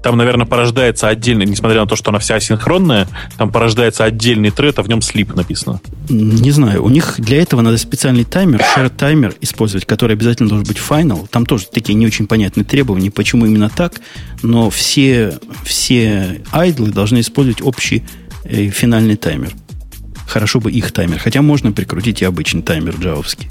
там, 0.06 0.18
наверное, 0.18 0.46
порождается 0.46 1.08
отдельный, 1.08 1.48
несмотря 1.48 1.80
на 1.82 1.88
то, 1.88 1.96
что 1.96 2.12
она 2.12 2.20
вся 2.20 2.36
асинхронная, 2.36 3.08
там 3.38 3.52
порождается 3.52 4.04
отдельный 4.04 4.52
тред, 4.52 4.78
а 4.78 4.84
в 4.84 4.88
нем 4.88 5.02
слип 5.02 5.34
написано. 5.34 5.82
Не 6.10 6.52
знаю, 6.52 6.84
у 6.84 6.90
них 6.90 7.16
для 7.18 7.42
этого 7.42 7.62
надо 7.62 7.80
специальный 7.80 8.24
таймер, 8.24 8.62
share 8.62 8.90
таймер 8.90 9.34
использовать, 9.42 9.88
который 9.88 10.14
обязательно 10.14 10.48
должен 10.48 10.68
быть 10.68 10.78
final. 10.78 11.28
Там 11.32 11.48
тоже 11.48 11.66
такие 11.74 11.96
не 11.96 12.06
очень 12.06 12.28
понятные 12.28 12.64
требования, 12.66 13.10
почему 13.10 13.48
именно 13.48 13.68
так, 13.68 13.94
но 14.44 14.70
все, 14.70 15.40
все 15.64 16.40
айдлы 16.52 16.92
должны 16.92 17.22
использовать 17.22 17.64
общий 17.64 18.04
э, 18.44 18.68
финальный 18.68 19.16
таймер. 19.16 19.54
Хорошо 20.28 20.60
бы 20.60 20.72
их 20.72 20.92
таймер, 20.92 21.18
хотя 21.18 21.42
можно 21.42 21.72
прикрутить 21.72 22.22
и 22.22 22.26
обычный 22.26 22.62
таймер 22.62 22.96
джавовский. 23.00 23.50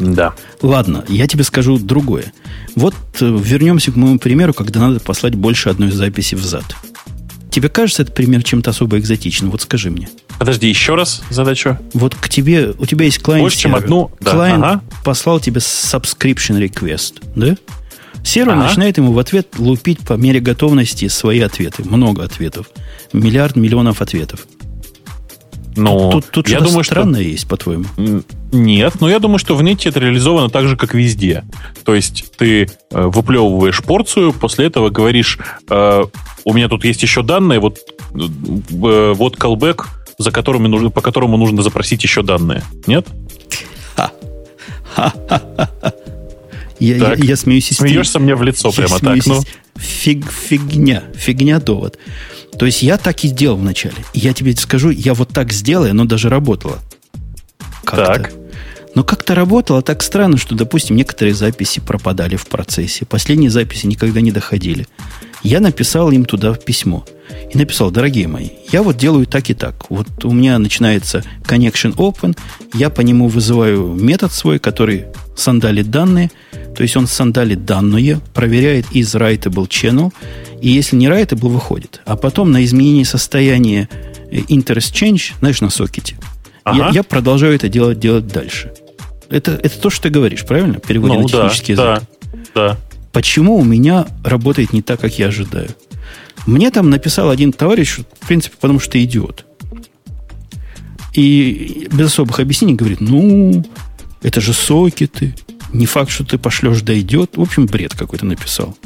Да. 0.00 0.34
Ладно, 0.62 1.04
я 1.08 1.26
тебе 1.26 1.44
скажу 1.44 1.78
другое. 1.78 2.32
Вот 2.74 2.94
э, 3.20 3.38
вернемся 3.44 3.92
к 3.92 3.96
моему 3.96 4.18
примеру, 4.18 4.54
когда 4.54 4.80
надо 4.80 4.98
послать 5.00 5.34
больше 5.34 5.68
одной 5.68 5.90
записи 5.90 6.34
в 6.34 6.44
зад. 6.44 6.64
Тебе 7.50 7.68
кажется 7.68 8.02
этот 8.02 8.14
пример 8.14 8.42
чем-то 8.42 8.70
особо 8.70 8.98
экзотичным? 8.98 9.50
Вот 9.50 9.60
скажи 9.62 9.90
мне. 9.90 10.08
Подожди, 10.38 10.68
еще 10.68 10.94
раз 10.94 11.22
задачу. 11.30 11.78
Вот 11.94 12.14
к 12.14 12.28
тебе, 12.28 12.72
у 12.78 12.86
тебя 12.86 13.04
есть 13.04 13.20
клиент 13.22 13.42
Больше, 13.42 13.58
чем 13.58 13.74
одну. 13.74 14.10
Да. 14.20 14.30
Клиент 14.32 14.64
Ага. 14.64 14.82
послал 15.04 15.40
тебе 15.40 15.58
subscription 15.58 16.58
request, 16.64 17.22
да? 17.36 17.56
Сервер 18.22 18.52
Ага. 18.52 18.62
начинает 18.68 18.98
ему 18.98 19.12
в 19.12 19.18
ответ 19.18 19.48
лупить 19.58 19.98
по 20.00 20.12
мере 20.14 20.40
готовности 20.40 21.08
свои 21.08 21.40
ответы. 21.40 21.82
Много 21.84 22.22
ответов. 22.24 22.66
Миллиард 23.12 23.56
миллионов 23.56 24.00
ответов. 24.00 24.46
Ну, 25.76 26.10
тут 26.10 26.30
тут 26.30 26.48
я 26.48 26.56
что-то 26.56 26.70
думаю, 26.70 26.84
странное 26.84 27.22
есть, 27.22 27.48
по-твоему. 27.48 27.84
что... 27.84 28.22
Нет, 28.52 29.00
но 29.00 29.08
я 29.08 29.18
думаю, 29.18 29.38
что 29.38 29.54
в 29.54 29.62
нете 29.62 29.88
это 29.88 30.00
реализовано 30.00 30.50
так 30.50 30.66
же, 30.66 30.76
как 30.76 30.94
везде. 30.94 31.44
То 31.84 31.94
есть 31.94 32.32
ты 32.36 32.64
э, 32.64 32.68
выплевываешь 32.90 33.82
порцию, 33.82 34.32
после 34.32 34.66
этого 34.66 34.90
говоришь, 34.90 35.38
э, 35.68 36.04
у 36.44 36.52
меня 36.52 36.68
тут 36.68 36.84
есть 36.84 37.02
еще 37.02 37.22
данные, 37.22 37.60
вот, 37.60 37.78
э, 38.12 39.12
вот 39.14 39.36
callback, 39.36 39.86
за 40.18 40.32
которыми 40.32 40.66
нужно, 40.66 40.90
по 40.90 41.00
которому 41.00 41.36
нужно 41.36 41.62
запросить 41.62 42.02
еще 42.02 42.22
данные. 42.22 42.62
Нет? 42.86 43.06
Я, 46.80 46.96
я, 46.96 47.14
я 47.14 47.36
смеюсь 47.36 47.70
из 47.70 47.76
Смеешься 47.76 48.18
мне 48.18 48.34
в 48.34 48.42
лицо 48.42 48.70
Я 48.70 48.86
прямо 48.86 48.98
так. 48.98 49.26
Ну, 49.26 49.42
Фиг, 49.80 50.30
фигня, 50.30 51.04
фигня 51.14 51.58
довод. 51.58 51.98
То 52.58 52.66
есть 52.66 52.82
я 52.82 52.98
так 52.98 53.24
и 53.24 53.28
сделал 53.28 53.56
вначале. 53.56 53.96
Я 54.12 54.32
тебе 54.32 54.54
скажу, 54.54 54.90
я 54.90 55.14
вот 55.14 55.30
так 55.30 55.52
сделал, 55.52 55.86
и 55.86 55.90
оно 55.90 56.04
даже 56.04 56.28
работало. 56.28 56.78
Как-то. 57.84 58.04
Так. 58.04 58.32
Но 58.94 59.04
как-то 59.04 59.34
работало 59.34 59.82
так 59.82 60.02
странно, 60.02 60.36
что, 60.36 60.54
допустим, 60.54 60.96
некоторые 60.96 61.34
записи 61.34 61.80
пропадали 61.80 62.36
в 62.36 62.46
процессе. 62.46 63.06
Последние 63.06 63.50
записи 63.50 63.86
никогда 63.86 64.20
не 64.20 64.32
доходили. 64.32 64.86
Я 65.42 65.60
написал 65.60 66.10
им 66.10 66.24
туда 66.24 66.54
письмо. 66.54 67.04
И 67.52 67.56
написал, 67.58 67.90
дорогие 67.90 68.28
мои, 68.28 68.50
я 68.70 68.82
вот 68.82 68.96
делаю 68.96 69.26
так 69.26 69.48
и 69.50 69.54
так. 69.54 69.90
Вот 69.90 70.24
у 70.24 70.32
меня 70.32 70.58
начинается 70.58 71.24
connection 71.44 71.94
open, 71.96 72.36
я 72.74 72.90
по 72.90 73.00
нему 73.00 73.28
вызываю 73.28 73.94
метод 73.94 74.32
свой, 74.32 74.58
который 74.58 75.06
сандалит 75.36 75.90
данные, 75.90 76.30
то 76.76 76.82
есть 76.82 76.96
он 76.96 77.06
сандалит 77.06 77.64
данные, 77.64 78.20
проверяет 78.34 78.86
из 78.92 79.14
writable 79.14 79.68
channel, 79.68 80.12
и 80.60 80.68
если 80.68 80.96
не 80.96 81.06
writable, 81.06 81.48
выходит. 81.48 82.00
А 82.06 82.16
потом 82.16 82.52
на 82.52 82.64
изменение 82.64 83.04
состояния 83.04 83.88
э, 84.30 84.38
interest 84.48 84.92
change, 84.92 85.32
знаешь, 85.40 85.60
на 85.60 85.70
сокете, 85.70 86.16
Ага. 86.64 86.88
я, 86.88 86.90
я 86.90 87.02
продолжаю 87.02 87.54
это 87.54 87.68
делать, 87.68 87.98
делать 87.98 88.26
дальше. 88.26 88.72
Это, 89.28 89.52
это 89.52 89.80
то, 89.80 89.90
что 89.90 90.04
ты 90.04 90.10
говоришь, 90.10 90.44
правильно? 90.44 90.74
Переводя 90.80 91.14
ну 91.14 91.20
на 91.22 91.28
да, 91.28 91.32
технический 91.44 91.72
язык. 91.72 91.84
да, 91.84 92.02
да. 92.54 92.76
Почему 93.12 93.56
у 93.56 93.64
меня 93.64 94.06
работает 94.24 94.72
не 94.72 94.82
так, 94.82 95.00
как 95.00 95.18
я 95.18 95.26
ожидаю? 95.26 95.70
Мне 96.46 96.70
там 96.70 96.90
написал 96.90 97.30
один 97.30 97.52
товарищ, 97.52 97.98
в 98.20 98.26
принципе, 98.26 98.56
потому 98.60 98.80
что 98.80 99.02
идиот. 99.02 99.44
И 101.14 101.88
без 101.92 102.06
особых 102.06 102.40
объяснений 102.40 102.74
говорит, 102.74 103.00
ну, 103.00 103.64
это 104.22 104.40
же 104.40 104.52
сокеты. 104.52 105.34
Не 105.72 105.86
факт, 105.86 106.10
что 106.10 106.24
ты 106.24 106.38
пошлешь, 106.38 106.82
дойдет. 106.82 107.36
В 107.36 107.40
общем, 107.40 107.66
бред 107.66 107.94
какой-то 107.94 108.26
написал. 108.26 108.76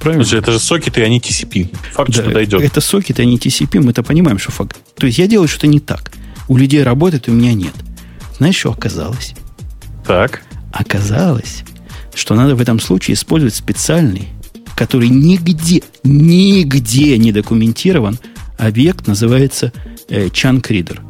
Правильно? 0.00 0.24
Слушай, 0.24 0.40
это 0.40 0.52
же 0.52 0.58
сокеты, 0.58 1.02
а 1.02 1.08
не 1.08 1.20
TCP. 1.20 1.74
Факт, 1.92 2.10
Да, 2.10 2.22
что 2.22 2.30
дойдет. 2.32 2.62
Это 2.62 2.80
сокеты, 2.80 3.22
а 3.22 3.24
не 3.24 3.36
TCP, 3.36 3.80
мы 3.80 3.90
это 3.90 4.02
понимаем, 4.02 4.38
что 4.38 4.50
факт. 4.50 4.78
То 4.96 5.06
есть 5.06 5.18
я 5.18 5.26
делаю 5.26 5.48
что-то 5.48 5.66
не 5.66 5.80
так. 5.80 6.12
У 6.48 6.56
людей 6.56 6.82
работает, 6.82 7.28
у 7.28 7.32
меня 7.32 7.52
нет. 7.52 7.74
Знаешь, 8.38 8.56
что 8.56 8.72
оказалось? 8.72 9.34
Так. 10.06 10.42
Оказалось, 10.72 11.64
что 12.14 12.34
надо 12.34 12.54
в 12.56 12.60
этом 12.60 12.80
случае 12.80 13.14
использовать 13.14 13.54
специальный, 13.54 14.28
который 14.74 15.08
нигде, 15.10 15.82
нигде 16.02 17.18
не 17.18 17.32
документирован, 17.32 18.18
объект 18.56 19.06
называется 19.06 19.72
э, 20.08 20.28
chunk 20.28 20.62
reader. 20.68 21.00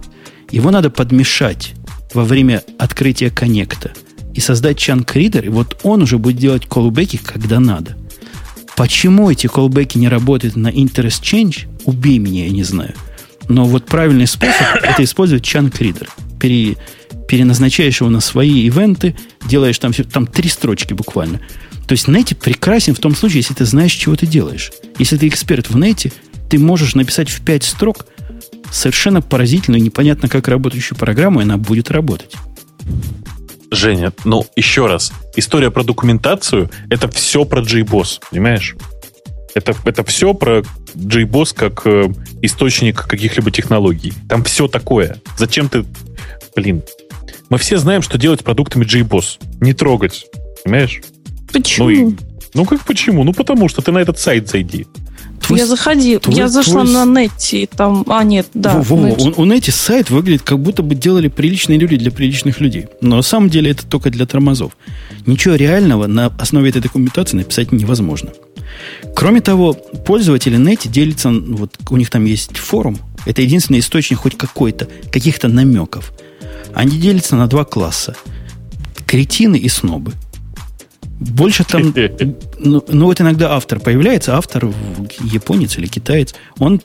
Его 0.50 0.72
надо 0.72 0.90
подмешать 0.90 1.74
во 2.12 2.24
время 2.24 2.64
открытия 2.78 3.30
коннекта 3.30 3.92
и 4.34 4.40
создать 4.40 4.76
chunk 4.78 5.06
reader, 5.14 5.44
и 5.46 5.48
вот 5.48 5.78
он 5.82 6.02
уже 6.02 6.18
будет 6.18 6.36
делать 6.36 6.66
колбеки, 6.66 7.18
когда 7.22 7.60
надо. 7.60 7.96
Почему 8.76 9.30
эти 9.30 9.46
колбеки 9.46 9.98
не 9.98 10.08
работают 10.08 10.56
на 10.56 10.68
interest 10.68 11.22
change, 11.22 11.66
убей 11.84 12.18
меня, 12.18 12.44
я 12.44 12.50
не 12.50 12.62
знаю. 12.62 12.94
Но 13.48 13.64
вот 13.64 13.86
правильный 13.86 14.26
способ 14.26 14.66
это 14.82 15.02
использовать 15.04 15.44
chunk 15.44 15.72
reader. 15.78 16.08
Пере, 16.38 16.76
переназначаешь 17.28 18.00
его 18.00 18.10
на 18.10 18.20
свои 18.20 18.62
ивенты, 18.62 19.16
делаешь 19.46 19.78
там, 19.78 19.92
всё- 19.92 20.04
там 20.04 20.26
три 20.26 20.48
строчки 20.48 20.94
буквально. 20.94 21.40
То 21.86 21.92
есть 21.92 22.06
нете 22.06 22.36
прекрасен 22.36 22.94
в 22.94 23.00
том 23.00 23.16
случае, 23.16 23.38
если 23.38 23.54
ты 23.54 23.64
знаешь, 23.64 23.92
чего 23.92 24.14
ты 24.14 24.26
делаешь. 24.26 24.70
Если 24.98 25.16
ты 25.16 25.26
эксперт 25.26 25.68
в 25.68 25.76
нете, 25.76 26.12
ты 26.48 26.58
можешь 26.58 26.94
написать 26.94 27.28
в 27.28 27.40
пять 27.42 27.64
строк 27.64 28.06
совершенно 28.72 29.20
поразительную, 29.20 29.82
непонятно 29.82 30.28
как 30.28 30.46
работающую 30.46 30.96
программу, 30.96 31.40
и 31.40 31.42
она 31.42 31.56
будет 31.56 31.90
работать. 31.90 32.32
Женя, 33.70 34.12
ну, 34.24 34.46
еще 34.56 34.86
раз. 34.86 35.12
История 35.36 35.70
про 35.70 35.84
документацию– 35.84 36.70
это 36.90 37.08
все 37.08 37.44
про 37.44 37.62
JBoss, 37.62 38.20
понимаешь? 38.30 38.76
Это, 39.54 39.74
это 39.84 40.04
все 40.04 40.34
про 40.34 40.62
JBoss 40.94 41.54
как 41.54 41.82
э, 41.84 42.12
источник 42.42 43.06
каких-либо 43.06 43.50
технологий. 43.50 44.12
Там 44.28 44.44
все 44.44 44.68
такое. 44.68 45.20
Зачем 45.36 45.68
ты... 45.68 45.84
Блин. 46.54 46.82
Мы 47.48 47.58
все 47.58 47.78
знаем, 47.78 48.02
что 48.02 48.18
делать 48.18 48.40
с 48.40 48.42
продуктами 48.44 48.84
JBoss. 48.84 49.40
Не 49.60 49.72
трогать. 49.72 50.26
Понимаешь? 50.64 51.00
Почему? 51.52 51.88
Ну, 51.88 51.90
и, 52.10 52.16
ну 52.54 52.64
как 52.64 52.84
почему? 52.84 53.24
Ну 53.24 53.32
потому 53.32 53.68
что 53.68 53.82
ты 53.82 53.92
на 53.92 53.98
этот 53.98 54.18
сайт 54.18 54.48
зайди. 54.48 54.86
Твой 55.40 55.58
я 55.58 55.66
заходила, 55.66 56.20
твой- 56.20 56.36
я 56.36 56.48
зашла 56.48 56.82
твой 56.84 56.92
на 56.94 57.04
нете, 57.20 57.62
и 57.62 57.66
там, 57.66 58.04
а 58.08 58.22
нет, 58.24 58.46
да. 58.54 58.74
Во- 58.82 58.96
во- 58.96 59.08
Net. 59.08 59.34
у, 59.36 59.42
у 59.42 59.44
Нети 59.44 59.70
сайт 59.70 60.10
выглядит, 60.10 60.42
как 60.42 60.58
будто 60.60 60.82
бы 60.82 60.94
делали 60.94 61.28
приличные 61.28 61.78
люди 61.78 61.96
для 61.96 62.10
приличных 62.10 62.60
людей. 62.60 62.86
Но 63.00 63.16
на 63.16 63.22
самом 63.22 63.48
деле 63.50 63.70
это 63.70 63.86
только 63.86 64.10
для 64.10 64.26
тормозов. 64.26 64.76
Ничего 65.26 65.54
реального 65.56 66.06
на 66.06 66.26
основе 66.38 66.70
этой 66.70 66.82
документации 66.82 67.36
написать 67.38 67.72
невозможно. 67.72 68.30
Кроме 69.16 69.40
того, 69.40 69.72
пользователи 69.72 70.56
Нети 70.56 70.88
делятся, 70.88 71.30
вот 71.30 71.76
у 71.90 71.96
них 71.96 72.10
там 72.10 72.24
есть 72.24 72.56
форум, 72.56 72.98
это 73.26 73.42
единственный 73.42 73.80
источник 73.80 74.18
хоть 74.20 74.36
какой-то, 74.38 74.88
каких-то 75.10 75.48
намеков. 75.48 76.12
Они 76.74 76.96
делятся 76.98 77.36
на 77.36 77.46
два 77.48 77.64
класса. 77.64 78.14
Кретины 79.06 79.56
и 79.56 79.68
снобы. 79.68 80.12
Больше 81.20 81.64
там... 81.64 81.94
Ну, 82.62 82.84
ну, 82.88 83.06
вот 83.06 83.20
иногда 83.20 83.52
автор 83.54 83.80
появляется, 83.80 84.36
автор 84.36 84.70
японец 85.22 85.78
или 85.78 85.86
китаец, 85.86 86.34
он 86.58 86.82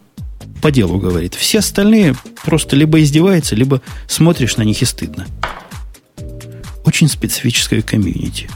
по 0.61 0.71
делу 0.71 0.99
говорит. 0.99 1.35
Все 1.35 1.59
остальные 1.59 2.15
просто 2.45 2.75
либо 2.75 3.01
издеваются, 3.01 3.55
либо 3.55 3.81
смотришь 4.07 4.57
на 4.57 4.63
них 4.63 4.81
и 4.81 4.85
стыдно. 4.85 5.25
Очень 6.85 7.09
специфическое 7.09 7.81
комьюнити. 7.81 8.49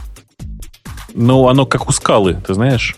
Ну, 1.14 1.48
оно 1.48 1.66
как 1.66 1.88
у 1.88 1.92
скалы, 1.92 2.40
ты 2.46 2.54
знаешь? 2.54 2.96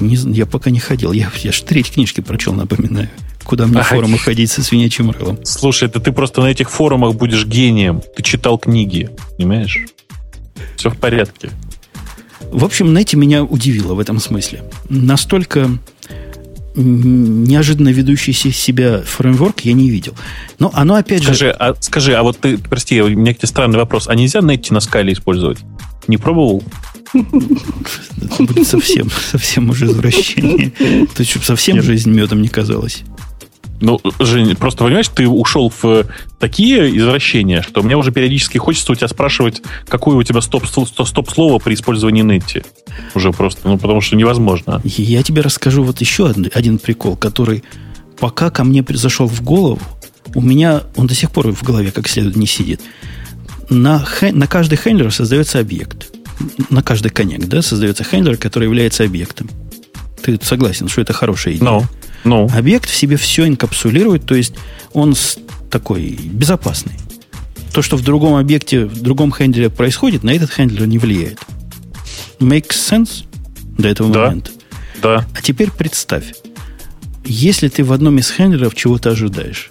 Не 0.00 0.16
я 0.16 0.46
пока 0.46 0.70
не 0.70 0.78
ходил. 0.78 1.12
Я, 1.12 1.30
я 1.42 1.52
ж 1.52 1.60
треть 1.60 1.92
книжки 1.92 2.20
прочел, 2.20 2.52
напоминаю. 2.52 3.08
Куда 3.44 3.66
мне 3.66 3.78
Ай. 3.78 3.84
форумы 3.84 4.18
ходить 4.18 4.50
со 4.50 4.62
свинячьим 4.62 5.10
рылом. 5.10 5.38
Слушай, 5.44 5.88
это 5.88 6.00
ты 6.00 6.12
просто 6.12 6.40
на 6.42 6.46
этих 6.46 6.70
форумах 6.70 7.16
будешь 7.16 7.44
гением. 7.44 8.02
Ты 8.16 8.22
читал 8.22 8.56
книги, 8.58 9.10
понимаешь? 9.36 9.86
Все 10.76 10.90
в 10.90 10.96
порядке. 10.96 11.50
В 12.52 12.64
общем, 12.64 12.92
Нети 12.94 13.16
меня 13.16 13.42
удивило 13.42 13.94
в 13.94 14.00
этом 14.00 14.20
смысле. 14.20 14.62
Настолько 14.88 15.70
неожиданно 16.74 17.90
ведущий 17.90 18.32
се- 18.32 18.50
себя 18.52 19.02
фреймворк 19.02 19.60
я 19.60 19.72
не 19.72 19.90
видел. 19.90 20.14
Но 20.58 20.70
оно 20.74 20.94
опять 20.94 21.22
же... 21.22 21.28
Скажи, 21.34 21.50
а, 21.50 21.74
скажи, 21.80 22.14
а 22.14 22.22
вот 22.22 22.38
ты, 22.38 22.58
прости, 22.58 23.00
у 23.02 23.08
меня 23.08 23.34
к 23.34 23.38
тебе 23.38 23.48
странный 23.48 23.78
вопрос. 23.78 24.08
А 24.08 24.14
нельзя 24.14 24.40
Netty 24.40 24.72
на 24.72 24.80
скале 24.80 25.12
использовать? 25.12 25.58
Не 26.08 26.16
пробовал? 26.16 26.62
Это 27.14 28.42
будет 28.42 28.66
совсем, 28.66 29.10
совсем 29.30 29.70
уже 29.70 29.86
извращение. 29.86 30.70
То 30.70 31.20
есть, 31.20 31.30
чтобы 31.30 31.44
совсем 31.44 31.82
жизнь 31.82 32.10
медом 32.10 32.40
не 32.40 32.48
казалась. 32.48 33.02
Ну, 33.82 34.00
Жень, 34.20 34.54
просто 34.54 34.84
понимаешь, 34.84 35.08
ты 35.08 35.26
ушел 35.28 35.68
в 35.68 35.84
э, 35.84 36.04
такие 36.38 36.96
извращения, 36.96 37.62
что 37.62 37.82
мне 37.82 37.96
уже 37.96 38.12
периодически 38.12 38.56
хочется 38.56 38.92
у 38.92 38.94
тебя 38.94 39.08
спрашивать, 39.08 39.60
какое 39.88 40.14
у 40.14 40.22
тебя 40.22 40.40
стоп- 40.40 40.66
стоп-слово 40.66 41.58
при 41.58 41.74
использовании 41.74 42.24
Netty. 42.24 42.64
Уже 43.16 43.32
просто, 43.32 43.68
ну, 43.68 43.78
потому 43.78 44.00
что 44.00 44.14
невозможно. 44.14 44.80
Я 44.84 45.24
тебе 45.24 45.42
расскажу 45.42 45.82
вот 45.82 46.00
еще 46.00 46.28
один, 46.28 46.48
один 46.54 46.78
прикол, 46.78 47.16
который 47.16 47.64
пока 48.20 48.50
ко 48.50 48.62
мне 48.62 48.84
зашел 48.90 49.26
в 49.26 49.42
голову, 49.42 49.80
у 50.36 50.40
меня 50.40 50.84
он 50.94 51.08
до 51.08 51.14
сих 51.14 51.32
пор 51.32 51.52
в 51.52 51.62
голове 51.64 51.90
как 51.90 52.08
следует 52.08 52.36
не 52.36 52.46
сидит. 52.46 52.80
На, 53.68 54.06
на 54.20 54.46
каждый 54.46 54.76
хендлер 54.76 55.12
создается 55.12 55.58
объект. 55.58 56.14
На 56.70 56.84
каждый 56.84 57.10
коннект, 57.10 57.48
да, 57.48 57.62
создается 57.62 58.04
хендлер, 58.04 58.36
который 58.36 58.64
является 58.64 59.02
объектом. 59.02 59.50
Ты 60.22 60.38
согласен, 60.40 60.86
что 60.86 61.00
это 61.00 61.12
хорошая 61.12 61.54
идея? 61.54 61.64
Ну, 61.64 61.82
ну. 62.24 62.48
Объект 62.54 62.88
в 62.88 62.94
себе 62.94 63.16
все 63.16 63.46
инкапсулирует, 63.46 64.24
то 64.24 64.34
есть 64.34 64.54
он 64.92 65.14
такой 65.70 66.10
безопасный. 66.10 66.92
То, 67.72 67.82
что 67.82 67.96
в 67.96 68.02
другом 68.02 68.34
объекте, 68.34 68.84
в 68.84 69.00
другом 69.00 69.32
хендлере 69.32 69.70
происходит, 69.70 70.22
на 70.22 70.30
этот 70.30 70.50
хендлер 70.50 70.86
не 70.86 70.98
влияет. 70.98 71.40
Makes 72.38 72.72
sense 72.72 73.24
до 73.78 73.88
этого 73.88 74.12
да. 74.12 74.26
момента? 74.26 74.50
Да. 75.02 75.26
А 75.34 75.42
теперь 75.42 75.70
представь, 75.70 76.34
если 77.24 77.68
ты 77.68 77.82
в 77.82 77.92
одном 77.92 78.18
из 78.18 78.30
хендлеров 78.30 78.74
чего-то 78.74 79.10
ожидаешь. 79.10 79.70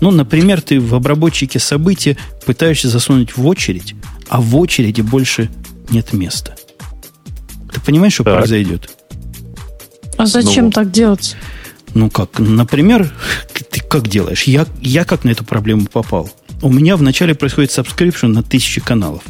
Ну, 0.00 0.10
например, 0.12 0.60
ты 0.60 0.80
в 0.80 0.94
обработчике 0.94 1.58
события 1.58 2.16
пытаешься 2.46 2.88
засунуть 2.88 3.36
в 3.36 3.46
очередь, 3.46 3.94
а 4.28 4.40
в 4.40 4.56
очереди 4.56 5.00
больше 5.00 5.50
нет 5.90 6.12
места. 6.12 6.54
Ты 7.72 7.80
понимаешь, 7.80 8.14
что 8.14 8.24
так. 8.24 8.38
произойдет? 8.38 8.90
А 10.18 10.26
зачем 10.26 10.66
ну, 10.66 10.70
так 10.72 10.90
делать? 10.90 11.36
Ну 11.94 12.10
как, 12.10 12.38
например, 12.38 13.12
ты 13.70 13.80
как 13.80 14.08
делаешь? 14.08 14.42
Я, 14.42 14.66
я 14.80 15.04
как 15.04 15.24
на 15.24 15.30
эту 15.30 15.44
проблему 15.44 15.86
попал? 15.86 16.30
У 16.60 16.70
меня 16.70 16.96
вначале 16.96 17.34
происходит 17.34 17.70
subscription 17.70 18.28
на 18.28 18.42
тысячи 18.42 18.80
каналов. 18.80 19.22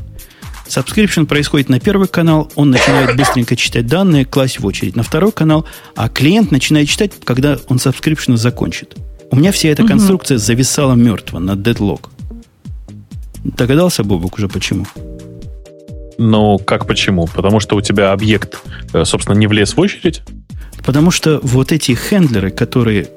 Subscription 0.67 1.27
происходит 1.27 1.69
на 1.69 1.79
первый 1.79 2.09
канал, 2.09 2.51
он 2.55 2.71
начинает 2.71 3.17
быстренько 3.17 3.57
читать 3.57 3.87
данные, 3.87 4.25
класть 4.25 4.61
в 4.61 4.67
очередь 4.67 4.97
на 4.97 5.03
второй 5.03 5.33
канал, 5.33 5.67
а 5.95 6.09
клиент 6.09 6.51
начинает 6.51 6.89
читать, 6.89 7.13
когда 7.25 7.59
он 7.69 7.77
subscription 7.77 8.37
закончит. 8.37 8.95
У 9.31 9.37
меня 9.37 9.53
вся 9.53 9.69
эта 9.69 9.83
угу. 9.83 9.91
конструкция 9.91 10.39
зависала 10.39 10.95
мертво 10.95 11.39
на 11.39 11.53
deadlock. 11.53 12.09
Догадался, 13.45 14.05
Бобок, 14.05 14.37
уже 14.37 14.49
почему? 14.49 14.87
Ну, 16.19 16.59
как 16.59 16.87
почему? 16.87 17.27
Потому 17.27 17.61
что 17.61 17.77
у 17.77 17.81
тебя 17.81 18.13
объект, 18.13 18.59
э, 18.93 19.05
собственно, 19.05 19.37
не 19.37 19.47
влез 19.47 19.75
в 19.75 19.81
очередь? 19.81 20.23
Потому 20.85 21.11
что 21.11 21.41
вот 21.43 21.73
эти 21.73 21.93
хендлеры, 21.93 22.51
которые 22.51 23.09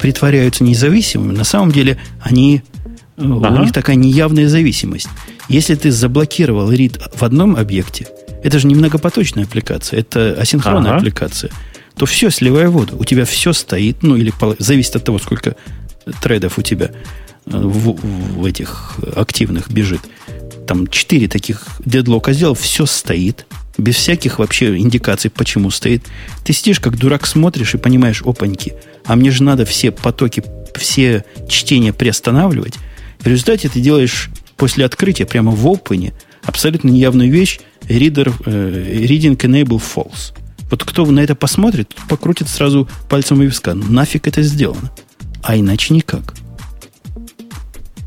притворяются 0.00 0.64
независимыми, 0.64 1.32
на 1.32 1.44
самом 1.44 1.72
деле 1.72 1.98
они 2.20 2.62
ага. 3.16 3.48
у 3.48 3.62
них 3.62 3.72
такая 3.72 3.96
неявная 3.96 4.48
зависимость. 4.48 5.08
Если 5.48 5.74
ты 5.74 5.90
заблокировал 5.90 6.70
read 6.72 7.00
в 7.14 7.22
одном 7.22 7.56
объекте, 7.56 8.08
это 8.42 8.58
же 8.58 8.66
не 8.66 8.74
многопоточная 8.74 9.44
аппликация, 9.44 10.00
это 10.00 10.36
асинхронная 10.38 10.92
ага. 10.92 10.98
аппликация, 10.98 11.50
то 11.96 12.06
все, 12.06 12.30
сливая 12.30 12.68
воду. 12.68 12.96
У 12.98 13.04
тебя 13.04 13.24
все 13.24 13.52
стоит, 13.52 14.02
ну 14.02 14.16
или 14.16 14.32
зависит 14.58 14.96
от 14.96 15.04
того, 15.04 15.18
сколько 15.18 15.56
тредов 16.22 16.58
у 16.58 16.62
тебя 16.62 16.90
э, 17.46 17.56
в, 17.56 17.96
в 18.40 18.44
этих 18.44 18.98
активных 19.14 19.70
бежит. 19.70 20.00
Там 20.66 20.86
четыре 20.88 21.28
таких 21.28 21.66
дедлока 21.84 22.32
сделал, 22.32 22.54
все 22.54 22.86
стоит, 22.86 23.46
без 23.78 23.96
всяких 23.96 24.38
вообще 24.38 24.76
индикаций, 24.76 25.30
почему 25.30 25.70
стоит. 25.70 26.04
Ты 26.44 26.52
сидишь, 26.52 26.80
как 26.80 26.96
дурак, 26.96 27.26
смотришь 27.26 27.74
и 27.74 27.78
понимаешь, 27.78 28.22
опаньки, 28.24 28.74
а 29.04 29.16
мне 29.16 29.30
же 29.30 29.42
надо 29.42 29.64
все 29.64 29.90
потоки, 29.90 30.42
все 30.74 31.24
чтения 31.48 31.92
приостанавливать. 31.92 32.74
В 33.20 33.26
результате 33.26 33.68
ты 33.68 33.80
делаешь 33.80 34.30
после 34.56 34.84
открытия 34.84 35.26
прямо 35.26 35.52
в 35.52 35.66
опене 35.66 36.12
абсолютно 36.44 36.88
неявную 36.88 37.30
вещь 37.30 37.60
reader, 37.88 38.32
э, 38.46 39.04
reading 39.06 39.36
enable 39.36 39.80
false. 39.80 40.34
Вот 40.70 40.84
кто 40.84 41.06
на 41.06 41.20
это 41.20 41.34
посмотрит, 41.34 41.94
покрутит 42.08 42.48
сразу 42.48 42.88
пальцем 43.08 43.38
у 43.38 43.42
виска. 43.42 43.74
Нафиг 43.74 44.26
это 44.26 44.42
сделано? 44.42 44.90
А 45.42 45.56
иначе 45.56 45.94
никак. 45.94 46.34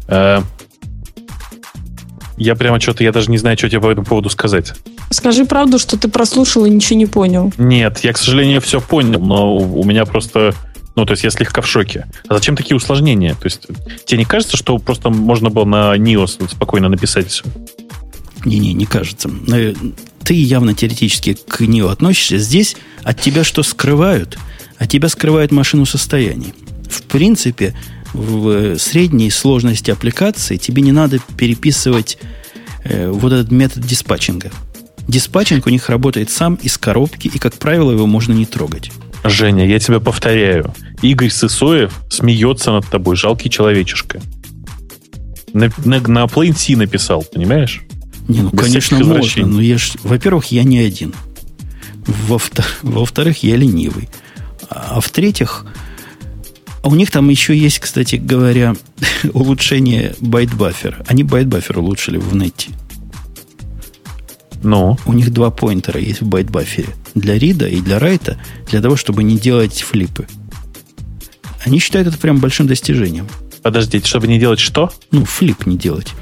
Э, 0.08 0.42
я 2.38 2.56
прямо 2.56 2.80
что-то, 2.80 3.04
я 3.04 3.12
даже 3.12 3.30
не 3.32 3.38
знаю, 3.38 3.58
что 3.58 3.70
тебе 3.70 3.82
по 3.82 3.92
этому 3.92 4.06
поводу 4.06 4.30
сказать. 4.30 4.74
Скажи 5.10 5.46
правду, 5.46 5.80
что 5.80 5.98
ты 5.98 6.08
прослушал 6.08 6.66
и 6.66 6.70
ничего 6.70 6.98
не 6.98 7.06
понял. 7.06 7.52
Нет, 7.58 8.00
я, 8.04 8.14
к 8.14 8.18
сожалению, 8.18 8.62
все 8.62 8.80
понял, 8.80 9.20
но 9.20 9.56
у 9.56 9.84
меня 9.84 10.06
просто... 10.06 10.54
Ну, 10.96 11.06
то 11.06 11.12
есть 11.12 11.24
я 11.24 11.30
слегка 11.30 11.62
в 11.62 11.68
шоке. 11.68 12.08
А 12.28 12.36
зачем 12.36 12.56
такие 12.56 12.76
усложнения? 12.76 13.34
То 13.34 13.46
есть 13.46 13.68
тебе 14.06 14.20
не 14.20 14.26
кажется, 14.26 14.58
что 14.58 14.78
просто 14.78 15.10
можно 15.10 15.50
было 15.50 15.66
на 15.66 15.96
NIOS 15.96 16.50
спокойно 16.52 16.90
написать 16.90 17.30
все? 17.30 17.44
Не-не, 18.46 18.74
не 18.74 18.86
кажется. 18.86 19.30
Ты 20.24 20.34
явно 20.34 20.74
теоретически 20.74 21.34
к 21.48 21.62
NIO 21.62 21.90
относишься. 21.90 22.38
Здесь 22.38 22.76
от 23.04 23.20
тебя 23.20 23.44
что 23.44 23.64
скрывают? 23.64 24.38
От 24.78 24.90
тебя 24.90 25.10
скрывает 25.10 25.52
машину 25.52 25.86
состояний. 25.86 26.54
В 26.90 27.04
принципе, 27.04 27.76
в 28.14 28.78
средней 28.78 29.30
сложности 29.32 29.92
аппликации 29.92 30.58
тебе 30.58 30.82
не 30.82 30.92
надо 30.92 31.20
переписывать 31.38 32.18
э, 32.84 33.10
вот 33.10 33.32
этот 33.34 33.52
метод 33.52 33.86
диспатчинга. 33.86 34.52
Диспатчинг 35.10 35.66
у 35.66 35.72
них 35.72 35.90
работает 35.90 36.30
сам 36.30 36.54
из 36.54 36.78
коробки, 36.78 37.28
и, 37.28 37.40
как 37.40 37.56
правило, 37.56 37.92
его 37.92 38.06
можно 38.06 38.32
не 38.32 38.46
трогать. 38.46 38.92
Женя, 39.24 39.68
я 39.68 39.80
тебя 39.80 40.00
повторяю. 40.00 40.72
Игорь 41.02 41.32
Сысоев 41.32 42.00
смеется 42.12 42.72
над 42.72 42.86
тобой, 42.86 43.16
жалкий 43.16 43.50
человечишка. 43.50 44.22
На, 45.52 45.72
на, 45.84 46.00
на 46.00 46.26
Plain 46.26 46.56
C 46.56 46.76
написал, 46.76 47.24
понимаешь? 47.24 47.82
Не, 48.28 48.42
ну, 48.42 48.52
Без 48.52 48.66
конечно, 48.66 49.04
можно, 49.04 49.48
но 49.48 49.60
я 49.60 49.80
ж, 49.80 49.94
во-первых, 50.04 50.52
я 50.52 50.64
не 50.64 50.78
один. 50.78 51.16
Во-вторых, 52.06 53.42
я 53.42 53.56
ленивый. 53.56 54.10
А 54.70 55.02
в-третьих, 55.02 55.66
у 56.84 56.94
них 56.94 57.10
там 57.10 57.30
еще 57.30 57.58
есть, 57.58 57.80
кстати 57.80 58.18
говоря, 58.18 58.76
улучшение 59.34 60.14
byte 60.20 60.48
buffer 60.48 60.90
а. 60.90 61.04
Они 61.08 61.24
byte 61.24 61.46
buffer 61.46 61.80
улучшили 61.80 62.18
в 62.18 62.36
Netty. 62.36 62.70
Ну? 64.64 64.98
У 65.06 65.14
них 65.14 65.32
два 65.32 65.52
pointer 65.52 65.94
а 65.94 66.00
есть 66.00 66.22
в 66.22 66.28
byte 66.28 66.48
buffer 66.48 66.80
е. 66.80 66.90
Для 67.16 67.38
read 67.38 67.62
а 67.62 67.68
и 67.68 67.82
для 67.82 68.00
write 68.00 68.27
а, 68.27 68.38
для 68.70 68.82
того, 68.82 68.96
чтобы 68.96 69.24
не 69.24 69.38
делать 69.38 69.82
flip 69.82 70.12
ы. 70.12 70.28
Они 71.66 71.80
считают 71.80 72.08
это 72.08 72.18
прям 72.18 72.40
большим 72.40 72.68
достижением. 72.68 73.28
Подождите, 73.62 74.08
чтобы 74.08 74.28
не 74.28 74.40
делать 74.40 74.60
что? 74.60 74.92
Ну, 75.12 75.26
flip 75.26 75.66
не 75.66 75.78
делать. 75.78 76.14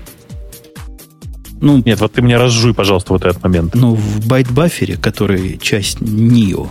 Ну, 1.59 1.81
Нет, 1.85 1.99
вот 2.01 2.13
ты 2.13 2.21
мне 2.21 2.37
разжуй, 2.37 2.73
пожалуйста, 2.73 3.13
вот 3.13 3.25
этот 3.25 3.43
момент. 3.43 3.73
Ну, 3.73 3.95
в 3.95 4.27
byte 4.27 4.50
buffer 4.50 4.84
е, 4.84 4.95
который 4.95 5.57
часть 5.57 5.99
NIO, 5.99 6.69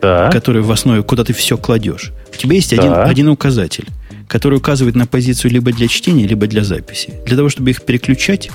да. 0.00 0.30
который 0.30 0.62
в 0.62 0.70
основе, 0.70 1.02
куда 1.02 1.24
ты 1.24 1.32
все 1.32 1.56
кладешь, 1.56 2.12
у 2.32 2.36
тебя 2.36 2.54
есть 2.54 2.74
да. 2.74 2.82
один, 2.82 2.92
один 2.92 3.28
указатель, 3.28 3.86
который 4.28 4.58
указывает 4.58 4.94
на 4.94 5.06
позицию 5.06 5.50
либо 5.50 5.72
для 5.72 5.88
чтения, 5.88 6.26
либо 6.26 6.46
для 6.46 6.62
записи. 6.62 7.14
Для 7.26 7.36
того, 7.36 7.48
чтобы 7.48 7.70
их 7.70 7.82
переключать, 7.82 8.50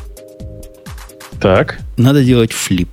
так. 1.40 1.80
Надо 1.98 2.24
делать 2.24 2.52
flip. 2.52 2.90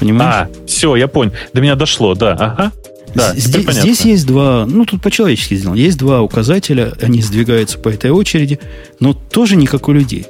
Понимаешь? 0.00 0.48
А, 0.48 0.66
все, 0.66 0.96
я 0.96 1.08
понял. 1.08 1.32
До 1.52 1.60
меня 1.60 1.76
дошло, 1.76 2.14
да. 2.14 2.32
Ага. 2.32 2.72
Да, 3.14 3.32
здесь, 3.36 3.66
здесь 3.70 4.00
есть 4.00 4.26
два, 4.26 4.66
ну 4.66 4.84
тут 4.84 5.00
по-человечески 5.00 5.54
сделано, 5.54 5.76
есть 5.76 5.96
два 5.98 6.20
указателя, 6.20 6.94
они 7.00 7.22
сдвигаются 7.22 7.78
по 7.78 7.88
этой 7.88 8.10
очереди, 8.10 8.58
но 8.98 9.12
тоже 9.14 9.54
не 9.54 9.66
как 9.66 9.88
у 9.88 9.92
людей. 9.92 10.26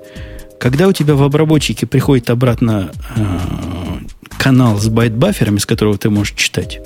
Когда 0.61 0.86
у 0.86 0.93
тебя 0.93 1.15
в 1.15 1.23
обработчике 1.23 1.86
приходит 1.86 2.28
обратно 2.28 2.90
э, 3.16 3.24
канал 4.39 4.78
с 4.78 4.89
byte-буферами, 4.89 5.59
с 5.59 5.66
которого 5.66 5.97
ты 5.97 6.11
можешь 6.11 6.35
читать, 6.36 6.81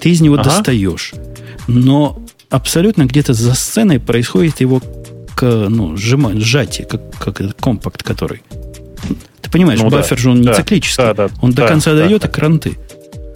ты 0.00 0.10
из 0.10 0.20
него 0.20 0.36
ага. 0.36 0.44
достаешь. 0.44 1.14
Но 1.66 2.22
абсолютно 2.48 3.04
где-то 3.06 3.34
за 3.34 3.54
сценой 3.54 3.98
происходит 3.98 4.60
его 4.60 4.80
к, 5.34 5.66
ну, 5.68 5.96
сжимать, 5.96 6.38
сжатие, 6.38 6.86
как, 6.86 7.02
как 7.18 7.40
этот 7.40 7.60
compact, 7.60 8.02
который 8.02 8.42
ты 9.40 9.50
понимаешь, 9.50 9.80
ну, 9.80 9.90
баффер 9.90 10.16
да, 10.16 10.22
же 10.22 10.30
он 10.30 10.40
не 10.40 10.46
да, 10.46 10.54
циклический. 10.54 11.02
Да, 11.02 11.14
да, 11.14 11.28
он 11.40 11.52
да, 11.52 11.62
до 11.62 11.68
конца 11.68 11.92
да, 11.92 11.98
дает 11.98 12.22
да. 12.22 12.28
и 12.28 12.30
кранты. 12.30 12.78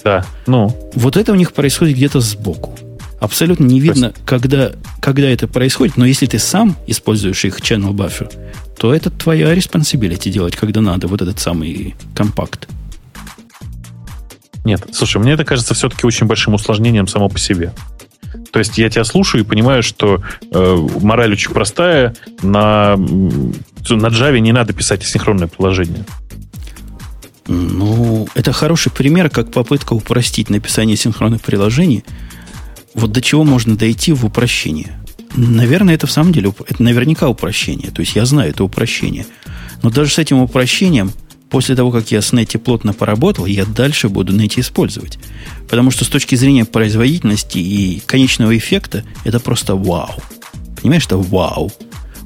Да, 0.05 0.27
ну. 0.47 0.77
Вот 0.95 1.17
это 1.17 1.33
у 1.33 1.35
них 1.35 1.53
происходит 1.53 1.97
где-то 1.97 2.21
сбоку. 2.21 2.79
Абсолютно 3.21 3.65
не 3.65 3.81
видно, 3.81 4.07
есть... 4.07 4.19
когда, 4.27 4.73
когда 5.01 5.29
это 5.29 5.49
происходит, 5.49 5.97
но 5.97 6.05
если 6.05 6.27
ты 6.27 6.39
сам 6.39 6.77
используешь 6.87 7.45
их 7.45 7.59
channel 7.61 7.93
buffer, 7.93 8.31
то 8.77 8.93
это 8.93 9.11
твоя 9.11 9.55
responsibility 9.55 10.31
делать, 10.31 10.57
когда 10.57 10.83
надо, 10.83 11.07
вот 11.07 11.23
этот 11.23 11.39
самый 11.39 11.95
компакт. 12.15 12.69
Нет, 14.65 14.87
слушай, 14.93 15.19
мне 15.19 15.33
это 15.33 15.45
кажется 15.45 15.75
все-таки 15.75 16.07
очень 16.07 16.27
большим 16.27 16.55
усложнением 16.55 17.07
само 17.07 17.29
по 17.29 17.39
себе. 17.39 17.73
То 18.55 18.61
есть 18.61 18.79
я 18.79 18.89
тебя 18.89 19.03
слушаю 19.03 19.43
и 19.43 19.45
понимаю, 19.45 19.83
что 19.83 20.23
э, 20.53 20.89
мораль 21.01 21.33
очень 21.33 21.51
простая. 21.51 22.15
На, 22.41 22.95
на 22.95 24.07
Java 24.07 24.39
не 24.39 24.53
надо 24.53 24.73
писать 24.73 25.03
асинхронное 25.03 25.49
приложение. 25.49 26.05
Ну, 27.49 28.29
это 28.37 28.53
хороший 28.53 28.93
пример, 28.93 29.29
как 29.29 29.51
попытка 29.51 29.95
упростить 29.95 30.51
написание 30.51 30.97
синхронных 30.97 31.43
приложений. 31.43 32.05
Вот 32.95 33.11
до 33.11 33.21
чего 33.21 33.43
можно 33.43 33.77
дойти 33.77 34.13
в 34.13 34.25
упрощении. 34.25 34.93
Наверное, 35.35 35.95
это 35.95 36.07
в 36.07 36.13
самом 36.13 36.33
деле, 36.33 36.55
это 36.69 36.81
наверняка 36.81 37.29
упрощение. 37.29 37.91
То 37.91 38.03
есть 38.03 38.15
я 38.15 38.25
знаю, 38.25 38.51
это 38.51 38.63
упрощение. 38.63 39.27
Но 39.83 39.91
даже 39.91 40.13
с 40.13 40.19
этим 40.21 40.39
упрощением 40.39 41.11
после 41.55 41.77
того, 41.77 41.93
как 41.93 42.11
я 42.11 42.21
с 42.21 42.33
Netty 42.33 42.59
плотно 42.59 42.93
поработал, 42.93 43.47
я 43.47 43.65
дальше 43.65 44.09
буду 44.09 44.35
Netty 44.35 44.59
использовать. 44.59 45.21
Потому 45.71 45.93
что 45.93 46.05
с 46.05 46.09
точки 46.09 46.35
зрения 46.35 46.65
производительности 46.65 47.59
и 47.59 48.03
конечного 48.07 48.59
эффекта, 48.59 49.05
это 49.23 49.39
просто 49.39 49.77
вау. 49.77 50.21
Понимаешь, 50.83 51.07
это 51.07 51.17
вау. 51.17 51.71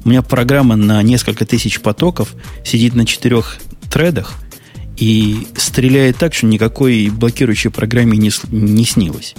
У 0.03 0.09
меня 0.09 0.23
программа 0.23 0.75
на 0.77 1.03
несколько 1.03 1.45
тысяч 1.45 1.79
потоков 1.79 2.33
сидит 2.65 2.95
на 2.95 3.05
четырех 3.05 3.59
тредах 3.91 4.33
и 4.97 5.47
стреляет 5.55 6.17
так, 6.17 6.33
что 6.33 6.47
никакой 6.47 7.09
блокирующей 7.09 7.69
программе 7.69 8.17
не, 8.17 8.31
не 8.47 8.83
снилось. 8.83 9.35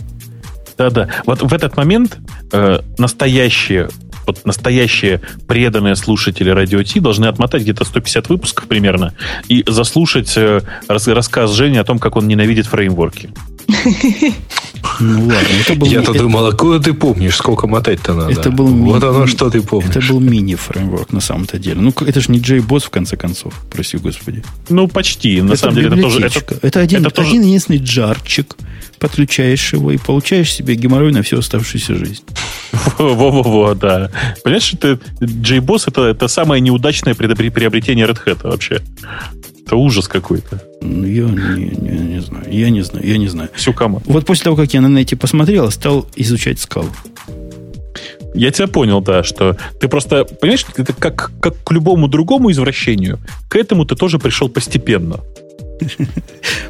Да-да. 0.79 1.09
Вот 1.27 1.43
в 1.43 1.53
этот 1.53 1.77
момент 1.77 2.17
э, 2.53 2.79
настоящие 2.97 3.89
вот 4.31 4.47
настоящие 4.47 5.20
преданные 5.47 5.97
слушатели 5.97 6.51
Радио 6.51 6.82
Ти 6.82 7.01
должны 7.01 7.27
отмотать 7.27 7.62
где-то 7.62 7.85
150 7.85 8.28
выпусков 8.28 8.66
примерно 8.66 9.12
и 9.48 9.65
заслушать 9.66 10.32
э, 10.36 10.62
рас, 10.89 11.09
рассказ 11.09 11.51
Жени 11.52 11.78
о 11.78 11.85
том, 11.85 11.98
как 11.98 12.16
он 12.16 12.28
ненавидит 12.28 12.66
фреймворки. 12.66 13.31
Ну 15.01 15.20
ладно, 15.27 15.48
это 15.61 15.74
был... 15.74 15.86
Я-то 15.86 16.12
думал, 16.12 16.47
откуда 16.47 16.81
ты 16.81 16.93
помнишь, 16.94 17.36
сколько 17.36 17.66
мотать-то 17.66 18.15
надо? 18.15 18.32
Это 18.32 18.51
был 18.51 18.66
вот 18.66 19.02
ми... 19.02 19.09
оно, 19.09 19.27
что 19.27 19.51
ты 19.51 19.62
помнишь. 19.62 19.97
Это 19.97 20.07
был 20.09 20.20
мини-фреймворк 20.20 21.12
на 21.12 21.20
самом-то 21.20 21.59
деле. 21.59 21.81
Ну, 21.81 21.93
это 22.07 22.20
же 22.20 22.32
не 22.32 22.39
JBoss, 22.39 22.86
в 22.86 22.90
конце 22.90 23.16
концов, 23.16 23.55
прости 23.70 23.98
господи. 23.98 24.43
Ну, 24.69 24.89
почти. 24.89 25.43
На 25.43 25.52
это 25.52 25.57
самом 25.57 25.74
деле, 25.74 25.89
это 25.89 26.02
тоже... 26.02 26.20
Это, 26.27 26.55
это 26.62 26.81
один, 26.81 27.07
это 27.07 27.15
тоже... 27.15 27.28
один 27.28 27.43
единственный 27.43 27.78
джарчик, 27.78 28.57
подключаешь 29.01 29.72
его 29.72 29.90
и 29.90 29.97
получаешь 29.97 30.52
себе 30.52 30.74
геморрой 30.74 31.12
на 31.12 31.22
всю 31.22 31.39
оставшуюся 31.39 31.94
жизнь. 31.94 32.22
Во-во-во, 32.98 33.74
да. 33.74 34.10
Понимаешь, 34.44 34.72
это 34.74 35.01
JBoss 35.20 35.85
это, 35.89 36.02
это 36.02 36.28
самое 36.28 36.60
неудачное 36.60 37.14
приобретение 37.14 38.06
Red 38.06 38.24
Hat 38.24 38.40
вообще. 38.48 38.81
Это 39.66 39.77
ужас 39.77 40.06
какой-то. 40.09 40.62
Ну, 40.82 41.06
я 41.06 41.24
не, 41.24 41.70
не, 41.77 41.98
не 42.14 42.20
знаю. 42.20 42.44
Я 42.51 42.70
не 42.70 42.82
знаю. 42.82 43.06
Я 43.06 43.18
не 43.18 43.28
знаю. 43.28 43.51
Всю 43.55 43.72
команду. 43.72 44.05
Вот 44.10 44.27
после 44.27 44.44
того, 44.44 44.56
как 44.56 44.72
я 44.74 44.81
на 44.81 44.89
нете 44.89 45.16
посмотрел, 45.16 45.70
стал 45.70 46.06
изучать 46.16 46.60
скалу. 46.60 46.90
Я 48.35 48.51
тебя 48.51 48.68
понял, 48.68 49.01
да, 49.01 49.22
что 49.24 49.56
ты 49.81 49.89
просто, 49.89 50.24
понимаешь, 50.24 50.64
это 50.77 50.93
как, 50.93 51.32
как 51.40 51.62
к 51.64 51.72
любому 51.72 52.06
другому 52.06 52.51
извращению, 52.52 53.18
к 53.48 53.56
этому 53.56 53.85
ты 53.85 53.97
тоже 53.97 54.18
пришел 54.18 54.48
постепенно. 54.48 55.20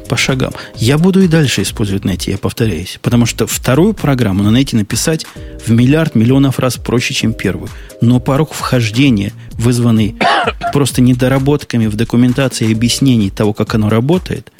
По 0.09 0.17
шагам. 0.17 0.53
Я 0.75 0.97
буду 0.97 1.21
и 1.21 1.27
дальше 1.27 1.61
использовать 1.61 2.03
Netty, 2.03 2.31
я 2.31 2.37
повторяюсь. 2.37 2.99
Потому 3.01 3.25
что 3.25 3.47
вторую 3.47 3.93
программу 3.93 4.43
на 4.43 4.55
Netty 4.57 4.75
написать 4.75 5.25
в 5.65 5.71
миллиард 5.71 6.15
миллионов 6.15 6.59
раз 6.59 6.77
проще, 6.77 7.13
чем 7.13 7.33
первую. 7.33 7.69
Но 8.01 8.19
порог 8.19 8.53
вхождения, 8.53 9.31
вызванный 9.53 10.15
просто 10.73 11.01
недоработками 11.01 11.87
в 11.87 11.95
документации 11.95 12.69
и 12.69 12.73
объяснении 12.73 13.29
того, 13.29 13.53
как 13.53 13.73
оно 13.75 13.89
работает, 13.89 14.51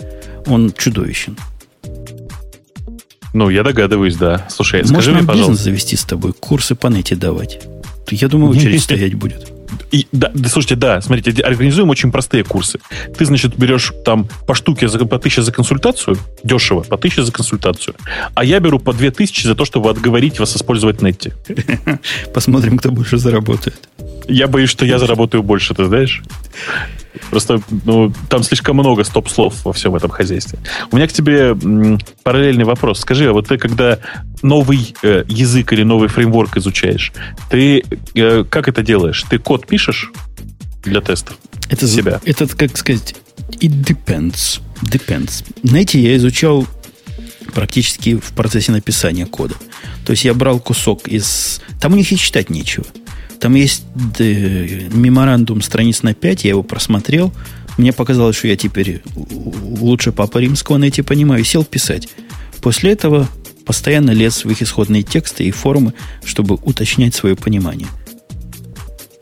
он 0.46 0.74
чудовищен. 0.78 1.38
Ну, 3.34 3.50
я 3.50 3.64
догадываюсь, 3.64 4.16
да. 4.16 4.46
Слушай, 4.50 4.82
Можно 4.82 4.96
скажи 4.96 5.12
мне, 5.12 5.22
пожалуйста. 5.22 5.52
бизнес 5.52 5.64
завести 5.64 5.96
с 5.96 6.04
тобой, 6.04 6.34
курсы 6.34 6.76
по 6.76 6.88
нете 6.88 7.16
давать. 7.16 7.62
Я 8.10 8.28
думаю, 8.28 8.52
очередь 8.58 8.84
стоять 8.84 9.14
будет. 9.16 9.52
И, 9.92 10.08
да, 10.12 10.32
да, 10.34 10.50
слушайте, 10.50 10.76
да, 10.76 11.02
смотрите, 11.02 11.42
организуем 11.42 11.90
очень 11.90 12.12
простые 12.12 12.44
курсы. 12.44 12.80
Ты, 13.18 13.26
значит, 13.26 13.58
берешь 13.58 13.94
там 14.06 14.28
по 14.46 14.56
штуке 14.56 14.88
за, 14.88 15.00
по 15.06 15.20
тысяче 15.20 15.42
за 15.42 15.52
консультацию, 15.52 16.18
дешево, 16.44 16.82
по 16.82 16.98
тысяче 16.98 17.24
за 17.24 17.32
консультацию, 17.32 17.96
а 18.36 18.44
я 18.44 18.60
беру 18.60 18.80
по 18.80 18.94
две 18.94 19.12
тысячи 19.12 19.46
за 19.46 19.56
то, 19.56 19.66
чтобы 19.66 19.90
отговорить 19.90 20.40
вас 20.40 20.56
использовать 20.56 21.02
Нетти. 21.02 21.32
Посмотрим, 22.34 22.78
кто 22.78 22.92
больше 22.92 23.18
заработает. 23.18 23.76
Я 24.32 24.48
боюсь, 24.48 24.70
что 24.70 24.86
я 24.86 24.98
заработаю 24.98 25.44
больше, 25.44 25.74
ты 25.74 25.86
знаешь? 25.86 26.24
Просто 27.30 27.62
ну, 27.86 28.14
там 28.30 28.44
слишком 28.44 28.78
много 28.78 29.04
стоп-слов 29.04 29.66
во 29.66 29.74
всем 29.74 29.96
этом 29.96 30.10
хозяйстве. 30.10 30.60
У 30.92 30.96
меня 30.96 31.08
к 31.08 31.12
тебе 31.12 31.56
параллельный 32.24 32.64
вопрос. 32.64 33.02
Скажи, 33.02 33.28
а 33.28 33.34
вот 33.34 33.50
ты 33.50 33.58
когда 33.58 34.00
новый 34.42 34.96
э, 35.04 35.26
язык 35.28 35.74
или 35.74 35.84
новый 35.84 36.08
фреймворк 36.08 36.56
изучаешь, 36.58 37.12
ты 37.50 37.84
э, 38.16 38.46
как 38.50 38.70
это 38.70 38.82
делаешь? 38.82 39.24
Ты 39.30 39.38
код 39.38 39.68
пишешь 39.68 40.12
для 40.84 41.02
тестов? 41.02 41.38
Это 41.70 41.86
себя? 41.88 42.22
Это, 42.26 42.48
как 42.48 42.78
сказать, 42.78 43.16
it 43.60 43.84
depends. 43.84 44.62
Depends. 44.82 45.46
Знаете, 45.64 46.00
я 46.00 46.16
изучал 46.16 46.66
практически 47.54 48.16
в 48.16 48.32
процессе 48.32 48.72
написания 48.72 49.26
кода. 49.26 49.56
То 50.06 50.12
есть 50.12 50.24
я 50.24 50.34
брал 50.34 50.60
кусок 50.60 51.08
из... 51.08 51.62
Там 51.82 51.94
у 51.94 51.96
них 51.98 52.12
и 52.12 52.18
читать 52.18 52.50
нечего. 52.50 52.86
Там 53.42 53.56
есть 53.56 53.84
э, 54.20 54.88
меморандум 54.94 55.64
страниц 55.64 56.04
на 56.04 56.14
5, 56.14 56.44
я 56.44 56.52
его 56.52 56.62
просмотрел. 56.62 57.34
Мне 57.78 57.92
показалось, 57.92 58.36
что 58.36 58.48
я 58.48 58.56
теперь 58.56 59.02
лучше 59.16 60.12
Папа 60.12 60.38
Римского 60.38 60.78
на 60.78 60.86
эти 60.86 61.02
понимаю, 61.02 61.42
и 61.42 61.44
сел 61.44 61.66
писать. 61.66 62.08
После 62.62 62.92
этого 62.92 63.28
постоянно 63.66 64.12
лез 64.12 64.46
в 64.46 64.50
их 64.52 64.62
исходные 64.62 65.02
тексты 65.02 65.46
и 65.46 65.52
формы, 65.52 65.96
чтобы 66.24 66.56
уточнять 66.56 67.16
свое 67.16 67.36
понимание. 67.36 67.88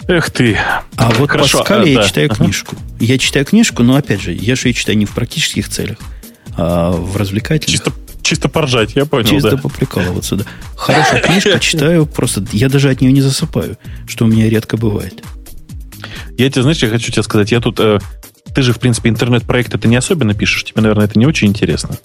Эх 0.10 0.32
ты. 0.32 0.58
А 0.98 1.12
вот 1.12 1.30
Хорошо, 1.30 1.60
Паскале 1.60 1.84
а, 1.84 1.88
я 1.88 2.00
да. 2.00 2.08
читаю 2.08 2.30
ага. 2.30 2.44
книжку. 2.44 2.76
Я 3.00 3.18
читаю 3.18 3.46
книжку, 3.46 3.84
но 3.84 3.96
опять 3.96 4.22
же, 4.22 4.34
я 4.34 4.58
же 4.58 4.68
ее 4.68 4.74
читаю 4.74 4.98
не 4.98 5.06
в 5.06 5.12
практических 5.12 5.70
целях, 5.70 5.98
а 6.58 6.92
в 6.92 7.16
развлекательных. 7.16 7.72
Чисто 7.72 7.94
Чисто 8.30 8.48
поржать, 8.48 8.96
я 8.96 9.08
понял. 9.08 9.28
Чисто 9.28 9.56
да. 9.56 9.58
поприкалываться, 9.58 10.36
да. 10.36 10.46
Хорошая 10.76 11.20
книжка, 11.24 11.60
читаю, 11.60 12.06
просто 12.06 12.46
я 12.52 12.70
даже 12.70 12.92
от 12.92 13.02
нее 13.02 13.12
не 13.12 13.22
засыпаю, 13.22 13.76
что 14.08 14.26
у 14.26 14.28
меня 14.28 14.48
редко 14.48 14.78
бывает. 14.78 15.24
Я 16.38 16.48
тебе, 16.52 16.62
знаешь, 16.62 16.78
я 16.78 16.90
хочу 16.90 17.12
тебе 17.12 17.24
сказать, 17.24 17.52
я 17.52 17.60
тут... 17.60 17.80
Э, 17.80 17.98
ты 18.54 18.62
же, 18.62 18.72
в 18.72 18.80
принципе, 18.80 19.10
интернет-проекты 19.10 19.80
ты 19.80 19.88
не 19.88 19.96
особенно 19.96 20.36
пишешь, 20.36 20.64
тебе, 20.64 20.84
наверное, 20.84 21.06
это 21.06 21.18
не 21.18 21.26
очень 21.26 21.48
интересно. 21.48 21.98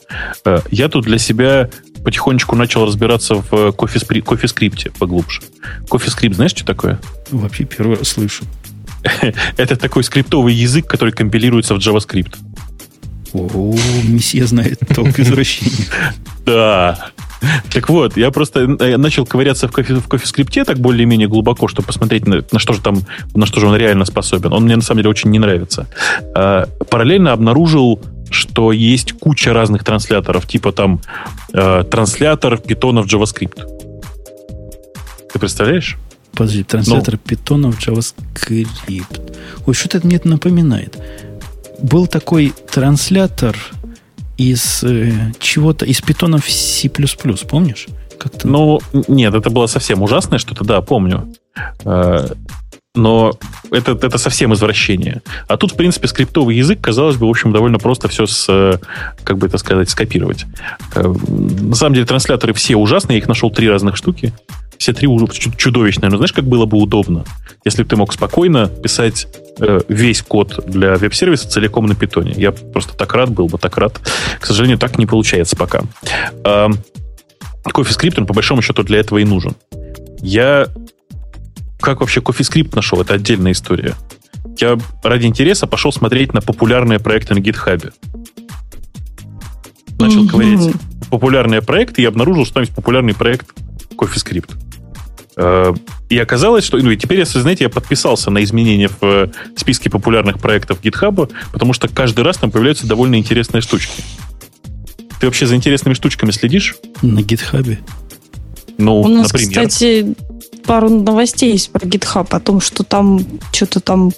Э, 0.46 0.60
я 0.70 0.88
тут 0.88 1.04
для 1.04 1.18
себя 1.18 1.68
потихонечку 2.02 2.56
начал 2.56 2.86
разбираться 2.86 3.34
в 3.34 3.72
кофе-скрипте 3.72 4.92
поглубже. 4.92 5.42
Кофе-скрипт, 5.90 6.36
знаешь, 6.36 6.52
что 6.52 6.64
такое? 6.64 6.98
Вообще 7.32 7.64
первый 7.64 7.98
раз 7.98 8.08
слышу. 8.08 8.44
это 9.58 9.76
такой 9.76 10.04
скриптовый 10.04 10.54
язык, 10.54 10.86
который 10.86 11.12
компилируется 11.12 11.74
в 11.74 11.78
JavaScript. 11.78 12.34
О, 13.34 13.74
месье 14.04 14.46
знает 14.46 14.78
толк 14.94 15.18
извращения. 15.18 15.86
Да. 16.46 17.10
Так 17.72 17.88
вот, 17.88 18.16
я 18.16 18.30
просто 18.30 18.76
я 18.80 18.96
начал 18.96 19.26
ковыряться 19.26 19.68
в, 19.68 19.72
кофе, 19.72 19.94
в 19.94 20.08
кофе-скрипте 20.08 20.64
так 20.64 20.78
более-менее 20.78 21.28
глубоко, 21.28 21.68
чтобы 21.68 21.86
посмотреть, 21.86 22.26
на, 22.26 22.44
на 22.52 22.58
что 22.58 22.72
же 22.72 22.80
там, 22.80 23.04
на 23.34 23.44
что 23.46 23.60
же 23.60 23.66
он 23.66 23.76
реально 23.76 24.04
способен. 24.04 24.52
Он 24.52 24.64
мне 24.64 24.76
на 24.76 24.82
самом 24.82 24.98
деле 24.98 25.10
очень 25.10 25.30
не 25.30 25.38
нравится. 25.38 25.86
А, 26.34 26.66
параллельно 26.88 27.32
обнаружил, 27.32 28.00
что 28.30 28.72
есть 28.72 29.12
куча 29.12 29.52
разных 29.52 29.84
трансляторов, 29.84 30.46
типа 30.46 30.72
там 30.72 31.00
э, 31.52 31.84
транслятор 31.88 32.58
питона 32.58 33.02
в 33.02 33.06
JavaScript. 33.06 33.62
Ты 35.32 35.38
представляешь? 35.38 35.96
Подожди, 36.32 36.64
транслятор 36.64 37.14
ну, 37.14 37.20
питона 37.24 37.70
в 37.70 37.78
JavaScript. 37.78 39.32
Ой, 39.66 39.74
что-то 39.74 39.98
это 39.98 40.06
мне 40.06 40.16
это 40.16 40.28
напоминает 40.28 40.98
был 41.84 42.06
такой 42.06 42.54
транслятор 42.72 43.56
из 44.38 44.82
э, 44.82 45.12
чего-то, 45.38 45.84
из 45.84 46.00
питонов 46.00 46.50
C++, 46.50 46.88
помнишь? 47.48 47.86
Как-то... 48.18 48.48
Ну, 48.48 48.80
нет, 49.06 49.34
это 49.34 49.50
было 49.50 49.66
совсем 49.66 50.02
ужасное 50.02 50.38
что-то, 50.38 50.64
да, 50.64 50.80
помню. 50.80 51.34
Э, 51.84 52.26
но 52.94 53.32
это, 53.70 53.92
это 53.92 54.18
совсем 54.18 54.54
извращение. 54.54 55.20
А 55.46 55.56
тут, 55.56 55.72
в 55.72 55.76
принципе, 55.76 56.08
скриптовый 56.08 56.56
язык, 56.56 56.80
казалось 56.80 57.16
бы, 57.16 57.26
в 57.26 57.30
общем, 57.30 57.52
довольно 57.52 57.78
просто 57.78 58.08
все, 58.08 58.26
с, 58.26 58.46
э, 58.48 58.78
как 59.22 59.36
бы 59.36 59.48
это 59.48 59.58
сказать, 59.58 59.90
скопировать. 59.90 60.46
Э, 60.94 61.02
на 61.06 61.74
самом 61.74 61.94
деле, 61.94 62.06
трансляторы 62.06 62.54
все 62.54 62.76
ужасные, 62.76 63.16
я 63.16 63.22
их 63.22 63.28
нашел 63.28 63.50
три 63.50 63.68
разных 63.68 63.96
штуки. 63.96 64.32
Все 64.78 64.92
три 64.92 65.06
чудовищные. 65.56 66.10
Но 66.10 66.16
знаешь, 66.16 66.32
как 66.32 66.44
было 66.44 66.64
бы 66.64 66.78
удобно, 66.78 67.24
если 67.64 67.82
бы 67.82 67.88
ты 67.88 67.96
мог 67.96 68.12
спокойно 68.12 68.68
писать 68.68 69.28
весь 69.88 70.22
код 70.22 70.64
для 70.66 70.96
веб-сервиса 70.96 71.48
целиком 71.48 71.86
на 71.86 71.94
питоне. 71.94 72.32
Я 72.36 72.52
просто 72.52 72.94
так 72.94 73.12
рад 73.14 73.30
был 73.30 73.46
бы, 73.46 73.58
так 73.58 73.76
рад. 73.76 74.00
К 74.40 74.46
сожалению, 74.46 74.78
так 74.78 74.98
не 74.98 75.06
получается 75.06 75.56
пока. 75.56 75.82
Э, 76.44 76.68
CoffeeScript, 77.64 78.14
он 78.18 78.26
по 78.26 78.34
большому 78.34 78.62
счету 78.62 78.82
для 78.82 78.98
этого 78.98 79.18
и 79.18 79.24
нужен. 79.24 79.54
Я 80.20 80.68
как 81.80 82.00
вообще 82.00 82.20
CoffeeScript 82.20 82.74
нашел, 82.74 83.00
это 83.00 83.14
отдельная 83.14 83.52
история. 83.52 83.94
Я 84.58 84.78
ради 85.02 85.26
интереса 85.26 85.66
пошел 85.66 85.92
смотреть 85.92 86.32
на 86.32 86.40
популярные 86.40 86.98
проекты 86.98 87.34
на 87.34 87.38
GitHub. 87.38 87.92
Начал 89.98 90.24
mm-hmm. 90.24 90.28
ковырять 90.28 90.74
популярные 91.10 91.62
проекты 91.62 92.02
и 92.02 92.04
обнаружил, 92.04 92.44
что 92.44 92.54
там 92.54 92.62
есть 92.62 92.74
популярный 92.74 93.14
проект 93.14 93.52
CoffeeScript. 93.96 94.52
Э, 95.36 95.74
и 96.08 96.18
оказалось, 96.18 96.64
что... 96.64 96.78
Ну, 96.78 96.90
и 96.90 96.96
теперь, 96.96 97.18
если 97.18 97.40
знаете, 97.40 97.64
я 97.64 97.70
подписался 97.70 98.30
на 98.30 98.42
изменения 98.44 98.88
в 98.88 99.02
э, 99.02 99.28
списке 99.56 99.90
популярных 99.90 100.38
проектов 100.38 100.80
GitHub, 100.82 101.30
потому 101.52 101.72
что 101.72 101.88
каждый 101.88 102.24
раз 102.24 102.36
там 102.36 102.50
появляются 102.50 102.86
довольно 102.86 103.16
интересные 103.16 103.60
штучки. 103.60 104.02
Ты 105.20 105.26
вообще 105.26 105.46
за 105.46 105.56
интересными 105.56 105.94
штучками 105.94 106.30
следишь? 106.30 106.76
На 107.02 107.20
GitHub? 107.20 107.78
Ну, 108.78 109.00
У 109.00 109.08
нас, 109.08 109.32
например. 109.32 109.68
кстати, 109.68 110.14
пару 110.66 110.88
новостей 110.88 111.52
есть 111.52 111.70
про 111.70 111.86
GitHub 111.86 112.26
о 112.30 112.40
том, 112.40 112.60
что 112.60 112.82
там 112.84 113.24
что-то 113.52 113.80
там 113.80 114.12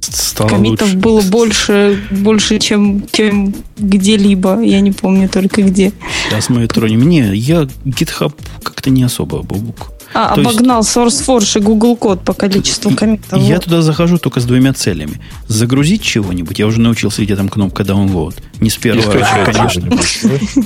Стало 0.00 0.48
Комитов 0.48 0.88
лучше. 0.88 0.98
было 0.98 1.20
больше, 1.22 2.02
больше 2.10 2.58
чем, 2.58 3.06
чем 3.12 3.54
где-либо. 3.78 4.60
Я 4.60 4.80
не 4.80 4.90
помню 4.90 5.28
только 5.28 5.62
где. 5.62 5.92
Сейчас 6.24 6.48
мы 6.48 6.66
тронем. 6.66 7.08
Не, 7.08 7.34
я 7.34 7.68
GitHub 7.84 8.34
как-то 8.62 8.90
не 8.90 9.04
особо, 9.04 9.42
Бабук. 9.42 9.92
А, 10.14 10.34
То 10.34 10.40
есть- 10.40 10.52
обогнал 10.54 10.82
SourceForge 10.82 11.58
и 11.58 11.62
Google 11.62 11.96
Код 11.96 12.22
по 12.24 12.32
количеству 12.34 12.90
комитов. 12.94 13.40
Я 13.42 13.54
Вот. 13.56 13.64
туда 13.64 13.82
захожу 13.82 14.18
только 14.18 14.40
с 14.40 14.44
двумя 14.44 14.72
целями. 14.72 15.20
Загрузить 15.48 16.02
чего-нибудь. 16.02 16.58
Я 16.58 16.66
уже 16.66 16.80
научился, 16.80 17.22
где 17.24 17.34
там 17.36 17.48
кнопка 17.48 17.82
download. 17.82 18.34
Не 18.60 18.68
с 18.70 18.76
первого 18.76 19.12
раза, 19.12 19.50
конечно. 19.52 19.88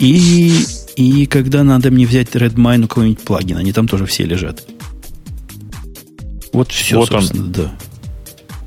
И, 0.00 0.64
и 0.96 1.26
когда 1.26 1.62
надо 1.62 1.90
мне 1.90 2.06
взять 2.06 2.28
Redmine 2.34 2.84
у 2.84 2.88
какого-нибудь 2.88 3.20
плагина, 3.24 3.60
они 3.60 3.72
там 3.72 3.86
тоже 3.88 4.06
все 4.06 4.24
лежат. 4.24 4.64
Вот 6.52 6.72
все, 6.72 6.96
Вот 6.96 7.12
он. 7.12 7.20
собственно, 7.22 7.46
да. 7.48 7.70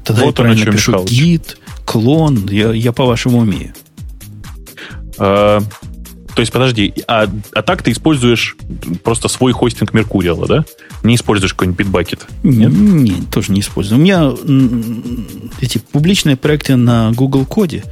Тогда 0.03 0.23
Вот 0.23 0.39
я 0.39 0.43
он 0.43 0.55
правильно 0.55 0.71
пишу 0.71 0.91
Михалыч. 0.91 1.11
гид, 1.11 1.57
клон, 1.85 2.47
я, 2.49 2.71
я 2.71 2.91
по-вашему 2.91 3.39
умею. 3.39 3.73
А, 5.17 5.61
то 6.39 6.41
есть, 6.41 6.53
подожди, 6.53 6.93
а, 7.05 7.27
а 7.53 7.61
так 7.61 7.83
ты 7.83 7.91
используешь 7.91 8.55
просто 9.03 9.27
свой 9.27 9.51
хостинг 9.51 9.93
Меркуриала, 9.93 10.47
да? 10.47 10.65
Не 11.03 11.15
используешь 11.15 11.53
какой-нибудь 11.53 11.85
Bitbucket? 11.85 12.21
Нет? 12.43 12.71
Не, 12.71 13.11
тоже 13.23 13.51
не 13.51 13.59
использую. 13.59 13.99
У 13.99 14.01
меня 14.01 14.31
эти 15.59 15.79
публичные 15.79 16.37
проекты 16.37 16.77
на 16.77 17.11
Google 17.11 17.45
Коде, 17.45 17.83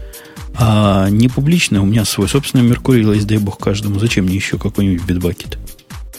а 0.57 1.09
не 1.09 1.27
публичные, 1.27 1.81
у 1.81 1.85
меня 1.85 2.05
свой 2.05 2.29
собственный 2.29 2.63
Меркурий, 2.63 3.03
есть, 3.15 3.27
дай 3.27 3.37
бог 3.37 3.57
каждому. 3.57 3.99
Зачем 3.99 4.23
мне 4.23 4.35
еще 4.35 4.57
какой-нибудь 4.57 5.05
битбакет? 5.05 5.57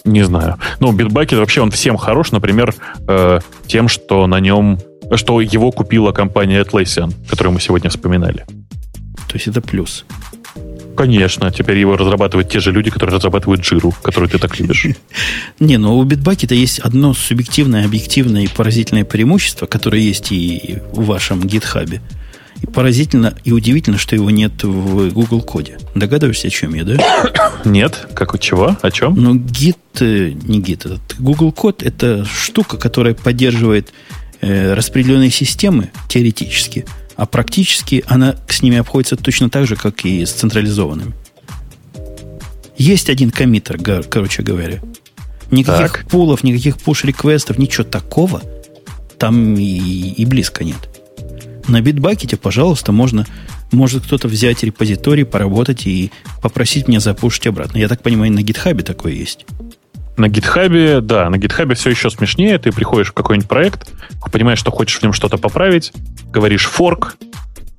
Не 0.05 0.23
знаю. 0.23 0.59
Ну, 0.81 0.93
Bitbucket 0.93 1.39
вообще 1.39 1.63
он 1.63 1.71
всем 1.71 1.97
хорош, 1.97 2.31
например, 2.31 2.75
э, 3.09 3.41
тем, 3.67 3.89
что 3.89 4.27
на 4.27 4.39
нем, 4.39 4.79
что 5.15 5.41
его 5.41 5.73
купила 5.73 6.13
компания 6.13 6.63
Atlassian, 6.63 7.11
которую 7.27 7.55
мы 7.55 7.61
сегодня 7.63 7.89
вспоминали. 7.89 8.45
То 9.29 9.35
есть 9.37 9.47
это 9.47 9.63
плюс. 9.63 10.05
Конечно, 10.99 11.53
теперь 11.53 11.79
его 11.79 11.97
разрабатывают 11.97 12.51
те 12.51 12.59
же 12.59 12.73
люди, 12.73 12.91
которые 12.91 13.15
разрабатывают 13.15 13.61
Jira, 13.61 13.95
которую 14.03 14.29
ты 14.29 14.41
так 14.41 14.59
любишь. 14.59 14.85
Не, 15.61 15.77
но 15.77 15.97
у 15.97 16.03
битбакета 16.03 16.57
есть 16.57 16.81
одно 16.81 17.15
субъективное, 17.15 17.85
объективное 17.85 18.43
и 18.43 18.49
поразительное 18.49 19.05
преимущество, 19.05 19.67
которое 19.67 20.03
есть 20.03 20.33
и 20.33 20.79
в 20.93 21.05
вашем 21.05 21.47
гитхабе. 21.47 22.03
И 22.63 22.67
поразительно 22.67 23.37
и 23.45 23.53
удивительно, 23.53 23.97
что 23.97 24.17
его 24.17 24.29
нет 24.31 24.65
в 24.65 25.11
Google 25.13 25.41
коде. 25.41 25.79
Догадываешься, 25.95 26.49
о 26.49 26.51
чем 26.51 26.75
я, 26.75 26.83
да? 26.83 27.53
Нет? 27.65 28.09
Как 28.15 28.35
у 28.35 28.39
чего? 28.39 28.77
О 28.83 28.91
чем? 28.91 29.15
Но 29.15 29.37
гит, 29.37 29.79
э, 30.01 30.33
не 30.33 30.61
гит, 30.61 30.85
этот 30.85 31.15
Google 31.21 31.53
код 31.53 31.85
это 31.85 32.25
штука, 32.25 32.77
которая 32.77 33.15
поддерживает 33.15 33.93
э, 34.41 34.75
распределенные 34.75 35.31
системы 35.31 35.93
теоретически, 36.09 36.87
а 37.19 37.27
практически 37.27 38.05
она 38.07 38.37
с 38.49 38.63
ними 38.63 38.79
обходится 38.79 39.17
точно 39.17 39.51
так 39.51 39.67
же, 39.67 39.75
как 39.75 40.05
и 40.05 40.25
с 40.25 40.31
централизованными. 40.31 41.13
Есть 42.77 43.11
один 43.11 43.33
коммитер, 43.33 43.77
га- 43.77 44.05
короче 44.05 44.43
говоря. 44.45 44.81
Никаких 45.51 45.93
Так. 45.93 46.07
пулов, 46.09 46.45
никаких 46.45 46.77
push-реквестов, 46.77 47.59
ничего 47.59 47.83
такого 47.83 48.41
там 49.19 49.57
и, 49.57 49.63
и 50.17 50.25
близко 50.27 50.63
нет. 50.63 50.77
На 51.67 51.81
битбакете, 51.81 52.37
пожалуйста, 52.37 52.93
можно, 52.93 53.27
может 53.73 54.05
кто-то 54.05 54.29
взять 54.29 54.63
репозиторий, 54.63 55.25
поработать 55.25 55.89
и 55.89 56.13
попросить 56.41 56.87
меня 56.87 57.01
запушить 57.01 57.49
обратно. 57.49 57.79
Я 57.79 57.89
так 57.89 58.01
понимаю, 58.01 58.33
на 58.33 58.43
гитхабе 58.43 58.85
такое 58.85 59.13
есть. 59.15 59.45
На 60.19 60.29
гитхабе, 60.29 61.01
да, 61.01 61.31
на 61.31 61.39
гитхабе 61.39 61.75
все 61.77 61.91
еще 61.91 62.11
смешнее. 62.11 62.59
Ты 62.59 62.73
приходишь 62.73 63.09
в 63.09 63.13
какой-нибудь 63.13 63.49
проект, 63.49 63.93
понимаешь, 64.33 64.59
что 64.59 64.71
хочешь 64.73 64.99
в 64.99 65.03
нем 65.03 65.13
что-то 65.13 65.39
поправить, 65.39 65.93
говоришь 66.33 66.65
форк, 66.67 67.17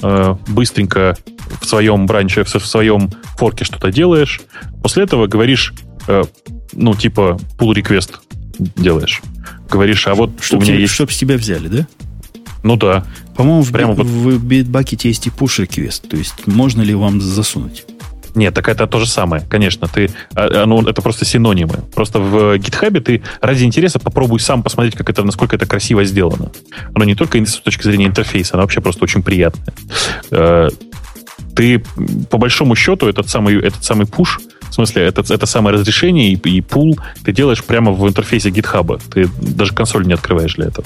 э, 0.01 0.35
быстренько 0.47 1.17
в 1.61 1.65
своем 1.65 2.05
бранче, 2.05 2.43
в 2.45 2.49
своем 2.49 3.11
форке 3.37 3.65
что-то 3.65 3.91
делаешь. 3.91 4.39
После 4.81 5.03
этого 5.03 5.27
говоришь, 5.27 5.73
э, 6.07 6.23
ну, 6.71 6.95
типа, 6.95 7.37
pull 7.57 7.73
request 7.75 8.15
делаешь. 8.57 9.21
Говоришь, 9.69 10.07
а 10.07 10.15
вот 10.15 10.31
Чтоб, 10.41 10.59
у 10.59 10.61
меня 10.63 10.73
тебе- 10.73 10.81
есть... 10.83 10.93
чтоб 10.93 11.11
с 11.11 11.17
тебя 11.17 11.35
взяли, 11.37 11.67
да? 11.67 11.87
Ну 12.63 12.77
да. 12.77 13.05
По-моему, 13.35 13.63
в, 13.63 13.71
Прямо 13.73 13.93
би- 13.95 14.03
вот- 14.03 14.07
в 14.07 14.43
битбакете 14.45 15.09
есть 15.09 15.27
и 15.27 15.29
push 15.29 15.65
request. 15.65 16.07
То 16.07 16.15
есть, 16.15 16.47
можно 16.47 16.81
ли 16.81 16.95
вам 16.95 17.19
засунуть? 17.21 17.85
Нет, 18.35 18.53
так 18.53 18.69
это 18.69 18.87
то 18.87 18.99
же 18.99 19.07
самое, 19.07 19.43
конечно. 19.49 19.87
Ты, 19.87 20.11
а, 20.35 20.63
оно, 20.63 20.87
это 20.87 21.01
просто 21.01 21.25
синонимы. 21.25 21.79
Просто 21.95 22.19
в 22.19 22.57
гитхабе 22.57 23.01
ты 23.01 23.21
ради 23.41 23.63
интереса 23.63 23.99
попробуй 23.99 24.39
сам 24.39 24.63
посмотреть, 24.63 24.95
как 24.95 25.09
это, 25.09 25.23
насколько 25.23 25.55
это 25.55 25.65
красиво 25.65 26.03
сделано. 26.03 26.51
Оно 26.93 27.05
не 27.05 27.15
только 27.15 27.43
с 27.43 27.55
точки 27.55 27.83
зрения 27.83 28.05
интерфейса, 28.05 28.53
оно 28.53 28.63
вообще 28.63 28.81
просто 28.81 29.03
очень 29.03 29.23
приятное. 29.23 29.73
Э, 30.31 30.69
Ты, 31.55 31.83
по 32.29 32.37
большому 32.37 32.75
счету, 32.75 33.07
этот 33.07 33.29
самый, 33.29 33.59
этот 33.59 33.83
самый 33.83 34.05
пуш, 34.05 34.39
в 34.69 34.73
смысле, 34.73 35.03
это, 35.03 35.21
это 35.33 35.45
самое 35.45 35.75
разрешение 35.75 36.31
и, 36.31 36.35
и 36.35 36.61
пул 36.61 36.97
ты 37.25 37.31
делаешь 37.31 37.63
прямо 37.63 37.91
в 37.91 38.07
интерфейсе 38.07 38.51
гитхаба. 38.51 38.99
Ты 39.13 39.27
даже 39.41 39.73
консоль 39.73 40.05
не 40.05 40.13
открываешь 40.13 40.53
для 40.55 40.67
этого. 40.67 40.85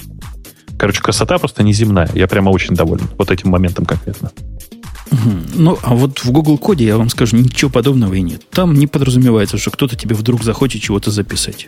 Короче, 0.77 1.01
красота 1.01 1.37
просто 1.37 1.63
неземная. 1.63 2.09
Я 2.13 2.27
прямо 2.27 2.49
очень 2.49 2.75
доволен 2.75 3.07
вот 3.17 3.29
этим 3.29 3.49
моментом 3.49 3.85
конкретно. 3.85 4.31
Ну, 5.55 5.77
а 5.83 5.93
вот 5.93 6.19
в 6.19 6.31
Google 6.31 6.57
коде, 6.57 6.85
я 6.85 6.97
вам 6.97 7.09
скажу, 7.09 7.37
ничего 7.37 7.69
подобного 7.69 8.13
и 8.13 8.21
нет. 8.21 8.49
Там 8.49 8.73
не 8.73 8.87
подразумевается, 8.87 9.57
что 9.57 9.71
кто-то 9.71 9.95
тебе 9.95 10.15
вдруг 10.15 10.43
захочет 10.43 10.81
чего-то 10.81 11.11
записать. 11.11 11.67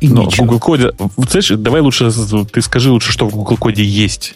И 0.00 0.08
Но 0.08 0.24
в 0.24 0.26
ничего. 0.26 0.46
Google 0.46 0.60
коде... 0.60 0.92
Знаешь, 1.16 1.48
давай 1.48 1.80
лучше 1.80 2.10
ты 2.52 2.62
скажи 2.62 2.90
лучше, 2.90 3.12
что 3.12 3.28
в 3.28 3.34
Google 3.34 3.56
коде 3.56 3.84
есть. 3.84 4.34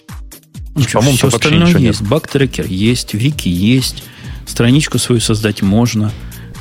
Ну, 0.75 0.83
что, 0.83 0.99
по-моему, 0.99 1.17
все 1.17 1.29
остальное 1.29 1.67
ничего 1.67 1.81
нет. 1.81 1.95
есть. 1.95 2.03
Бактрекер 2.03 2.67
есть, 2.67 3.15
вики 3.15 3.49
есть, 3.49 4.05
страничку 4.47 4.99
свою 4.99 5.21
создать 5.21 5.63
можно, 5.63 6.13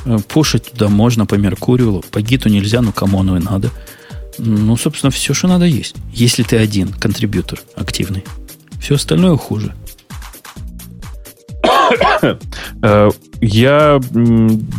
э, 0.04 0.18
пушить 0.28 0.70
туда 0.70 0.88
можно 0.88 1.26
по 1.26 1.34
Меркурию, 1.34 2.02
по 2.10 2.22
гиту 2.22 2.48
нельзя, 2.48 2.80
но 2.80 2.92
кому 2.92 3.20
оно 3.20 3.36
и 3.36 3.42
надо. 3.42 3.70
Ну, 4.38 4.76
собственно, 4.76 5.10
все, 5.10 5.34
что 5.34 5.48
надо 5.48 5.64
есть. 5.64 5.96
Если 6.12 6.42
ты 6.42 6.56
один 6.56 6.88
контрибьютор 6.88 7.60
активный. 7.74 8.24
Все 8.80 8.94
остальное 8.94 9.36
хуже. 9.36 9.74
Э, 12.82 13.10
Я 13.40 14.00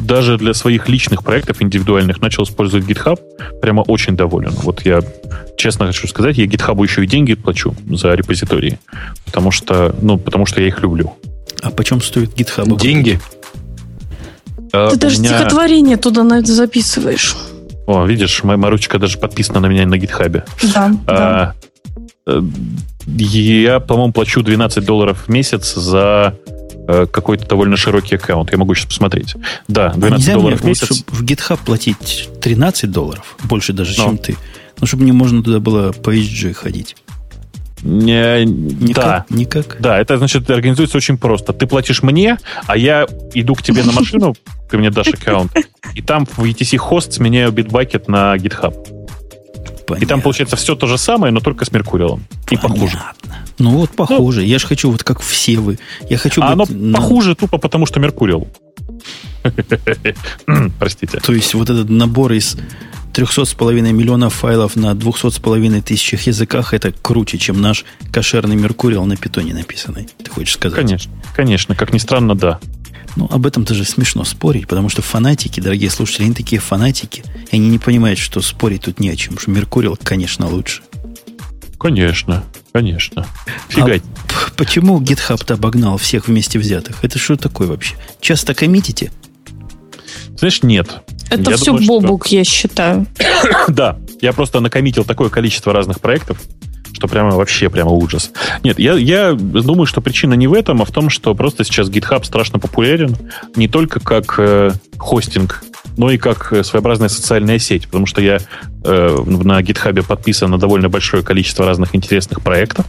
даже 0.03 0.37
для 0.37 0.53
своих 0.53 0.89
личных 0.89 1.23
проектов 1.23 1.61
индивидуальных 1.61 2.21
начал 2.21 2.43
использовать 2.43 2.85
GitHub. 2.85 3.19
Прямо 3.61 3.81
очень 3.81 4.15
доволен. 4.15 4.51
Вот 4.63 4.85
я 4.85 5.01
честно 5.57 5.87
хочу 5.87 6.07
сказать, 6.07 6.37
я 6.37 6.45
GitHub 6.45 6.81
еще 6.83 7.03
и 7.03 7.07
деньги 7.07 7.35
плачу 7.35 7.75
за 7.89 8.13
репозитории. 8.15 8.79
Потому 9.25 9.51
что, 9.51 9.95
ну, 10.01 10.17
потому 10.17 10.45
что 10.45 10.61
я 10.61 10.67
их 10.67 10.81
люблю. 10.81 11.13
А 11.61 11.69
почем 11.69 12.01
стоит 12.01 12.33
GitHub? 12.35 12.79
Деньги? 12.79 13.19
Э, 14.73 14.89
Ты 14.91 14.97
даже 14.97 15.19
меня- 15.19 15.29
стихотворение 15.29 15.97
туда 15.97 16.23
на 16.23 16.39
это 16.39 16.51
записываешь. 16.53 17.35
О, 17.85 18.05
видишь, 18.05 18.43
моя 18.43 18.57
Маручка 18.57 18.99
даже 18.99 19.17
подписана 19.17 19.59
на 19.61 19.67
меня 19.67 19.85
на 19.85 19.95
GitHub. 19.95 20.43
Да, 20.73 20.91
да. 21.05 21.55
А, 22.25 22.31
э, 22.31 22.41
я, 23.07 23.79
по-моему, 23.79 24.11
плачу 24.13 24.41
12 24.43 24.83
долларов 24.83 25.23
в 25.27 25.29
месяц 25.31 25.73
за 25.75 26.35
какой-то 26.87 27.45
довольно 27.47 27.77
широкий 27.77 28.15
аккаунт. 28.15 28.51
Я 28.51 28.57
могу 28.57 28.73
сейчас 28.75 28.87
посмотреть. 28.87 29.35
Да, 29.67 29.87
А 29.87 29.93
12 29.93 30.11
нельзя 30.19 30.33
долларов 30.33 30.61
в 30.61 30.65
месяц. 30.65 31.03
в 31.07 31.23
GitHub 31.23 31.59
платить 31.65 32.29
13 32.41 32.91
долларов, 32.91 33.35
больше 33.43 33.73
даже, 33.73 33.93
Ну. 33.97 34.05
чем 34.05 34.17
ты. 34.17 34.37
Ну, 34.79 34.87
чтобы 34.87 35.03
мне 35.03 35.13
можно 35.13 35.43
туда 35.43 35.59
было 35.59 35.91
по 35.91 36.15
HG 36.15 36.53
ходить. 36.53 36.95
Не, 37.83 38.43
Никак? 38.45 39.05
да. 39.05 39.25
Никак? 39.29 39.77
Да, 39.79 39.99
это 39.99 40.17
значит 40.17 40.49
организуется 40.49 40.97
очень 40.97 41.17
просто. 41.17 41.53
Ты 41.53 41.67
платишь 41.67 42.01
мне, 42.01 42.37
а 42.65 42.75
я 42.75 43.05
иду 43.35 43.53
к 43.53 43.61
тебе 43.61 43.83
на 43.83 43.91
машину, 43.91 44.35
ты 44.69 44.77
мне 44.79 44.89
дашь 44.89 45.09
аккаунт, 45.09 45.51
и 45.93 46.01
там 46.01 46.25
в 46.25 46.39
ETC 46.43 46.77
хост 46.77 47.13
сменяю 47.13 47.51
битбакет 47.51 48.07
на 48.07 48.35
GitHub. 48.35 48.73
И 49.95 49.99
там 49.99 50.07
Понятно. 50.07 50.21
получается 50.23 50.55
все 50.55 50.75
то 50.75 50.85
же 50.87 50.97
самое, 50.97 51.31
но 51.33 51.39
только 51.39 51.65
с 51.65 51.71
Меркуриалом. 51.71 52.23
И 52.49 52.57
похуже. 52.57 52.97
Понятно. 52.97 53.45
Ну 53.59 53.71
вот 53.71 53.91
похоже. 53.91 54.43
Я 54.43 54.59
же 54.59 54.67
хочу 54.67 54.91
вот 54.91 55.03
как 55.03 55.21
все 55.21 55.57
вы. 55.57 55.79
Я 56.09 56.17
хочу 56.17 56.41
А 56.41 56.51
оно 56.51 56.65
на- 56.69 56.97
похуже 56.97 57.35
тупо 57.35 57.57
потому, 57.57 57.85
что 57.85 57.99
Меркуриал. 57.99 58.47
Простите. 60.79 61.19
То 61.19 61.33
есть 61.33 61.53
вот 61.53 61.69
этот 61.69 61.89
набор 61.89 62.33
из 62.33 62.57
300,5 63.13 63.91
миллионов 63.93 64.33
файлов 64.33 64.75
на 64.75 64.93
200,5 64.93 65.81
тысячах 65.81 66.21
языках 66.27 66.73
это 66.73 66.91
круче, 66.91 67.37
чем 67.37 67.61
наш 67.61 67.85
кошерный 68.11 68.55
Меркуриал 68.55 69.05
на 69.05 69.15
питоне 69.17 69.53
написанный. 69.53 70.07
Ты 70.23 70.29
хочешь 70.29 70.53
сказать? 70.53 70.75
Конечно, 70.77 71.11
конечно, 71.35 71.75
как 71.75 71.93
ни 71.93 71.97
странно, 71.97 72.35
да. 72.35 72.59
Ну, 73.17 73.27
об 73.31 73.47
этом 73.47 73.63
даже 73.63 73.83
смешно 73.83 74.23
спорить, 74.23 74.67
потому 74.67 74.89
что 74.89 75.01
фанатики, 75.01 75.59
дорогие 75.59 75.89
слушатели, 75.89 76.25
они 76.25 76.35
такие 76.35 76.61
фанатики, 76.61 77.23
и 77.51 77.55
они 77.55 77.67
не 77.67 77.79
понимают, 77.79 78.19
что 78.19 78.41
спорить 78.41 78.83
тут 78.83 78.99
не 78.99 79.09
о 79.09 79.15
чем, 79.15 79.39
что 79.39 79.49
Меркуриал, 79.49 79.97
конечно, 80.01 80.47
лучше. 80.47 80.83
Конечно, 81.79 82.43
конечно. 82.71 83.25
Фигать. 83.69 84.03
А 84.03 84.51
почему 84.55 85.01
GitHub-то 85.01 85.55
обогнал 85.55 85.97
всех 85.97 86.27
вместе 86.27 86.59
взятых? 86.59 87.03
Это 87.03 87.17
что 87.17 87.37
такое 87.37 87.67
вообще? 87.67 87.95
Часто 88.21 88.53
коммитите? 88.53 89.11
Знаешь, 90.37 90.61
нет. 90.61 91.01
Это 91.31 91.49
Я 91.49 91.57
все 91.57 91.65
думаю, 91.65 91.83
что- 91.83 91.99
Бобук, 92.01 92.27
я 92.27 92.43
считаю. 92.43 93.07
Да, 93.67 93.97
я 94.21 94.31
просто 94.31 94.59
накоммитил 94.59 95.05
такое 95.05 95.29
количество 95.29 95.73
разных 95.73 96.01
проектов, 96.01 96.39
что 96.97 97.07
прямо 97.07 97.35
вообще 97.35 97.69
прямо 97.69 97.91
ужас. 97.91 98.31
Нет, 98.63 98.79
я, 98.79 98.93
я 98.95 99.33
думаю, 99.33 99.85
что 99.85 100.01
причина 100.01 100.33
не 100.33 100.47
в 100.47 100.53
этом, 100.53 100.81
а 100.81 100.85
в 100.85 100.91
том, 100.91 101.11
что 101.11 101.35
просто 101.35 101.63
сейчас 101.63 101.91
GitHub 101.91 102.23
страшно 102.25 102.57
популярен 102.57 103.15
не 103.55 103.67
только 103.67 103.99
как 103.99 104.33
э, 104.39 104.71
хостинг, 104.97 105.63
но 105.95 106.09
и 106.09 106.17
как 106.17 106.51
э, 106.51 106.63
своеобразная 106.63 107.09
социальная 107.09 107.59
сеть, 107.59 107.85
потому 107.85 108.07
что 108.07 108.19
я 108.19 108.39
э, 108.83 109.23
на 109.25 109.61
GitHub 109.61 110.03
подписан 110.07 110.49
на 110.49 110.57
довольно 110.57 110.89
большое 110.89 111.21
количество 111.21 111.67
разных 111.67 111.95
интересных 111.95 112.41
проектов. 112.41 112.87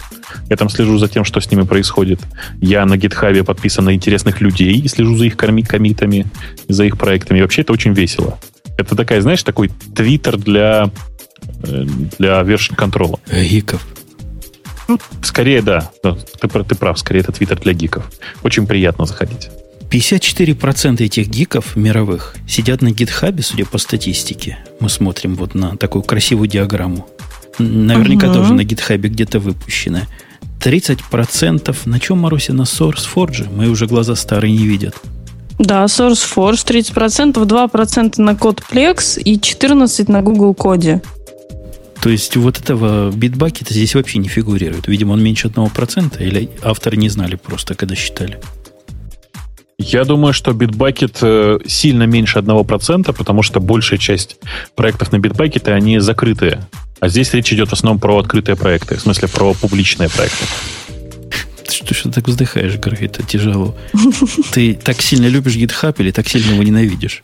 Я 0.48 0.56
там 0.56 0.70
слежу 0.70 0.96
за 0.96 1.08
тем, 1.08 1.24
что 1.24 1.38
с 1.40 1.50
ними 1.50 1.64
происходит. 1.64 2.20
Я 2.62 2.86
на 2.86 2.94
GitHub 2.94 3.44
подписан 3.44 3.84
на 3.84 3.94
интересных 3.94 4.40
людей 4.40 4.72
и 4.72 4.88
слежу 4.88 5.16
за 5.16 5.26
их 5.26 5.36
комитами, 5.36 6.24
за 6.66 6.84
их 6.84 6.96
проектами. 6.96 7.40
И 7.40 7.42
вообще 7.42 7.60
это 7.60 7.74
очень 7.74 7.92
весело. 7.92 8.38
Это 8.78 8.96
такая, 8.96 9.20
знаешь, 9.20 9.42
такой 9.42 9.70
твиттер 9.94 10.38
для, 10.38 10.90
э, 11.62 11.84
для 12.18 12.40
version 12.40 12.74
контрола. 12.74 13.20
Гиков. 13.30 13.86
Ну, 14.88 14.98
скорее, 15.22 15.62
да. 15.62 15.90
Ты, 16.02 16.14
ты 16.48 16.74
прав, 16.74 16.98
скорее 16.98 17.20
это 17.20 17.32
твиттер 17.32 17.60
для 17.60 17.74
гиков. 17.74 18.10
Очень 18.42 18.66
приятно 18.66 19.04
заходить. 19.04 19.50
54% 19.90 21.02
этих 21.02 21.28
гиков 21.28 21.76
мировых 21.76 22.34
сидят 22.46 22.82
на 22.82 22.90
гитхабе, 22.90 23.42
судя 23.42 23.64
по 23.64 23.78
статистике. 23.78 24.58
Мы 24.80 24.88
смотрим 24.88 25.34
вот 25.34 25.54
на 25.54 25.76
такую 25.76 26.02
красивую 26.02 26.48
диаграмму. 26.48 27.06
Наверняка 27.58 28.28
угу. 28.28 28.36
тоже 28.36 28.54
на 28.54 28.64
гитхабе 28.64 29.08
где-то 29.08 29.38
выпущенная. 29.38 30.08
30% 30.60 31.76
на 31.84 32.00
чем, 32.00 32.18
Маруся, 32.18 32.52
на 32.52 32.62
SourceForge? 32.62 33.54
Мои 33.54 33.68
уже 33.68 33.86
глаза 33.86 34.14
старые 34.16 34.52
не 34.52 34.66
видят. 34.66 34.94
Да, 35.58 35.84
SourceForge 35.84 36.64
30%, 36.66 37.34
2% 37.34 38.20
на 38.20 38.30
CodePlex 38.30 39.20
и 39.20 39.38
14% 39.38 40.10
на 40.10 40.22
Google 40.22 40.54
Коде. 40.54 41.02
То 42.08 42.12
есть 42.12 42.34
вот 42.36 42.58
этого 42.58 43.10
битбакета 43.10 43.74
здесь 43.74 43.94
вообще 43.94 44.18
не 44.18 44.28
фигурирует. 44.28 44.88
Видимо, 44.88 45.12
он 45.12 45.22
меньше 45.22 45.48
одного 45.48 45.68
процента, 45.68 46.24
или 46.24 46.48
авторы 46.62 46.96
не 46.96 47.10
знали 47.10 47.34
просто, 47.34 47.74
когда 47.74 47.94
считали. 47.94 48.40
Я 49.76 50.04
думаю, 50.04 50.32
что 50.32 50.52
Bitbucket 50.52 51.18
э, 51.20 51.58
сильно 51.66 52.04
меньше 52.04 52.38
одного 52.38 52.64
процента, 52.64 53.12
потому 53.12 53.42
что 53.42 53.60
большая 53.60 53.98
часть 53.98 54.38
проектов 54.74 55.12
на 55.12 55.16
Bitbucket, 55.16 55.70
они 55.70 55.98
закрытые. 55.98 56.66
А 56.98 57.10
здесь 57.10 57.34
речь 57.34 57.52
идет 57.52 57.68
в 57.68 57.72
основном 57.74 58.00
про 58.00 58.18
открытые 58.18 58.56
проекты, 58.56 58.96
в 58.96 59.02
смысле 59.02 59.28
про 59.28 59.52
публичные 59.52 60.08
проекты. 60.08 60.46
Что 61.70 61.92
ж 61.92 62.02
ты 62.04 62.10
так 62.10 62.26
вздыхаешь, 62.26 62.78
Грей, 62.78 63.04
это 63.04 63.22
тяжело. 63.22 63.76
Ты 64.52 64.72
так 64.72 65.02
сильно 65.02 65.26
любишь 65.26 65.56
GitHub 65.56 65.94
или 65.98 66.10
так 66.10 66.26
сильно 66.26 66.54
его 66.54 66.62
ненавидишь? 66.62 67.22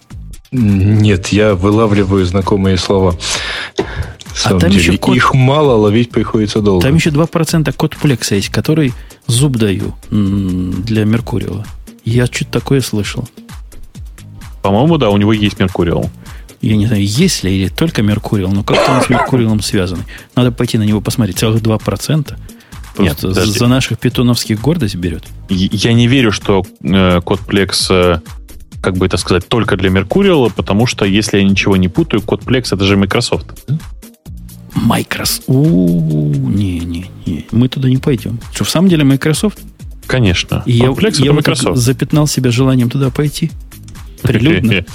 Нет, 0.53 1.29
я 1.29 1.55
вылавливаю 1.55 2.27
знакомые 2.27 2.77
слова. 2.77 3.17
А 4.45 4.49
там 4.59 4.71
деле. 4.71 4.77
еще 4.77 4.97
код... 4.99 5.17
Их 5.17 5.35
мало, 5.35 5.77
ловить 5.77 6.11
приходится 6.11 6.61
долго. 6.61 6.83
Там 6.83 6.95
еще 6.97 7.11
2% 7.11 7.73
код 7.77 7.97
плекса 7.97 8.35
есть, 8.35 8.49
который 8.49 8.93
зуб 9.27 9.57
даю 9.57 9.95
для 10.11 11.05
Меркуриала. 11.05 11.65
Я 12.05 12.27
что-то 12.27 12.53
такое 12.53 12.81
слышал. 12.81 13.29
По-моему, 14.63 14.99
да, 14.99 15.11
у 15.11 15.17
него 15.17 15.33
есть 15.33 15.59
Меркуриал. 15.59 16.11
Я 16.61 16.77
не 16.77 16.87
знаю, 16.87 17.05
есть 17.05 17.45
ли 17.45 17.55
или 17.55 17.69
только 17.69 18.03
Меркуриал, 18.03 18.51
но 18.51 18.65
как-то 18.65 18.93
он 18.93 19.03
с 19.03 19.11
Меркуриалом 19.11 19.61
связан. 19.61 20.05
Надо 20.35 20.51
пойти 20.51 20.79
на 20.79 20.85
него 20.85 21.01
посмотреть. 21.01 21.39
Целых 21.39 21.61
2%. 21.61 22.35
Нет, 22.99 23.17
подожди. 23.21 23.59
за 23.59 23.67
наших 23.67 23.99
питоновских 23.99 24.61
гордость 24.61 24.95
берет. 24.97 25.25
Я 25.49 25.93
не 25.93 26.07
верю, 26.07 26.33
что 26.33 26.65
э, 26.83 27.21
код 27.23 27.41
Plex, 27.47 27.87
э, 27.91 28.21
как 28.81 28.97
бы 28.97 29.07
это 29.07 29.17
сказать, 29.17 29.49
только 29.49 29.77
для 29.77 29.91
Меркуриала, 29.91 30.49
потому 30.49 30.87
что, 30.87 31.05
если 31.05 31.39
я 31.39 31.45
ничего 31.45 31.77
не 31.77 31.89
путаю, 31.89 32.23
код 32.23 32.43
Plex 32.45 32.75
это 32.75 32.85
же 32.85 32.97
Microsoft. 32.97 33.47
Microsoft. 34.75 35.49
Не, 35.49 36.81
не, 36.81 37.11
не. 37.27 37.47
Мы 37.53 37.69
туда 37.69 37.89
не 37.89 37.97
пойдем. 37.99 38.39
Что, 38.53 38.65
в 38.65 38.71
самом 38.71 38.89
деле 38.89 39.05
Microsoft? 39.05 39.59
Конечно. 40.07 40.63
И 40.67 40.73
я, 40.73 40.93
я 41.19 41.33
Microsoft. 41.33 41.79
запятнал 41.79 42.27
себя 42.27 42.51
желанием 42.51 42.91
туда 42.91 43.11
пойти. 43.11 43.51
Прилюдно. 44.23 44.85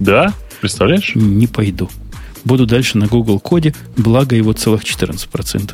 Да? 0.00 0.34
Представляешь? 0.60 1.12
Не 1.14 1.46
пойду. 1.46 1.88
Буду 2.44 2.66
дальше 2.66 2.98
на 2.98 3.06
Google 3.06 3.38
коде, 3.38 3.72
благо 3.96 4.34
его 4.34 4.52
целых 4.52 4.82
14%. 4.82 5.72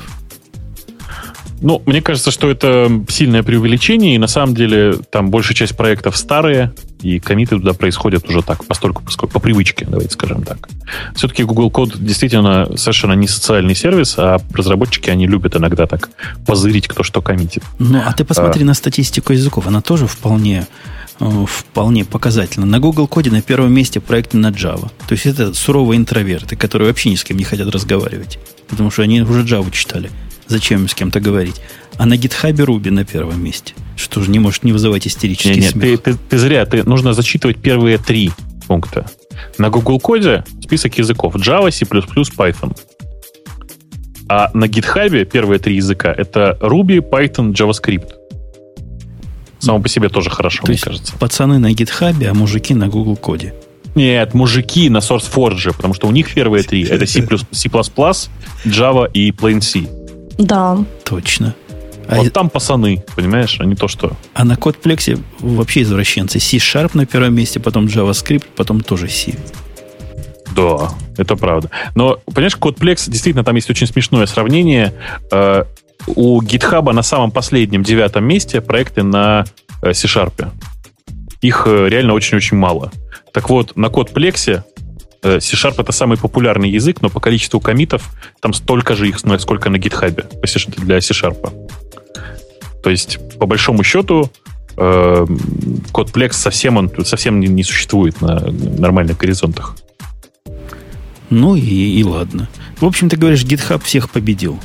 Ну, 1.60 1.82
мне 1.86 2.00
кажется, 2.00 2.30
что 2.30 2.50
это 2.50 2.90
сильное 3.08 3.42
преувеличение, 3.42 4.14
и 4.14 4.18
на 4.18 4.28
самом 4.28 4.54
деле 4.54 4.94
там 5.10 5.30
большая 5.30 5.54
часть 5.54 5.76
проектов 5.76 6.16
старые, 6.16 6.72
и 7.02 7.18
комиты 7.20 7.56
туда 7.56 7.72
происходят 7.72 8.28
уже 8.28 8.42
так, 8.42 8.64
постольку, 8.64 9.02
поскольку, 9.02 9.34
по 9.34 9.40
привычке, 9.40 9.86
давайте 9.88 10.12
скажем 10.12 10.42
так. 10.42 10.68
Все-таки 11.14 11.44
Google 11.44 11.70
Code 11.70 11.98
действительно 11.98 12.68
совершенно 12.76 13.12
не 13.14 13.28
социальный 13.28 13.74
сервис, 13.74 14.14
а 14.18 14.38
разработчики, 14.52 15.10
они 15.10 15.26
любят 15.26 15.56
иногда 15.56 15.86
так 15.86 16.10
позырить, 16.46 16.88
кто 16.88 17.02
что 17.02 17.22
коммитит. 17.22 17.62
Ну, 17.78 18.00
а 18.04 18.12
ты 18.12 18.24
посмотри 18.24 18.62
а... 18.62 18.66
на 18.66 18.74
статистику 18.74 19.32
языков, 19.32 19.66
она 19.66 19.80
тоже 19.80 20.06
вполне 20.06 20.66
э, 21.20 21.44
вполне 21.46 22.04
показательно. 22.04 22.66
На 22.66 22.78
Google 22.80 23.06
Коде 23.06 23.30
на 23.30 23.42
первом 23.42 23.72
месте 23.72 24.00
проекты 24.00 24.36
на 24.36 24.50
Java. 24.50 24.90
То 25.06 25.12
есть 25.12 25.26
это 25.26 25.54
суровые 25.54 25.98
интроверты, 25.98 26.56
которые 26.56 26.88
вообще 26.88 27.10
ни 27.10 27.16
с 27.16 27.24
кем 27.24 27.36
не 27.36 27.44
хотят 27.44 27.68
разговаривать. 27.68 28.38
Потому 28.68 28.90
что 28.90 29.02
они 29.02 29.22
уже 29.22 29.42
Java 29.42 29.70
читали. 29.70 30.10
Зачем 30.48 30.88
с 30.88 30.94
кем-то 30.94 31.20
говорить? 31.20 31.60
А 31.96 32.06
на 32.06 32.16
гитхабе 32.16 32.64
Руби 32.64 32.90
на 32.90 33.04
первом 33.04 33.42
месте. 33.42 33.74
Что 33.96 34.22
же 34.22 34.30
не 34.30 34.38
может 34.38 34.64
не 34.64 34.72
вызывать 34.72 35.06
истерический 35.06 35.50
нет, 35.50 35.58
нет, 35.58 35.70
смех. 35.72 36.02
Ты, 36.02 36.12
ты, 36.12 36.18
ты 36.30 36.38
зря. 36.38 36.64
Ты, 36.64 36.84
нужно 36.84 37.12
зачитывать 37.12 37.58
первые 37.58 37.98
три 37.98 38.30
пункта. 38.66 39.06
На 39.58 39.70
Google 39.70 40.00
Коде 40.00 40.44
список 40.62 40.96
языков 40.98 41.34
Java, 41.36 41.70
C++, 41.70 41.84
Python. 41.84 42.76
А 44.28 44.50
на 44.54 44.66
GitHub 44.66 45.24
первые 45.24 45.58
три 45.58 45.76
языка 45.76 46.12
это 46.16 46.58
Ruby, 46.60 46.98
Python, 46.98 47.52
JavaScript. 47.52 48.12
Само 49.58 49.80
по 49.80 49.88
себе 49.88 50.08
тоже 50.08 50.30
хорошо, 50.30 50.60
То 50.60 50.68
мне 50.68 50.74
есть 50.74 50.84
кажется. 50.84 51.14
Пацаны 51.18 51.58
на 51.58 51.72
GitHub, 51.72 52.24
а 52.24 52.34
мужики 52.34 52.74
на 52.74 52.88
Google 52.88 53.16
Коде. 53.16 53.54
Нет, 53.94 54.34
мужики 54.34 54.88
на 54.90 54.98
SourceForge, 54.98 55.74
потому 55.74 55.94
что 55.94 56.06
у 56.06 56.12
них 56.12 56.32
первые 56.32 56.62
три 56.64 56.84
это 56.84 57.06
C++, 57.06 57.26
C++, 57.50 57.68
Java 57.68 59.10
и 59.12 59.30
Plain 59.30 59.60
C. 59.60 59.97
Да. 60.38 60.78
Точно. 61.04 61.54
А 62.08 62.16
вот 62.16 62.32
там 62.32 62.48
пацаны, 62.48 63.04
понимаешь, 63.16 63.58
а 63.60 63.66
не 63.66 63.74
то, 63.74 63.86
что... 63.86 64.12
А 64.32 64.44
на 64.44 64.56
кодплексе 64.56 65.18
вообще 65.40 65.82
извращенцы. 65.82 66.40
C-Sharp 66.40 66.92
на 66.94 67.04
первом 67.04 67.34
месте, 67.34 67.60
потом 67.60 67.84
JavaScript, 67.84 68.44
потом 68.56 68.80
тоже 68.80 69.08
C. 69.08 69.34
Да, 70.56 70.90
это 71.18 71.36
правда. 71.36 71.70
Но, 71.94 72.18
понимаешь, 72.24 72.56
кодплекс, 72.56 73.08
действительно, 73.08 73.44
там 73.44 73.56
есть 73.56 73.68
очень 73.68 73.86
смешное 73.86 74.24
сравнение. 74.24 74.94
Э, 75.30 75.64
у 76.06 76.40
GitHub 76.40 76.90
на 76.92 77.02
самом 77.02 77.30
последнем, 77.30 77.82
девятом 77.82 78.24
месте 78.24 78.62
проекты 78.62 79.02
на 79.02 79.44
э, 79.82 79.92
C-Sharp. 79.92 80.48
Их 81.42 81.64
э, 81.66 81.88
реально 81.90 82.14
очень-очень 82.14 82.56
мало. 82.56 82.90
Так 83.34 83.50
вот, 83.50 83.76
на 83.76 83.90
кодплексе 83.90 84.64
C-Sharp 85.22 85.74
это 85.78 85.92
самый 85.92 86.16
популярный 86.18 86.70
язык, 86.70 87.02
но 87.02 87.08
по 87.08 87.20
количеству 87.20 87.60
комитов 87.60 88.14
там 88.40 88.52
столько 88.52 88.94
же 88.94 89.08
их, 89.08 89.18
сколько 89.18 89.70
на 89.70 89.76
GitHub 89.76 90.24
для 90.78 91.00
C-Sharp. 91.00 91.52
То 92.82 92.90
есть, 92.90 93.18
по 93.38 93.46
большому 93.46 93.82
счету, 93.82 94.30
э, 94.76 95.26
код 95.92 96.10
Plex 96.10 96.32
совсем, 96.32 96.76
он, 96.76 96.90
совсем 97.04 97.40
не, 97.40 97.48
не 97.48 97.64
существует 97.64 98.20
на 98.20 98.40
нормальных 98.50 99.18
горизонтах. 99.18 99.76
Ну 101.30 101.56
и, 101.56 101.98
и 101.98 102.04
ладно. 102.04 102.48
В 102.80 102.86
общем, 102.86 103.08
ты 103.08 103.16
говоришь, 103.16 103.44
GitHub 103.44 103.82
всех 103.84 104.10
победил. 104.10 104.58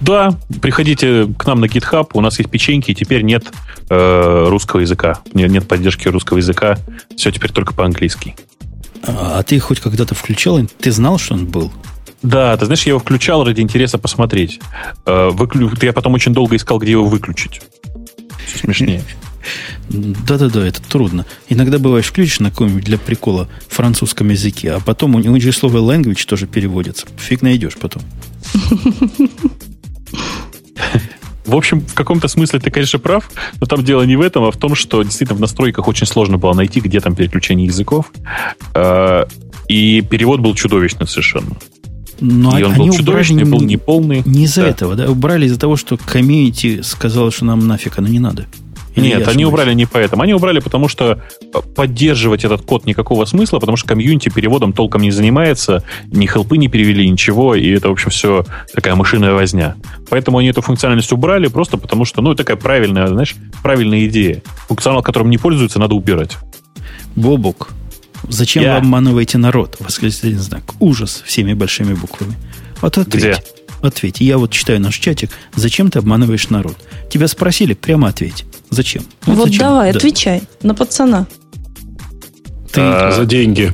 Да, 0.00 0.38
приходите 0.62 1.26
к 1.38 1.46
нам 1.46 1.60
на 1.60 1.66
GitHub, 1.66 2.10
у 2.14 2.20
нас 2.20 2.38
есть 2.38 2.50
печеньки, 2.50 2.92
и 2.92 2.94
теперь 2.94 3.22
нет 3.22 3.44
э, 3.90 4.46
русского 4.48 4.80
языка, 4.80 5.20
нет, 5.34 5.50
нет 5.50 5.66
поддержки 5.66 6.08
русского 6.08 6.38
языка, 6.38 6.78
все 7.16 7.30
теперь 7.30 7.52
только 7.52 7.74
по-английски. 7.74 8.36
А, 9.08 9.42
ты 9.42 9.58
хоть 9.58 9.80
когда-то 9.80 10.14
включал? 10.14 10.60
Ты 10.80 10.92
знал, 10.92 11.18
что 11.18 11.34
он 11.34 11.46
был? 11.46 11.72
Да, 12.22 12.56
ты 12.56 12.66
знаешь, 12.66 12.82
я 12.82 12.90
его 12.90 12.98
включал 12.98 13.44
ради 13.44 13.60
интереса 13.60 13.98
посмотреть. 13.98 14.60
Э, 15.06 15.30
выклю... 15.30 15.72
Я 15.80 15.92
потом 15.92 16.14
очень 16.14 16.34
долго 16.34 16.56
искал, 16.56 16.78
где 16.78 16.92
его 16.92 17.04
выключить. 17.06 17.62
Все 18.46 18.58
смешнее. 18.58 19.02
Да-да-да, 19.88 20.66
это 20.66 20.82
трудно. 20.82 21.24
Иногда 21.48 21.78
бываешь, 21.78 22.06
включишь 22.06 22.40
на 22.40 22.50
каком-нибудь 22.50 22.84
для 22.84 22.98
прикола 22.98 23.48
французском 23.68 24.28
языке, 24.28 24.72
а 24.72 24.80
потом 24.80 25.14
у 25.14 25.20
него 25.20 25.38
же 25.40 25.52
слово 25.52 25.78
language 25.78 26.26
тоже 26.26 26.46
переводится. 26.46 27.06
Фиг 27.16 27.40
найдешь 27.40 27.76
потом. 27.76 28.02
В 31.48 31.56
общем, 31.56 31.80
в 31.80 31.94
каком-то 31.94 32.28
смысле 32.28 32.60
ты, 32.60 32.70
конечно, 32.70 32.98
прав, 32.98 33.30
но 33.58 33.66
там 33.66 33.82
дело 33.82 34.02
не 34.02 34.16
в 34.16 34.20
этом, 34.20 34.44
а 34.44 34.50
в 34.50 34.56
том, 34.58 34.74
что 34.74 35.02
действительно 35.02 35.38
в 35.38 35.40
настройках 35.40 35.88
очень 35.88 36.06
сложно 36.06 36.36
было 36.36 36.52
найти, 36.52 36.80
где 36.80 37.00
там 37.00 37.14
переключение 37.14 37.66
языков. 37.66 38.12
А, 38.74 39.26
и 39.66 40.02
перевод 40.02 40.40
был 40.40 40.54
чудовищный 40.54 41.06
совершенно. 41.06 41.56
Но 42.20 42.58
и 42.58 42.62
он 42.62 42.74
был 42.74 42.92
чудовищный, 42.92 43.44
был 43.44 43.62
неполный. 43.62 44.22
Не 44.26 44.44
из-за 44.44 44.62
да. 44.62 44.68
этого, 44.68 44.94
да? 44.94 45.10
Убрали 45.10 45.46
из-за 45.46 45.58
того, 45.58 45.76
что 45.76 45.96
комьюнити 45.96 46.82
сказала, 46.82 47.30
что 47.30 47.46
нам 47.46 47.66
нафиг 47.66 47.98
оно 47.98 48.08
не 48.08 48.18
надо. 48.18 48.46
Или 48.98 49.08
Нет, 49.08 49.16
они 49.16 49.22
ошибаюсь? 49.28 49.48
убрали 49.48 49.74
не 49.74 49.86
поэтому. 49.86 50.22
Они 50.22 50.34
убрали, 50.34 50.60
потому 50.60 50.88
что 50.88 51.22
поддерживать 51.74 52.44
этот 52.44 52.62
код 52.62 52.84
никакого 52.86 53.24
смысла, 53.24 53.58
потому 53.58 53.76
что 53.76 53.88
комьюнити 53.88 54.28
переводом 54.28 54.72
толком 54.72 55.02
не 55.02 55.10
занимается, 55.10 55.82
ни 56.06 56.26
хелпы 56.26 56.56
не 56.58 56.68
перевели, 56.68 57.08
ничего, 57.08 57.54
и 57.54 57.68
это, 57.70 57.88
в 57.88 57.92
общем, 57.92 58.10
все 58.10 58.44
такая 58.74 58.94
мышиная 58.94 59.32
возня. 59.32 59.76
Поэтому 60.10 60.38
они 60.38 60.48
эту 60.48 60.62
функциональность 60.62 61.12
убрали, 61.12 61.48
просто 61.48 61.76
потому 61.78 62.04
что, 62.04 62.22
ну, 62.22 62.34
такая 62.34 62.56
правильная, 62.56 63.06
знаешь, 63.08 63.36
правильная 63.62 64.06
идея. 64.06 64.42
Функционал, 64.68 65.02
которым 65.02 65.30
не 65.30 65.38
пользуются, 65.38 65.78
надо 65.78 65.94
убирать. 65.94 66.36
Бобук, 67.16 67.70
зачем 68.28 68.62
Я. 68.62 68.72
вы 68.72 68.78
обманываете 68.78 69.38
народ? 69.38 69.76
Восклицательный 69.80 70.38
знак. 70.38 70.62
Ужас 70.80 71.22
всеми 71.26 71.54
большими 71.54 71.94
буквами. 71.94 72.34
Вот 72.80 72.96
ответь. 72.98 73.14
Где? 73.14 73.36
Ответь. 73.82 74.20
Я 74.20 74.38
вот 74.38 74.50
читаю 74.50 74.80
наш 74.80 74.96
чатик. 74.98 75.30
Зачем 75.54 75.90
ты 75.90 75.98
обманываешь 76.00 76.48
народ? 76.50 76.76
Тебя 77.10 77.28
спросили, 77.28 77.74
прямо 77.74 78.08
ответь. 78.08 78.44
Зачем? 78.70 79.02
Вот 79.26 79.46
зачем? 79.46 79.58
давай, 79.60 79.92
Да. 79.92 79.98
отвечай 79.98 80.42
на 80.62 80.74
пацана. 80.74 81.26
Ты, 82.72 82.80
А, 82.80 83.12
За 83.12 83.24
деньги. 83.24 83.72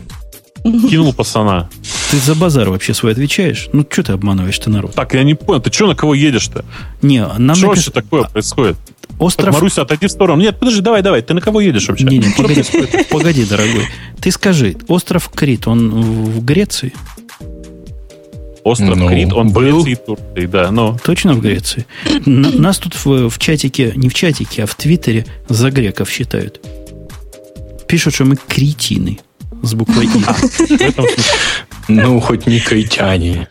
Кинул 0.63 1.13
пацана. 1.13 1.69
ты 2.11 2.17
за 2.19 2.35
базар 2.35 2.71
вообще 2.71 2.95
свой 2.95 3.13
отвечаешь? 3.13 3.69
Ну, 3.75 3.87
что 3.91 4.03
ты 4.03 4.13
обманываешь 4.13 4.59
ты 4.59 4.71
народ? 4.71 4.95
Так, 4.95 5.13
я 5.15 5.23
не 5.23 5.35
понял, 5.35 5.61
ты 5.61 5.71
что, 5.71 5.87
на 5.89 5.95
кого 5.95 6.15
едешь-то? 6.15 6.65
Не, 7.03 7.27
нам 7.27 7.55
Что 7.57 7.67
вообще 7.69 7.91
такое 7.91 8.23
происходит? 8.25 8.77
Так, 8.87 9.21
Остров... 9.21 9.55
Маруся, 9.55 9.83
отойди 9.83 10.07
в 10.07 10.11
сторону. 10.11 10.41
Нет, 10.43 10.59
подожди, 10.59 10.81
давай, 10.81 11.03
давай, 11.03 11.21
ты 11.23 11.35
на 11.35 11.41
кого 11.43 11.61
едешь 11.61 11.87
вообще? 11.89 12.05
Не, 12.05 12.19
не, 12.19 12.31
погоди, 12.37 12.63
погоди, 13.11 13.45
дорогой. 13.45 13.87
Ты 14.21 14.31
скажи, 14.31 14.77
остров 14.89 15.29
Крит, 15.29 15.67
он 15.69 15.91
в 15.91 16.43
Греции? 16.45 16.95
Остров 18.65 18.97
Ну, 18.97 19.09
Крит, 19.09 19.33
он 19.33 19.51
был. 19.53 19.79
был. 19.83 19.87
и 19.87 19.95
Турции, 19.95 20.47
да, 20.47 20.71
но... 20.71 20.97
Точно 21.05 21.35
в 21.35 21.41
Греции? 21.41 21.87
Нас 22.25 22.79
тут 22.79 22.95
в, 23.05 23.29
в 23.29 23.39
чатике, 23.39 23.93
не 23.95 24.09
в 24.09 24.15
чатике, 24.15 24.65
а 24.65 24.67
в 24.67 24.75
Твиттере 24.75 25.27
за 25.49 25.71
греков 25.71 26.09
считают. 26.11 26.61
Пишут, 27.87 28.15
что 28.15 28.25
мы 28.25 28.37
кретины 28.37 29.21
с 29.63 29.75
буквой 29.75 30.07
«и». 30.07 30.09
В. 30.09 31.07
Ну, 31.89 32.19
хоть 32.21 32.47
не 32.47 32.59
кайтяне. 32.61 33.49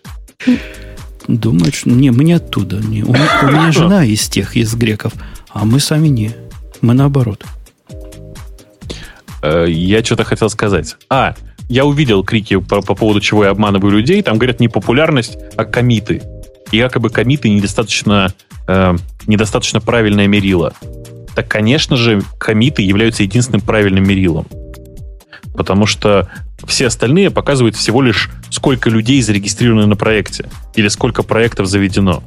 Думают, 1.27 1.75
что... 1.75 1.89
Не, 1.91 2.09
мы 2.11 2.23
не 2.23 2.33
оттуда. 2.33 2.77
Не. 2.77 3.03
У, 3.03 3.13
меня- 3.13 3.39
у 3.43 3.45
меня 3.51 3.71
жена 3.71 4.03
из 4.05 4.27
тех, 4.27 4.57
из 4.57 4.73
греков, 4.73 5.13
а 5.49 5.63
мы 5.63 5.79
сами 5.79 6.07
не. 6.07 6.31
Мы 6.81 6.95
наоборот. 6.95 7.45
Э, 9.41 9.65
Я 9.69 10.03
что-то 10.03 10.23
хотел 10.23 10.49
сказать. 10.49 10.95
А, 11.09 11.35
я 11.69 11.85
увидел 11.85 12.23
крики 12.23 12.59
по, 12.59 12.81
по 12.81 12.95
поводу 12.95 13.19
чего 13.21 13.45
я 13.45 13.51
обманываю 13.51 13.91
людей. 13.91 14.21
Там 14.21 14.37
говорят 14.37 14.59
не 14.59 14.67
популярность, 14.67 15.37
а 15.55 15.65
комиты. 15.65 16.21
И 16.71 16.77
якобы 16.77 17.09
комиты 17.09 17.49
недостаточно, 17.49 18.33
э, 18.67 18.95
недостаточно 19.27 19.79
правильное 19.81 20.27
мерило. 20.27 20.73
Так, 21.35 21.47
конечно 21.47 21.97
же, 21.97 22.21
комиты 22.37 22.81
являются 22.81 23.23
единственным 23.23 23.61
правильным 23.61 24.07
мерилом. 24.07 24.47
Потому 25.55 25.85
что 25.85 26.29
все 26.65 26.87
остальные 26.87 27.31
показывают 27.31 27.75
всего 27.75 28.01
лишь, 28.01 28.29
сколько 28.49 28.89
людей 28.89 29.21
зарегистрированы 29.21 29.85
на 29.85 29.95
проекте. 29.95 30.49
Или 30.75 30.87
сколько 30.87 31.23
проектов 31.23 31.67
заведено. 31.67 32.23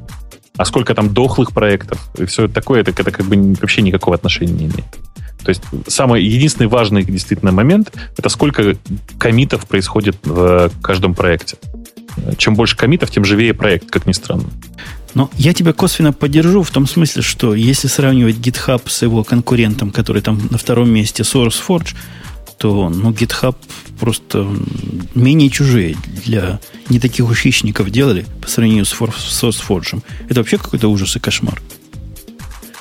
А 0.56 0.64
сколько 0.64 0.94
там 0.94 1.12
дохлых 1.12 1.52
проектов 1.52 2.08
и 2.16 2.24
все 2.24 2.48
такое, 2.48 2.80
это, 2.80 2.90
это 2.90 3.10
как 3.10 3.26
бы 3.26 3.54
вообще 3.60 3.82
никакого 3.82 4.16
отношения 4.16 4.52
не 4.52 4.64
имеет. 4.66 4.96
То 5.46 5.50
есть 5.50 5.62
самый 5.86 6.24
единственный 6.24 6.66
важный 6.66 7.04
действительно 7.04 7.52
момент 7.52 7.92
это 8.16 8.28
сколько 8.28 8.76
комитов 9.16 9.68
происходит 9.68 10.16
в 10.24 10.72
каждом 10.82 11.14
проекте. 11.14 11.56
Чем 12.36 12.56
больше 12.56 12.76
комитов, 12.76 13.12
тем 13.12 13.24
живее 13.24 13.54
проект, 13.54 13.88
как 13.88 14.06
ни 14.06 14.12
странно. 14.12 14.50
Но 15.14 15.30
я 15.36 15.54
тебя 15.54 15.72
косвенно 15.72 16.12
поддержу 16.12 16.64
в 16.64 16.70
том 16.72 16.88
смысле, 16.88 17.22
что 17.22 17.54
если 17.54 17.86
сравнивать 17.86 18.38
GitHub 18.38 18.82
с 18.86 19.02
его 19.02 19.22
конкурентом, 19.22 19.92
который 19.92 20.20
там 20.20 20.48
на 20.50 20.58
втором 20.58 20.90
месте 20.90 21.22
SourceForge, 21.22 21.94
то 22.58 22.88
ну, 22.88 23.12
GitHub 23.12 23.54
просто 24.00 24.52
менее 25.14 25.48
чужие 25.48 25.96
для 26.24 26.58
не 26.88 26.98
таких 26.98 27.30
уж 27.30 27.38
хищников 27.38 27.90
делали 27.90 28.26
по 28.42 28.48
сравнению 28.48 28.84
с 28.84 28.92
For- 28.92 29.14
SourceForge. 29.14 30.02
Это 30.28 30.40
вообще 30.40 30.58
какой-то 30.58 30.88
ужас 30.88 31.14
и 31.14 31.20
кошмар. 31.20 31.62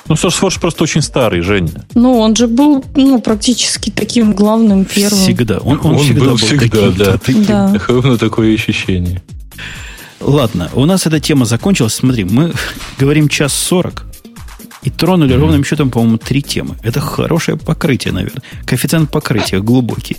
Ну, 0.08 0.14
SourceForge 0.14 0.60
просто 0.60 0.84
очень 0.84 1.02
старый, 1.02 1.40
Женя. 1.40 1.84
Ну, 1.94 2.18
он 2.18 2.36
же 2.36 2.46
был 2.46 2.84
ну, 2.94 3.20
практически 3.20 3.90
таким 3.90 4.32
главным 4.34 4.84
первым. 4.84 5.18
Всегда. 5.18 5.58
Он, 5.58 5.80
он 5.82 5.94
Он 5.96 5.98
всегда 5.98 6.20
был 6.20 6.30
был, 6.30 6.36
всегда, 6.36 7.16
таким. 7.18 7.44
да. 7.44 7.68
Да. 7.68 7.80
Ровно 7.88 8.18
такое 8.18 8.54
ощущение. 8.54 9.22
Ладно, 10.20 10.70
у 10.74 10.84
нас 10.86 11.06
эта 11.06 11.20
тема 11.20 11.44
закончилась. 11.44 11.94
Смотри, 11.94 12.24
мы 12.24 12.52
говорим 12.98 13.28
час 13.28 13.52
сорок 13.52 14.06
и 14.82 14.90
тронули 14.90 15.34
ровным 15.34 15.64
счетом, 15.64 15.90
по-моему, 15.90 16.18
три 16.18 16.42
темы. 16.42 16.76
Это 16.82 17.00
хорошее 17.00 17.56
покрытие, 17.56 18.12
наверное. 18.12 18.42
Коэффициент 18.64 19.10
покрытия 19.10 19.60
глубокий. 19.60 20.18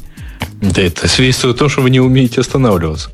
Да 0.61 0.81
это 0.81 1.07
свидетельствует 1.07 1.55
о 1.55 1.59
том, 1.59 1.69
что 1.69 1.81
вы 1.81 1.89
не 1.89 1.99
умеете 1.99 2.41
останавливаться. 2.41 3.09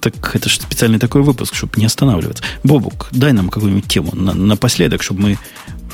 Так 0.00 0.36
это 0.36 0.48
же 0.48 0.56
специальный 0.60 0.98
такой 0.98 1.22
выпуск, 1.22 1.54
чтобы 1.54 1.72
не 1.80 1.86
останавливаться. 1.86 2.44
Бобук, 2.62 3.08
дай 3.10 3.32
нам 3.32 3.48
какую-нибудь 3.48 3.88
тему 3.88 4.10
на, 4.12 4.34
напоследок, 4.34 5.02
чтобы 5.02 5.22
мы, 5.22 5.38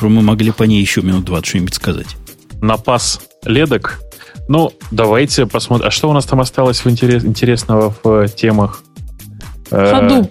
мы 0.09 0.23
могли 0.23 0.51
по 0.53 0.63
ней 0.65 0.81
еще 0.81 1.03
минут 1.03 1.25
20 1.25 1.47
что-нибудь 1.47 1.75
сказать. 1.75 2.17
Напас 2.61 3.21
ледок. 3.45 4.01
Ну, 4.49 4.73
давайте 4.91 5.47
посмотрим. 5.47 5.89
А 5.89 5.91
что 5.91 6.11
у 6.11 6.13
нас 6.13 6.25
там 6.25 6.41
осталось 6.41 6.85
в 6.85 6.87
интерес- 6.87 7.25
интересного 7.25 7.95
в 8.03 8.09
э, 8.25 8.29
темах? 8.29 8.83
Э, 9.71 9.93
Ходу. 9.93 10.31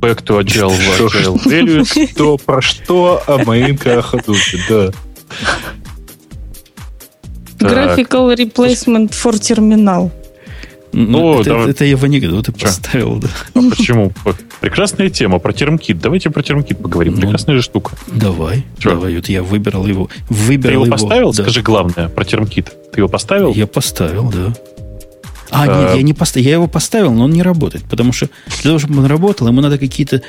Back 0.00 0.22
to 0.24 0.40
Agile, 0.40 0.74
Что- 0.94 1.06
Agile 1.06 1.44
Values. 1.44 2.10
Что 2.12 2.36
про 2.36 2.60
что, 2.60 3.22
а 3.26 3.38
Маинка 3.44 4.00
о 4.00 4.18
да. 4.68 4.90
Graphical 7.58 8.34
replacement 8.36 9.10
for 9.10 9.32
terminal. 9.34 10.10
Ну, 10.96 11.40
это, 11.40 11.50
давай. 11.50 11.70
это 11.70 11.84
я 11.84 11.96
в 11.96 12.04
анекдот 12.04 12.46
Чё? 12.46 12.52
поставил, 12.52 13.16
да. 13.16 13.28
А 13.54 13.60
почему? 13.70 14.12
Прекрасная 14.60 15.10
тема 15.10 15.38
про 15.40 15.52
термкит. 15.52 15.98
Давайте 15.98 16.30
про 16.30 16.42
термкит 16.42 16.78
поговорим. 16.78 17.14
Ну, 17.14 17.20
Прекрасная 17.22 17.56
же 17.56 17.62
штука. 17.62 17.92
Давай, 18.06 18.64
Чё? 18.78 18.90
давай. 18.90 19.16
Вот 19.16 19.28
я 19.28 19.42
выбрал 19.42 19.86
его. 19.86 20.08
Ты 20.28 20.34
Выбрал 20.34 20.84
его 20.84 20.86
поставил? 20.86 21.32
да. 21.32 21.42
Скажи 21.42 21.62
главное 21.62 22.08
про 22.08 22.24
термкит. 22.24 22.72
Ты 22.92 23.00
его 23.00 23.08
поставил? 23.08 23.52
Я 23.52 23.66
поставил, 23.66 24.30
да. 24.30 24.54
А, 25.50 25.64
А. 25.64 25.66
нет, 25.66 25.96
я 25.96 26.02
не 26.02 26.12
поставил. 26.14 26.46
Я 26.46 26.52
его 26.54 26.66
поставил, 26.68 27.12
но 27.12 27.24
он 27.24 27.30
не 27.32 27.42
работает. 27.42 27.84
Потому 27.90 28.12
что 28.12 28.28
для 28.62 28.62
того, 28.70 28.78
чтобы 28.78 28.98
он 29.00 29.06
работал, 29.06 29.46
ему 29.48 29.60
надо 29.60 29.78
какие-то 29.78 30.22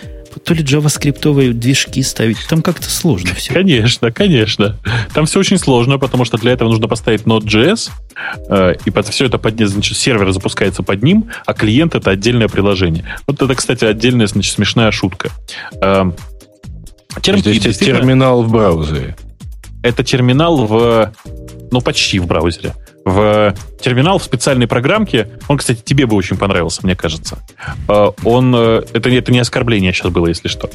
то 0.43 0.53
ли 0.53 0.63
джаваскриптовые 0.63 1.53
движки 1.53 2.01
ставить. 2.03 2.37
Там 2.47 2.61
как-то 2.61 2.89
сложно 2.89 3.33
все. 3.35 3.53
Конечно, 3.53 4.11
конечно. 4.11 4.77
Там 5.13 5.25
все 5.25 5.39
очень 5.39 5.57
сложно, 5.57 5.97
потому 5.97 6.25
что 6.25 6.37
для 6.37 6.51
этого 6.51 6.69
нужно 6.69 6.87
поставить 6.87 7.21
Node.js, 7.21 7.89
э, 8.49 8.75
и 8.85 8.89
под 8.89 9.07
все 9.07 9.25
это 9.25 9.37
под, 9.37 9.59
значит, 9.59 9.97
сервер 9.97 10.31
запускается 10.31 10.83
под 10.83 11.03
ним, 11.03 11.25
а 11.45 11.53
клиент 11.53 11.95
это 11.95 12.11
отдельное 12.11 12.47
приложение. 12.47 13.05
Вот 13.27 13.41
это, 13.41 13.55
кстати, 13.55 13.85
отдельная, 13.85 14.27
значит, 14.27 14.53
смешная 14.53 14.91
шутка. 14.91 15.29
То 17.15 17.21
термкит 17.21 17.47
есть 17.47 17.63
действительно- 17.63 17.99
терминал 17.99 18.43
в 18.43 18.51
браузере. 18.51 19.15
это 19.83 20.03
терминал 20.03 20.65
в, 20.65 21.13
ну, 21.71 21.81
почти 21.81 22.19
в 22.19 22.27
браузере. 22.27 22.73
В 23.05 23.53
терминал 23.79 24.17
в 24.17 24.23
специальной 24.23 24.67
программке. 24.67 25.29
Он, 25.47 25.57
кстати, 25.57 25.81
тебе 25.83 26.07
бы 26.07 26.15
очень 26.15 26.37
понравился, 26.37 26.81
мне 26.83 26.95
кажется. 26.95 27.37
Э, 27.87 28.07
Он, 28.23 28.53
э, 28.55 28.81
это, 28.93 29.09
это 29.11 29.31
не 29.31 29.39
оскорбление 29.39 29.93
сейчас 29.93 30.11
было, 30.11 30.27
если 30.27 30.47
что. 30.47 30.69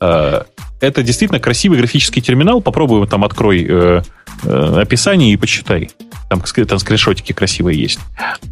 Э, 0.00 0.42
Это 0.80 1.02
действительно 1.02 1.38
красивый 1.38 1.78
графический 1.78 2.22
терминал. 2.22 2.62
Попробуй 2.62 3.06
там 3.06 3.24
открой 3.24 3.66
э, 3.68 4.02
э, 4.44 4.80
описание 4.80 5.32
и 5.32 5.36
почитай. 5.36 5.90
Там, 6.30 6.42
там 6.66 6.78
скриншотики 6.78 7.32
красивые 7.32 7.78
есть. 7.80 8.00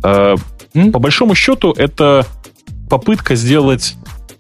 М? 0.03 0.93
По 0.93 0.99
большому 0.99 1.35
счету, 1.35 1.73
это 1.73 2.27
попытка 2.91 3.35
сделать 3.37 3.95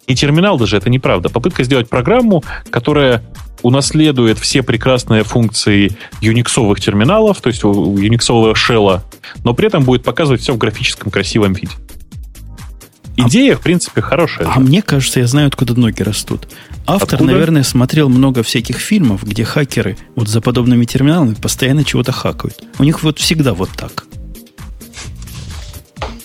не 0.09 0.15
терминал 0.15 0.59
даже, 0.59 0.77
это 0.77 0.91
неправда. 0.91 1.29
Попытка 1.29 1.65
сделать 1.65 1.89
программу, 1.89 2.43
которая 2.71 3.23
унаследует 3.63 4.39
все 4.39 4.63
прекрасные 4.63 5.25
функции 5.25 5.97
юниксовых 6.21 6.81
терминалов, 6.81 7.41
то 7.41 7.49
есть 7.49 7.63
юниксового 7.63 8.55
шелла, 8.55 9.05
но 9.43 9.55
при 9.55 9.69
этом 9.69 9.85
будет 9.85 10.05
показывать 10.05 10.43
все 10.43 10.53
в 10.53 10.59
графическом 10.59 11.11
красивом 11.11 11.55
виде. 11.55 11.73
Идея, 13.17 13.57
в 13.57 13.61
принципе, 13.61 14.03
хорошая. 14.03 14.49
А 14.53 14.59
мне 14.59 14.83
кажется, 14.83 15.21
я 15.21 15.27
знаю, 15.27 15.47
откуда 15.47 15.79
ноги 15.79 16.03
растут. 16.03 16.49
Автор, 16.87 17.15
Откуда? 17.15 17.33
наверное, 17.33 17.63
смотрел 17.63 18.09
много 18.09 18.43
всяких 18.43 18.77
фильмов, 18.77 19.25
где 19.25 19.45
хакеры 19.45 19.97
вот 20.17 20.29
за 20.29 20.41
подобными 20.41 20.85
терминалами 20.85 21.35
постоянно 21.35 21.85
чего-то 21.85 22.13
хакают. 22.13 22.63
У 22.79 22.85
них 22.85 23.03
вот 23.03 23.19
всегда 23.19 23.55
вот 23.55 23.71
так. 23.71 24.05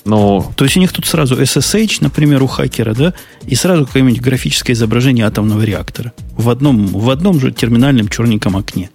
Ну, 0.10 0.52
То 0.56 0.66
есть 0.66 0.76
у 0.78 0.80
них 0.80 0.92
тут 0.92 1.06
сразу 1.06 1.36
SSH, 1.36 1.98
например, 2.02 2.42
у 2.42 2.48
хакера, 2.48 2.94
да, 2.94 3.14
и 3.46 3.56
сразу 3.56 3.86
какое-нибудь 3.86 4.22
графическое 4.22 4.74
изображение 4.74 5.26
атомного 5.26 5.62
реактора. 5.62 6.14
В 6.32 6.50
одном, 6.50 6.88
в 6.88 7.10
одном 7.10 7.40
же 7.40 7.52
терминальном 7.52 8.08
черненьком 8.08 8.58
окне. 8.58 8.90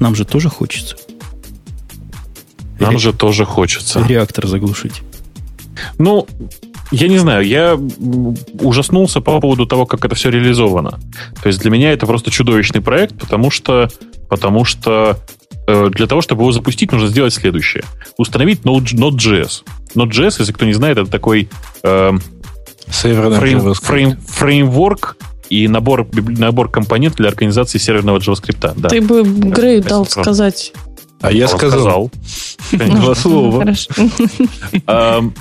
Нам 0.00 0.14
же 0.14 0.24
тоже 0.24 0.48
хочется. 0.48 0.96
нам 2.78 2.90
Ре- 2.92 2.98
же 2.98 3.12
тоже 3.12 3.44
хочется. 3.44 4.04
Реактор 4.06 4.46
заглушить. 4.46 5.02
Ну, 5.98 6.26
я 6.90 7.08
не 7.08 7.18
знаю, 7.18 7.46
я 7.46 7.78
ужаснулся 8.60 9.20
по 9.20 9.40
поводу 9.40 9.66
того, 9.66 9.86
как 9.86 10.04
это 10.04 10.14
все 10.14 10.30
реализовано. 10.30 11.00
То 11.42 11.48
есть 11.48 11.60
для 11.60 11.70
меня 11.70 11.92
это 11.92 12.06
просто 12.06 12.30
чудовищный 12.30 12.80
проект, 12.82 13.18
потому 13.18 13.50
что 13.50 13.88
Потому 14.28 14.64
что 14.64 15.18
для 15.66 16.06
того, 16.06 16.20
чтобы 16.20 16.42
его 16.42 16.52
запустить, 16.52 16.92
нужно 16.92 17.08
сделать 17.08 17.32
следующее. 17.32 17.84
Установить 18.18 18.62
Node, 18.62 18.94
Node.js. 18.94 19.62
Node.js, 19.94 20.36
если 20.38 20.52
кто 20.52 20.64
не 20.64 20.74
знает, 20.74 20.98
это 20.98 21.10
такой 21.10 21.48
э, 21.82 22.12
фрейм, 22.86 23.74
фрейм, 23.74 24.16
фреймворк 24.18 25.16
и 25.48 25.68
набор, 25.68 26.06
набор 26.12 26.70
компонентов 26.70 27.18
для 27.18 27.28
организации 27.28 27.78
серверного 27.78 28.18
JavaScript. 28.18 28.72
Да. 28.76 28.88
Ты 28.88 29.00
бы 29.00 29.22
Грей 29.22 29.80
дал 29.80 30.06
сказать. 30.06 30.72
А 31.20 31.32
я 31.32 31.48
сказал. 31.48 32.10
сказал. 32.68 32.90
Два 33.00 33.14
слова. 33.14 33.74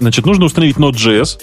Значит, 0.00 0.26
нужно 0.26 0.46
установить 0.46 0.76
Node.js. 0.76 1.38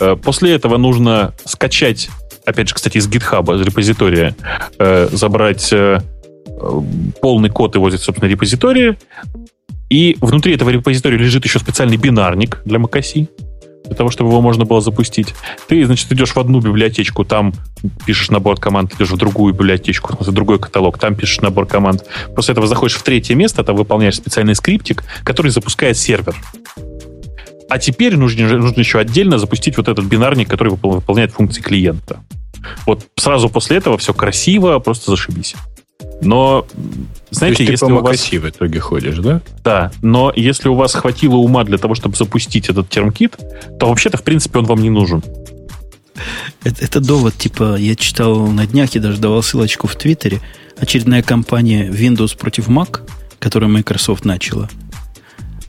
Э, 0.00 0.16
после 0.16 0.54
этого 0.54 0.76
нужно 0.78 1.34
скачать, 1.44 2.10
опять 2.44 2.68
же, 2.68 2.74
кстати, 2.74 2.98
из 2.98 3.08
GitHub, 3.08 3.54
из 3.54 3.64
репозитория, 3.64 4.34
э, 4.78 5.08
забрать 5.12 5.72
э, 5.72 6.00
полный 7.20 7.50
код 7.50 7.74
его, 7.74 7.90
собственно, 7.90 8.28
репозитория. 8.28 8.96
И 9.90 10.16
внутри 10.20 10.54
этого 10.54 10.70
репозитория 10.70 11.18
лежит 11.18 11.44
еще 11.44 11.58
специальный 11.58 11.96
бинарник 11.96 12.62
для 12.64 12.78
macOS 12.78 13.28
для 13.84 13.96
того, 13.96 14.10
чтобы 14.10 14.30
его 14.30 14.40
можно 14.40 14.64
было 14.64 14.80
запустить. 14.80 15.34
Ты, 15.68 15.84
значит, 15.84 16.10
идешь 16.12 16.34
в 16.34 16.38
одну 16.38 16.60
библиотечку, 16.60 17.24
там 17.24 17.52
пишешь 18.06 18.30
набор 18.30 18.58
команд, 18.58 18.94
идешь 18.94 19.10
в 19.10 19.16
другую 19.16 19.52
библиотечку, 19.54 20.16
в 20.18 20.32
другой 20.32 20.58
каталог, 20.58 20.98
там 20.98 21.14
пишешь 21.14 21.40
набор 21.40 21.66
команд. 21.66 22.04
После 22.34 22.52
этого 22.52 22.66
заходишь 22.66 22.96
в 22.96 23.02
третье 23.02 23.34
место, 23.34 23.64
там 23.64 23.76
выполняешь 23.76 24.16
специальный 24.16 24.54
скриптик, 24.54 25.04
который 25.24 25.50
запускает 25.50 25.96
сервер. 25.96 26.34
А 27.68 27.78
теперь 27.78 28.16
нужно, 28.16 28.56
нужно 28.58 28.80
еще 28.80 28.98
отдельно 28.98 29.38
запустить 29.38 29.76
вот 29.76 29.88
этот 29.88 30.04
бинарник, 30.04 30.48
который 30.48 30.74
выполняет 30.74 31.32
функции 31.32 31.60
клиента. 31.60 32.20
Вот 32.86 33.06
сразу 33.16 33.48
после 33.48 33.78
этого 33.78 33.98
все 33.98 34.14
красиво, 34.14 34.78
просто 34.78 35.10
зашибись. 35.10 35.54
Но, 36.22 36.66
знаете, 37.30 37.56
То 37.56 37.62
есть 37.62 37.72
если 37.72 37.86
ты 37.86 37.92
по 37.92 37.98
у 37.98 38.02
вас... 38.02 38.30
в 38.30 38.48
итоге 38.48 38.80
ходишь, 38.80 39.18
да? 39.18 39.42
Да, 39.64 39.92
но 40.02 40.32
если 40.34 40.68
у 40.68 40.74
вас 40.74 40.94
хватило 40.94 41.36
ума 41.36 41.64
для 41.64 41.78
того, 41.78 41.94
чтобы 41.94 42.16
запустить 42.16 42.68
этот 42.68 42.88
термкит, 42.88 43.36
то 43.78 43.88
вообще-то, 43.88 44.18
в 44.18 44.22
принципе, 44.22 44.60
он 44.60 44.66
вам 44.66 44.80
не 44.80 44.90
нужен. 44.90 45.22
Это, 46.62 46.84
это 46.84 47.00
довод, 47.00 47.34
типа, 47.36 47.76
я 47.76 47.96
читал 47.96 48.46
на 48.46 48.66
днях 48.66 48.94
и 48.94 49.00
даже 49.00 49.18
давал 49.18 49.42
ссылочку 49.42 49.88
в 49.88 49.96
Твиттере. 49.96 50.40
Очередная 50.78 51.22
компания 51.22 51.88
Windows 51.88 52.36
против 52.36 52.68
Mac, 52.68 53.00
которую 53.40 53.70
Microsoft 53.70 54.24
начала. 54.24 54.68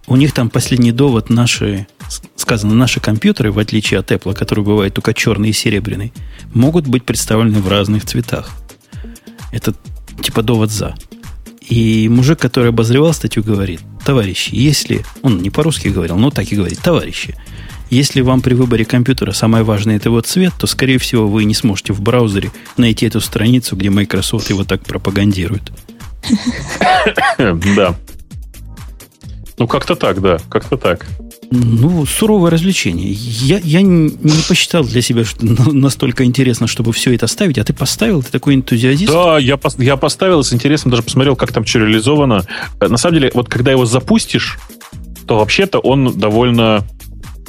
У 0.06 0.16
них 0.16 0.34
там 0.34 0.50
последний 0.50 0.92
довод 0.92 1.30
наши, 1.30 1.88
сказано, 2.36 2.76
наши 2.76 3.00
компьютеры, 3.00 3.52
в 3.52 3.58
отличие 3.58 4.00
от 4.00 4.12
Apple, 4.12 4.36
который 4.36 4.64
бывает 4.64 4.94
только 4.94 5.14
черный 5.14 5.50
и 5.50 5.54
серебряный, 5.54 6.14
могут 6.54 6.88
быть 6.88 7.06
представлены 7.06 7.60
в 7.60 7.68
разных 7.70 8.06
цветах. 8.06 8.52
Это 9.52 9.74
типа 10.22 10.42
довод 10.42 10.72
за. 10.72 10.96
И 11.62 12.10
мужик, 12.10 12.40
который 12.40 12.70
обозревал 12.70 13.14
статью, 13.14 13.44
говорит, 13.44 13.80
товарищи, 14.06 14.50
если... 14.54 15.06
Он 15.22 15.42
не 15.42 15.50
по-русски 15.50 15.88
говорил, 15.88 16.18
но 16.18 16.30
так 16.30 16.52
и 16.52 16.56
говорит, 16.56 16.80
товарищи, 16.80 17.36
если 17.90 18.22
вам 18.22 18.42
при 18.42 18.54
выборе 18.54 18.86
компьютера 18.86 19.32
самое 19.32 19.64
важное 19.64 19.98
это 19.98 20.10
его 20.10 20.20
цвет, 20.22 20.54
то, 20.58 20.68
скорее 20.68 20.98
всего, 20.98 21.28
вы 21.28 21.46
не 21.46 21.54
сможете 21.54 21.94
в 21.94 22.02
браузере 22.02 22.52
найти 22.76 23.06
эту 23.06 23.22
страницу, 23.22 23.76
где 23.76 23.90
Microsoft 23.90 24.50
его 24.50 24.64
так 24.64 24.84
пропагандирует. 24.84 25.72
Да. 27.38 27.96
Ну, 29.60 29.68
как-то 29.68 29.96
так, 29.96 30.22
да, 30.22 30.40
как-то 30.50 30.78
так. 30.78 31.06
Ну, 31.56 32.06
суровое 32.08 32.50
развлечение. 32.50 33.12
Я, 33.12 33.60
я 33.64 33.84
не 33.84 34.42
посчитал 34.48 34.84
для 34.84 35.04
себя 35.04 35.24
что 35.24 35.46
настолько 35.72 36.26
интересно, 36.26 36.66
чтобы 36.66 36.94
все 36.94 37.14
это 37.14 37.28
ставить, 37.28 37.60
а 37.60 37.64
ты 37.64 37.74
поставил, 37.74 38.24
ты 38.24 38.32
такой 38.32 38.56
энтузиазист. 38.56 39.12
Да, 39.12 39.38
я, 39.38 39.60
я 39.78 39.98
поставил 39.98 40.44
с 40.44 40.52
интересом, 40.52 40.90
даже 40.90 41.04
посмотрел, 41.04 41.36
как 41.36 41.52
там 41.52 41.64
что 41.64 41.80
реализовано. 41.80 42.46
Э, 42.80 42.88
на 42.88 42.98
самом 42.98 43.20
деле, 43.20 43.32
вот 43.36 43.50
когда 43.50 43.72
его 43.72 43.86
запустишь, 43.86 44.58
то 45.28 45.38
вообще-то 45.38 45.78
он 45.78 46.18
довольно 46.18 46.84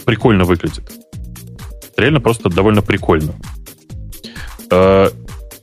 прикольно 0.04 0.44
выглядит. 0.44 0.84
Реально 1.96 2.20
просто 2.20 2.50
довольно 2.50 2.82
прикольно. 2.82 3.34
Э, 4.70 5.08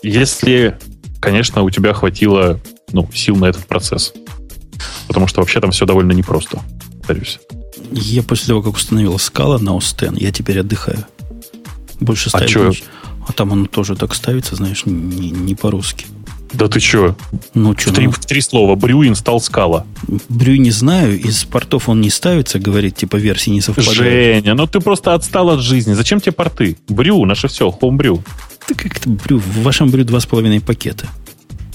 если, 0.02 0.80
конечно, 1.20 1.62
у 1.62 1.70
тебя 1.70 1.94
хватило 1.94 2.60
ну, 2.92 3.08
сил 3.14 3.36
на 3.36 3.46
этот 3.46 3.68
процесс. 3.68 4.14
Потому 5.08 5.28
что 5.28 5.42
вообще 5.42 5.60
там 5.62 5.70
все 5.70 5.86
довольно 5.86 6.14
непросто, 6.14 6.60
повторюсь. 6.98 7.40
Я 7.92 8.24
после 8.24 8.48
того, 8.48 8.62
как 8.62 8.76
установил 8.76 9.18
скала 9.20 9.58
на 9.60 9.72
OS 9.72 10.18
я 10.20 10.32
теперь 10.32 10.60
отдыхаю. 10.60 11.06
Больше 12.00 12.30
ставить. 12.30 12.56
А, 12.56 12.72
что? 12.72 12.84
а 13.28 13.34
там 13.34 13.54
оно 13.54 13.66
тоже 13.66 13.96
так 13.96 14.16
ставится, 14.16 14.56
знаешь, 14.56 14.86
не, 14.86 15.32
не 15.32 15.56
по-русски. 15.56 16.06
Да 16.54 16.68
ты 16.68 16.82
что? 16.82 17.16
Ну, 17.54 17.78
что? 17.78 17.94
Три, 17.94 18.08
ну, 18.08 18.14
три 18.28 18.42
слова. 18.42 18.76
Брю 18.76 19.08
инстал 19.08 19.40
скала. 19.40 19.86
Брю 20.28 20.56
не 20.56 20.72
знаю, 20.72 21.18
из 21.18 21.46
портов 21.46 21.88
он 21.88 22.02
не 22.02 22.10
ставится, 22.10 22.60
говорит, 22.60 22.98
типа 22.98 23.16
версии 23.16 23.52
не 23.52 23.62
совпадают. 23.62 23.96
Женя, 23.96 24.54
ну 24.54 24.68
ты 24.68 24.82
просто 24.82 25.14
отстал 25.14 25.50
от 25.50 25.62
жизни. 25.62 25.94
Зачем 25.94 26.20
тебе 26.20 26.34
порты? 26.34 26.78
Брю, 26.90 27.24
наше 27.26 27.48
все, 27.48 27.72
хомбрю. 27.72 28.22
Ты 28.68 28.76
как-то 28.76 29.10
брю, 29.10 29.40
в 29.40 29.64
вашем 29.64 29.90
брю 29.90 30.04
два 30.04 30.20
с 30.20 30.26
половиной 30.26 30.60
пакета. 30.60 31.08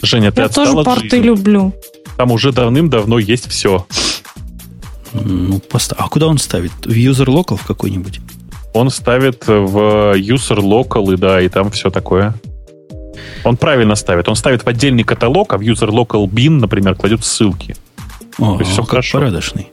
Женя, 0.03 0.31
ты 0.31 0.43
Я 0.43 0.47
отстал 0.47 0.67
тоже 0.67 0.79
от 0.79 0.85
порты 0.85 1.09
жизни. 1.09 1.27
люблю. 1.27 1.75
Там 2.19 2.31
уже 2.31 2.53
давным-давно 2.53 3.19
есть 3.19 3.49
все. 3.49 3.87
Ну, 5.25 5.59
поста... 5.61 5.97
А 5.99 6.09
куда 6.09 6.27
он 6.27 6.39
ставит? 6.39 6.73
В 6.85 6.91
user 6.91 7.27
local 7.27 7.57
в 7.57 7.67
какой-нибудь? 7.67 8.21
Он 8.75 8.91
ставит 8.91 9.47
в 9.47 10.15
user 10.17 10.59
local, 10.59 11.15
и 11.15 11.17
да, 11.17 11.41
и 11.41 11.49
там 11.49 11.71
все 11.71 11.91
такое. 11.91 12.35
Он 13.45 13.57
правильно 13.57 13.95
ставит. 13.95 14.29
Он 14.29 14.37
ставит 14.37 14.65
в 14.65 14.69
отдельный 14.69 15.05
каталог, 15.05 15.53
а 15.53 15.59
в 15.59 15.61
user 15.61 15.89
local 15.89 16.27
bin, 16.27 16.59
например, 16.59 16.95
кладет 16.95 17.25
ссылки. 17.25 17.77
О, 18.39 18.55
То 18.55 18.61
есть 18.61 18.73
все 18.73 18.83
хорошо. 18.83 19.19
порядочный. 19.19 19.69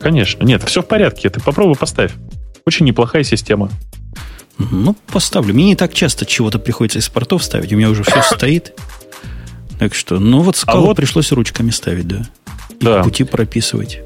Конечно. 0.00 0.44
Нет, 0.44 0.62
все 0.64 0.82
в 0.82 0.86
порядке. 0.86 1.28
Ты 1.28 1.40
попробуй 1.40 1.74
поставь. 1.74 2.12
Очень 2.64 2.86
неплохая 2.86 3.24
система. 3.24 3.70
Ну, 4.58 4.96
поставлю. 5.12 5.54
Мне 5.54 5.66
не 5.66 5.76
так 5.76 5.94
часто 5.94 6.26
чего-то 6.26 6.58
приходится 6.58 6.98
из 6.98 7.08
портов 7.08 7.44
ставить. 7.44 7.72
У 7.72 7.76
меня 7.76 7.90
уже 7.90 8.02
все 8.02 8.22
стоит. 8.22 8.74
Так 9.78 9.94
что, 9.94 10.18
ну 10.18 10.40
вот 10.40 10.56
скалу 10.56 10.84
а 10.84 10.86
вот... 10.88 10.96
пришлось 10.96 11.30
ручками 11.30 11.70
ставить, 11.70 12.08
да. 12.08 12.22
И 12.80 12.84
да. 12.84 13.02
пути 13.02 13.24
прописывать. 13.24 14.00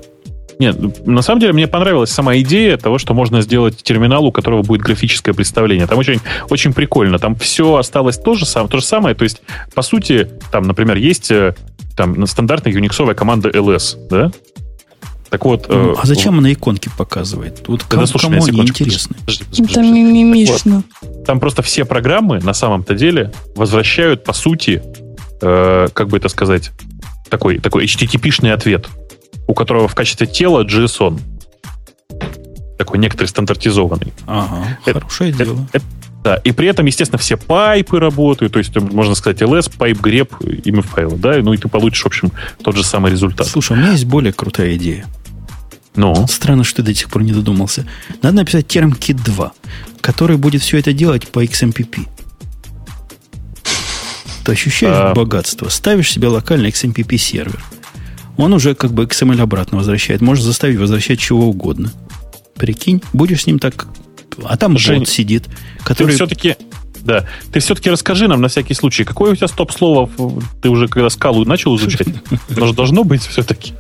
Нет, 0.63 1.07
на 1.09 1.23
самом 1.23 1.41
деле 1.41 1.53
мне 1.53 1.67
понравилась 1.67 2.11
сама 2.11 2.37
идея 2.39 2.77
того, 2.77 2.99
что 2.99 3.15
можно 3.15 3.43
сделать 3.43 3.83
терминал, 3.83 4.27
у 4.27 4.31
которого 4.31 4.63
будет 4.63 4.81
графическое 4.81 5.35
представление. 5.35 5.89
Там 5.89 5.99
очень, 5.99 6.21
очень 6.51 6.73
прикольно. 6.73 7.19
Там 7.19 7.35
все 7.35 7.75
осталось 7.75 8.17
то 8.17 8.35
же, 8.35 8.47
самое, 8.47 8.71
то 8.71 8.79
же 8.79 8.85
самое. 8.85 9.17
То 9.17 9.25
есть, 9.25 9.43
по 9.75 9.83
сути, 9.83 10.31
там, 10.53 10.63
например, 10.63 10.99
есть 10.99 11.33
э, 11.33 11.57
там 11.97 12.25
стандартная 12.29 12.73
юниксовая 12.73 13.17
команда 13.17 13.49
ls, 13.49 14.07
да? 14.09 14.31
Так 15.31 15.45
вот... 15.47 15.69
Ну, 15.69 15.97
а 16.01 16.07
зачем 16.07 16.39
она 16.39 16.53
иконки 16.53 16.89
показывает? 16.97 17.67
Вот 17.67 17.83
кому, 17.83 18.07
слушай, 18.07 18.27
кому 18.27 18.45
они 18.45 18.61
интересны? 18.61 19.17
Это 19.27 19.81
мимимишно. 19.81 20.85
Вот. 21.01 21.25
Там 21.25 21.41
просто 21.41 21.63
все 21.63 21.85
программы 21.85 22.39
на 22.39 22.55
самом-то 22.55 22.95
деле 22.95 23.33
возвращают, 23.57 24.23
по 24.23 24.33
сути, 24.33 24.81
э, 25.41 25.89
как 25.93 26.07
бы 26.07 26.19
это 26.19 26.29
сказать, 26.29 26.71
такой, 27.29 27.59
такой 27.59 27.87
HTTP-шный 27.87 28.53
ответ 28.53 28.87
у 29.53 29.55
которого 29.55 29.87
в 29.87 29.95
качестве 29.95 30.27
тела 30.27 30.65
JSON. 30.65 31.21
Такой 32.79 32.99
некоторый 32.99 33.27
стандартизованный. 33.27 34.15
Ага, 34.27 34.79
это, 34.87 35.01
хорошее 35.01 35.31
это, 35.31 35.45
дело. 35.45 35.69
Это, 35.75 35.85
да, 36.25 36.37
и 36.37 36.53
при 36.53 36.69
этом, 36.69 36.87
естественно, 36.87 37.19
все 37.19 37.37
пайпы 37.37 38.01
работают, 38.01 38.55
то 38.55 38.59
есть, 38.59 38.75
можно 38.75 39.15
сказать, 39.15 39.43
ls, 39.43 39.71
пайп, 39.77 40.01
grep, 40.01 40.35
имя 40.65 40.81
файла, 40.81 41.19
да, 41.19 41.37
ну 41.43 41.53
и 41.53 41.59
ты 41.59 41.69
получишь, 41.69 42.03
в 42.03 42.07
общем, 42.07 42.33
тот 42.65 42.77
же 42.77 42.83
самый 42.83 43.13
результат. 43.13 43.47
Слушай, 43.47 43.77
у 43.77 43.81
меня 43.81 43.91
есть 43.91 44.07
более 44.07 44.33
крутая 44.33 44.75
идея. 44.77 45.05
Ну? 45.97 46.27
Странно, 46.29 46.65
что 46.65 46.77
ты 46.77 46.85
до 46.85 46.95
сих 46.95 47.11
пор 47.11 47.23
не 47.23 47.33
додумался. 47.33 47.87
Надо 48.23 48.37
написать 48.37 48.67
терм 48.67 48.93
kit 48.93 49.23
2, 49.23 49.53
который 50.01 50.39
будет 50.39 50.63
все 50.63 50.79
это 50.79 50.95
делать 50.95 51.29
по 51.29 51.45
XMPP. 51.45 52.09
Ты 54.45 54.53
ощущаешь 54.53 54.97
а... 54.97 55.13
богатство. 55.13 55.69
Ставишь 55.69 56.11
себе 56.11 56.29
локальный 56.29 56.71
XMPP 56.71 57.19
сервер– 57.19 57.63
он 58.37 58.53
уже 58.53 58.75
как 58.75 58.93
бы 58.93 59.05
XML 59.05 59.41
обратно 59.41 59.79
возвращает. 59.79 60.21
Можешь 60.21 60.45
заставить 60.45 60.79
возвращать 60.79 61.19
чего 61.19 61.49
угодно. 61.49 61.93
Прикинь, 62.55 63.03
будешь 63.13 63.43
с 63.43 63.47
ним 63.47 63.59
так... 63.59 63.87
А 64.45 64.57
там 64.57 64.79
Жень, 64.79 65.01
бот 65.01 65.09
сидит, 65.09 65.45
который... 65.85 66.11
Ты 66.11 66.15
все-таки... 66.17 66.57
Да. 67.03 67.27
Ты 67.53 67.61
все-таки 67.61 67.91
расскажи 67.91 68.29
нам 68.29 68.41
на 68.41 68.49
всякий 68.49 68.75
случай, 68.75 69.05
какое 69.05 69.33
у 69.33 69.37
тебя 69.37 69.49
стоп-слово 69.49 70.09
ты 70.63 70.69
уже 70.69 70.87
когда 70.87 71.11
скалу 71.11 71.45
начал 71.45 71.77
изучать? 71.77 72.07
Оно 72.57 72.67
же 72.67 72.75
должно 72.75 73.05
быть 73.05 73.23
все-таки. 73.23 73.73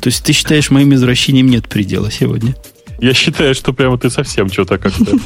То 0.00 0.08
есть 0.08 0.24
ты 0.24 0.32
считаешь, 0.32 0.70
моим 0.70 0.94
извращением 0.94 1.48
нет 1.48 1.68
предела 1.68 2.10
сегодня? 2.10 2.56
Я 2.98 3.12
считаю, 3.12 3.54
что 3.54 3.72
прямо 3.72 3.98
ты 3.98 4.10
совсем 4.10 4.50
что-то 4.50 4.78
как-то... 4.78 5.18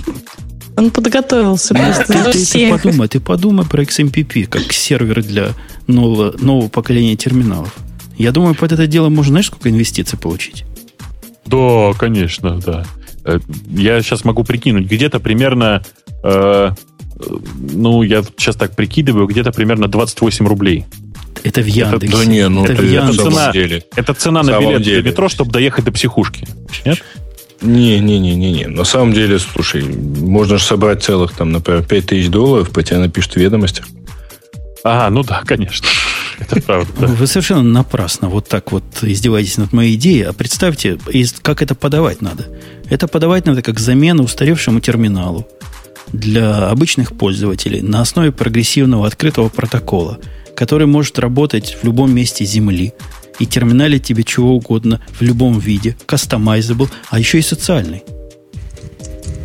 Он 0.76 0.90
подготовился 0.90 1.74
просто 1.74 2.04
ты, 2.04 2.32
ты, 2.32 2.46
ты 2.46 2.70
подумай, 2.70 3.08
ты 3.08 3.20
подумай 3.20 3.66
про 3.66 3.82
XMPP, 3.82 4.46
как 4.46 4.72
сервер 4.72 5.22
для 5.22 5.50
нового, 5.86 6.34
нового 6.38 6.68
поколения 6.68 7.16
терминалов. 7.16 7.74
Я 8.20 8.32
думаю, 8.32 8.54
под 8.54 8.72
это 8.72 8.86
дело 8.86 9.08
можно, 9.08 9.30
знаешь, 9.30 9.46
сколько 9.46 9.70
инвестиций 9.70 10.18
получить? 10.18 10.64
Да, 11.46 11.92
конечно, 11.98 12.60
да. 12.60 12.84
Э, 13.24 13.38
я 13.70 14.02
сейчас 14.02 14.24
могу 14.24 14.44
прикинуть, 14.44 14.86
где-то 14.86 15.20
примерно 15.20 15.82
э, 16.22 16.70
ну, 17.72 18.02
я 18.02 18.22
сейчас 18.22 18.56
так 18.56 18.76
прикидываю, 18.76 19.26
где-то 19.26 19.52
примерно 19.52 19.88
28 19.88 20.46
рублей. 20.46 20.84
Это 21.42 21.62
в 21.62 21.66
Яндексе. 21.66 22.06
Это, 22.08 22.18
да 22.18 22.24
не, 22.26 22.46
ну 22.50 22.64
это, 22.64 22.74
это, 22.74 22.82
в 22.82 22.84
это 22.84 23.12
цена, 23.14 23.52
деле. 23.52 23.84
это 23.96 24.12
цена 24.12 24.42
на 24.42 24.60
билет 24.60 24.82
деле. 24.82 25.00
для 25.00 25.10
метро, 25.10 25.30
чтобы 25.30 25.50
доехать 25.50 25.86
до 25.86 25.92
психушки. 25.92 26.46
Нет? 26.84 27.02
Не-не-не-не. 27.62 28.66
На 28.66 28.84
самом 28.84 29.14
деле, 29.14 29.38
слушай, 29.38 29.82
можно 29.82 30.58
же 30.58 30.64
собрать 30.64 31.02
целых, 31.02 31.32
там, 31.32 31.52
например, 31.52 31.84
5 31.84 32.06
тысяч 32.06 32.28
долларов, 32.28 32.70
по 32.70 32.82
тебе 32.82 32.98
напишут 32.98 33.36
в 33.36 33.36
Ага, 34.82 35.10
ну 35.10 35.22
да, 35.22 35.42
конечно. 35.44 35.86
Это 36.38 36.60
правда. 36.62 36.92
да. 36.98 37.06
Вы 37.06 37.26
совершенно 37.26 37.62
напрасно 37.62 38.28
вот 38.28 38.48
так 38.48 38.72
вот 38.72 38.84
издеваетесь 39.02 39.58
над 39.58 39.72
моей 39.72 39.94
идеей. 39.96 40.22
А 40.22 40.32
представьте, 40.32 40.98
как 41.42 41.60
это 41.62 41.74
подавать 41.74 42.22
надо. 42.22 42.48
Это 42.88 43.06
подавать 43.08 43.44
надо 43.44 43.62
как 43.62 43.78
замену 43.78 44.24
устаревшему 44.24 44.80
терминалу 44.80 45.46
для 46.12 46.68
обычных 46.68 47.16
пользователей 47.16 47.82
на 47.82 48.00
основе 48.00 48.32
прогрессивного 48.32 49.06
открытого 49.06 49.48
протокола, 49.48 50.18
который 50.56 50.86
может 50.86 51.18
работать 51.18 51.76
в 51.80 51.84
любом 51.84 52.12
месте 52.12 52.44
Земли 52.44 52.94
и 53.38 53.46
терминалить 53.46 54.04
тебе 54.04 54.24
чего 54.24 54.56
угодно 54.56 55.00
в 55.12 55.22
любом 55.22 55.58
виде, 55.58 55.96
customizable, 56.06 56.90
а 57.10 57.18
еще 57.18 57.38
и 57.38 57.42
социальный. 57.42 58.02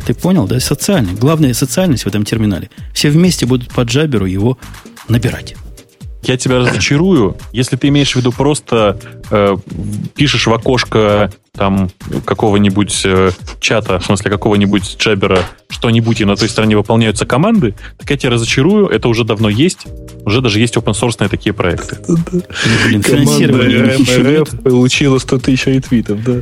Ты 0.05 0.13
понял, 0.13 0.47
да? 0.47 0.59
Социальный. 0.59 1.13
Главная 1.13 1.53
социальность 1.53 2.03
в 2.03 2.07
этом 2.07 2.25
терминале. 2.25 2.69
Все 2.93 3.09
вместе 3.09 3.45
будут 3.45 3.73
по 3.73 3.81
джаберу 3.81 4.25
его 4.25 4.57
набирать. 5.07 5.55
Я 6.23 6.37
тебя 6.37 6.57
разочарую, 6.57 7.37
если 7.51 7.75
ты 7.75 7.89
имеешь 7.89 8.13
в 8.13 8.15
виду 8.15 8.31
просто 8.31 8.99
э, 9.29 9.57
пишешь 10.15 10.47
в 10.47 10.53
окошко 10.53 11.31
там 11.55 11.89
какого-нибудь 12.25 13.01
э, 13.05 13.31
чата, 13.59 13.99
в 13.99 14.05
смысле 14.05 14.31
какого-нибудь 14.31 14.97
джабера, 14.99 15.39
что-нибудь, 15.69 16.21
и 16.21 16.25
на 16.25 16.35
той 16.35 16.49
стороне 16.49 16.77
выполняются 16.77 17.25
команды, 17.25 17.75
так 17.97 18.09
я 18.09 18.17
тебя 18.17 18.31
разочарую, 18.31 18.87
это 18.87 19.07
уже 19.07 19.23
давно 19.23 19.49
есть. 19.49 19.87
Уже 20.25 20.41
даже 20.41 20.59
есть 20.59 20.75
open 20.75 20.93
source 20.93 21.27
такие 21.29 21.53
проекты. 21.53 21.97
Блин, 22.87 23.01
финансирование 23.01 23.95
еще 23.97 24.21
нет. 24.21 24.63
получила 24.63 25.17
100 25.17 25.39
тысяч 25.39 25.65
ретвитов, 25.65 26.23
да. 26.23 26.41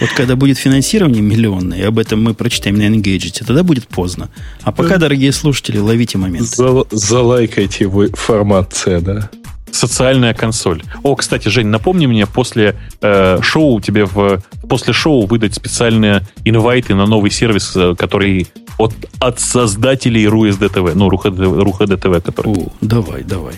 Вот 0.00 0.10
когда 0.16 0.36
будет 0.36 0.58
финансирование 0.58 1.22
миллионное, 1.22 1.78
и 1.78 1.82
об 1.82 1.98
этом 1.98 2.22
мы 2.22 2.34
прочитаем 2.34 2.76
на 2.76 2.82
Engadget, 2.82 3.44
тогда 3.46 3.62
будет 3.62 3.86
поздно. 3.86 4.28
А 4.62 4.72
пока, 4.72 4.96
дорогие 4.98 5.32
слушатели, 5.32 5.78
ловите 5.78 6.18
момент. 6.18 6.46
За- 6.46 6.84
залайкайте 6.90 7.86
вы 7.86 8.10
формат 8.12 8.74
C, 8.74 9.00
да. 9.00 9.30
Социальная 9.74 10.34
консоль. 10.34 10.82
О, 11.02 11.16
кстати, 11.16 11.48
Жень, 11.48 11.66
напомни 11.66 12.06
мне 12.06 12.26
после 12.26 12.76
э, 13.00 13.40
шоу 13.42 13.80
тебе 13.80 14.04
в 14.04 14.40
после 14.68 14.92
шоу 14.92 15.26
выдать 15.26 15.54
специальные 15.54 16.22
инвайты 16.44 16.94
на 16.94 17.06
новый 17.06 17.32
сервис, 17.32 17.72
э, 17.74 17.96
который 17.98 18.46
от, 18.78 18.94
от 19.18 19.40
создателей 19.40 20.26
RuSD-TV, 20.26 20.94
ну, 20.94 21.10
RuHD-TV, 21.10 22.20
который. 22.20 22.52
О, 22.52 22.72
давай, 22.80 23.24
давай. 23.24 23.54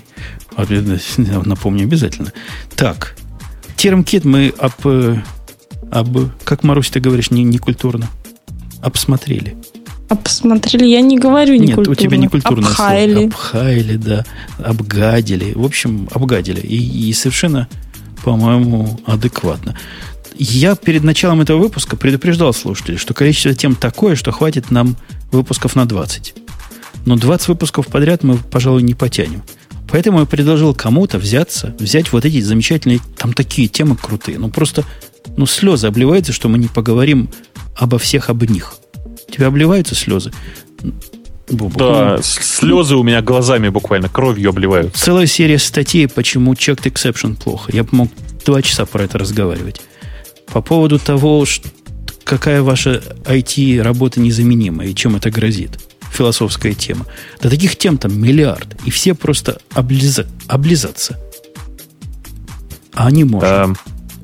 Напомню 1.44 1.84
обязательно. 1.84 2.32
Так, 2.76 3.14
термкит 3.76 4.24
мы 4.24 4.54
об, 4.58 4.72
э, 4.84 5.22
об... 5.90 6.16
Как, 6.44 6.64
Марусь, 6.64 6.88
ты 6.88 6.98
говоришь, 6.98 7.30
не, 7.30 7.44
не 7.44 7.58
культурно? 7.58 8.08
Обсмотрели. 8.80 9.54
А 10.08 10.14
посмотрели, 10.14 10.86
я 10.86 11.00
не 11.00 11.18
говорю 11.18 11.54
не 11.54 11.68
Нет, 11.68 11.88
у 11.88 11.94
тебя 11.94 12.16
не 12.16 12.28
культурное 12.28 12.70
Обхаяли. 12.70 13.12
слово. 13.12 13.26
Обхаяли, 13.26 13.96
да. 13.96 14.24
Обгадили. 14.58 15.52
В 15.54 15.64
общем, 15.64 16.08
обгадили. 16.12 16.60
И, 16.60 17.08
и 17.08 17.12
совершенно, 17.12 17.68
по-моему, 18.24 19.00
адекватно. 19.04 19.76
Я 20.38 20.76
перед 20.76 21.02
началом 21.02 21.40
этого 21.40 21.58
выпуска 21.58 21.96
предупреждал 21.96 22.52
слушателей, 22.52 22.98
что 22.98 23.14
количество 23.14 23.54
тем 23.54 23.74
такое, 23.74 24.14
что 24.14 24.30
хватит 24.32 24.70
нам 24.70 24.96
выпусков 25.32 25.74
на 25.74 25.86
20. 25.86 26.34
Но 27.04 27.16
20 27.16 27.48
выпусков 27.48 27.88
подряд 27.88 28.22
мы, 28.22 28.36
пожалуй, 28.36 28.82
не 28.82 28.94
потянем. 28.94 29.42
Поэтому 29.88 30.20
я 30.20 30.26
предложил 30.26 30.74
кому-то 30.74 31.18
взяться, 31.18 31.74
взять 31.78 32.12
вот 32.12 32.24
эти 32.24 32.40
замечательные, 32.40 33.00
там 33.16 33.32
такие 33.32 33.68
темы 33.68 33.96
крутые. 33.96 34.38
Ну, 34.38 34.50
просто, 34.50 34.84
ну, 35.36 35.46
слезы 35.46 35.86
обливаются, 35.86 36.32
что 36.32 36.48
мы 36.48 36.58
не 36.58 36.68
поговорим 36.68 37.30
обо 37.76 37.98
всех 37.98 38.28
об 38.30 38.42
них. 38.44 38.74
Тебя 39.36 39.48
обливаются 39.48 39.94
слезы? 39.94 40.32
Бобок, 41.50 41.76
Да, 41.76 42.18
слезы 42.22 42.96
у 42.96 43.02
меня 43.04 43.22
глазами 43.22 43.68
буквально 43.68 44.08
кровью 44.08 44.50
обливают. 44.50 44.96
Целая 44.96 45.26
серия 45.26 45.58
статей, 45.58 46.08
почему 46.08 46.54
checked 46.54 46.82
exception 46.90 47.36
плохо. 47.36 47.70
Я 47.72 47.84
бы 47.84 47.90
мог 47.92 48.10
два 48.44 48.62
часа 48.62 48.84
про 48.86 49.04
это 49.04 49.18
разговаривать. 49.18 49.80
По 50.52 50.60
поводу 50.60 50.98
того, 50.98 51.44
ш- 51.44 51.62
какая 52.24 52.62
ваша 52.62 53.02
IT-работа 53.26 54.18
незаменима 54.20 54.86
и 54.86 54.94
чем 54.94 55.14
это 55.16 55.30
грозит. 55.30 55.78
Философская 56.12 56.72
тема. 56.72 57.06
Да 57.42 57.50
таких 57.50 57.76
тем 57.76 57.98
там 57.98 58.18
миллиард. 58.20 58.68
И 58.84 58.90
все 58.90 59.14
просто 59.14 59.58
облиза- 59.74 60.26
облизаться. 60.48 61.16
А 62.94 63.10
не 63.10 63.24
можем. 63.24 63.48
Эм, 63.48 63.76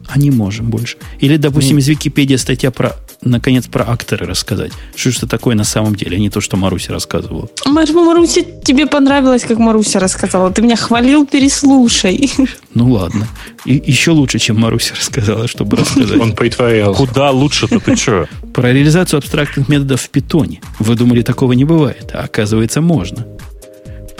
А 0.08 0.18
не 0.18 0.30
можем 0.30 0.70
больше. 0.70 0.96
Или, 1.20 1.36
допустим, 1.36 1.78
из 1.78 1.88
Википедии 1.88 2.36
статья 2.36 2.70
про, 2.70 2.96
наконец, 3.22 3.66
про 3.66 3.88
акторы 3.90 4.26
рассказать. 4.26 4.72
Что 4.94 5.10
же 5.10 5.18
это 5.18 5.26
такое 5.26 5.54
на 5.54 5.64
самом 5.64 5.94
деле, 5.94 6.16
а 6.16 6.20
не 6.20 6.30
то, 6.30 6.40
что 6.40 6.56
Маруся 6.56 6.92
рассказывала. 6.92 7.48
Мар- 7.66 7.90
Маруся, 7.92 8.42
тебе 8.42 8.86
понравилось, 8.86 9.42
как 9.42 9.58
Маруся 9.58 10.00
рассказала. 10.00 10.50
Ты 10.52 10.62
меня 10.62 10.76
хвалил, 10.76 11.26
переслушай. 11.26 12.30
Ну 12.74 12.90
ладно. 12.92 13.28
И 13.66 13.82
еще 13.86 14.12
лучше, 14.12 14.38
чем 14.38 14.58
Маруся 14.58 14.94
рассказала, 14.98 15.46
чтобы 15.46 15.76
рассказать. 15.76 16.18
Он 16.18 16.34
притворялся. 16.34 16.98
куда 17.06 17.30
лучше-то 17.30 17.80
ты 17.80 17.96
что? 17.96 18.26
Про 18.54 18.72
реализацию 18.72 19.18
абстрактных 19.18 19.68
методов 19.68 20.00
в 20.00 20.08
питоне. 20.10 20.60
Вы 20.78 20.94
думали, 20.94 21.22
такого 21.22 21.52
не 21.52 21.64
бывает, 21.64 22.10
а 22.14 22.20
оказывается 22.24 22.80
можно. 22.80 23.26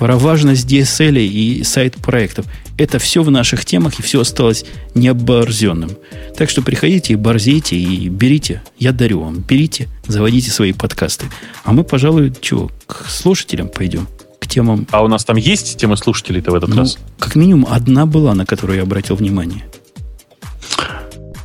Про 0.03 0.19
важность 0.19 0.66
DSL 0.69 1.16
и 1.20 1.62
сайт-проектов. 1.62 2.47
Это 2.77 2.99
все 2.99 3.23
в 3.23 3.31
наших 3.31 3.65
темах, 3.65 4.01
и 4.01 4.03
все 4.03 4.23
осталось 4.23 4.65
необорзенным. 4.97 5.93
Так 6.37 6.51
что 6.51 6.61
приходите 6.61 7.12
и 7.12 7.16
борзейте, 7.16 7.77
и 7.77 8.09
берите. 8.09 8.65
Я 8.81 8.91
дарю 8.91 9.20
вам. 9.20 9.37
Берите, 9.39 9.89
заводите 10.09 10.51
свои 10.51 10.73
подкасты. 10.73 11.27
А 11.62 11.73
мы, 11.73 11.85
пожалуй, 11.85 12.33
чего, 12.41 12.73
к 12.89 13.07
слушателям 13.09 13.69
пойдем? 13.69 14.09
К 14.41 14.49
темам. 14.49 14.89
А 14.91 15.05
у 15.05 15.07
нас 15.07 15.24
там 15.24 15.37
есть 15.37 15.77
темы 15.77 15.97
слушателей-то 15.97 16.51
в 16.51 16.57
этот 16.57 16.70
Ну, 16.70 16.79
раз? 16.79 16.99
как 17.20 17.37
минимум, 17.37 17.69
одна 17.70 18.05
была, 18.05 18.35
на 18.35 18.45
которую 18.45 18.79
я 18.79 18.83
обратил 18.83 19.15
внимание. 19.15 19.66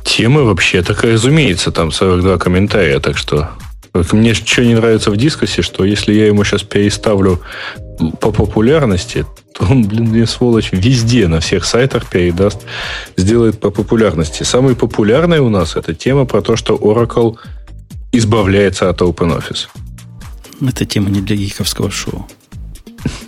Темы 0.02 0.42
вообще, 0.42 0.82
так 0.82 1.04
разумеется, 1.04 1.70
там 1.70 1.92
42 1.92 2.38
комментария, 2.38 2.98
так 2.98 3.18
что... 3.18 3.50
Мне 3.94 4.34
что 4.34 4.64
не 4.64 4.74
нравится 4.74 5.10
в 5.10 5.16
дискуссии, 5.16 5.62
что 5.62 5.84
если 5.84 6.12
я 6.12 6.26
ему 6.26 6.44
сейчас 6.44 6.62
переставлю 6.62 7.40
по 8.20 8.30
популярности, 8.32 9.24
то 9.54 9.64
он, 9.64 9.84
блин, 9.84 10.08
мне 10.08 10.26
сволочь, 10.26 10.70
везде, 10.72 11.26
на 11.26 11.40
всех 11.40 11.64
сайтах 11.64 12.08
передаст, 12.08 12.60
сделает 13.16 13.60
по 13.60 13.70
популярности. 13.70 14.44
Самой 14.44 14.76
популярной 14.76 15.38
у 15.40 15.48
нас 15.48 15.76
эта 15.76 15.94
тема 15.94 16.26
про 16.26 16.42
то, 16.42 16.56
что 16.56 16.76
Oracle 16.76 17.36
избавляется 18.12 18.88
от 18.88 19.00
OpenOffice. 19.00 19.68
Это 20.60 20.84
тема 20.84 21.10
не 21.10 21.20
для 21.20 21.36
гиковского 21.36 21.90
шоу. 21.90 22.26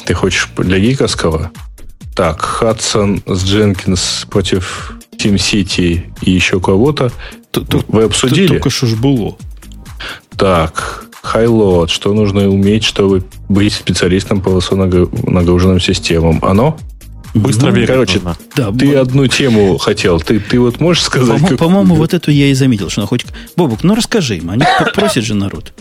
Ты 0.04 0.14
хочешь 0.14 0.48
для 0.56 0.78
гиковского? 0.78 1.50
Так, 2.14 2.40
Хадсон 2.40 3.22
с 3.26 3.44
Дженкинс 3.44 4.26
против 4.30 4.92
Team 5.16 5.34
City 5.34 6.12
и 6.22 6.30
еще 6.30 6.60
кого-то. 6.60 7.12
Вы 7.88 8.04
обсудили? 8.04 8.48
Только 8.48 8.70
что 8.70 8.86
ж 8.86 8.94
было. 8.94 9.36
Так, 10.40 11.04
Хайлот, 11.20 11.90
что 11.90 12.14
нужно 12.14 12.48
уметь, 12.48 12.82
чтобы 12.82 13.22
быть 13.50 13.74
специалистом 13.74 14.40
по 14.40 14.50
высоконагруженным 14.50 15.78
системам? 15.80 16.38
Оно? 16.42 16.78
Быстро 17.34 17.66
Ну, 17.68 17.74
верить 17.74 17.88
короче, 17.88 18.14
нужно. 18.14 18.36
Да, 18.56 18.72
Ты 18.72 18.92
бо- 18.94 19.00
одну 19.02 19.26
тему 19.26 19.76
хотел. 19.76 20.18
Ты, 20.18 20.40
ты 20.40 20.58
вот 20.58 20.80
можешь 20.80 21.02
сказать? 21.02 21.28
по-мо- 21.28 21.40
какую? 21.40 21.58
по-моему, 21.58 21.94
вот 21.94 22.14
эту 22.14 22.30
я 22.30 22.46
и 22.46 22.54
заметил, 22.54 22.88
что 22.88 23.02
она 23.02 23.06
хоть... 23.06 23.26
Бобук, 23.54 23.84
ну 23.84 23.94
расскажи 23.94 24.38
им, 24.38 24.48
они 24.50 24.64
просят 24.94 25.24
же 25.24 25.34
народ. 25.34 25.74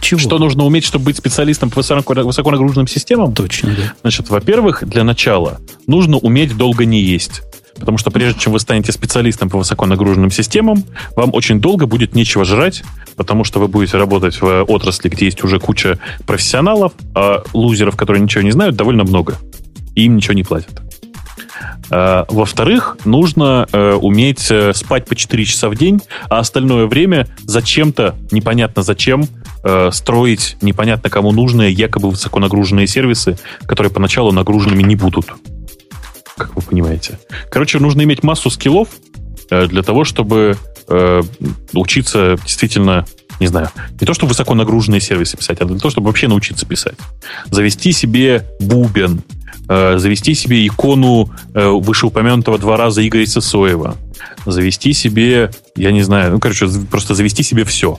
Чего? 0.00 0.18
Что 0.18 0.38
нужно 0.38 0.64
уметь, 0.64 0.84
чтобы 0.84 1.04
быть 1.06 1.16
специалистом 1.18 1.68
по 1.70 1.80
высоко- 1.80 2.22
высоконагруженным 2.24 2.88
системам? 2.88 3.34
Точно, 3.34 3.68
да. 3.70 3.92
Значит, 4.00 4.30
во-первых, 4.30 4.82
для 4.88 5.04
начала 5.04 5.60
нужно 5.86 6.16
уметь 6.16 6.56
долго 6.56 6.86
не 6.86 7.02
есть. 7.02 7.42
Потому 7.78 7.98
что 7.98 8.10
прежде 8.10 8.38
чем 8.40 8.52
вы 8.52 8.60
станете 8.60 8.92
специалистом 8.92 9.50
по 9.50 9.58
высоконагруженным 9.58 10.30
системам, 10.30 10.84
вам 11.16 11.30
очень 11.34 11.60
долго 11.60 11.86
будет 11.86 12.14
нечего 12.14 12.44
жрать, 12.44 12.82
потому 13.16 13.44
что 13.44 13.60
вы 13.60 13.68
будете 13.68 13.98
работать 13.98 14.40
в 14.40 14.64
отрасли, 14.64 15.08
где 15.08 15.26
есть 15.26 15.42
уже 15.44 15.58
куча 15.58 15.98
профессионалов, 16.26 16.92
а 17.14 17.42
лузеров, 17.52 17.96
которые 17.96 18.22
ничего 18.22 18.42
не 18.42 18.52
знают, 18.52 18.76
довольно 18.76 19.04
много. 19.04 19.36
И 19.94 20.04
им 20.04 20.16
ничего 20.16 20.34
не 20.34 20.42
платят. 20.42 20.82
А, 21.90 22.26
Во-вторых, 22.28 22.96
нужно 23.04 23.66
э, 23.72 23.92
уметь 23.94 24.50
э, 24.50 24.72
спать 24.74 25.06
по 25.06 25.14
4 25.14 25.44
часа 25.44 25.68
в 25.68 25.76
день, 25.76 26.00
а 26.28 26.38
остальное 26.38 26.86
время 26.86 27.28
зачем-то, 27.44 28.14
непонятно 28.30 28.82
зачем, 28.82 29.28
э, 29.62 29.90
строить 29.92 30.56
непонятно 30.60 31.10
кому 31.10 31.32
нужные, 31.32 31.72
якобы 31.72 32.10
высоконагруженные 32.10 32.86
сервисы, 32.86 33.38
которые 33.66 33.92
поначалу 33.92 34.32
нагруженными 34.32 34.82
не 34.82 34.96
будут. 34.96 35.26
Как 36.36 36.54
вы 36.56 36.62
понимаете. 36.62 37.18
Короче, 37.50 37.78
нужно 37.78 38.02
иметь 38.02 38.22
массу 38.22 38.50
скиллов 38.50 38.88
э, 39.50 39.66
для 39.66 39.82
того, 39.82 40.04
чтобы 40.04 40.56
э, 40.88 41.22
учиться 41.72 42.36
действительно 42.44 43.04
не 43.40 43.48
знаю, 43.48 43.70
не 44.00 44.06
то, 44.06 44.14
чтобы 44.14 44.30
высоко 44.30 44.54
нагруженные 44.54 45.00
сервисы 45.00 45.36
писать, 45.36 45.60
а 45.60 45.64
для 45.64 45.78
того, 45.78 45.90
чтобы 45.90 46.06
вообще 46.06 46.28
научиться 46.28 46.66
писать. 46.66 46.94
Завести 47.50 47.92
себе 47.92 48.46
бубен, 48.60 49.22
э, 49.68 49.98
завести 49.98 50.34
себе 50.34 50.66
икону 50.66 51.30
э, 51.54 51.68
вышеупомянутого 51.68 52.58
два 52.58 52.76
раза 52.76 53.06
Игоря 53.06 53.26
Сысоева, 53.26 53.96
завести 54.46 54.92
себе, 54.92 55.50
я 55.76 55.90
не 55.90 56.02
знаю, 56.02 56.32
ну, 56.32 56.40
короче, 56.40 56.68
просто 56.90 57.14
завести 57.14 57.42
себе 57.42 57.64
все. 57.64 57.98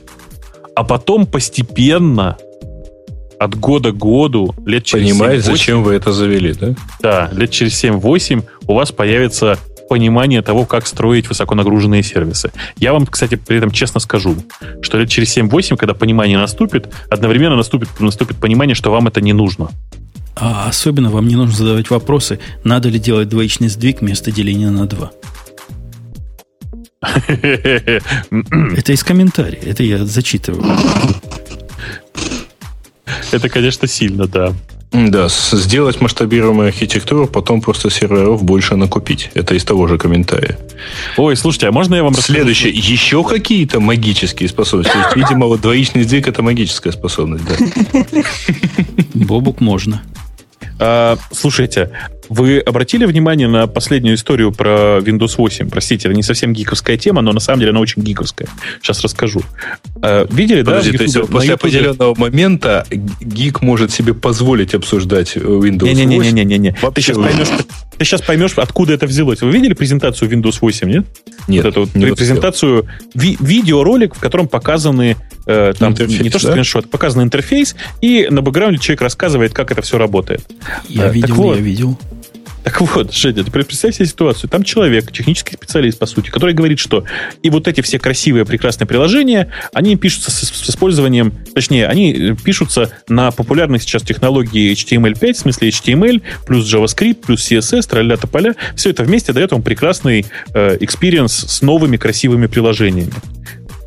А 0.76 0.84
потом 0.84 1.26
постепенно 1.26 2.38
от 3.40 3.56
года 3.56 3.92
к 3.92 3.98
году, 3.98 4.54
лет 4.66 4.84
через 4.84 5.10
Понимаете, 5.10 5.44
зачем 5.44 5.84
вы 5.84 5.94
это 5.94 6.12
завели, 6.12 6.54
да? 6.54 6.76
Да, 7.02 7.30
лет 7.34 7.52
через 7.52 7.84
7-8 7.84 8.44
у 8.68 8.74
вас 8.74 8.92
появится 8.92 9.58
понимание 9.88 10.42
того, 10.42 10.66
как 10.66 10.88
строить 10.88 11.30
высоконагруженные 11.30 12.04
сервисы. 12.04 12.52
Я 12.78 12.94
вам, 12.94 13.06
кстати, 13.06 13.36
при 13.36 13.58
этом 13.58 13.72
честно 13.72 14.00
скажу, 14.00 14.36
что 14.82 14.98
лет 14.98 15.10
через 15.10 15.38
7-8, 15.38 15.78
когда 15.78 15.94
понимание 15.94 16.38
наступит, 16.38 16.90
одновременно 17.10 17.56
наступит, 17.56 17.90
наступит 18.00 18.38
понимание, 18.38 18.76
что 18.76 18.92
вам 18.92 19.08
это 19.08 19.22
не 19.22 19.34
нужно. 19.34 19.70
А 20.36 20.68
особенно 20.68 21.10
вам 21.10 21.28
не 21.28 21.36
нужно 21.36 21.56
задавать 21.56 21.90
вопросы, 21.90 22.40
надо 22.64 22.90
ли 22.90 23.00
делать 23.00 23.30
двоичный 23.30 23.70
сдвиг 23.70 24.02
вместо 24.02 24.32
деления 24.32 24.70
на 24.70 24.86
2. 24.86 25.12
Это 28.78 28.92
из 28.92 29.04
комментариев, 29.04 29.64
это 29.64 29.84
я 29.84 30.04
зачитываю. 30.06 30.66
Это, 33.36 33.50
конечно, 33.50 33.86
сильно, 33.88 34.28
да. 34.28 34.54
Да, 34.92 35.28
сделать 35.30 36.00
масштабируемую 36.00 36.70
архитектуру, 36.70 37.28
потом 37.28 37.60
просто 37.60 37.90
серверов 37.90 38.44
больше 38.44 38.78
накупить. 38.78 39.30
Это 39.34 39.54
из 39.54 39.66
того 39.66 39.88
же 39.88 39.98
комментария. 39.98 40.58
Ой, 41.18 41.36
слушайте, 41.36 41.68
а 41.68 41.74
можно 41.74 41.96
я 41.96 42.04
вам 42.04 42.14
расскажу? 42.14 42.38
Следующее. 42.38 42.72
Еще 42.72 43.22
какие-то 43.26 43.82
магические 43.82 44.48
способности? 44.48 44.94
То 44.94 45.00
есть, 45.00 45.16
видимо, 45.18 45.48
вот 45.48 45.60
двоичный 45.60 46.04
сдвиг– 46.04 46.28
это 46.30 46.42
магическая 46.42 46.94
способность, 46.94 47.44
да? 47.44 48.14
Бобук 49.14 49.60
можно. 49.60 50.02
А, 50.80 51.18
слушайте, 51.32 51.92
вы 52.30 52.60
обратили 52.60 53.06
внимание 53.06 53.48
на 53.48 53.68
последнюю 53.68 54.16
историю 54.16 54.52
про 54.52 55.00
Windows 55.00 55.34
8? 55.38 55.70
Простите, 55.70 56.08
это 56.08 56.16
не 56.16 56.24
совсем 56.24 56.54
гиковская 56.54 56.98
тема, 56.98 57.22
но 57.22 57.34
на 57.34 57.40
самом 57.40 57.60
деле 57.60 57.72
она 57.72 57.80
очень 57.80 58.02
гиковская. 58.02 58.48
Сейчас 58.82 59.02
расскажу. 59.02 59.42
А, 60.02 60.28
видели, 60.32 60.64
Подожди, 60.64 60.98
да? 60.98 61.04
YouTube, 61.04 61.30
после 61.30 61.50
YouTube... 61.50 61.64
определенного 61.64 62.16
момента 62.16 62.86
гик 62.90 63.62
может 63.62 63.92
себе 63.92 64.14
позволить 64.14 64.74
обсуждать 64.74 65.36
Windows 65.36 65.94
не, 65.94 66.06
не, 66.06 66.18
8? 66.18 66.32
Не-не-не. 66.36 66.76
Ты 66.94 67.02
сейчас, 67.02 67.18
поймешь, 67.18 67.48
ты 67.98 68.06
сейчас 68.06 68.22
поймешь, 68.22 68.54
откуда 68.56 68.94
это 68.94 69.06
взялось. 69.06 69.42
Вы 69.42 69.52
видели 69.52 69.74
презентацию 69.74 70.30
Windows 70.30 70.58
8, 70.62 70.90
нет? 70.90 71.06
Нет. 71.48 71.64
Вот 71.64 71.70
эту 71.70 71.80
вот 71.82 71.96
не 71.96 72.14
презентацию, 72.14 72.88
ви- 73.14 73.38
видеоролик, 73.40 74.16
в 74.16 74.20
котором 74.20 74.48
показаны 74.48 75.16
э, 75.46 75.74
там 75.78 75.92
интерфейс, 75.92 76.22
не 76.22 76.30
то 76.30 76.40
что 76.40 76.48
да? 76.48 76.54
скриншот, 76.54 76.90
показан 76.90 77.24
интерфейс, 77.24 77.76
и 78.02 78.28
на 78.30 78.42
бэкграунде 78.42 78.80
человек 78.80 79.02
рассказывает, 79.02 79.54
как 79.54 79.72
это 79.72 79.82
все 79.82 79.98
работает. 79.98 80.46
Я 80.88 81.06
а, 81.06 81.10
видел, 81.10 81.36
вот, 81.36 81.56
я 81.56 81.62
видел. 81.62 82.00
Так 82.66 82.82
вот, 82.82 83.14
Женя, 83.14 83.44
ты 83.44 83.52
представь 83.52 83.94
себе 83.94 84.08
ситуацию. 84.08 84.50
Там 84.50 84.64
человек, 84.64 85.12
технический 85.12 85.54
специалист, 85.54 86.00
по 86.00 86.08
сути, 86.08 86.32
который 86.32 86.56
говорит, 86.56 86.80
что 86.80 87.04
и 87.44 87.52
вот 87.52 87.68
эти 87.68 87.82
все 87.82 88.00
красивые, 88.00 88.44
прекрасные 88.44 88.88
приложения, 88.88 89.52
они 89.72 89.96
пишутся 89.98 90.32
с, 90.32 90.50
с 90.50 90.70
использованием, 90.72 91.32
точнее, 91.54 91.86
они 91.86 92.12
э, 92.12 92.36
пишутся 92.36 92.92
на 93.08 93.30
популярной 93.30 93.80
сейчас 93.80 94.02
технологии 94.02 94.74
HTML5, 94.74 95.34
в 95.34 95.38
смысле 95.38 95.70
HTML, 95.70 96.24
плюс 96.48 96.74
JavaScript, 96.74 97.26
плюс 97.28 97.52
CSS, 97.52 97.88
тролля 97.88 98.18
поля. 98.18 98.56
Все 98.76 98.90
это 98.90 99.04
вместе 99.04 99.32
дает 99.32 99.52
вам 99.52 99.62
прекрасный 99.62 100.26
э, 100.56 100.78
experience 100.78 101.48
с 101.48 101.62
новыми 101.62 101.98
красивыми 101.98 102.48
приложениями. 102.48 103.14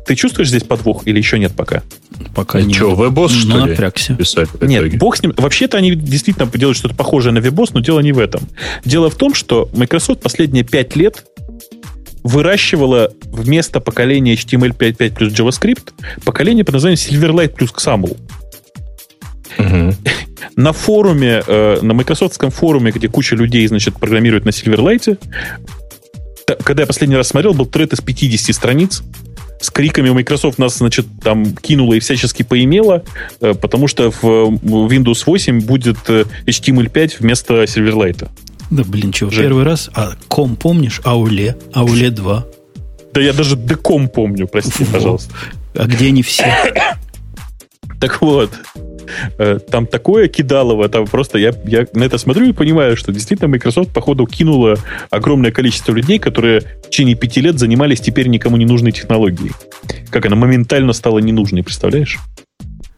Ты 0.05 0.15
чувствуешь 0.15 0.49
здесь 0.49 0.63
подвох 0.63 1.05
или 1.05 1.17
еще 1.17 1.37
нет 1.37 1.53
пока? 1.55 1.83
Пока 2.35 2.61
нет. 2.61 2.75
Что, 2.75 2.95
вебос, 2.95 3.31
что 3.31 3.57
ну, 3.57 3.65
ли? 3.65 3.71
напрягся. 3.71 4.15
Писать 4.15 4.49
нет, 4.61 4.97
бог 4.97 5.17
с 5.17 5.21
ним. 5.21 5.33
Вообще-то 5.37 5.77
они 5.77 5.95
действительно 5.95 6.47
делают 6.47 6.77
что-то 6.77 6.95
похожее 6.95 7.33
на 7.33 7.39
вебос, 7.39 7.73
но 7.73 7.79
дело 7.79 7.99
не 7.99 8.11
в 8.11 8.19
этом. 8.19 8.41
Дело 8.85 9.09
в 9.09 9.15
том, 9.15 9.33
что 9.33 9.69
Microsoft 9.73 10.21
последние 10.21 10.63
пять 10.63 10.95
лет 10.95 11.25
выращивала 12.23 13.11
вместо 13.25 13.79
поколения 13.79 14.33
HTML 14.33 14.75
5.5 14.75 15.15
плюс 15.15 15.33
JavaScript 15.33 15.93
поколение 16.25 16.65
под 16.65 16.73
названием 16.73 16.99
Silverlight 16.99 17.49
плюс 17.49 17.71
XAML. 17.71 18.17
Угу. 19.57 19.95
На 20.55 20.73
форуме, 20.73 21.43
э, 21.45 21.79
на 21.81 21.93
майкрософтском 21.93 22.51
форуме, 22.51 22.91
где 22.91 23.07
куча 23.07 23.35
людей, 23.35 23.65
значит, 23.67 23.95
программирует 23.95 24.45
на 24.45 24.49
Silverlight, 24.49 25.17
когда 26.63 26.83
я 26.83 26.87
последний 26.87 27.15
раз 27.15 27.27
смотрел, 27.27 27.53
был 27.53 27.65
тред 27.65 27.93
из 27.93 28.01
50 28.01 28.55
страниц, 28.55 29.03
с 29.59 29.69
криками 29.69 30.09
Microsoft 30.09 30.57
нас, 30.57 30.77
значит, 30.77 31.05
там 31.21 31.55
кинула 31.55 31.93
и 31.93 31.99
всячески 31.99 32.43
поимела, 32.43 33.03
э, 33.41 33.53
потому 33.53 33.87
что 33.87 34.11
в 34.11 34.23
Windows 34.23 35.23
8 35.25 35.61
будет 35.61 35.97
э, 36.07 36.25
HTML5 36.45 37.17
вместо 37.19 37.63
Silverlight. 37.63 38.29
Да, 38.69 38.83
блин, 38.83 39.11
чего, 39.11 39.31
Жень. 39.31 39.43
первый 39.45 39.63
раз? 39.63 39.89
А 39.93 40.11
ком 40.27 40.55
помнишь? 40.55 41.01
Ауле? 41.03 41.57
Ауле 41.73 42.11
2? 42.11 42.45
Да 43.13 43.21
я 43.21 43.33
даже 43.33 43.55
деком 43.55 44.07
помню, 44.07 44.47
прости, 44.47 44.83
Фу. 44.83 44.93
пожалуйста. 44.93 45.33
А 45.75 45.85
где 45.85 46.07
они 46.07 46.21
все? 46.23 46.45
Так 47.99 48.21
вот, 48.21 48.51
там 49.69 49.85
такое 49.87 50.27
кидалово, 50.27 50.89
там 50.89 51.05
просто 51.05 51.37
я, 51.37 51.53
я 51.65 51.85
на 51.93 52.03
это 52.03 52.17
смотрю 52.17 52.47
и 52.47 52.53
понимаю, 52.53 52.97
что 52.97 53.11
действительно 53.11 53.49
Microsoft, 53.49 53.91
походу, 53.91 54.25
кинула 54.25 54.77
огромное 55.09 55.51
количество 55.51 55.93
людей, 55.93 56.19
которые 56.19 56.61
в 56.61 56.89
течение 56.89 57.15
пяти 57.15 57.41
лет 57.41 57.59
занимались 57.59 57.99
теперь 57.99 58.27
никому 58.27 58.57
не 58.57 58.65
нужной 58.65 58.91
технологией. 58.91 59.51
Как 60.09 60.25
она 60.25 60.35
моментально 60.35 60.93
стала 60.93 61.19
ненужной, 61.19 61.63
представляешь? 61.63 62.19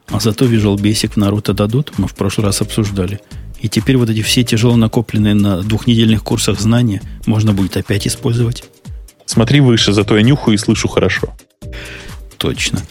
А 0.07 0.19
зато 0.19 0.45
Visual 0.45 0.75
Basic 0.75 1.11
в 1.13 1.17
Naruto 1.17 1.53
дадут, 1.53 1.93
мы 1.97 2.07
в 2.07 2.15
прошлый 2.15 2.45
раз 2.45 2.61
обсуждали. 2.61 3.19
И 3.61 3.69
теперь 3.69 3.95
вот 3.95 4.09
эти 4.09 4.21
все 4.21 4.43
тяжело 4.43 4.75
накопленные 4.75 5.35
на 5.35 5.61
двухнедельных 5.61 6.23
курсах 6.23 6.59
знания 6.59 7.01
можно 7.25 7.53
будет 7.53 7.77
опять 7.77 8.07
использовать. 8.07 8.63
Смотри 9.25 9.61
выше, 9.61 9.93
зато 9.93 10.17
я 10.17 10.23
нюхаю 10.23 10.55
и 10.55 10.57
слышу 10.57 10.88
хорошо. 10.88 11.33
Точно. 12.38 12.81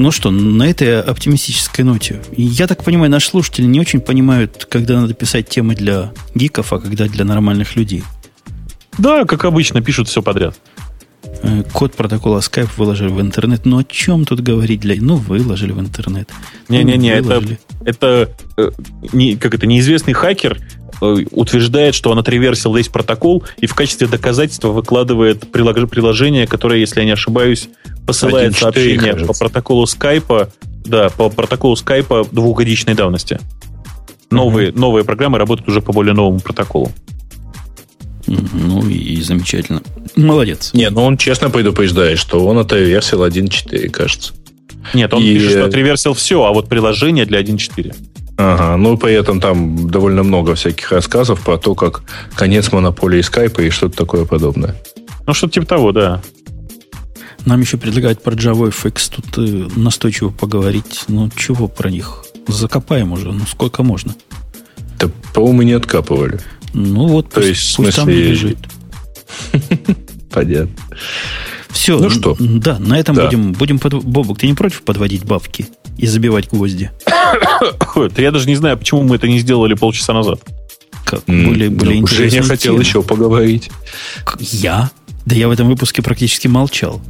Ну 0.00 0.12
что, 0.12 0.30
на 0.30 0.62
этой 0.62 0.98
оптимистической 1.02 1.84
ноте. 1.84 2.22
Я 2.34 2.66
так 2.66 2.82
понимаю, 2.82 3.10
наши 3.10 3.28
слушатели 3.28 3.66
не 3.66 3.78
очень 3.78 4.00
понимают, 4.00 4.66
когда 4.70 4.98
надо 4.98 5.12
писать 5.12 5.50
темы 5.50 5.74
для 5.74 6.14
гиков, 6.34 6.72
а 6.72 6.78
когда 6.78 7.06
для 7.06 7.26
нормальных 7.26 7.76
людей. 7.76 8.02
Да, 8.96 9.26
как 9.26 9.44
обычно, 9.44 9.82
пишут 9.82 10.08
все 10.08 10.22
подряд. 10.22 10.58
Э, 11.42 11.64
код 11.74 11.92
протокола 11.92 12.38
Skype 12.38 12.70
выложили 12.78 13.08
в 13.08 13.20
интернет. 13.20 13.66
Ну, 13.66 13.76
о 13.76 13.84
чем 13.84 14.24
тут 14.24 14.40
говорить? 14.40 14.80
Для... 14.80 14.96
Ну, 14.98 15.16
выложили 15.16 15.72
в 15.72 15.80
интернет. 15.80 16.30
Не-не-не, 16.70 17.20
ну, 17.20 17.30
это, 17.30 17.58
это 17.84 18.30
э, 18.56 18.70
не, 19.12 19.36
как 19.36 19.54
это, 19.54 19.66
неизвестный 19.66 20.14
хакер 20.14 20.58
утверждает, 21.00 21.94
что 21.94 22.10
он 22.10 22.18
отреверсил 22.18 22.74
весь 22.74 22.88
протокол 22.88 23.44
и 23.58 23.66
в 23.66 23.74
качестве 23.74 24.06
доказательства 24.06 24.68
выкладывает 24.68 25.50
приложение, 25.50 26.46
которое, 26.46 26.80
если 26.80 27.00
я 27.00 27.06
не 27.06 27.12
ошибаюсь, 27.12 27.68
посылает 28.06 28.56
сообщение 28.56 29.14
по 29.14 29.32
протоколу 29.32 29.86
скайпа, 29.86 30.50
да, 30.84 31.08
по 31.10 31.30
протоколу 31.30 31.76
скайпа 31.76 32.26
двухгодичной 32.30 32.94
давности. 32.94 33.40
Новые, 34.30 34.70
mm-hmm. 34.70 34.78
новые 34.78 35.04
программы 35.04 35.38
работают 35.38 35.68
уже 35.68 35.80
по 35.80 35.92
более 35.92 36.14
новому 36.14 36.40
протоколу. 36.40 36.92
Ну 38.26 38.88
и 38.88 39.20
замечательно. 39.22 39.82
Молодец. 40.14 40.70
Не, 40.72 40.88
ну 40.90 41.02
он 41.02 41.16
честно 41.16 41.50
предупреждает, 41.50 42.18
что 42.18 42.46
он 42.46 42.58
отреверсил 42.58 43.24
1.4, 43.24 43.88
кажется. 43.88 44.34
Нет, 44.94 45.12
он 45.12 45.22
и... 45.22 45.34
пишет, 45.34 45.50
что 45.50 45.64
отреверсил 45.64 46.14
все, 46.14 46.44
а 46.44 46.52
вот 46.52 46.68
приложение 46.68 47.26
для 47.26 47.40
1.4. 47.40 47.94
Ага, 48.42 48.78
ну 48.78 48.96
при 48.96 49.12
этом 49.12 49.38
там 49.38 49.90
довольно 49.90 50.22
много 50.22 50.54
всяких 50.54 50.92
рассказов 50.92 51.42
про 51.42 51.58
то, 51.58 51.74
как 51.74 52.02
конец 52.34 52.72
монополии 52.72 53.20
скайпа 53.20 53.60
и 53.60 53.68
что-то 53.68 53.98
такое 53.98 54.24
подобное. 54.24 54.76
Ну, 55.26 55.34
что-то 55.34 55.52
типа 55.52 55.66
того, 55.66 55.92
да. 55.92 56.22
Нам 57.44 57.60
еще 57.60 57.76
предлагают 57.76 58.22
про 58.22 58.32
JavaFX 58.32 59.12
тут 59.14 59.26
э, 59.36 59.68
настойчиво 59.78 60.30
поговорить. 60.30 61.04
Ну, 61.08 61.28
чего 61.36 61.68
про 61.68 61.90
них? 61.90 62.24
Закопаем 62.48 63.12
уже, 63.12 63.30
ну 63.30 63.44
сколько 63.46 63.82
можно? 63.82 64.14
Да, 64.98 65.10
по-моему, 65.34 65.62
не 65.62 65.72
откапывали. 65.72 66.40
Ну 66.72 67.08
вот, 67.08 67.28
То 67.28 67.40
пусть, 67.40 67.48
есть, 67.48 67.76
пусть 67.76 67.92
смысле... 67.92 68.02
там 68.02 68.08
и 68.08 68.22
лежит. 68.22 68.58
Понятно. 70.30 70.74
Все, 71.68 71.98
ну 71.98 72.08
что? 72.08 72.36
Да, 72.40 72.78
на 72.78 72.98
этом 72.98 73.16
да. 73.16 73.26
будем, 73.26 73.52
будем 73.52 73.78
под... 73.78 74.02
Бобок, 74.02 74.38
ты 74.38 74.46
не 74.46 74.54
против 74.54 74.82
подводить 74.82 75.24
бабки 75.24 75.66
и 76.00 76.06
забивать 76.06 76.48
гвозди? 76.48 76.90
Я 78.16 78.30
даже 78.30 78.48
не 78.48 78.56
знаю, 78.56 78.78
почему 78.78 79.02
мы 79.02 79.16
это 79.16 79.28
не 79.28 79.38
сделали 79.38 79.74
полчаса 79.74 80.12
назад. 80.12 80.40
Как? 81.04 81.22
Более, 81.26 81.70
более 81.70 82.00
ну, 82.00 82.06
Женя 82.06 82.42
хотел 82.42 82.74
темы. 82.74 82.84
еще 82.84 83.02
поговорить. 83.02 83.70
Я? 84.38 84.90
Да 85.26 85.34
я 85.34 85.48
в 85.48 85.50
этом 85.50 85.68
выпуске 85.68 86.02
практически 86.02 86.46
молчал. 86.48 87.00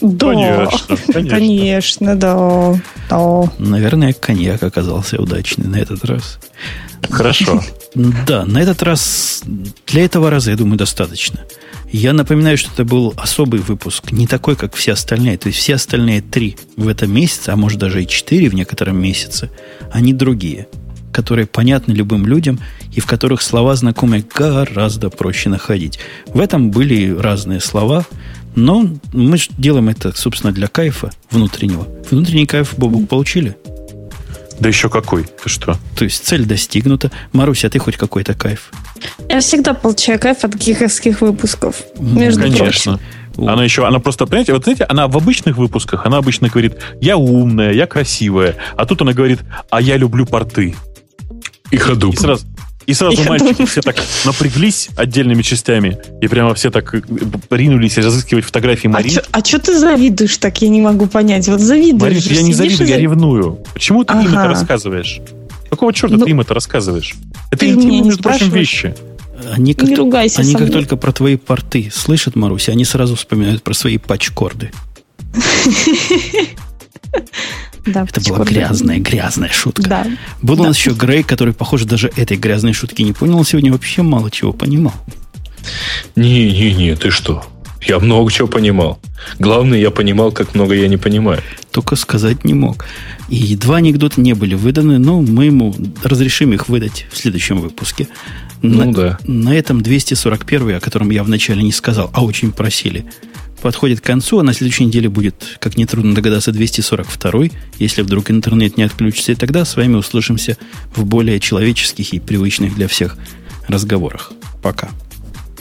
Да, 0.00 0.32
конечно, 0.32 0.96
конечно. 1.12 1.30
конечно 1.30 2.16
да, 2.16 2.80
да. 3.08 3.52
Наверное, 3.58 4.12
коньяк 4.12 4.62
оказался 4.62 5.20
удачный 5.20 5.66
на 5.66 5.76
этот 5.76 6.04
раз. 6.04 6.38
Хорошо. 7.10 7.62
Да, 8.26 8.44
на 8.44 8.58
этот 8.58 8.82
раз 8.82 9.44
для 9.86 10.04
этого 10.04 10.28
раза, 10.28 10.50
я 10.50 10.56
думаю, 10.56 10.76
достаточно. 10.76 11.38
Я 11.96 12.12
напоминаю, 12.12 12.58
что 12.58 12.72
это 12.72 12.84
был 12.84 13.14
особый 13.16 13.60
выпуск, 13.60 14.10
не 14.10 14.26
такой, 14.26 14.56
как 14.56 14.74
все 14.74 14.94
остальные. 14.94 15.38
То 15.38 15.46
есть 15.46 15.60
все 15.60 15.76
остальные 15.76 16.22
три 16.22 16.56
в 16.76 16.88
этом 16.88 17.14
месяце, 17.14 17.50
а 17.50 17.56
может 17.56 17.78
даже 17.78 18.02
и 18.02 18.08
четыре 18.08 18.48
в 18.48 18.54
некотором 18.56 19.00
месяце, 19.00 19.48
они 19.92 20.12
другие, 20.12 20.66
которые 21.12 21.46
понятны 21.46 21.92
любым 21.92 22.26
людям 22.26 22.58
и 22.92 22.98
в 22.98 23.06
которых 23.06 23.42
слова 23.42 23.76
знакомые 23.76 24.24
гораздо 24.34 25.08
проще 25.08 25.50
находить. 25.50 26.00
В 26.26 26.40
этом 26.40 26.72
были 26.72 27.16
разные 27.16 27.60
слова, 27.60 28.04
но 28.56 28.90
мы 29.12 29.38
делаем 29.56 29.88
это, 29.88 30.10
собственно, 30.16 30.52
для 30.52 30.66
кайфа 30.66 31.12
внутреннего. 31.30 31.86
Внутренний 32.10 32.46
кайф 32.46 32.74
Бобук 32.76 33.08
получили? 33.08 33.56
Да 34.58 34.68
еще 34.68 34.90
какой? 34.90 35.26
Ты 35.44 35.48
что? 35.48 35.78
То 35.96 36.04
есть 36.04 36.24
цель 36.26 36.44
достигнута. 36.44 37.12
Маруся, 37.32 37.68
а 37.68 37.70
ты 37.70 37.78
хоть 37.78 37.96
какой-то 37.96 38.34
кайф? 38.34 38.72
Я 39.28 39.40
всегда 39.40 39.74
получаю 39.74 40.18
кайф 40.18 40.44
от 40.44 40.54
гиковских 40.54 41.20
выпусков. 41.20 41.82
Между 41.98 42.42
Конечно. 42.42 42.98
прочим. 42.98 43.48
Она 43.48 43.64
еще, 43.64 43.84
она 43.86 43.98
просто, 43.98 44.26
понимаете, 44.26 44.52
вот 44.52 44.62
знаете, 44.64 44.84
она 44.84 45.08
в 45.08 45.16
обычных 45.16 45.56
выпусках, 45.56 46.06
она 46.06 46.18
обычно 46.18 46.48
говорит, 46.48 46.74
я 47.00 47.16
умная, 47.16 47.72
я 47.72 47.86
красивая, 47.86 48.54
а 48.76 48.86
тут 48.86 49.02
она 49.02 49.12
говорит, 49.12 49.40
а 49.70 49.80
я 49.80 49.96
люблю 49.96 50.24
порты. 50.24 50.76
И 51.72 51.76
ходу. 51.76 52.12
И 52.12 52.16
сразу, 52.16 52.46
и 52.86 52.94
сразу 52.94 53.20
Я 53.20 53.28
мальчики 53.28 53.50
думаю. 53.54 53.66
все 53.66 53.80
так 53.82 53.96
напряглись 54.24 54.88
отдельными 54.96 55.42
частями, 55.42 55.98
и 56.20 56.28
прямо 56.28 56.54
все 56.54 56.70
так 56.70 56.94
э, 56.94 57.00
ринулись 57.50 57.96
разыскивать 57.98 58.44
фотографии 58.44 58.86
А 58.86 58.90
Марин. 58.90 59.18
а 59.32 59.42
чё 59.42 59.58
ты 59.58 59.76
завидуешь 59.80 60.36
так, 60.36 60.62
я 60.62 60.68
не 60.68 60.80
могу 60.80 61.06
понять. 61.06 61.48
Вот 61.48 61.58
завидуешь. 61.60 62.02
Марин, 62.02 62.22
я 62.36 62.42
не 62.42 62.52
завидую, 62.54 62.86
и 62.86 62.90
я 62.92 62.98
ревную. 62.98 63.58
Почему 63.72 64.04
ты 64.04 64.12
им 64.12 64.20
Ага. 64.20 64.28
это 64.40 64.48
рассказываешь? 64.48 65.20
Какого 65.70 65.92
черта 65.92 66.16
Ну, 66.16 66.24
ты 66.24 66.30
им 66.30 66.40
это 66.40 66.54
рассказываешь? 66.54 67.14
Это 67.50 67.68
интимные, 67.68 68.02
между 68.02 68.22
прочим, 68.22 68.50
вещи. 68.50 68.94
Они 69.52 69.74
как, 69.74 69.88
Не 69.88 69.96
ругайся 69.96 70.40
они 70.40 70.52
со 70.52 70.58
как 70.58 70.68
мной. 70.68 70.80
только 70.80 70.96
про 70.96 71.12
твои 71.12 71.36
порты 71.36 71.90
слышат, 71.92 72.36
Маруся, 72.36 72.72
они 72.72 72.84
сразу 72.84 73.16
вспоминают 73.16 73.62
про 73.62 73.74
свои 73.74 73.98
патчкорды. 73.98 74.70
Да, 77.86 78.06
Это 78.08 78.20
была 78.30 78.44
грязная, 78.44 78.98
грязная 78.98 79.50
шутка. 79.50 79.82
Да. 79.82 80.06
Был 80.40 80.60
у 80.60 80.64
нас 80.64 80.76
еще 80.78 80.92
Грей, 80.92 81.22
который, 81.22 81.52
похоже, 81.52 81.84
даже 81.84 82.10
этой 82.16 82.36
грязной 82.38 82.72
шутки 82.72 83.02
не 83.02 83.12
понял. 83.12 83.36
Он 83.36 83.44
сегодня 83.44 83.72
вообще 83.72 84.02
мало 84.02 84.30
чего 84.30 84.52
понимал. 84.52 84.94
Не-не-не, 86.16 86.96
ты 86.96 87.10
что? 87.10 87.44
Я 87.86 87.98
много 87.98 88.30
чего 88.32 88.48
понимал. 88.48 88.98
Главное, 89.38 89.78
я 89.78 89.90
понимал, 89.90 90.32
как 90.32 90.54
много 90.54 90.74
я 90.74 90.88
не 90.88 90.96
понимаю. 90.96 91.42
Только 91.70 91.96
сказать 91.96 92.44
не 92.44 92.54
мог. 92.54 92.86
И 93.28 93.56
два 93.56 93.76
анекдота 93.76 94.20
не 94.20 94.32
были 94.32 94.54
выданы, 94.54 94.98
но 94.98 95.20
мы 95.20 95.46
ему 95.46 95.74
разрешим 96.02 96.52
их 96.52 96.68
выдать 96.68 97.06
в 97.12 97.16
следующем 97.18 97.58
выпуске. 97.58 98.08
Ну 98.62 98.86
на, 98.86 98.92
да. 98.92 99.18
на 99.26 99.54
этом 99.54 99.82
241, 99.82 100.76
о 100.76 100.80
котором 100.80 101.10
я 101.10 101.22
вначале 101.22 101.62
не 101.62 101.72
сказал, 101.72 102.10
а 102.14 102.24
очень 102.24 102.52
просили, 102.52 103.04
подходит 103.60 104.00
к 104.00 104.04
концу, 104.04 104.38
а 104.38 104.42
на 104.42 104.54
следующей 104.54 104.86
неделе 104.86 105.10
будет, 105.10 105.58
как 105.58 105.76
нетрудно 105.76 106.14
догадаться, 106.14 106.52
242, 106.52 107.46
если 107.78 108.00
вдруг 108.00 108.30
интернет 108.30 108.78
не 108.78 108.84
отключится. 108.84 109.32
И 109.32 109.34
тогда 109.34 109.66
с 109.66 109.76
вами 109.76 109.96
услышимся 109.96 110.56
в 110.94 111.04
более 111.04 111.40
человеческих 111.40 112.14
и 112.14 112.20
привычных 112.20 112.74
для 112.74 112.88
всех 112.88 113.18
разговорах. 113.68 114.32
Пока. 114.62 114.88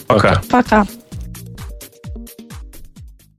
Пока. 0.08 0.42
Пока. 0.50 0.88